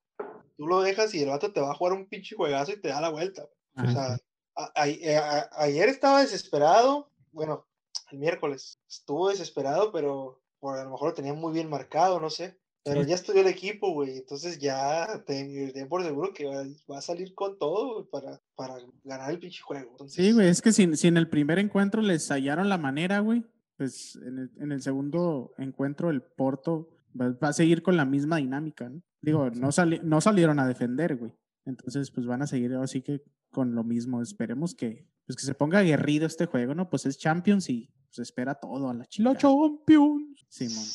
tú 0.56 0.68
lo 0.68 0.82
dejas 0.82 1.14
y 1.16 1.24
el 1.24 1.30
vato 1.30 1.52
te 1.52 1.60
va 1.60 1.72
a 1.72 1.76
jugar 1.76 1.94
un 1.94 2.08
pinche 2.08 2.36
juegazo 2.36 2.72
y 2.74 2.80
te 2.80 2.90
da 2.90 3.02
la 3.02 3.10
vuelta. 3.10 3.44
O 3.76 3.82
Ajá. 3.82 3.92
sea, 3.92 4.18
a- 4.56 4.72
a- 4.76 4.88
eh, 4.88 5.18
a- 5.18 5.50
ayer 5.54 5.90
estaba 5.90 6.22
desesperado, 6.22 7.12
bueno, 7.32 7.68
el 8.12 8.20
miércoles 8.20 8.80
estuvo 8.88 9.30
desesperado, 9.30 9.92
pero 9.92 10.40
por, 10.60 10.78
a 10.78 10.84
lo 10.84 10.92
mejor 10.92 11.10
lo 11.10 11.14
tenía 11.16 11.34
muy 11.34 11.52
bien 11.52 11.68
marcado, 11.70 12.20
no 12.20 12.30
sé. 12.30 12.58
Pero 12.86 13.02
Sí. 13.04 13.10
ya 13.10 13.16
estudió 13.16 13.42
el 13.42 13.48
equipo, 13.48 13.92
güey, 13.94 14.16
entonces 14.18 14.60
ya 14.60 15.24
ten, 15.26 15.74
ten 15.74 15.90
por 15.90 16.04
seguro 16.04 16.32
que 16.34 16.46
va, 16.46 16.64
va 16.90 17.00
a 17.00 17.02
salir 17.02 17.34
con 17.34 17.58
todo 17.58 18.08
para, 18.12 18.40
para 18.56 18.76
ganar 19.04 19.32
el 19.32 19.40
pinche 19.40 19.62
juego. 19.64 19.90
Entonces, 19.92 20.24
Sí, 20.24 20.32
güey, 20.32 20.48
es 20.50 20.62
que 20.62 20.72
si, 20.72 20.96
si 20.96 21.08
en 21.08 21.18
el 21.18 21.28
primer 21.28 21.58
encuentro 21.58 22.02
les 22.04 22.30
hallaron 22.30 22.70
la 22.70 22.78
manera, 22.78 23.20
güey, 23.22 23.44
pues 23.76 24.16
en 24.26 24.38
el, 24.38 24.52
en 24.58 24.72
el 24.72 24.82
segundo 24.84 25.54
encuentro 25.58 26.12
el 26.12 26.22
Porto 26.22 26.88
va, 27.20 27.32
va 27.44 27.48
a 27.50 27.54
seguir 27.54 27.82
con 27.82 27.98
la 27.98 28.06
misma 28.06 28.38
dinámica, 28.38 28.88
¿no? 28.88 29.02
Digo, 29.22 29.50
no, 29.50 29.72
sali- 29.72 30.00
no 30.04 30.22
salieron 30.22 30.60
a 30.60 30.68
defender, 30.68 31.16
güey. 31.16 31.34
Entonces, 31.66 32.12
pues 32.12 32.28
van 32.28 32.44
a 32.44 32.48
seguir 32.48 32.74
así 32.76 33.02
que 33.02 33.24
con 33.50 33.74
lo 33.74 33.84
mismo. 33.84 34.22
Esperemos 34.22 34.76
que, 34.76 35.08
pues, 35.26 35.36
que 35.36 35.44
se 35.46 35.56
ponga 35.56 35.80
aguerrido 35.80 36.28
este 36.28 36.46
juego, 36.46 36.76
¿no? 36.76 36.88
Pues 36.92 37.08
es 37.08 37.18
Champions 37.18 37.68
y 37.70 37.90
se 38.12 38.22
espera 38.22 38.54
todo 38.54 38.90
a 38.90 38.94
la 38.94 39.06
chica. 39.08 39.28
La 39.32 39.36
Champions. 39.36 40.46
Simón. 40.48 40.86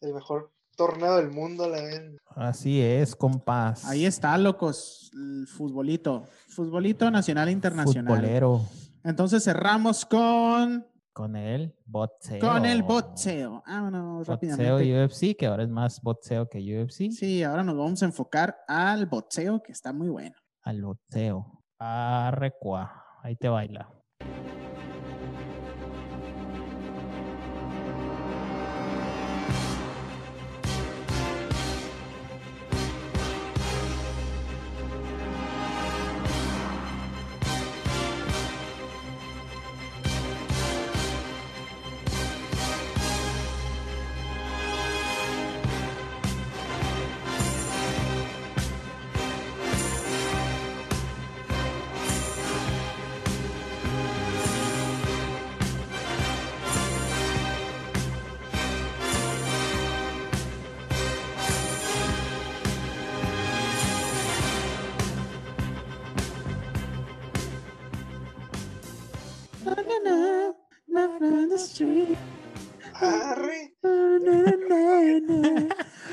El 0.00 0.14
mejor 0.14 0.52
torneo 0.76 1.16
del 1.16 1.30
mundo, 1.30 1.68
la 1.68 1.80
vez. 1.82 2.02
Así 2.28 2.80
es, 2.80 3.16
compás. 3.16 3.84
Ahí 3.86 4.04
está, 4.04 4.36
locos, 4.38 5.10
el 5.14 5.46
futbolito. 5.46 6.24
Futbolito 6.48 7.10
nacional 7.10 7.48
e 7.48 7.52
internacional. 7.52 8.14
Futbolero. 8.16 8.60
Entonces 9.04 9.42
cerramos 9.44 10.04
con, 10.04 10.86
Con 11.12 11.36
el 11.36 11.74
boxeo. 11.86 12.40
con 12.40 12.66
el 12.66 12.82
boxeo. 12.82 13.62
Vámonos 13.66 14.26
Boxeo 14.26 14.34
rápidamente. 14.34 15.04
UFC, 15.04 15.36
que 15.36 15.46
ahora 15.46 15.62
es 15.62 15.68
más 15.70 16.00
boxeo 16.02 16.48
que 16.48 16.58
UFC. 16.58 17.10
Sí, 17.10 17.42
ahora 17.42 17.62
nos 17.62 17.76
vamos 17.76 18.02
a 18.02 18.06
enfocar 18.06 18.56
al 18.68 19.06
boxeo, 19.06 19.62
que 19.62 19.72
está 19.72 19.92
muy 19.92 20.08
bueno. 20.08 20.36
Al 20.62 20.82
boxeo. 20.82 21.62
Arrecua. 21.78 23.04
Ahí 23.22 23.36
te 23.36 23.48
baila. 23.48 23.88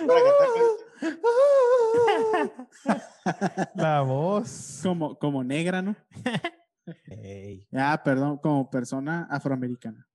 Con- 0.07 0.13
La 3.75 4.01
voz. 4.01 4.79
Como, 4.83 5.15
como 5.17 5.43
negra, 5.43 5.81
¿no? 5.81 5.95
Ey, 7.07 7.67
Ah, 7.73 8.01
perdón, 8.03 8.37
como 8.37 8.69
persona 8.69 9.27
afroamericana. 9.29 10.07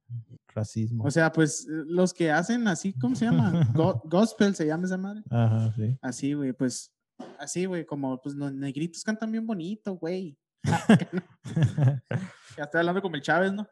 racismo. 0.54 1.04
O 1.04 1.10
sea, 1.10 1.30
pues 1.32 1.66
los 1.68 2.12
que 2.12 2.30
hacen 2.30 2.66
así, 2.68 2.92
¿cómo 2.98 3.14
se 3.14 3.26
llama? 3.26 3.70
Go- 3.74 4.02
gospel 4.04 4.54
se 4.54 4.66
llama 4.66 4.84
esa 4.86 4.96
madre. 4.98 5.22
Ajá, 5.30 5.72
sí. 5.76 5.96
Así, 6.02 6.32
güey, 6.34 6.52
pues, 6.52 6.92
así, 7.38 7.64
güey, 7.66 7.84
como, 7.86 8.20
pues 8.20 8.34
los 8.34 8.52
negritos 8.52 9.04
cantan 9.04 9.30
bien 9.30 9.46
bonito, 9.46 9.94
güey. 9.96 10.36
Ya 12.56 12.64
estoy 12.64 12.80
hablando 12.80 13.00
como 13.00 13.14
el 13.14 13.22
Chávez, 13.22 13.52
¿no? 13.52 13.68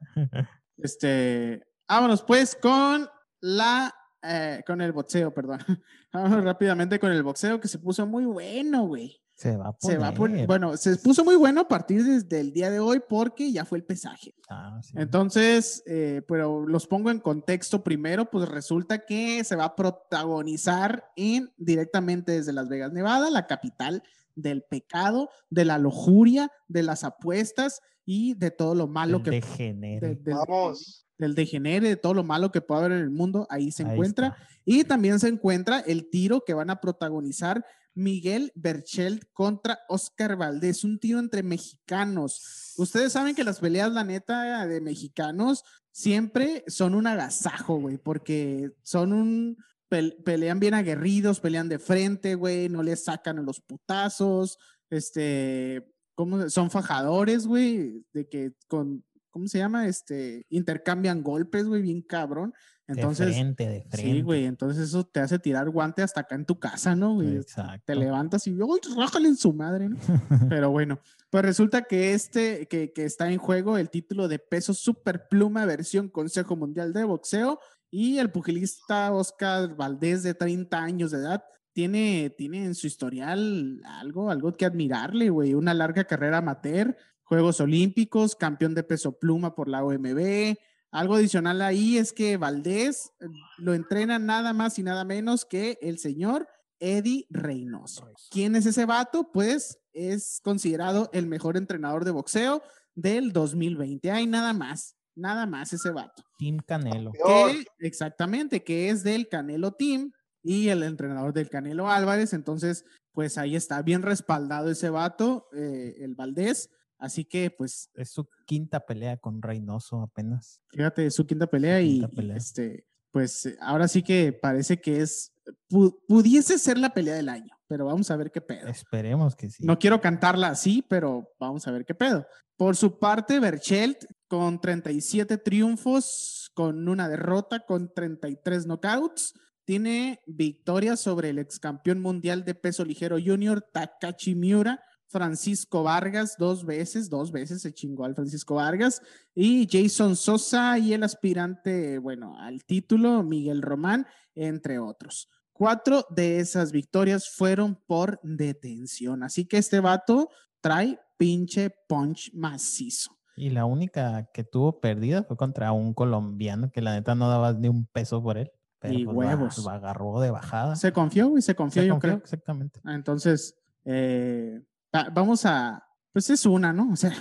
Este, 0.76 1.66
vámonos 1.88 2.22
pues 2.22 2.54
con 2.54 3.08
la, 3.40 3.92
eh, 4.22 4.62
con 4.64 4.80
el 4.80 4.92
boxeo, 4.92 5.34
perdón. 5.34 5.58
Vámonos 6.12 6.44
rápidamente 6.44 7.00
con 7.00 7.10
el 7.10 7.22
boxeo 7.22 7.60
que 7.60 7.66
se 7.66 7.80
puso 7.80 8.06
muy 8.06 8.24
bueno, 8.24 8.86
güey. 8.86 9.20
Se 9.34 9.54
va 9.54 9.68
a 9.68 9.72
poner. 9.72 9.96
Se 9.96 10.00
va 10.00 10.08
a 10.08 10.14
poner, 10.14 10.46
bueno, 10.46 10.76
se 10.78 10.96
puso 10.96 11.22
muy 11.22 11.34
bueno 11.34 11.62
a 11.62 11.68
partir 11.68 12.02
desde 12.04 12.40
el 12.40 12.52
día 12.52 12.70
de 12.70 12.78
hoy 12.78 13.02
porque 13.06 13.52
ya 13.52 13.66
fue 13.66 13.78
el 13.78 13.84
pesaje. 13.84 14.34
Ah, 14.48 14.80
sí. 14.82 14.94
Entonces, 14.96 15.82
eh, 15.86 16.22
pero 16.26 16.66
los 16.66 16.86
pongo 16.86 17.10
en 17.10 17.18
contexto 17.18 17.84
primero, 17.84 18.30
pues 18.30 18.48
resulta 18.48 19.04
que 19.04 19.44
se 19.44 19.56
va 19.56 19.64
a 19.64 19.76
protagonizar 19.76 21.10
en 21.16 21.52
directamente 21.58 22.32
desde 22.32 22.54
Las 22.54 22.68
Vegas, 22.68 22.92
Nevada, 22.92 23.28
la 23.30 23.46
capital 23.46 24.02
del 24.36 24.62
pecado, 24.62 25.28
de 25.50 25.64
la 25.64 25.78
lujuria, 25.78 26.50
de 26.68 26.84
las 26.84 27.02
apuestas 27.02 27.80
y 28.04 28.34
de 28.34 28.52
todo 28.52 28.74
lo 28.76 28.86
malo 28.86 29.16
El 29.18 29.22
que 29.24 29.30
degenere. 29.32 30.08
de- 30.10 30.14
del, 30.16 30.34
Vamos. 30.34 31.04
del 31.18 31.34
degenere, 31.34 31.88
de 31.88 31.96
todo 31.96 32.14
lo 32.14 32.22
malo 32.22 32.52
que 32.52 32.60
puede 32.60 32.80
haber 32.84 32.92
en 32.98 33.02
el 33.02 33.10
mundo, 33.10 33.46
ahí 33.50 33.72
se 33.72 33.82
Ahí 33.84 33.90
encuentra. 33.92 34.28
está. 34.28 34.48
Y 34.64 34.84
también 34.84 35.18
se 35.18 35.26
encuentra 35.28 35.80
el 35.80 36.08
tiro 36.10 36.44
que 36.46 36.54
van 36.54 36.70
a 36.70 36.80
protagonizar 36.80 37.64
Miguel 37.94 38.52
Berchelt 38.54 39.24
contra 39.32 39.78
Oscar 39.88 40.36
Valdés, 40.36 40.84
un 40.84 40.98
tiro 40.98 41.18
entre 41.18 41.42
mexicanos. 41.42 42.74
Ustedes 42.76 43.12
saben 43.12 43.34
que 43.34 43.42
las 43.44 43.58
peleas, 43.58 43.90
la 43.92 44.04
neta, 44.04 44.66
de 44.66 44.80
mexicanos 44.80 45.64
siempre 45.92 46.62
son 46.66 46.94
un 46.94 47.06
agasajo, 47.06 47.80
güey, 47.80 47.96
porque 47.96 48.70
son 48.82 49.12
un... 49.12 49.56
pel- 49.90 50.22
pelean 50.24 50.60
bien 50.60 50.74
aguerridos, 50.74 51.40
pelean 51.40 51.68
de 51.68 51.78
frente, 51.78 52.34
güey, 52.34 52.68
no 52.68 52.82
les 52.82 53.04
sacan 53.04 53.38
a 53.38 53.42
los 53.42 53.60
putazos, 53.60 54.58
este, 54.90 55.86
¿cómo? 56.14 56.48
Son 56.50 56.70
fajadores, 56.70 57.46
güey, 57.46 58.04
de 58.12 58.28
que 58.28 58.52
con, 58.68 59.04
¿cómo 59.30 59.46
se 59.48 59.58
llama? 59.58 59.86
Este, 59.88 60.46
intercambian 60.48 61.22
golpes, 61.22 61.66
güey, 61.66 61.82
bien 61.82 62.02
cabrón. 62.02 62.52
Entonces, 62.88 63.26
de 63.26 63.32
frente, 63.32 63.66
de 63.68 63.80
frente. 63.82 63.96
Sí, 63.96 64.20
güey, 64.22 64.44
entonces 64.44 64.88
eso 64.88 65.04
te 65.04 65.18
hace 65.18 65.40
tirar 65.40 65.68
guante 65.70 66.02
hasta 66.02 66.20
acá 66.20 66.36
en 66.36 66.44
tu 66.46 66.60
casa, 66.60 66.94
¿no, 66.94 67.14
güey? 67.14 67.34
Exacto. 67.36 67.82
Te 67.84 67.96
levantas 67.96 68.46
y, 68.46 68.50
¡ay, 68.52 68.94
rájale 68.96 69.26
en 69.26 69.36
su 69.36 69.52
madre, 69.52 69.88
¿no? 69.88 69.96
Pero 70.48 70.70
bueno, 70.70 71.00
pues 71.28 71.44
resulta 71.44 71.82
que 71.82 72.14
este, 72.14 72.66
que, 72.68 72.92
que 72.92 73.04
está 73.04 73.28
en 73.28 73.38
juego 73.38 73.76
el 73.76 73.90
título 73.90 74.28
de 74.28 74.38
peso 74.38 74.72
superpluma 74.72 75.66
versión 75.66 76.08
Consejo 76.08 76.54
Mundial 76.54 76.92
de 76.92 77.02
Boxeo 77.02 77.58
y 77.90 78.18
el 78.18 78.30
pugilista 78.30 79.12
Oscar 79.12 79.76
Valdés 79.76 80.22
de 80.22 80.34
30 80.34 80.82
años 80.82 81.10
de 81.10 81.18
edad 81.18 81.44
tiene, 81.72 82.30
tiene 82.30 82.64
en 82.64 82.74
su 82.74 82.86
historial 82.86 83.80
algo, 83.84 84.30
algo 84.30 84.52
que 84.52 84.64
admirarle, 84.64 85.30
güey, 85.30 85.54
una 85.54 85.74
larga 85.74 86.04
carrera 86.04 86.38
amateur, 86.38 86.96
Juegos 87.22 87.60
Olímpicos, 87.60 88.36
campeón 88.36 88.74
de 88.74 88.82
peso 88.82 89.18
pluma 89.18 89.54
por 89.54 89.68
la 89.68 89.84
OMB, 89.84 90.56
algo 90.90 91.16
adicional 91.16 91.60
ahí 91.60 91.98
es 91.98 92.12
que 92.14 92.38
Valdés 92.38 93.12
eh, 93.20 93.26
lo 93.58 93.74
entrena 93.74 94.18
nada 94.18 94.54
más 94.54 94.78
y 94.78 94.82
nada 94.82 95.04
menos 95.04 95.44
que 95.44 95.78
el 95.82 95.98
señor 95.98 96.48
Eddie 96.78 97.26
Reynoso. 97.28 98.10
¿Quién 98.30 98.56
es 98.56 98.64
ese 98.64 98.86
vato? 98.86 99.30
Pues 99.30 99.78
es 99.92 100.40
considerado 100.42 101.10
el 101.12 101.26
mejor 101.26 101.56
entrenador 101.56 102.04
de 102.06 102.12
boxeo 102.12 102.62
del 102.94 103.32
2020. 103.32 104.10
Hay 104.10 104.26
nada 104.26 104.52
más, 104.52 104.95
nada 105.16 105.46
más 105.46 105.72
ese 105.72 105.90
vato. 105.90 106.22
Team 106.38 106.58
Canelo. 106.64 107.10
Que, 107.12 107.64
exactamente, 107.80 108.62
que 108.62 108.90
es 108.90 109.02
del 109.02 109.28
Canelo 109.28 109.72
Team 109.72 110.12
y 110.42 110.68
el 110.68 110.82
entrenador 110.84 111.32
del 111.32 111.48
Canelo 111.50 111.90
Álvarez. 111.90 112.32
Entonces, 112.32 112.84
pues 113.12 113.38
ahí 113.38 113.56
está 113.56 113.82
bien 113.82 114.02
respaldado 114.02 114.70
ese 114.70 114.90
vato, 114.90 115.46
eh, 115.56 115.94
el 116.00 116.14
Valdés. 116.14 116.70
Así 116.98 117.24
que, 117.24 117.50
pues, 117.50 117.90
Es 117.94 118.10
su 118.10 118.28
quinta 118.46 118.80
pelea 118.80 119.16
con 119.16 119.42
Reynoso 119.42 120.02
apenas. 120.02 120.60
Fíjate, 120.70 121.10
su 121.10 121.26
quinta 121.26 121.46
pelea 121.46 121.80
y, 121.80 121.94
quinta 122.00 122.08
y, 122.12 122.16
pelea. 122.16 122.36
este, 122.36 122.86
pues 123.10 123.56
ahora 123.60 123.88
sí 123.88 124.02
que 124.02 124.32
parece 124.32 124.80
que 124.80 125.00
es, 125.00 125.32
pu- 125.70 125.98
pudiese 126.06 126.58
ser 126.58 126.78
la 126.78 126.90
pelea 126.90 127.14
del 127.14 127.28
año, 127.30 127.55
pero 127.66 127.86
vamos 127.86 128.10
a 128.10 128.16
ver 128.16 128.30
qué 128.30 128.40
pedo. 128.40 128.68
Esperemos 128.68 129.34
que 129.34 129.50
sí. 129.50 129.64
No 129.64 129.78
quiero 129.78 130.00
cantarla 130.00 130.48
así, 130.48 130.84
pero 130.88 131.32
vamos 131.38 131.66
a 131.66 131.70
ver 131.70 131.84
qué 131.84 131.94
pedo. 131.94 132.26
Por 132.56 132.76
su 132.76 132.98
parte, 132.98 133.38
Berchelt 133.40 134.04
con 134.28 134.60
37 134.60 135.38
triunfos, 135.38 136.50
con 136.54 136.88
una 136.88 137.08
derrota, 137.08 137.60
con 137.60 137.92
33 137.92 138.66
knockouts, 138.66 139.34
tiene 139.64 140.20
victoria 140.26 140.96
sobre 140.96 141.30
el 141.30 141.38
ex 141.38 141.58
campeón 141.58 142.00
mundial 142.00 142.44
de 142.44 142.54
peso 142.54 142.84
ligero 142.84 143.18
junior 143.22 143.60
Takashi 143.72 144.34
Miura, 144.34 144.80
Francisco 145.08 145.82
Vargas 145.82 146.36
dos 146.38 146.64
veces, 146.64 147.10
dos 147.10 147.30
veces 147.30 147.62
se 147.62 147.72
chingó 147.72 148.04
al 148.04 148.14
Francisco 148.14 148.54
Vargas, 148.54 149.00
y 149.34 149.68
Jason 149.70 150.16
Sosa 150.16 150.78
y 150.78 150.94
el 150.94 151.02
aspirante, 151.02 151.98
bueno, 151.98 152.36
al 152.38 152.64
título, 152.64 153.22
Miguel 153.22 153.62
Román, 153.62 154.06
entre 154.34 154.78
otros. 154.78 155.28
Cuatro 155.56 156.06
de 156.10 156.38
esas 156.40 156.72
victorias 156.72 157.28
fueron 157.30 157.78
por 157.86 158.20
detención. 158.22 159.22
Así 159.22 159.46
que 159.46 159.58
este 159.58 159.80
vato 159.80 160.28
trae 160.60 160.98
pinche 161.16 161.70
punch 161.88 162.30
macizo. 162.34 163.12
Y 163.36 163.50
la 163.50 163.64
única 163.64 164.28
que 164.32 164.44
tuvo 164.44 164.80
perdida 164.80 165.22
fue 165.24 165.36
contra 165.36 165.72
un 165.72 165.92
colombiano 165.94 166.70
que 166.70 166.80
la 166.82 166.92
neta 166.94 167.14
no 167.14 167.28
daba 167.28 167.52
ni 167.52 167.68
un 167.68 167.86
peso 167.86 168.22
por 168.22 168.38
él. 168.38 168.50
Pero 168.78 168.94
Y 168.98 169.04
pues, 169.04 169.16
huevos. 169.16 169.66
va- 169.66 169.74
agarró 169.74 170.20
de 170.20 170.30
bajada. 170.30 170.76
Se 170.76 170.92
confió 170.92 171.36
y 171.38 171.42
se 171.42 171.54
confió, 171.54 171.82
Se 171.82 171.88
yo 171.88 171.94
confió, 171.94 172.10
creo. 172.10 172.18
Exactamente. 172.22 172.80
Entonces, 172.84 173.54
eh, 173.84 174.60
va- 174.94 175.08
vamos 175.12 175.44
a. 175.46 175.82
Pues 176.12 176.28
es 176.30 176.44
una, 176.46 176.72
¿no? 176.72 176.88
O 176.92 176.96
sea, 176.96 177.12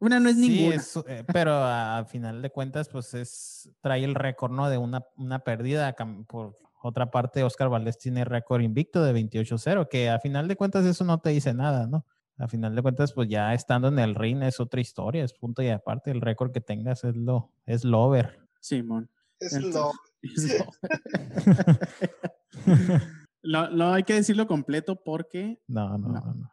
una 0.00 0.18
no 0.20 0.28
es 0.28 0.36
Sí, 0.36 0.48
ninguna. 0.48 0.76
es, 0.76 0.96
eh, 1.06 1.24
pero 1.32 1.52
a, 1.54 1.98
a 1.98 2.04
final 2.04 2.42
de 2.42 2.50
cuentas, 2.50 2.88
pues 2.88 3.14
es 3.14 3.70
trae 3.80 4.04
el 4.04 4.14
récord, 4.14 4.50
¿no? 4.52 4.68
De 4.68 4.76
una, 4.78 5.04
una 5.16 5.38
pérdida 5.40 5.94
por 6.28 6.58
otra 6.82 7.10
parte, 7.10 7.42
Oscar 7.44 7.68
Valdés 7.68 7.98
tiene 7.98 8.24
récord 8.24 8.60
invicto 8.62 9.02
de 9.02 9.12
28-0, 9.14 9.88
que 9.88 10.10
a 10.10 10.18
final 10.18 10.48
de 10.48 10.56
cuentas 10.56 10.84
eso 10.84 11.04
no 11.04 11.20
te 11.20 11.30
dice 11.30 11.54
nada, 11.54 11.86
¿no? 11.86 12.06
A 12.38 12.48
final 12.48 12.74
de 12.74 12.82
cuentas, 12.82 13.12
pues 13.12 13.28
ya 13.28 13.52
estando 13.54 13.88
en 13.88 13.98
el 13.98 14.14
ring 14.14 14.42
es 14.42 14.58
otra 14.60 14.80
historia, 14.80 15.22
es 15.24 15.32
punto 15.34 15.62
y 15.62 15.68
aparte, 15.68 16.10
el 16.10 16.20
récord 16.20 16.50
que 16.52 16.60
tengas 16.60 17.04
es 17.04 17.14
lo, 17.16 17.52
es 17.66 17.84
lo 17.84 18.00
over. 18.02 18.38
Simón. 18.60 19.10
Es 19.38 19.52
Entonces- 19.54 20.58
lo. 20.58 20.70
No, 23.44 23.68
no 23.70 23.92
hay 23.92 24.04
que 24.04 24.14
decirlo 24.14 24.46
completo 24.46 25.02
porque 25.02 25.60
No, 25.66 25.98
no, 25.98 26.08
No. 26.08 26.20
no. 26.20 26.34
no. 26.34 26.50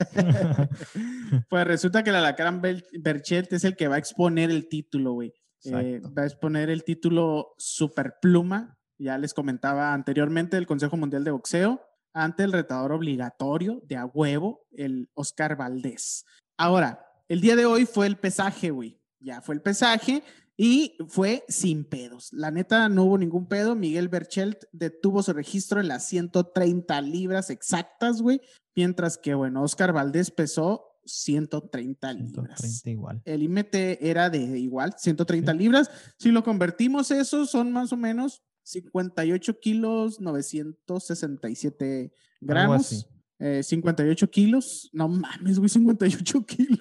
Pues 1.50 1.66
resulta 1.66 2.02
que 2.02 2.08
el 2.10 2.16
Alacrán 2.16 2.62
Berchelt 2.62 3.52
es 3.52 3.64
el 3.64 3.76
que 3.76 3.88
va 3.88 3.96
a 3.96 3.98
exponer 3.98 4.50
el 4.50 4.66
título, 4.68 5.12
güey. 5.12 5.28
Eh, 5.64 5.96
Exacto. 5.96 6.14
va 6.14 6.22
a 6.22 6.26
exponer 6.26 6.70
el 6.70 6.82
título 6.84 7.54
Superpluma. 7.58 8.78
Ya 9.00 9.16
les 9.16 9.32
comentaba 9.32 9.94
anteriormente 9.94 10.56
del 10.56 10.66
Consejo 10.66 10.98
Mundial 10.98 11.24
de 11.24 11.30
Boxeo 11.30 11.80
ante 12.12 12.42
el 12.42 12.52
retador 12.52 12.92
obligatorio 12.92 13.80
de 13.86 13.96
a 13.96 14.04
huevo, 14.04 14.66
el 14.72 15.08
Oscar 15.14 15.56
Valdés. 15.56 16.26
Ahora, 16.58 17.06
el 17.28 17.40
día 17.40 17.56
de 17.56 17.64
hoy 17.64 17.86
fue 17.86 18.06
el 18.06 18.18
pesaje, 18.18 18.70
güey. 18.70 19.00
Ya 19.18 19.40
fue 19.40 19.54
el 19.54 19.62
pesaje 19.62 20.22
y 20.54 20.98
fue 21.08 21.44
sin 21.48 21.84
pedos. 21.84 22.30
La 22.34 22.50
neta, 22.50 22.90
no 22.90 23.04
hubo 23.04 23.16
ningún 23.16 23.46
pedo. 23.48 23.74
Miguel 23.74 24.08
Berchelt 24.10 24.64
detuvo 24.72 25.22
su 25.22 25.32
registro 25.32 25.80
en 25.80 25.88
las 25.88 26.06
130 26.06 27.00
libras 27.00 27.48
exactas, 27.48 28.20
güey. 28.20 28.42
Mientras 28.76 29.16
que, 29.16 29.32
bueno, 29.32 29.62
Oscar 29.62 29.94
Valdés 29.94 30.30
pesó 30.30 30.84
130 31.06 32.12
libras. 32.12 32.60
130 32.60 32.90
igual. 32.90 33.22
El 33.24 33.40
límite 33.40 34.10
era 34.10 34.28
de 34.28 34.58
igual, 34.58 34.94
130 34.98 35.52
Sí. 35.52 35.58
libras. 35.58 35.90
Si 36.18 36.30
lo 36.30 36.44
convertimos, 36.44 37.10
eso 37.10 37.46
son 37.46 37.72
más 37.72 37.94
o 37.94 37.96
menos 37.96 38.42
58 38.70 39.58
kilos, 39.60 40.20
967 40.20 42.12
Algo 42.12 42.14
gramos. 42.40 42.80
así. 42.92 43.04
eh, 43.38 43.62
58 43.62 44.30
kilos. 44.30 44.90
No 44.92 45.08
mames, 45.08 45.58
güey, 45.58 45.68
58 45.68 46.44
kilos. 46.46 46.80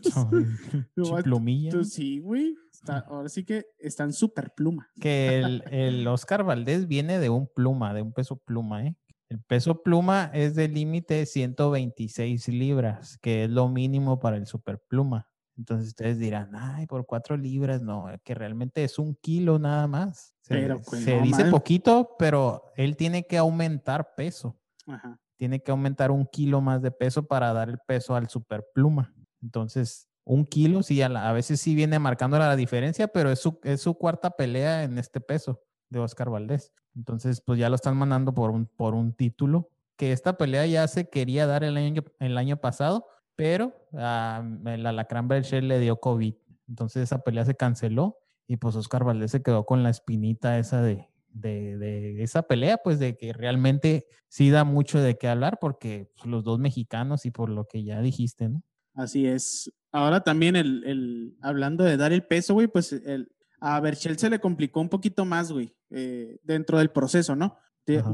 Entonces, 0.96 1.94
sí, 1.94 2.20
güey. 2.20 2.56
está- 2.72 3.00
ahora 3.08 3.30
sí 3.30 3.44
que 3.44 3.66
están 3.78 4.14
súper 4.14 4.54
pluma. 4.56 4.90
Que 5.00 5.40
el, 5.40 5.64
el 5.72 6.08
Oscar 6.08 6.44
Valdés 6.44 6.88
viene 6.88 7.20
de 7.20 7.30
un 7.30 7.48
pluma, 7.48 7.94
de 7.94 8.02
un 8.02 8.14
peso 8.14 8.38
pluma, 8.38 8.86
¿eh? 8.86 8.96
El 9.30 9.42
peso 9.44 9.84
pluma 9.84 10.32
es 10.34 10.56
del 10.56 10.74
límite 10.74 11.24
126 11.28 12.48
libras, 12.48 13.20
que 13.20 13.44
es 13.44 13.50
lo 13.52 13.70
mínimo 13.70 14.20
para 14.20 14.38
el 14.38 14.48
super 14.48 14.80
pluma. 14.88 15.28
Entonces 15.56 15.90
ustedes 15.90 16.18
dirán, 16.18 16.50
ay, 16.56 16.88
por 16.88 17.06
cuatro 17.06 17.38
libras, 17.38 17.84
no, 17.84 18.06
que 18.24 18.34
realmente 18.34 18.84
es 18.84 18.98
un 18.98 19.14
kilo 19.22 19.60
nada 19.60 19.86
más. 19.88 20.34
Se, 20.50 20.56
Pero, 20.56 20.82
pues, 20.82 21.04
se 21.04 21.16
no 21.18 21.24
dice 21.24 21.46
poquito, 21.46 22.16
pero 22.18 22.64
él 22.76 22.98
tiene 22.98 23.26
que 23.28 23.38
aumentar 23.38 24.16
peso. 24.16 24.58
Ajá. 24.88 25.20
Tiene 25.38 25.62
que 25.62 25.70
aumentar 25.72 26.10
un 26.12 26.26
kilo 26.26 26.60
más 26.60 26.82
de 26.82 26.90
peso 26.92 27.28
para 27.28 27.54
dar 27.54 27.70
el 27.70 27.78
peso 27.88 28.16
al 28.16 28.28
super 28.30 28.66
pluma. 28.74 29.14
Entonces, 29.44 30.10
un 30.26 30.46
kilo, 30.46 30.82
sí, 30.84 31.02
a, 31.02 31.08
la- 31.10 31.30
a 31.30 31.34
veces 31.34 31.62
sí 31.62 31.76
viene 31.76 32.00
marcando 32.00 32.38
la 32.40 32.56
diferencia, 32.56 33.08
pero 33.08 33.32
es 33.32 33.40
su, 33.40 33.60
es 33.64 33.80
su 33.82 33.94
cuarta 33.94 34.32
pelea 34.32 34.84
en 34.84 34.98
este 34.98 35.22
peso 35.22 35.62
de 35.90 36.00
Oscar 36.00 36.30
Valdés. 36.30 36.74
Entonces, 36.96 37.42
pues 37.42 37.60
ya 37.60 37.70
lo 37.70 37.76
están 37.76 37.96
mandando 37.96 38.34
por 38.34 38.50
un, 38.50 38.66
por 38.66 38.96
un 38.96 39.14
título, 39.14 39.70
que 39.96 40.12
esta 40.12 40.36
pelea 40.38 40.66
ya 40.66 40.88
se 40.88 41.10
quería 41.10 41.46
dar 41.46 41.64
el 41.64 41.78
año, 41.78 42.04
el 42.20 42.38
año 42.38 42.58
pasado, 42.58 43.06
pero 43.36 43.74
ah, 43.94 44.44
el 44.66 44.86
Alacrán 44.86 45.28
le 45.30 45.80
dio 45.80 46.00
COVID. 46.00 46.34
Entonces 46.68 47.04
esa 47.04 47.20
pelea 47.20 47.46
se 47.46 47.56
canceló 47.56 48.18
y 48.50 48.58
pues 48.58 48.76
Oscar 48.76 49.06
Valdés 49.06 49.32
se 49.32 49.42
quedó 49.42 49.66
con 49.66 49.82
la 49.84 49.90
espinita 49.92 50.60
esa 50.60 50.82
de, 50.82 51.08
de, 51.30 51.78
de 51.78 52.22
esa 52.24 52.42
pelea, 52.44 52.80
pues 52.84 53.00
de 53.00 53.16
que 53.16 53.32
realmente 53.32 54.08
sí 54.28 54.50
da 54.50 54.66
mucho 54.66 55.00
de 55.00 55.18
qué 55.18 55.30
hablar 55.30 55.60
porque 55.62 56.12
pues, 56.18 56.26
los 56.28 56.44
dos 56.44 56.60
mexicanos 56.60 57.26
y 57.26 57.32
por 57.32 57.50
lo 57.50 57.66
que 57.66 57.84
ya 57.86 58.02
dijiste, 58.02 58.50
¿no? 58.50 58.64
Así 58.96 59.26
es. 59.28 59.72
Ahora 59.92 60.22
también 60.24 60.56
el, 60.58 60.84
el- 60.86 61.38
hablando 61.42 61.84
de 61.86 61.96
dar 61.96 62.12
el 62.12 62.26
peso, 62.26 62.54
güey, 62.56 62.68
pues 62.68 62.92
el, 62.92 63.32
a 63.62 63.80
Berchel 63.80 64.18
se 64.18 64.30
le 64.30 64.40
complicó 64.40 64.82
un 64.82 64.90
poquito 64.90 65.26
más, 65.26 65.52
güey, 65.52 65.76
eh, 65.92 66.40
dentro 66.44 66.80
del 66.80 66.92
proceso, 66.92 67.36
¿no? 67.36 67.58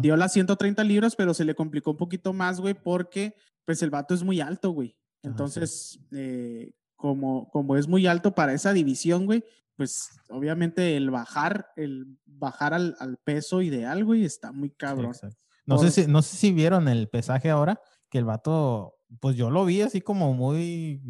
Dio 0.02 0.16
las 0.16 0.32
130 0.32 0.84
libras, 0.86 1.18
pero 1.18 1.34
se 1.34 1.44
le 1.44 1.53
complicó 1.56 1.91
un 1.91 1.98
poquito 1.98 2.32
más, 2.32 2.62
güey, 2.62 2.74
porque 2.76 3.36
pues 3.66 3.82
el 3.84 3.90
vato 3.90 4.14
es 4.14 4.24
muy 4.24 4.40
alto, 4.40 4.70
güey. 4.72 4.95
Ajá, 5.26 5.49
sí. 5.49 5.62
Entonces, 5.62 5.99
eh, 6.14 6.72
como, 6.95 7.49
como 7.49 7.76
es 7.76 7.88
muy 7.88 8.07
alto 8.07 8.34
para 8.36 8.53
esa 8.53 8.72
división, 8.72 9.26
güey, 9.26 9.44
pues 9.76 10.10
obviamente 10.30 10.95
el 10.97 11.10
bajar, 11.11 11.68
el 11.76 12.18
bajar 12.26 12.73
al, 12.73 12.95
al 12.99 13.18
peso 13.18 13.61
ideal, 13.61 14.03
güey, 14.06 14.23
está 14.26 14.52
muy 14.52 14.69
cabrón. 14.72 15.14
No, 15.65 15.77
Por- 15.77 15.85
sé 15.91 16.03
si, 16.03 16.10
no 16.11 16.22
sé 16.22 16.38
si 16.38 16.52
vieron 16.53 16.88
el 16.88 17.10
pesaje 17.10 17.49
ahora, 17.49 17.81
que 18.10 18.18
el 18.18 18.26
vato, 18.26 18.97
pues 19.19 19.35
yo 19.35 19.49
lo 19.49 19.65
vi 19.65 19.81
así 19.81 20.02
como 20.02 20.34
muy, 20.34 21.02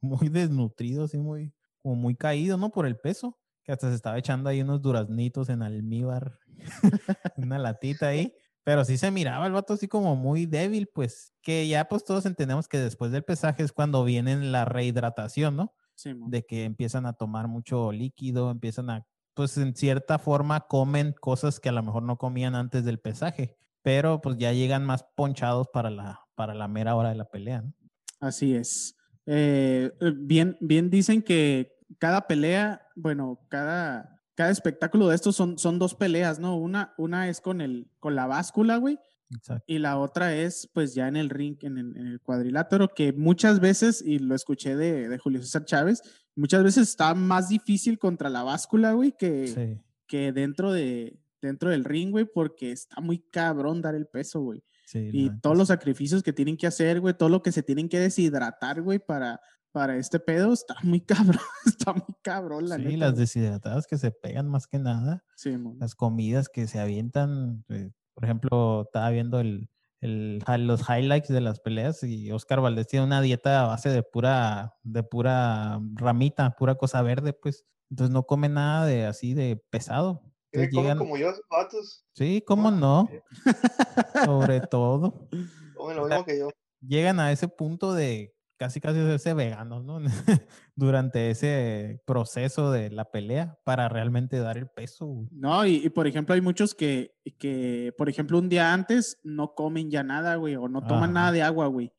muy 0.00 0.28
desnutrido, 0.28 1.04
así 1.04 1.18
muy, 1.18 1.52
como 1.82 1.94
muy 1.96 2.16
caído, 2.16 2.56
¿no? 2.56 2.70
Por 2.70 2.86
el 2.86 2.98
peso, 2.98 3.38
que 3.62 3.72
hasta 3.72 3.88
se 3.88 3.94
estaba 3.94 4.18
echando 4.18 4.48
ahí 4.50 4.60
unos 4.62 4.82
duraznitos 4.82 5.48
en 5.48 5.62
almíbar, 5.62 6.38
una 7.36 7.58
latita 7.58 8.08
ahí. 8.08 8.34
Pero 8.62 8.84
sí 8.84 8.98
se 8.98 9.10
miraba 9.10 9.46
el 9.46 9.52
vato 9.52 9.72
así 9.72 9.88
como 9.88 10.16
muy 10.16 10.44
débil, 10.44 10.86
pues 10.92 11.32
que 11.40 11.66
ya 11.66 11.88
pues 11.88 12.04
todos 12.04 12.26
entendemos 12.26 12.68
que 12.68 12.78
después 12.78 13.10
del 13.10 13.24
pesaje 13.24 13.62
es 13.62 13.72
cuando 13.72 14.04
viene 14.04 14.36
la 14.36 14.66
rehidratación, 14.66 15.56
¿no? 15.56 15.74
Sí, 16.00 16.14
de 16.14 16.46
que 16.46 16.64
empiezan 16.64 17.04
a 17.04 17.12
tomar 17.12 17.46
mucho 17.46 17.92
líquido, 17.92 18.50
empiezan 18.50 18.88
a, 18.88 19.06
pues 19.34 19.58
en 19.58 19.76
cierta 19.76 20.18
forma 20.18 20.60
comen 20.60 21.14
cosas 21.20 21.60
que 21.60 21.68
a 21.68 21.72
lo 21.72 21.82
mejor 21.82 22.04
no 22.04 22.16
comían 22.16 22.54
antes 22.54 22.86
del 22.86 22.98
pesaje, 23.00 23.58
pero 23.82 24.22
pues 24.22 24.38
ya 24.38 24.54
llegan 24.54 24.86
más 24.86 25.04
ponchados 25.14 25.68
para 25.70 25.90
la, 25.90 26.20
para 26.36 26.54
la 26.54 26.68
mera 26.68 26.96
hora 26.96 27.10
de 27.10 27.16
la 27.16 27.26
pelea. 27.26 27.60
¿no? 27.60 27.74
Así 28.18 28.54
es. 28.54 28.96
Eh, 29.26 29.92
eh, 30.00 30.12
bien, 30.16 30.56
bien 30.62 30.88
dicen 30.88 31.20
que 31.20 31.74
cada 31.98 32.26
pelea, 32.26 32.80
bueno, 32.96 33.38
cada, 33.50 34.22
cada 34.34 34.48
espectáculo 34.48 35.08
de 35.08 35.16
estos 35.16 35.36
son, 35.36 35.58
son 35.58 35.78
dos 35.78 35.94
peleas, 35.94 36.38
¿no? 36.38 36.56
Una, 36.56 36.94
una 36.96 37.28
es 37.28 37.42
con, 37.42 37.60
el, 37.60 37.90
con 37.98 38.14
la 38.14 38.26
báscula, 38.26 38.78
güey, 38.78 38.98
Exacto. 39.34 39.64
y 39.66 39.78
la 39.78 39.98
otra 39.98 40.34
es 40.34 40.68
pues 40.72 40.94
ya 40.94 41.06
en 41.08 41.16
el 41.16 41.30
ring, 41.30 41.56
en 41.62 41.78
el, 41.78 41.96
en 41.96 42.06
el 42.08 42.20
cuadrilátero, 42.20 42.88
que 42.88 43.12
muchas 43.12 43.60
veces, 43.60 44.02
y 44.04 44.18
lo 44.18 44.34
escuché 44.34 44.76
de, 44.76 45.08
de 45.08 45.18
Julio 45.18 45.40
César 45.42 45.64
Chávez, 45.64 46.02
muchas 46.36 46.62
veces 46.64 46.88
está 46.88 47.14
más 47.14 47.48
difícil 47.48 47.98
contra 47.98 48.28
la 48.30 48.42
báscula, 48.42 48.92
güey, 48.92 49.14
que, 49.16 49.46
Sí, 49.48 49.80
que 50.06 50.32
dentro, 50.32 50.72
de, 50.72 51.18
dentro 51.40 51.70
del 51.70 51.84
ring, 51.84 52.10
güey, 52.10 52.24
porque 52.24 52.72
está 52.72 53.00
muy 53.00 53.18
cabrón 53.30 53.80
dar 53.82 53.94
el 53.94 54.06
peso, 54.06 54.40
güey. 54.40 54.62
sí. 54.86 55.08
Y 55.12 55.30
todos 55.40 55.56
los 55.56 55.68
sacrificios 55.68 56.22
que 56.22 56.32
tienen 56.32 56.56
que 56.56 56.66
hacer, 56.66 57.00
güey, 57.00 57.14
todo 57.16 57.28
lo 57.28 57.42
que 57.42 57.52
se 57.52 57.62
tienen 57.62 57.88
que 57.88 58.00
deshidratar, 58.00 58.82
güey, 58.82 58.98
para, 58.98 59.40
para 59.70 59.96
este 59.96 60.18
pedo, 60.18 60.52
está 60.52 60.74
muy 60.82 61.00
cabrón, 61.38 61.38
está 61.64 61.92
muy 61.92 62.16
cabrón, 62.22 62.68
la 62.68 62.76
Sí, 62.76 62.82
neta. 62.82 62.96
las 62.98 63.10
güey. 63.12 63.20
deshidratadas 63.20 63.86
que 63.86 63.96
se 63.98 64.10
pegan 64.10 64.48
más 64.48 64.66
que 64.66 64.80
nada, 64.80 65.22
Sí, 65.36 65.56
mon. 65.56 65.78
las 65.78 65.94
comidas 65.94 66.48
que 66.48 66.66
se 66.66 66.80
avientan, 66.80 67.64
eh, 67.68 67.92
por 68.14 68.24
ejemplo, 68.24 68.82
estaba 68.82 69.10
viendo 69.10 69.40
el, 69.40 69.68
los 70.00 70.80
highlights 70.88 71.28
de 71.28 71.40
las 71.40 71.60
peleas 71.60 72.02
y 72.02 72.30
Oscar 72.32 72.60
Valdés 72.60 72.86
tiene 72.86 73.04
una 73.04 73.20
dieta 73.20 73.64
a 73.64 73.66
base 73.68 73.90
de 73.90 74.02
pura, 74.02 74.74
de 74.82 75.02
pura 75.02 75.80
ramita, 75.94 76.56
pura 76.56 76.74
cosa 76.74 77.02
verde, 77.02 77.32
pues. 77.32 77.66
Entonces 77.90 78.12
no 78.12 78.22
come 78.22 78.48
nada 78.48 78.86
de 78.86 79.04
así 79.06 79.34
de 79.34 79.56
pesado. 79.70 80.22
Entonces 80.52 80.72
llegan, 80.72 80.98
como 80.98 81.16
yo, 81.16 81.32
vatos. 81.50 82.04
sí, 82.12 82.42
cómo 82.46 82.70
no, 82.70 83.08
sobre 84.24 84.60
todo. 84.60 85.28
Comen 85.74 85.96
lo 85.96 86.06
mismo 86.06 86.24
que 86.24 86.38
yo. 86.38 86.50
Llegan 86.80 87.20
a 87.20 87.30
ese 87.30 87.46
punto 87.46 87.92
de 87.92 88.34
casi 88.60 88.78
casi 88.78 88.98
hacerse 88.98 89.32
veganos, 89.32 89.82
¿no? 89.86 90.00
Durante 90.76 91.30
ese 91.30 92.02
proceso 92.04 92.70
de 92.70 92.90
la 92.90 93.10
pelea 93.10 93.58
para 93.64 93.88
realmente 93.88 94.38
dar 94.38 94.58
el 94.58 94.68
peso. 94.68 95.06
güey. 95.06 95.28
No, 95.32 95.64
y, 95.64 95.76
y, 95.76 95.88
por 95.88 96.06
ejemplo, 96.06 96.34
hay 96.34 96.42
muchos 96.42 96.74
que, 96.74 97.16
que, 97.38 97.94
por 97.96 98.10
ejemplo, 98.10 98.38
un 98.38 98.50
día 98.50 98.74
antes 98.74 99.18
no 99.22 99.54
comen 99.54 99.90
ya 99.90 100.02
nada, 100.02 100.36
güey, 100.36 100.56
o 100.56 100.68
no 100.68 100.82
toman 100.82 101.04
Ajá. 101.04 101.12
nada 101.12 101.32
de 101.32 101.42
agua, 101.42 101.68
güey. 101.68 101.90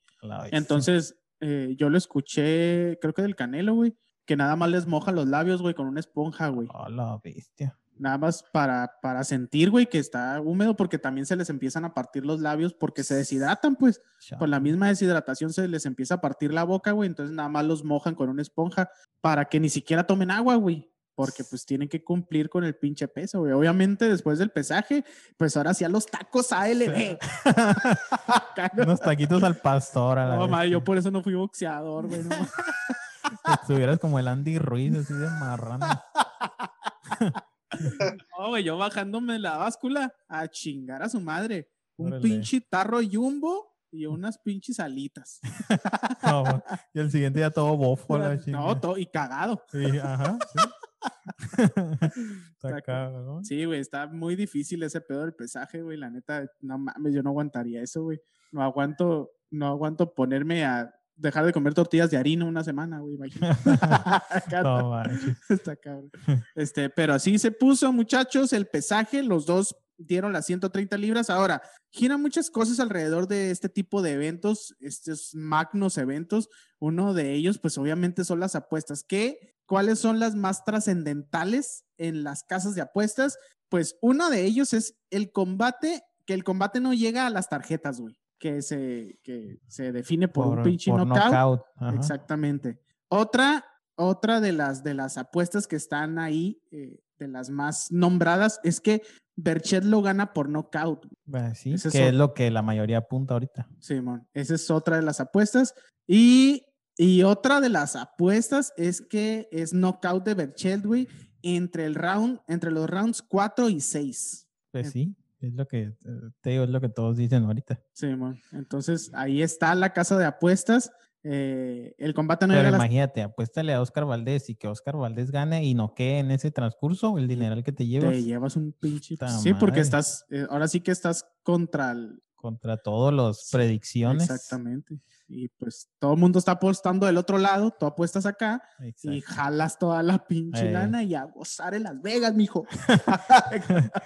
Entonces, 0.52 1.20
eh, 1.40 1.74
yo 1.80 1.90
lo 1.90 1.98
escuché, 1.98 3.00
creo 3.02 3.16
que 3.16 3.24
del 3.24 3.36
Canelo, 3.36 3.74
güey, 3.74 3.98
que 4.28 4.36
nada 4.36 4.56
más 4.56 4.70
les 4.70 4.86
moja 4.86 5.12
los 5.12 5.26
labios, 5.28 5.64
güey, 5.64 5.74
con 5.74 5.88
una 5.88 6.00
esponja, 6.00 6.50
güey. 6.50 6.68
A 6.76 6.90
la 6.90 7.20
bestia. 7.24 7.80
Nada 8.02 8.18
más 8.18 8.44
para, 8.52 8.98
para 9.00 9.24
sentir, 9.24 9.70
güey, 9.70 9.86
que 9.86 10.00
está 10.00 10.42
húmedo, 10.42 10.76
porque 10.76 10.98
también 10.98 11.28
se 11.28 11.36
les 11.36 11.52
empiezan 11.52 11.86
a 11.86 11.94
partir 11.94 12.26
los 12.26 12.40
labios 12.42 12.74
porque 12.74 13.04
se 13.04 13.14
deshidratan, 13.14 13.76
pues. 13.76 14.02
Por 14.40 14.50
la 14.50 14.60
misma 14.60 14.88
deshidratación 14.88 15.54
se 15.54 15.68
les 15.68 15.86
empieza 15.86 16.16
a 16.16 16.22
partir 16.22 16.52
la 16.52 16.64
boca, 16.64 16.94
güey. 16.94 17.06
Entonces 17.06 17.36
nada 17.36 17.48
más 17.48 17.64
los 17.64 17.84
mojan 17.84 18.16
con 18.16 18.28
una 18.30 18.42
esponja 18.42 18.90
para 19.22 19.46
que 19.46 19.60
ni 19.60 19.70
siquiera 19.70 20.08
tomen 20.08 20.32
agua, 20.32 20.56
güey. 20.56 20.92
Porque 21.14 21.44
pues 21.44 21.64
tienen 21.64 21.90
que 21.90 22.04
cumplir 22.04 22.50
con 22.50 22.64
el 22.64 22.76
pinche 22.76 23.08
peso, 23.08 23.42
güey. 23.42 23.52
Obviamente 23.52 24.10
después 24.10 24.40
del 24.40 24.50
pesaje, 24.50 25.06
pues 25.38 25.56
ahora 25.56 25.76
sí 25.76 25.84
a 25.84 25.90
los 25.90 26.08
tacos 26.08 26.52
ALB. 26.52 27.20
Unos 28.78 29.00
taquitos 29.00 29.44
al 29.44 29.58
pastor. 29.58 30.18
A 30.18 30.26
la 30.28 30.36
No, 30.38 30.48
madre, 30.48 30.72
yo 30.72 30.84
por 30.84 30.98
eso 30.98 31.12
no 31.12 31.22
fui 31.22 31.36
boxeador, 31.36 32.08
güey. 32.08 32.24
no. 32.24 32.36
Estuvieras 33.62 34.00
como 34.00 34.18
el 34.18 34.28
Andy 34.28 34.58
Ruiz, 34.58 34.98
así 34.98 35.14
de 35.14 35.30
marrano. 35.30 35.86
No, 38.38 38.50
güey, 38.50 38.64
yo 38.64 38.78
bajándome 38.78 39.40
la 39.40 39.58
báscula 39.58 40.14
a 40.28 40.48
chingar 40.48 41.04
a 41.04 41.10
su 41.10 41.22
madre. 41.22 41.70
Un 41.98 42.08
Órale. 42.08 42.22
pinche 42.22 42.62
tarro 42.62 43.00
jumbo 43.10 43.72
y 43.92 44.06
unas 44.06 44.38
pinches 44.40 44.80
alitas. 44.80 45.40
No, 46.24 46.64
y 46.94 47.00
el 47.00 47.12
siguiente 47.12 47.40
día 47.40 47.50
todo 47.50 47.76
bofo. 47.76 48.18
la 48.18 48.36
no, 48.48 48.80
todo, 48.80 48.98
y 48.98 49.08
cagado. 49.08 49.64
Sí, 49.72 49.98
ajá. 49.98 50.38
sí. 50.54 50.60
Está 52.64 52.82
cabrón. 52.82 53.44
Sí, 53.44 53.66
güey, 53.66 53.80
está 53.80 54.08
muy 54.08 54.36
difícil 54.36 54.84
ese 54.84 55.02
pedo 55.02 55.22
del 55.22 55.34
pesaje, 55.34 55.82
güey. 55.82 55.98
La 55.98 56.10
neta, 56.10 56.46
no 56.62 56.78
mames, 56.78 57.14
yo 57.14 57.24
no 57.24 57.32
aguantaría 57.32 57.82
eso, 57.82 58.04
güey. 58.04 58.22
No 58.52 58.62
aguanto, 58.62 59.32
no 59.50 59.68
aguanto 59.68 60.14
ponerme 60.14 60.64
a 60.64 60.94
dejar 61.22 61.46
de 61.46 61.54
comer 61.54 61.74
tortillas 61.74 62.10
de 62.12 62.18
harina 62.18 62.46
una 62.46 62.64
semana, 62.64 63.00
güey. 63.00 63.18
No. 64.64 65.04
Está 65.50 65.76
cabrón. 65.76 66.12
Este, 66.56 66.90
pero 66.90 67.14
así 67.14 67.38
se 67.40 67.52
puso, 67.52 67.92
muchachos, 67.94 68.54
el 68.54 68.68
pesaje, 68.68 69.24
los 69.24 69.46
dos 69.46 69.76
dieron 69.98 70.34
las 70.34 70.46
130 70.46 70.98
libras. 70.98 71.30
Ahora, 71.30 71.62
giran 71.92 72.22
muchas 72.22 72.50
cosas 72.50 72.80
alrededor 72.80 73.28
de 73.28 73.52
este 73.52 73.70
tipo 73.70 74.02
de 74.02 74.14
eventos, 74.14 74.76
estos 74.80 75.34
magnos 75.36 75.98
eventos. 75.98 76.50
Uno 76.80 77.14
de 77.14 77.34
ellos, 77.34 77.60
pues 77.60 77.78
obviamente 77.78 78.26
son 78.26 78.40
las 78.40 78.56
apuestas. 78.56 79.04
¿Qué? 79.04 79.56
¿Cuáles 79.66 80.00
son 80.00 80.20
las 80.20 80.36
más 80.36 80.66
trascendentales 80.66 81.86
en 81.98 82.24
las 82.24 82.44
casas 82.44 82.76
de 82.76 82.82
apuestas? 82.82 83.38
Pues 83.70 83.96
uno 84.02 84.30
de 84.30 84.44
ellos 84.44 84.74
es 84.74 84.96
el 85.12 85.32
combate, 85.32 86.04
que 86.26 86.34
el 86.34 86.44
combate 86.44 86.80
no 86.80 86.94
llega 86.94 87.26
a 87.26 87.30
las 87.30 87.48
tarjetas, 87.48 88.02
güey, 88.02 88.20
que 88.42 88.64
se, 88.64 89.20
que 89.24 89.60
se 89.68 89.92
define 89.92 90.28
por, 90.28 90.48
un 90.48 90.64
pinche 90.64 90.90
por 90.90 91.06
knockout. 91.06 91.62
knockout. 91.80 91.96
Exactamente. 91.96 92.82
Otra, 93.08 93.64
otra 93.96 94.42
de 94.42 94.52
las, 94.52 94.84
de 94.84 94.96
las 94.96 95.20
apuestas 95.20 95.68
que 95.68 95.76
están 95.76 96.18
ahí, 96.18 96.60
eh, 96.72 97.00
de 97.20 97.28
las 97.28 97.52
más 97.52 97.92
nombradas, 97.92 98.60
es 98.64 98.82
que 98.82 99.04
Berchet 99.36 99.84
lo 99.84 100.02
gana 100.02 100.34
por 100.34 100.50
knockout. 100.50 101.06
Bueno, 101.24 101.54
sí, 101.54 101.74
Ese 101.74 101.90
es 101.90 101.92
que 101.92 102.00
es 102.00 102.08
otro. 102.08 102.18
lo 102.18 102.34
que 102.34 102.50
la 102.50 102.64
mayoría 102.64 102.98
apunta 102.98 103.36
ahorita. 103.36 103.70
Simón, 103.80 104.28
esa 104.34 104.56
es 104.56 104.72
otra 104.72 104.96
de 104.96 105.04
las 105.04 105.20
apuestas. 105.20 105.76
Y, 106.08 106.66
y 106.98 107.22
otra 107.22 107.62
de 107.62 107.70
las 107.70 107.96
apuestas 107.96 108.74
es 108.76 109.02
que 109.02 109.50
es 109.52 109.72
knockout 109.72 110.26
de 110.26 110.34
Berchet, 110.34 110.84
güey, 110.84 111.08
entre 111.44 111.86
el 111.86 111.94
round, 111.94 112.40
entre 112.48 112.72
los 112.72 112.90
rounds 112.90 113.22
4 113.22 113.70
y 113.70 113.82
6. 113.82 114.48
Pues 114.72 114.90
sí, 114.90 115.16
es 115.42 115.54
lo 115.54 115.68
que 115.68 115.94
te 116.42 116.52
digo, 116.52 116.64
es 116.64 116.70
lo 116.70 116.82
que 116.82 116.90
todos 116.90 117.18
dicen 117.18 117.44
ahorita. 117.44 117.80
Simón. 117.94 118.40
Entonces, 118.52 119.12
ahí 119.14 119.42
está 119.42 119.74
la 119.76 119.94
casa 119.94 120.18
de 120.18 120.26
apuestas. 120.26 120.92
Eh, 121.24 121.94
el 122.00 122.16
combate 122.16 122.48
no 122.48 122.54
Pero 122.56 122.68
a 122.68 122.72
las 122.72 122.80
imagínate, 122.80 123.22
apuéstale 123.22 123.74
a 123.74 123.82
Oscar 123.82 124.06
Valdés 124.06 124.50
y 124.50 124.56
que 124.56 124.68
Oscar 124.68 124.98
Valdés 124.98 125.30
gane 125.30 125.64
y 125.64 125.76
noquee 125.76 126.18
en 126.18 126.32
ese 126.32 126.50
transcurso 126.50 127.20
el 127.20 127.28
dineral 127.28 127.64
que 127.64 127.72
te 127.72 127.86
llevas 127.86 128.14
Te 128.14 128.24
llevas 128.24 128.56
un 128.56 128.74
pinche. 128.74 129.16
Sí, 129.42 129.54
porque 129.54 129.82
estás, 129.82 130.26
eh, 130.32 130.48
ahora 130.50 130.68
sí 130.68 130.80
que 130.82 130.92
estás 130.92 131.26
contra 131.44 131.92
el. 131.92 132.24
contra 132.34 132.78
todos 132.78 133.14
los 133.14 133.50
predicciones. 133.52 134.24
Exactamente. 134.24 135.00
Y 135.34 135.48
pues 135.48 135.90
todo 135.98 136.14
el 136.14 136.20
mundo 136.20 136.40
está 136.40 136.52
apostando 136.54 137.06
del 137.06 137.16
otro 137.18 137.38
lado, 137.38 137.72
tú 137.72 137.86
apuestas 137.86 138.26
acá 138.26 138.62
y 138.80 138.90
Exacto. 138.90 139.22
jalas 139.34 139.80
toda 139.80 140.04
la 140.04 140.26
pinche 140.28 140.68
Eh. 140.70 140.72
lana 140.74 141.04
y 141.04 141.16
a 141.16 141.24
gozar 141.24 141.74
en 141.74 141.84
Las 141.84 142.02
Vegas, 142.02 142.34
mijo. 142.36 142.66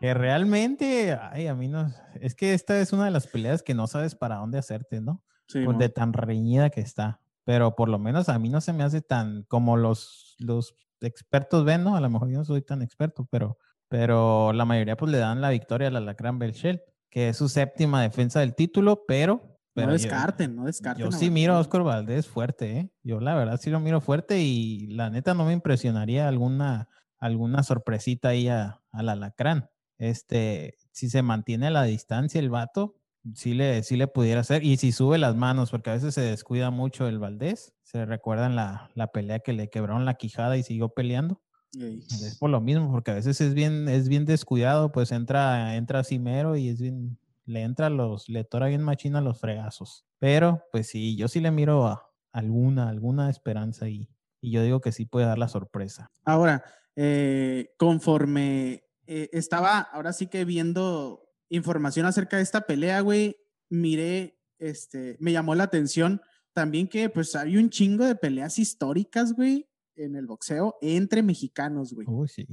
Que 0.00 0.12
realmente, 0.12 1.16
ay, 1.30 1.46
a 1.46 1.54
mí 1.54 1.68
no, 1.68 1.90
es 2.20 2.34
que 2.34 2.52
esta 2.52 2.78
es 2.80 2.92
una 2.92 3.04
de 3.06 3.10
las 3.12 3.26
peleas 3.28 3.62
que 3.62 3.74
no 3.74 3.86
sabes 3.86 4.14
para 4.14 4.36
dónde 4.36 4.58
hacerte, 4.58 5.00
¿no? 5.00 5.22
Sí, 5.46 5.64
Por 5.64 5.78
de 5.78 5.88
tan 5.88 6.12
reñida 6.12 6.68
que 6.70 6.80
está. 6.80 7.20
Pero 7.44 7.76
por 7.76 7.88
lo 7.88 7.98
menos 7.98 8.28
a 8.28 8.38
mí 8.38 8.48
no 8.48 8.60
se 8.60 8.72
me 8.72 8.82
hace 8.82 9.00
tan 9.02 9.44
como 9.44 9.76
los, 9.76 10.34
los 10.40 10.74
expertos 11.00 11.64
ven, 11.64 11.84
¿no? 11.84 11.96
A 11.96 12.00
lo 12.00 12.10
mejor 12.10 12.28
yo 12.28 12.38
no 12.38 12.44
soy 12.44 12.62
tan 12.62 12.82
experto, 12.82 13.26
pero, 13.30 13.56
pero 13.88 14.52
la 14.52 14.64
mayoría 14.64 14.96
pues 14.96 15.12
le 15.12 15.18
dan 15.18 15.40
la 15.40 15.50
victoria 15.50 15.88
al 15.88 15.96
Alacrán 15.96 16.38
Belchel, 16.38 16.82
que 17.08 17.28
es 17.28 17.36
su 17.36 17.48
séptima 17.48 18.02
defensa 18.02 18.40
del 18.40 18.54
título, 18.54 19.04
pero... 19.06 19.53
pero 19.74 19.88
no 19.88 19.92
yo- 19.96 20.02
descarten, 20.02 20.56
no 20.56 20.64
descarten. 20.64 21.04
Yo 21.04 21.12
sí 21.12 21.30
miro 21.30 21.54
a. 21.54 21.60
Oscar 21.60 21.82
Valdés 21.82 22.26
fuerte, 22.26 22.78
¿eh? 22.78 22.90
Yo 23.02 23.20
la 23.20 23.34
verdad 23.34 23.58
sí 23.60 23.70
lo 23.70 23.80
miro 23.80 24.00
fuerte 24.00 24.40
y 24.40 24.86
la 24.88 25.10
neta 25.10 25.34
no 25.34 25.44
me 25.44 25.52
impresionaría 25.52 26.28
alguna, 26.28 26.88
alguna 27.18 27.62
sorpresita 27.62 28.30
ahí 28.30 28.48
a- 28.48 28.80
al 28.92 29.08
alacrán. 29.08 29.68
Este, 29.98 30.76
si 30.92 31.08
se 31.10 31.22
mantiene 31.22 31.66
a 31.68 31.70
la 31.70 31.84
distancia 31.84 32.38
el 32.40 32.50
vato, 32.50 32.96
sí 33.34 33.54
le, 33.54 33.82
sí 33.82 33.96
le 33.96 34.06
pudiera 34.06 34.40
hacer. 34.40 34.64
Y 34.64 34.76
si 34.76 34.92
sube 34.92 35.18
las 35.18 35.34
manos, 35.36 35.70
porque 35.70 35.90
a 35.90 35.94
veces 35.94 36.14
se 36.14 36.20
descuida 36.20 36.70
mucho 36.70 37.06
el 37.08 37.18
Valdés. 37.18 37.74
Se 37.82 38.04
recuerdan 38.04 38.54
la, 38.56 38.90
la 38.94 39.08
pelea 39.08 39.38
que 39.40 39.52
le 39.52 39.70
quebraron 39.70 40.04
la 40.04 40.14
quijada 40.14 40.56
y 40.56 40.62
siguió 40.62 40.90
peleando. 40.90 41.40
Es 41.76 42.36
por 42.38 42.50
lo 42.50 42.60
mismo, 42.60 42.90
porque 42.92 43.10
a 43.10 43.14
veces 43.14 43.40
es 43.40 43.54
bien, 43.54 43.88
es 43.88 44.08
bien 44.08 44.24
descuidado, 44.26 44.92
pues 44.92 45.10
entra, 45.10 45.74
entra 45.76 46.04
Cimero 46.04 46.56
y 46.56 46.68
es 46.68 46.80
bien, 46.80 47.18
le 47.44 47.62
entra 47.62 47.90
los, 47.90 48.28
le 48.28 48.44
tora 48.44 48.68
bien 48.68 48.82
machina 48.82 49.20
los 49.20 49.40
fregazos. 49.40 50.06
Pero, 50.18 50.62
pues 50.72 50.88
sí, 50.88 51.16
yo 51.16 51.28
sí 51.28 51.40
le 51.40 51.50
miro 51.50 51.86
a 51.86 52.10
alguna, 52.32 52.88
alguna 52.88 53.30
esperanza 53.30 53.88
y, 53.88 54.08
y 54.40 54.50
yo 54.50 54.62
digo 54.62 54.80
que 54.80 54.92
sí 54.92 55.06
puede 55.06 55.26
dar 55.26 55.38
la 55.38 55.48
sorpresa. 55.48 56.10
Ahora, 56.24 56.64
eh, 56.96 57.74
conforme 57.76 58.84
eh, 59.06 59.28
estaba 59.32 59.80
ahora 59.80 60.12
sí 60.12 60.26
que 60.28 60.44
viendo 60.44 61.28
información 61.48 62.06
acerca 62.06 62.36
de 62.36 62.42
esta 62.42 62.62
pelea, 62.62 63.00
güey, 63.00 63.36
miré, 63.68 64.40
este, 64.58 65.16
me 65.20 65.32
llamó 65.32 65.54
la 65.54 65.64
atención 65.64 66.22
también 66.52 66.88
que 66.88 67.10
pues 67.10 67.34
hay 67.34 67.56
un 67.56 67.68
chingo 67.68 68.04
de 68.04 68.14
peleas 68.14 68.58
históricas, 68.58 69.32
güey, 69.32 69.68
en 69.96 70.16
el 70.16 70.26
boxeo 70.26 70.76
entre 70.80 71.22
mexicanos, 71.22 71.92
güey. 71.92 72.06
Uy, 72.08 72.28
sí. 72.28 72.46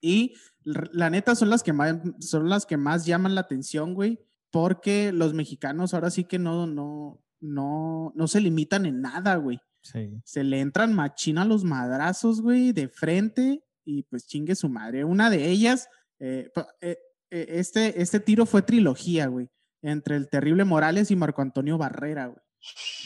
Y 0.00 0.34
la 0.62 1.10
neta 1.10 1.34
son 1.34 1.50
las 1.50 1.62
que 1.62 1.72
más, 1.72 1.96
son 2.20 2.48
las 2.48 2.66
que 2.66 2.76
más 2.76 3.04
llaman 3.04 3.34
la 3.34 3.40
atención, 3.42 3.94
güey, 3.94 4.20
porque 4.50 5.12
los 5.12 5.34
mexicanos 5.34 5.94
ahora 5.94 6.10
sí 6.10 6.24
que 6.24 6.38
no, 6.38 6.66
no, 6.66 7.22
no, 7.40 8.12
no 8.14 8.28
se 8.28 8.40
limitan 8.40 8.86
en 8.86 9.00
nada, 9.00 9.36
güey. 9.36 9.60
Sí. 9.82 10.20
Se 10.24 10.44
le 10.44 10.60
entran 10.60 10.94
machina 10.94 11.42
a 11.42 11.46
los 11.46 11.64
madrazos, 11.64 12.40
güey, 12.40 12.72
de 12.72 12.88
frente 12.88 13.62
y 13.84 14.02
pues 14.04 14.26
chingue 14.26 14.54
su 14.54 14.68
madre. 14.68 15.04
Una 15.04 15.30
de 15.30 15.48
ellas, 15.48 15.88
eh, 16.18 16.50
eh, 16.80 16.98
eh, 17.30 17.46
este, 17.50 18.00
este 18.02 18.20
tiro 18.20 18.44
fue 18.46 18.62
trilogía, 18.62 19.26
güey, 19.28 19.48
entre 19.82 20.16
el 20.16 20.28
terrible 20.28 20.64
Morales 20.64 21.10
y 21.10 21.16
Marco 21.16 21.42
Antonio 21.42 21.78
Barrera, 21.78 22.26
güey. 22.26 22.38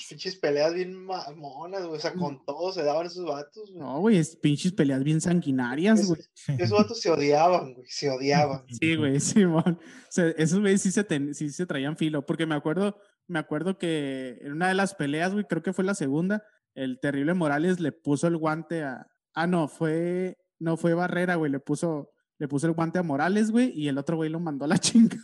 Pinches 0.08 0.36
peleas 0.36 0.74
bien 0.74 0.94
mamonas, 0.94 1.82
güey. 1.86 1.98
O 1.98 2.00
sea, 2.00 2.12
con 2.14 2.44
todo 2.44 2.72
se 2.72 2.82
daban 2.82 3.06
esos 3.06 3.24
vatos, 3.24 3.70
güey. 3.70 3.78
No, 3.82 4.00
güey, 4.00 4.16
es 4.18 4.36
pinches 4.36 4.72
peleas 4.72 5.02
bien 5.04 5.20
sanguinarias, 5.20 6.06
güey. 6.06 6.20
esos 6.58 6.78
vatos 6.78 7.00
se 7.00 7.10
odiaban, 7.10 7.74
güey. 7.74 7.86
Se 7.88 8.10
odiaban. 8.10 8.64
Sí, 8.68 8.96
güey. 8.96 9.16
O 9.16 9.76
sea, 10.10 10.28
esos 10.36 10.60
güeyes 10.60 10.82
sí 10.82 10.90
se, 10.90 11.04
ten- 11.04 11.34
sí 11.34 11.50
se 11.50 11.66
traían 11.66 11.96
filo, 11.96 12.26
porque 12.26 12.46
me 12.46 12.54
acuerdo, 12.54 12.98
me 13.28 13.38
acuerdo 13.38 13.78
que 13.78 14.38
en 14.42 14.52
una 14.52 14.68
de 14.68 14.74
las 14.74 14.94
peleas, 14.94 15.32
güey, 15.32 15.44
creo 15.48 15.62
que 15.62 15.72
fue 15.72 15.84
la 15.84 15.94
segunda, 15.94 16.44
el 16.74 16.98
terrible 17.00 17.34
Morales 17.34 17.80
le 17.80 17.92
puso 17.92 18.26
el 18.26 18.36
guante 18.36 18.82
a. 18.82 19.06
Ah, 19.34 19.46
no, 19.46 19.68
fue. 19.68 20.36
No 20.58 20.76
fue 20.76 20.94
Barrera, 20.94 21.34
güey, 21.36 21.50
le 21.50 21.60
puso. 21.60 22.11
Le 22.38 22.48
puso 22.48 22.66
el 22.66 22.72
guante 22.72 22.98
a 22.98 23.02
Morales, 23.02 23.50
güey, 23.50 23.72
y 23.74 23.88
el 23.88 23.98
otro 23.98 24.16
güey 24.16 24.28
lo 24.28 24.40
mandó 24.40 24.64
a 24.64 24.68
la 24.68 24.78
chingada. 24.78 25.22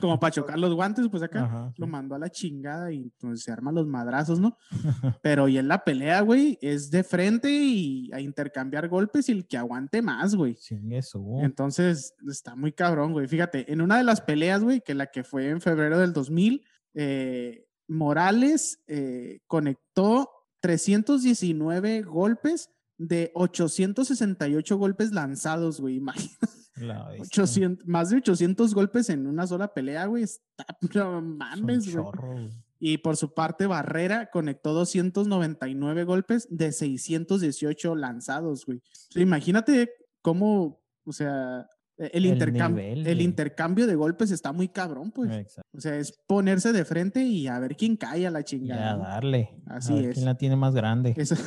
Como 0.00 0.18
para 0.18 0.32
chocar 0.32 0.58
los 0.58 0.74
guantes, 0.74 1.08
pues 1.08 1.22
acá 1.22 1.44
Ajá, 1.44 1.72
lo 1.76 1.86
sí. 1.86 1.90
mandó 1.90 2.14
a 2.14 2.18
la 2.18 2.30
chingada 2.30 2.90
y 2.92 3.12
pues 3.18 3.42
se 3.42 3.52
arman 3.52 3.74
los 3.74 3.86
madrazos, 3.86 4.40
¿no? 4.40 4.56
Pero 5.22 5.46
y 5.48 5.58
en 5.58 5.68
la 5.68 5.84
pelea, 5.84 6.22
güey, 6.22 6.58
es 6.60 6.90
de 6.90 7.04
frente 7.04 7.50
y 7.52 8.10
a 8.12 8.20
intercambiar 8.20 8.88
golpes 8.88 9.28
y 9.28 9.32
el 9.32 9.46
que 9.46 9.58
aguante 9.58 10.02
más, 10.02 10.34
güey. 10.34 10.54
Chingue 10.56 11.02
su. 11.02 11.40
Entonces, 11.42 12.14
está 12.28 12.56
muy 12.56 12.72
cabrón, 12.72 13.12
güey. 13.12 13.28
Fíjate, 13.28 13.72
en 13.72 13.80
una 13.80 13.98
de 13.98 14.04
las 14.04 14.20
peleas, 14.20 14.62
güey, 14.64 14.80
que 14.80 14.94
la 14.94 15.06
que 15.06 15.22
fue 15.22 15.48
en 15.50 15.60
febrero 15.60 15.98
del 15.98 16.12
2000, 16.12 16.64
eh, 16.94 17.66
Morales 17.86 18.82
eh, 18.86 19.40
conectó 19.46 20.30
319 20.60 22.02
golpes 22.02 22.70
de 23.00 23.30
868 23.34 24.76
golpes 24.76 25.12
lanzados, 25.12 25.80
güey. 25.80 25.96
Imagínate, 25.96 26.46
La 26.76 27.08
bestia. 27.08 27.44
800 27.44 27.86
más 27.88 28.10
de 28.10 28.18
800 28.18 28.74
golpes 28.74 29.08
en 29.08 29.26
una 29.26 29.46
sola 29.46 29.72
pelea, 29.72 30.04
güey. 30.04 30.24
Está, 30.24 30.66
no 30.94 31.22
mames, 31.22 31.94
güey. 31.94 32.50
Y 32.78 32.98
por 32.98 33.16
su 33.16 33.32
parte, 33.32 33.66
Barrera 33.66 34.30
conectó 34.30 34.74
299 34.74 36.04
golpes 36.04 36.46
de 36.50 36.72
618 36.72 37.94
lanzados, 37.94 38.66
güey. 38.66 38.82
Imagínate 39.14 39.90
cómo, 40.20 40.82
o 41.04 41.12
sea, 41.12 41.68
el, 42.12 42.24
El 42.26 42.38
intercam- 42.38 42.70
nivel 42.70 43.06
el 43.06 43.18
de- 43.18 43.22
intercambio 43.24 43.86
de 43.86 43.94
golpes 43.94 44.30
está 44.30 44.52
muy 44.52 44.68
cabrón, 44.68 45.10
pues. 45.12 45.30
Exacto. 45.30 45.68
O 45.76 45.80
sea, 45.80 45.96
es 45.96 46.12
ponerse 46.26 46.72
de 46.72 46.84
frente 46.84 47.22
y 47.22 47.46
a 47.46 47.58
ver 47.58 47.76
quién 47.76 47.96
cae 47.96 48.26
a 48.26 48.30
la 48.30 48.42
chingada. 48.42 48.96
¿no? 48.96 49.02
darle. 49.04 49.50
Así 49.66 49.92
a 49.92 49.96
ver 49.96 50.04
es. 50.06 50.14
¿Quién 50.14 50.24
la 50.26 50.34
tiene 50.36 50.56
más 50.56 50.74
grande? 50.74 51.14
Eso-. 51.16 51.36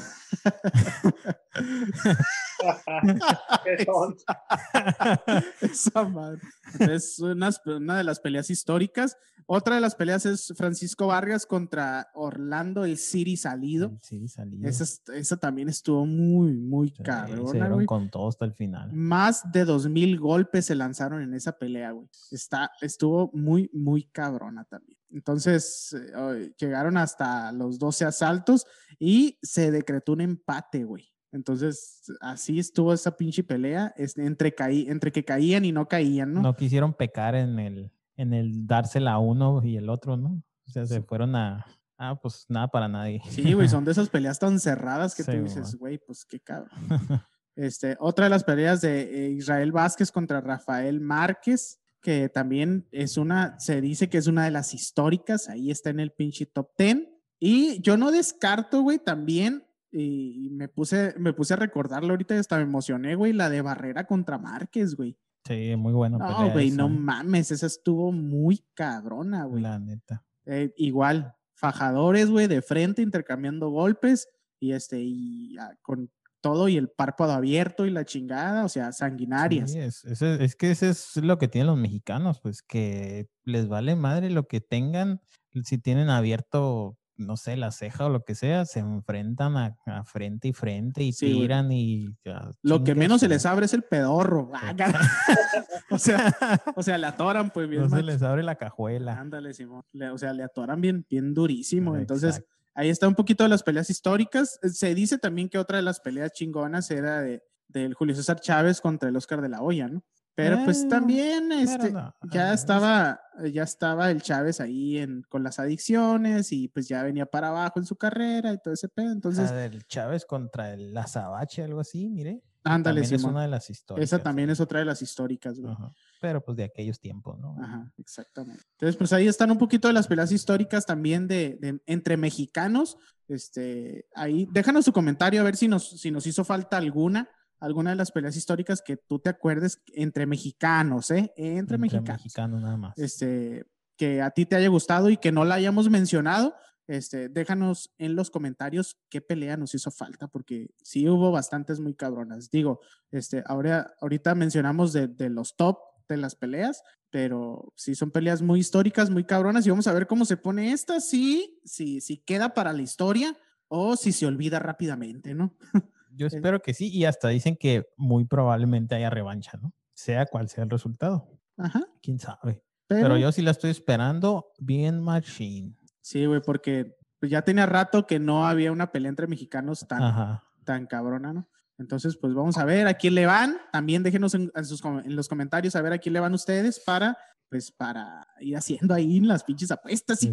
Esa 5.61 6.03
madre. 6.07 6.39
Es 6.79 7.19
una, 7.19 7.49
una 7.65 7.97
de 7.97 8.03
las 8.03 8.19
peleas 8.19 8.49
históricas. 8.49 9.17
Otra 9.45 9.75
de 9.75 9.81
las 9.81 9.95
peleas 9.95 10.25
es 10.25 10.53
Francisco 10.55 11.07
Vargas 11.07 11.45
contra 11.45 12.07
Orlando 12.15 12.85
el 12.85 12.97
City 12.97 13.35
Salido. 13.35 13.91
Sí, 14.01 14.25
salido. 14.29 14.67
Esa, 14.69 14.85
esa 15.13 15.35
también 15.37 15.67
estuvo 15.67 16.05
muy, 16.05 16.53
muy 16.53 16.87
Sí, 16.89 16.95
se 16.97 17.03
cabrona, 17.03 17.51
dieron 17.51 17.73
güey. 17.73 17.85
con 17.85 18.09
todo 18.09 18.29
hasta 18.29 18.45
el 18.45 18.53
final. 18.53 18.93
Más 18.93 19.51
de 19.51 19.65
dos 19.65 19.89
mil 19.89 20.17
golpes 20.43 20.65
se 20.65 20.75
lanzaron 20.75 21.21
en 21.21 21.33
esa 21.33 21.57
pelea, 21.57 21.91
güey. 21.91 22.09
Está, 22.31 22.71
estuvo 22.81 23.31
muy, 23.33 23.69
muy 23.73 24.03
cabrona 24.03 24.65
también. 24.65 24.99
Entonces, 25.09 25.95
eh, 26.15 26.53
llegaron 26.57 26.97
hasta 26.97 27.51
los 27.51 27.79
12 27.79 28.05
asaltos 28.05 28.65
y 28.99 29.37
se 29.41 29.71
decretó 29.71 30.13
un 30.13 30.21
empate, 30.21 30.83
güey. 30.83 31.09
Entonces, 31.31 32.03
así 32.21 32.59
estuvo 32.59 32.93
esa 32.93 33.15
pinche 33.15 33.43
pelea, 33.43 33.93
entre, 34.17 34.53
caí, 34.53 34.85
entre 34.87 35.11
que 35.11 35.23
caían 35.23 35.65
y 35.65 35.71
no 35.71 35.87
caían, 35.87 36.33
¿no? 36.33 36.41
¿no? 36.41 36.55
quisieron 36.55 36.93
pecar 36.93 37.35
en 37.35 37.57
el, 37.59 37.91
en 38.17 38.33
el 38.33 38.67
dársela 38.67 39.13
a 39.13 39.19
uno 39.19 39.63
y 39.63 39.77
el 39.77 39.89
otro, 39.89 40.17
¿no? 40.17 40.43
O 40.67 40.71
sea, 40.71 40.85
se 40.85 41.01
fueron 41.01 41.35
a. 41.35 41.65
Ah, 41.97 42.19
pues 42.19 42.45
nada 42.49 42.67
para 42.67 42.87
nadie. 42.87 43.21
Sí, 43.29 43.53
güey, 43.53 43.67
son 43.67 43.85
de 43.85 43.91
esas 43.93 44.09
peleas 44.09 44.37
tan 44.37 44.59
cerradas 44.59 45.15
que 45.15 45.23
Sí, 45.23 45.31
tú 45.31 45.43
dices, 45.43 45.75
güey, 45.75 45.97
pues 45.97 46.25
qué 46.25 46.39
cabrón. 46.39 46.77
Este, 47.55 47.95
otra 47.99 48.25
de 48.25 48.29
las 48.29 48.43
peleas 48.43 48.81
de 48.81 49.01
eh, 49.01 49.29
Israel 49.31 49.71
Vázquez 49.71 50.11
contra 50.11 50.41
Rafael 50.41 50.99
Márquez, 50.99 51.79
que 52.01 52.29
también 52.29 52.87
es 52.91 53.17
una, 53.17 53.59
se 53.59 53.79
dice 53.79 54.09
que 54.09 54.17
es 54.17 54.27
una 54.27 54.45
de 54.45 54.51
las 54.51 54.73
históricas, 54.73 55.49
ahí 55.49 55.71
está 55.71 55.89
en 55.89 55.99
el 55.99 56.11
pinche 56.11 56.45
top 56.45 56.69
10. 56.77 57.07
Y 57.39 57.81
yo 57.81 57.97
no 57.97 58.11
descarto, 58.11 58.81
güey, 58.81 58.99
también, 58.99 59.65
y 59.91 60.49
me 60.51 60.69
puse, 60.69 61.13
me 61.19 61.33
puse 61.33 61.53
a 61.53 61.57
recordarlo 61.57 62.11
ahorita 62.11 62.35
y 62.35 62.39
hasta 62.39 62.57
me 62.57 62.63
emocioné, 62.63 63.15
güey, 63.15 63.31
la 63.31 63.49
de 63.49 63.61
Barrera 63.61 64.05
contra 64.05 64.37
Márquez, 64.37 64.95
güey. 64.95 65.17
Sí, 65.45 65.75
muy 65.75 65.93
bueno. 65.93 66.17
No, 66.17 66.51
güey, 66.51 66.71
no 66.71 66.87
mames, 66.87 67.51
esa 67.51 67.67
estuvo 67.67 68.11
muy 68.11 68.63
cabrona, 68.73 69.43
güey. 69.43 69.61
La 69.61 69.77
neta. 69.77 70.23
Eh, 70.45 70.73
igual, 70.77 71.35
fajadores, 71.53 72.29
güey, 72.29 72.47
de 72.47 72.61
frente, 72.61 73.01
intercambiando 73.01 73.69
golpes 73.69 74.29
y 74.59 74.71
este, 74.71 75.01
y 75.01 75.57
ah, 75.57 75.75
con 75.81 76.09
todo 76.43 76.67
y 76.67 76.75
el 76.75 76.89
párpado 76.89 77.31
abierto 77.31 77.85
y 77.85 77.89
la 77.89 78.03
chingada, 78.03 78.65
o 78.65 78.69
sea, 78.69 78.91
sanguinarias. 78.91 79.71
Sí, 79.71 79.79
es, 79.79 80.55
que 80.57 80.71
ese 80.71 80.89
es 80.89 81.15
lo 81.15 81.37
que 81.37 81.47
tienen 81.47 81.67
los 81.67 81.77
mexicanos, 81.77 82.41
pues 82.41 82.61
que 82.61 83.27
les 83.45 83.69
vale 83.69 83.95
madre 83.95 84.29
lo 84.29 84.45
que 84.47 84.59
tengan. 84.59 85.21
Si 85.63 85.77
tienen 85.77 86.09
abierto, 86.09 86.97
no 87.15 87.37
sé, 87.37 87.55
la 87.55 87.71
ceja 87.71 88.07
o 88.07 88.09
lo 88.09 88.25
que 88.25 88.35
sea, 88.35 88.65
se 88.65 88.79
enfrentan 88.79 89.55
a, 89.55 89.77
a 89.85 90.03
frente 90.03 90.49
y 90.49 90.53
frente 90.53 91.01
y 91.03 91.13
Sí, 91.13 91.27
tiran 91.31 91.71
y. 91.71 92.09
ya, 92.25 92.49
Lo 92.61 92.83
que 92.83 92.93
menos 92.93 93.21
se 93.21 93.29
les 93.29 93.45
abre 93.45 93.65
es 93.65 93.73
el 93.73 93.83
pedorro. 93.83 94.51
Ah, 94.53 94.75
o 95.91 95.97
sea, 95.97 96.35
o 96.75 96.83
sea, 96.83 96.97
le 96.97 97.07
atoran, 97.07 97.51
pues 97.51 97.69
bien. 97.69 97.83
No 97.83 97.89
se 97.89 98.03
les 98.03 98.21
abre 98.21 98.43
la 98.43 98.55
cajuela. 98.55 99.17
Ándale, 99.17 99.53
Simón. 99.53 99.83
Le- 99.93 100.09
o 100.09 100.17
sea, 100.17 100.33
le 100.33 100.43
atoran 100.43 100.81
bien, 100.81 101.05
bien 101.09 101.33
durísimo. 101.33 101.95
Entonces, 101.95 102.35
Exacto. 102.37 102.53
Ahí 102.73 102.89
está 102.89 103.07
un 103.07 103.15
poquito 103.15 103.43
de 103.43 103.49
las 103.49 103.63
peleas 103.63 103.89
históricas. 103.89 104.59
Eh, 104.61 104.69
Se 104.69 104.93
dice 104.95 105.17
también 105.17 105.49
que 105.49 105.57
otra 105.57 105.77
de 105.77 105.83
las 105.83 105.99
peleas 105.99 106.31
chingonas 106.31 106.89
era 106.91 107.21
de, 107.21 107.43
del 107.67 107.93
Julio 107.93 108.15
César 108.15 108.39
Chávez 108.39 108.81
contra 108.81 109.09
el 109.09 109.15
Oscar 109.15 109.41
de 109.41 109.49
la 109.49 109.61
Hoya, 109.61 109.87
¿no? 109.87 110.03
Pero 110.35 110.57
pues 110.65 110.83
Eh, 110.83 110.87
también 110.89 111.51
este, 111.51 111.91
no, 111.91 112.11
ya 112.31 112.49
ah, 112.49 112.53
estaba, 112.55 113.21
ya 113.51 113.61
estaba 113.61 114.09
el 114.09 114.23
Chávez 114.23 114.59
ahí 114.59 114.97
en, 114.97 115.21
con 115.29 115.43
las 115.43 115.59
adicciones 115.59 116.51
y 116.51 116.69
pues 116.69 116.87
ya 116.87 117.03
venía 117.03 117.27
para 117.27 117.49
abajo 117.49 117.79
en 117.79 117.85
su 117.85 117.95
carrera 117.95 118.51
y 118.51 118.57
todo 118.57 118.73
ese 118.73 118.89
pedo. 118.89 119.11
Entonces, 119.11 119.51
La 119.51 119.57
del 119.57 119.85
Chávez 119.85 120.25
contra 120.25 120.73
el 120.73 120.97
Azabache, 120.97 121.63
algo 121.63 121.81
así, 121.81 122.09
mire. 122.09 122.41
Ándale, 122.63 123.01
También 123.01 123.19
es 123.19 123.23
una 123.25 123.41
de 123.41 123.47
las 123.47 123.69
historias. 123.69 124.05
Esa 124.05 124.19
también 124.23 124.49
es 124.49 124.59
otra 124.59 124.79
de 124.79 124.85
las 124.85 125.01
históricas, 125.01 125.59
güey. 125.59 125.75
Pero 126.21 126.43
pues 126.43 126.57
de 126.57 126.63
aquellos 126.63 126.99
tiempos, 126.99 127.37
¿no? 127.39 127.55
Ajá, 127.61 127.91
exactamente. 127.97 128.63
Entonces, 128.71 128.95
pues 128.95 129.11
ahí 129.13 129.27
están 129.27 129.51
un 129.51 129.57
poquito 129.57 129.87
de 129.87 129.93
las 129.93 130.07
peleas 130.07 130.31
históricas 130.31 130.85
también 130.85 131.27
de, 131.27 131.57
de- 131.59 131.79
entre 131.85 132.17
mexicanos. 132.17 132.97
Este, 133.27 134.05
ahí, 134.15 134.47
déjanos 134.51 134.85
tu 134.85 134.93
comentario 134.93 135.41
a 135.41 135.43
ver 135.43 135.55
si 135.55 135.67
nos, 135.67 135.89
si 135.89 136.11
nos 136.11 136.25
hizo 136.27 136.43
falta 136.43 136.77
alguna, 136.77 137.29
alguna 137.59 137.91
de 137.91 137.95
las 137.95 138.11
peleas 138.11 138.35
históricas 138.35 138.81
que 138.81 138.97
tú 138.97 139.19
te 139.19 139.29
acuerdes 139.29 139.81
entre 139.93 140.25
mexicanos, 140.25 141.11
¿eh? 141.11 141.33
Entre, 141.35 141.77
mexicanos. 141.77 142.23
mexicanos 142.23 142.61
nada 142.61 142.77
más. 142.77 142.97
Este, 142.97 143.65
que 143.97 144.21
a 144.21 144.31
ti 144.31 144.45
te 144.45 144.55
haya 144.55 144.67
gustado 144.69 145.09
y 145.09 145.17
que 145.17 145.31
no 145.31 145.45
la 145.45 145.55
hayamos 145.55 145.89
mencionado. 145.89 146.55
Este, 146.87 147.29
déjanos 147.29 147.93
en 147.97 148.15
los 148.15 148.29
comentarios 148.29 148.97
qué 149.09 149.21
pelea 149.21 149.55
nos 149.57 149.73
hizo 149.73 149.89
falta, 149.89 150.27
porque 150.27 150.71
sí 150.83 151.07
hubo 151.07 151.31
bastantes 151.31 151.79
muy 151.79 151.93
cabronas. 151.93 152.49
Digo, 152.49 152.81
este, 153.11 153.43
ahora, 153.45 153.93
ahorita 154.01 154.35
mencionamos 154.35 154.91
de, 154.93 155.07
de 155.07 155.29
los 155.29 155.55
top 155.55 155.77
de 156.09 156.17
las 156.17 156.35
peleas, 156.35 156.83
pero 157.09 157.73
sí 157.75 157.95
son 157.95 158.11
peleas 158.11 158.41
muy 158.41 158.59
históricas, 158.59 159.09
muy 159.09 159.23
cabronas, 159.23 159.65
y 159.65 159.69
vamos 159.69 159.87
a 159.87 159.93
ver 159.93 160.07
cómo 160.07 160.25
se 160.25 160.37
pone 160.37 160.71
esta, 160.71 160.99
sí, 160.99 161.59
sí, 161.63 162.01
si 162.01 162.17
queda 162.17 162.53
para 162.53 162.73
la 162.73 162.81
historia 162.81 163.37
o 163.67 163.95
si 163.95 164.11
se 164.11 164.25
olvida 164.25 164.59
rápidamente, 164.59 165.33
¿no? 165.33 165.55
Yo 166.15 166.27
espero 166.27 166.61
que 166.61 166.73
sí, 166.73 166.89
y 166.89 167.05
hasta 167.05 167.29
dicen 167.29 167.57
que 167.57 167.87
muy 167.97 168.25
probablemente 168.25 168.93
haya 168.93 169.09
revancha, 169.09 169.57
¿no? 169.61 169.73
Sea 169.93 170.25
cual 170.27 170.47
sea 170.47 170.63
el 170.63 170.69
resultado. 170.69 171.27
Ajá. 171.57 171.83
Quién 172.01 172.19
sabe. 172.19 172.63
Pero, 172.87 173.01
Pero 173.01 173.17
yo 173.17 173.31
sí 173.31 173.41
la 173.41 173.51
estoy 173.51 173.71
esperando 173.71 174.51
bien 174.59 175.01
machine. 175.01 175.75
Sí, 176.03 176.25
güey, 176.27 176.41
porque 176.45 176.95
pues, 177.19 177.31
ya 177.31 177.41
tenía 177.41 177.65
rato 177.65 178.05
que 178.05 178.19
no 178.19 178.45
había 178.45 178.71
una 178.71 178.91
pelea 178.91 179.09
entre 179.09 179.25
mexicanos 179.27 179.87
tan, 179.87 180.03
Ajá. 180.03 180.43
tan 180.63 180.85
cabrona, 180.85 181.33
¿no? 181.33 181.49
Entonces, 181.79 182.15
pues 182.17 182.33
vamos 182.35 182.57
a 182.59 182.65
ver 182.65 182.85
a 182.87 182.93
quién 182.93 183.15
le 183.15 183.25
van. 183.25 183.57
También 183.71 184.03
déjenos 184.03 184.35
en, 184.35 184.51
en 184.53 184.65
sus 184.65 184.83
en 184.85 185.15
los 185.15 185.27
comentarios 185.27 185.75
a 185.75 185.81
ver 185.81 185.93
a 185.93 185.97
quién 185.97 186.13
le 186.13 186.19
van 186.19 186.33
ustedes 186.33 186.79
para, 186.79 187.17
pues, 187.49 187.71
para 187.71 188.27
ir 188.39 188.55
haciendo 188.55 188.93
ahí 188.93 189.19
las 189.21 189.43
pinches 189.43 189.71
apuestas 189.71 190.21
y. 190.21 190.29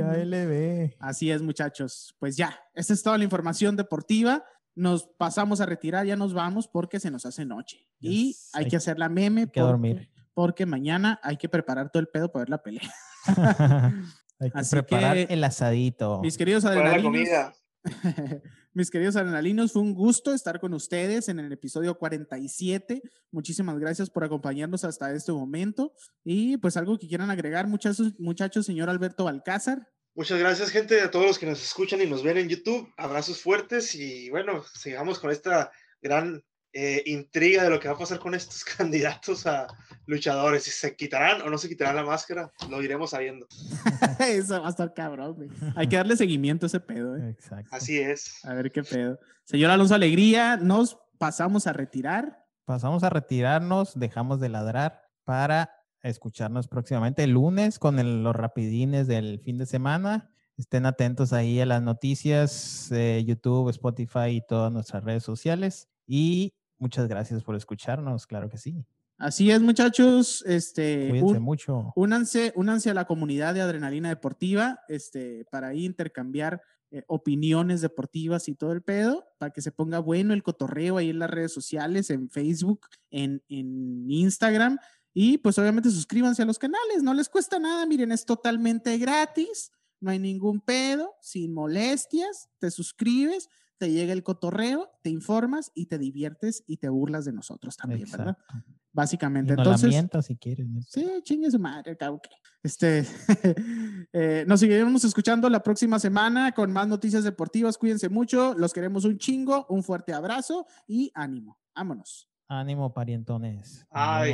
ALB. 0.00 0.94
Así 1.00 1.30
es, 1.30 1.42
muchachos. 1.42 2.14
Pues 2.18 2.36
ya, 2.36 2.58
esta 2.74 2.92
es 2.92 3.02
toda 3.02 3.18
la 3.18 3.24
información 3.24 3.76
deportiva. 3.76 4.44
Nos 4.74 5.04
pasamos 5.18 5.60
a 5.60 5.66
retirar, 5.66 6.06
ya 6.06 6.16
nos 6.16 6.32
vamos 6.32 6.68
porque 6.68 7.00
se 7.00 7.10
nos 7.10 7.26
hace 7.26 7.44
noche. 7.44 7.88
Y 7.98 8.36
hay 8.52 8.64
hay- 8.64 8.70
que 8.70 8.76
hacer 8.76 8.98
la 8.98 9.08
meme 9.08 9.42
Hay 9.42 9.46
que 9.48 9.60
porque, 9.60 9.70
dormir. 9.72 10.10
porque 10.32 10.64
mañana 10.66 11.18
hay 11.22 11.36
que 11.36 11.48
preparar 11.48 11.90
todo 11.90 12.00
el 12.00 12.08
pedo 12.08 12.30
para 12.30 12.42
ver 12.42 12.50
la 12.50 12.62
pelea. 12.62 12.90
hay 14.42 14.50
que 14.50 14.58
Así 14.58 14.70
preparar 14.70 15.16
que, 15.16 15.32
el 15.32 15.44
asadito. 15.44 16.20
Mis 16.20 16.36
queridos 16.36 16.64
adrenalinos. 16.64 17.64
Mis 18.74 18.90
queridos 18.90 19.16
adrenalinos, 19.16 19.72
fue 19.72 19.82
un 19.82 19.92
gusto 19.92 20.32
estar 20.32 20.58
con 20.58 20.72
ustedes 20.72 21.28
en 21.28 21.38
el 21.38 21.52
episodio 21.52 21.98
47. 21.98 23.02
Muchísimas 23.30 23.78
gracias 23.78 24.08
por 24.08 24.24
acompañarnos 24.24 24.84
hasta 24.84 25.12
este 25.12 25.30
momento. 25.30 25.92
Y 26.24 26.56
pues 26.56 26.78
algo 26.78 26.98
que 26.98 27.06
quieran 27.06 27.30
agregar, 27.30 27.66
muchachos, 27.66 28.18
muchachos 28.18 28.64
señor 28.64 28.88
Alberto 28.88 29.24
Balcázar. 29.24 29.88
Muchas 30.14 30.38
gracias, 30.38 30.70
gente, 30.70 31.00
a 31.02 31.10
todos 31.10 31.26
los 31.26 31.38
que 31.38 31.46
nos 31.46 31.62
escuchan 31.62 32.00
y 32.00 32.06
nos 32.06 32.22
ven 32.22 32.38
en 32.38 32.48
YouTube. 32.48 32.88
Abrazos 32.96 33.40
fuertes 33.40 33.94
y 33.94 34.30
bueno, 34.30 34.62
sigamos 34.74 35.18
con 35.18 35.30
esta 35.30 35.70
gran 36.00 36.42
eh, 36.72 37.02
intriga 37.06 37.64
de 37.64 37.70
lo 37.70 37.78
que 37.78 37.88
va 37.88 37.94
a 37.94 37.98
pasar 37.98 38.18
con 38.18 38.34
estos 38.34 38.64
candidatos 38.76 39.46
a 39.46 39.66
luchadores. 40.06 40.62
Si 40.64 40.70
se 40.70 40.96
quitarán 40.96 41.42
o 41.42 41.50
no 41.50 41.58
se 41.58 41.68
quitarán 41.68 41.96
la 41.96 42.02
máscara, 42.04 42.50
lo 42.70 42.82
iremos 42.82 43.10
sabiendo. 43.10 43.46
Eso 44.18 44.60
va 44.60 44.66
a 44.68 44.70
estar 44.70 44.92
cabrón, 44.94 45.34
güey. 45.34 45.50
Hay 45.76 45.86
que 45.88 45.96
darle 45.96 46.16
seguimiento 46.16 46.66
a 46.66 46.68
ese 46.68 46.80
pedo, 46.80 47.16
¿eh? 47.16 47.30
Exacto. 47.30 47.68
Así 47.72 47.98
es. 47.98 48.44
A 48.44 48.54
ver 48.54 48.72
qué 48.72 48.82
pedo. 48.82 49.18
Señor 49.44 49.70
Alonso 49.70 49.94
Alegría, 49.94 50.56
nos 50.56 50.98
pasamos 51.18 51.66
a 51.66 51.72
retirar. 51.72 52.44
Pasamos 52.64 53.02
a 53.02 53.10
retirarnos, 53.10 53.98
dejamos 53.98 54.40
de 54.40 54.48
ladrar 54.48 55.02
para 55.24 55.70
escucharnos 56.02 56.68
próximamente 56.68 57.22
el 57.24 57.30
lunes 57.32 57.78
con 57.78 57.98
el- 57.98 58.22
los 58.24 58.34
rapidines 58.34 59.06
del 59.06 59.40
fin 59.40 59.58
de 59.58 59.66
semana. 59.66 60.30
Estén 60.56 60.86
atentos 60.86 61.32
ahí 61.32 61.60
a 61.60 61.66
las 61.66 61.82
noticias 61.82 62.86
de 62.90 63.24
YouTube, 63.24 63.70
Spotify 63.70 64.28
y 64.30 64.46
todas 64.46 64.72
nuestras 64.72 65.02
redes 65.04 65.22
sociales. 65.22 65.88
Y 66.06 66.54
muchas 66.82 67.06
gracias 67.08 67.42
por 67.44 67.54
escucharnos, 67.54 68.26
claro 68.26 68.50
que 68.50 68.58
sí. 68.58 68.84
Así 69.18 69.52
es, 69.52 69.62
muchachos. 69.62 70.42
Este, 70.46 71.08
Cuídense 71.10 71.36
un- 71.38 71.42
mucho. 71.44 71.92
Únanse, 71.94 72.52
únanse 72.56 72.90
a 72.90 72.94
la 72.94 73.04
comunidad 73.06 73.54
de 73.54 73.60
Adrenalina 73.60 74.08
Deportiva 74.08 74.80
este, 74.88 75.44
para 75.50 75.68
ahí 75.68 75.84
intercambiar 75.84 76.60
eh, 76.90 77.04
opiniones 77.06 77.80
deportivas 77.80 78.48
y 78.48 78.54
todo 78.56 78.72
el 78.72 78.82
pedo, 78.82 79.24
para 79.38 79.52
que 79.52 79.62
se 79.62 79.70
ponga 79.70 80.00
bueno 80.00 80.34
el 80.34 80.42
cotorreo 80.42 80.96
ahí 80.96 81.10
en 81.10 81.20
las 81.20 81.30
redes 81.30 81.52
sociales, 81.52 82.10
en 82.10 82.28
Facebook, 82.28 82.88
en, 83.10 83.42
en 83.48 84.10
Instagram. 84.10 84.76
Y 85.14 85.38
pues 85.38 85.56
obviamente 85.58 85.90
suscríbanse 85.90 86.42
a 86.42 86.46
los 86.46 86.58
canales, 86.58 87.02
no 87.02 87.14
les 87.14 87.28
cuesta 87.28 87.58
nada, 87.60 87.86
miren, 87.86 88.10
es 88.12 88.24
totalmente 88.24 88.98
gratis, 88.98 89.70
no 90.00 90.10
hay 90.10 90.18
ningún 90.18 90.60
pedo, 90.60 91.14
sin 91.20 91.54
molestias, 91.54 92.48
te 92.58 92.70
suscribes, 92.72 93.48
te 93.82 93.90
llega 93.90 94.12
el 94.12 94.22
cotorreo, 94.22 94.92
te 95.02 95.10
informas 95.10 95.72
y 95.74 95.86
te 95.86 95.98
diviertes 95.98 96.62
y 96.68 96.76
te 96.76 96.88
burlas 96.88 97.24
de 97.24 97.32
nosotros 97.32 97.76
también, 97.76 98.08
¿verdad? 98.08 98.38
Y 98.64 98.74
Básicamente. 98.92 99.56
nos 99.56 99.56
la 99.56 99.62
Entonces, 99.64 99.88
mientas 99.88 100.26
si 100.26 100.36
quieres. 100.36 100.68
¿no? 100.68 100.80
Sí, 100.82 101.04
chingue 101.24 101.50
su 101.50 101.58
madre, 101.58 101.96
cabrón. 101.96 102.20
Este, 102.62 103.04
eh, 104.12 104.44
nos 104.46 104.60
seguiremos 104.60 105.02
escuchando 105.02 105.50
la 105.50 105.64
próxima 105.64 105.98
semana 105.98 106.52
con 106.52 106.70
más 106.70 106.86
noticias 106.86 107.24
deportivas. 107.24 107.76
Cuídense 107.76 108.08
mucho, 108.08 108.54
los 108.54 108.72
queremos 108.72 109.04
un 109.04 109.18
chingo, 109.18 109.66
un 109.68 109.82
fuerte 109.82 110.12
abrazo 110.12 110.64
y 110.86 111.10
ánimo. 111.12 111.58
Vámonos. 111.74 112.28
Ánimo, 112.46 112.94
parientones. 112.94 113.84
Ay. 113.90 114.32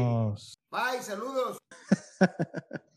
Bye, 0.70 1.00
saludos. 1.00 1.56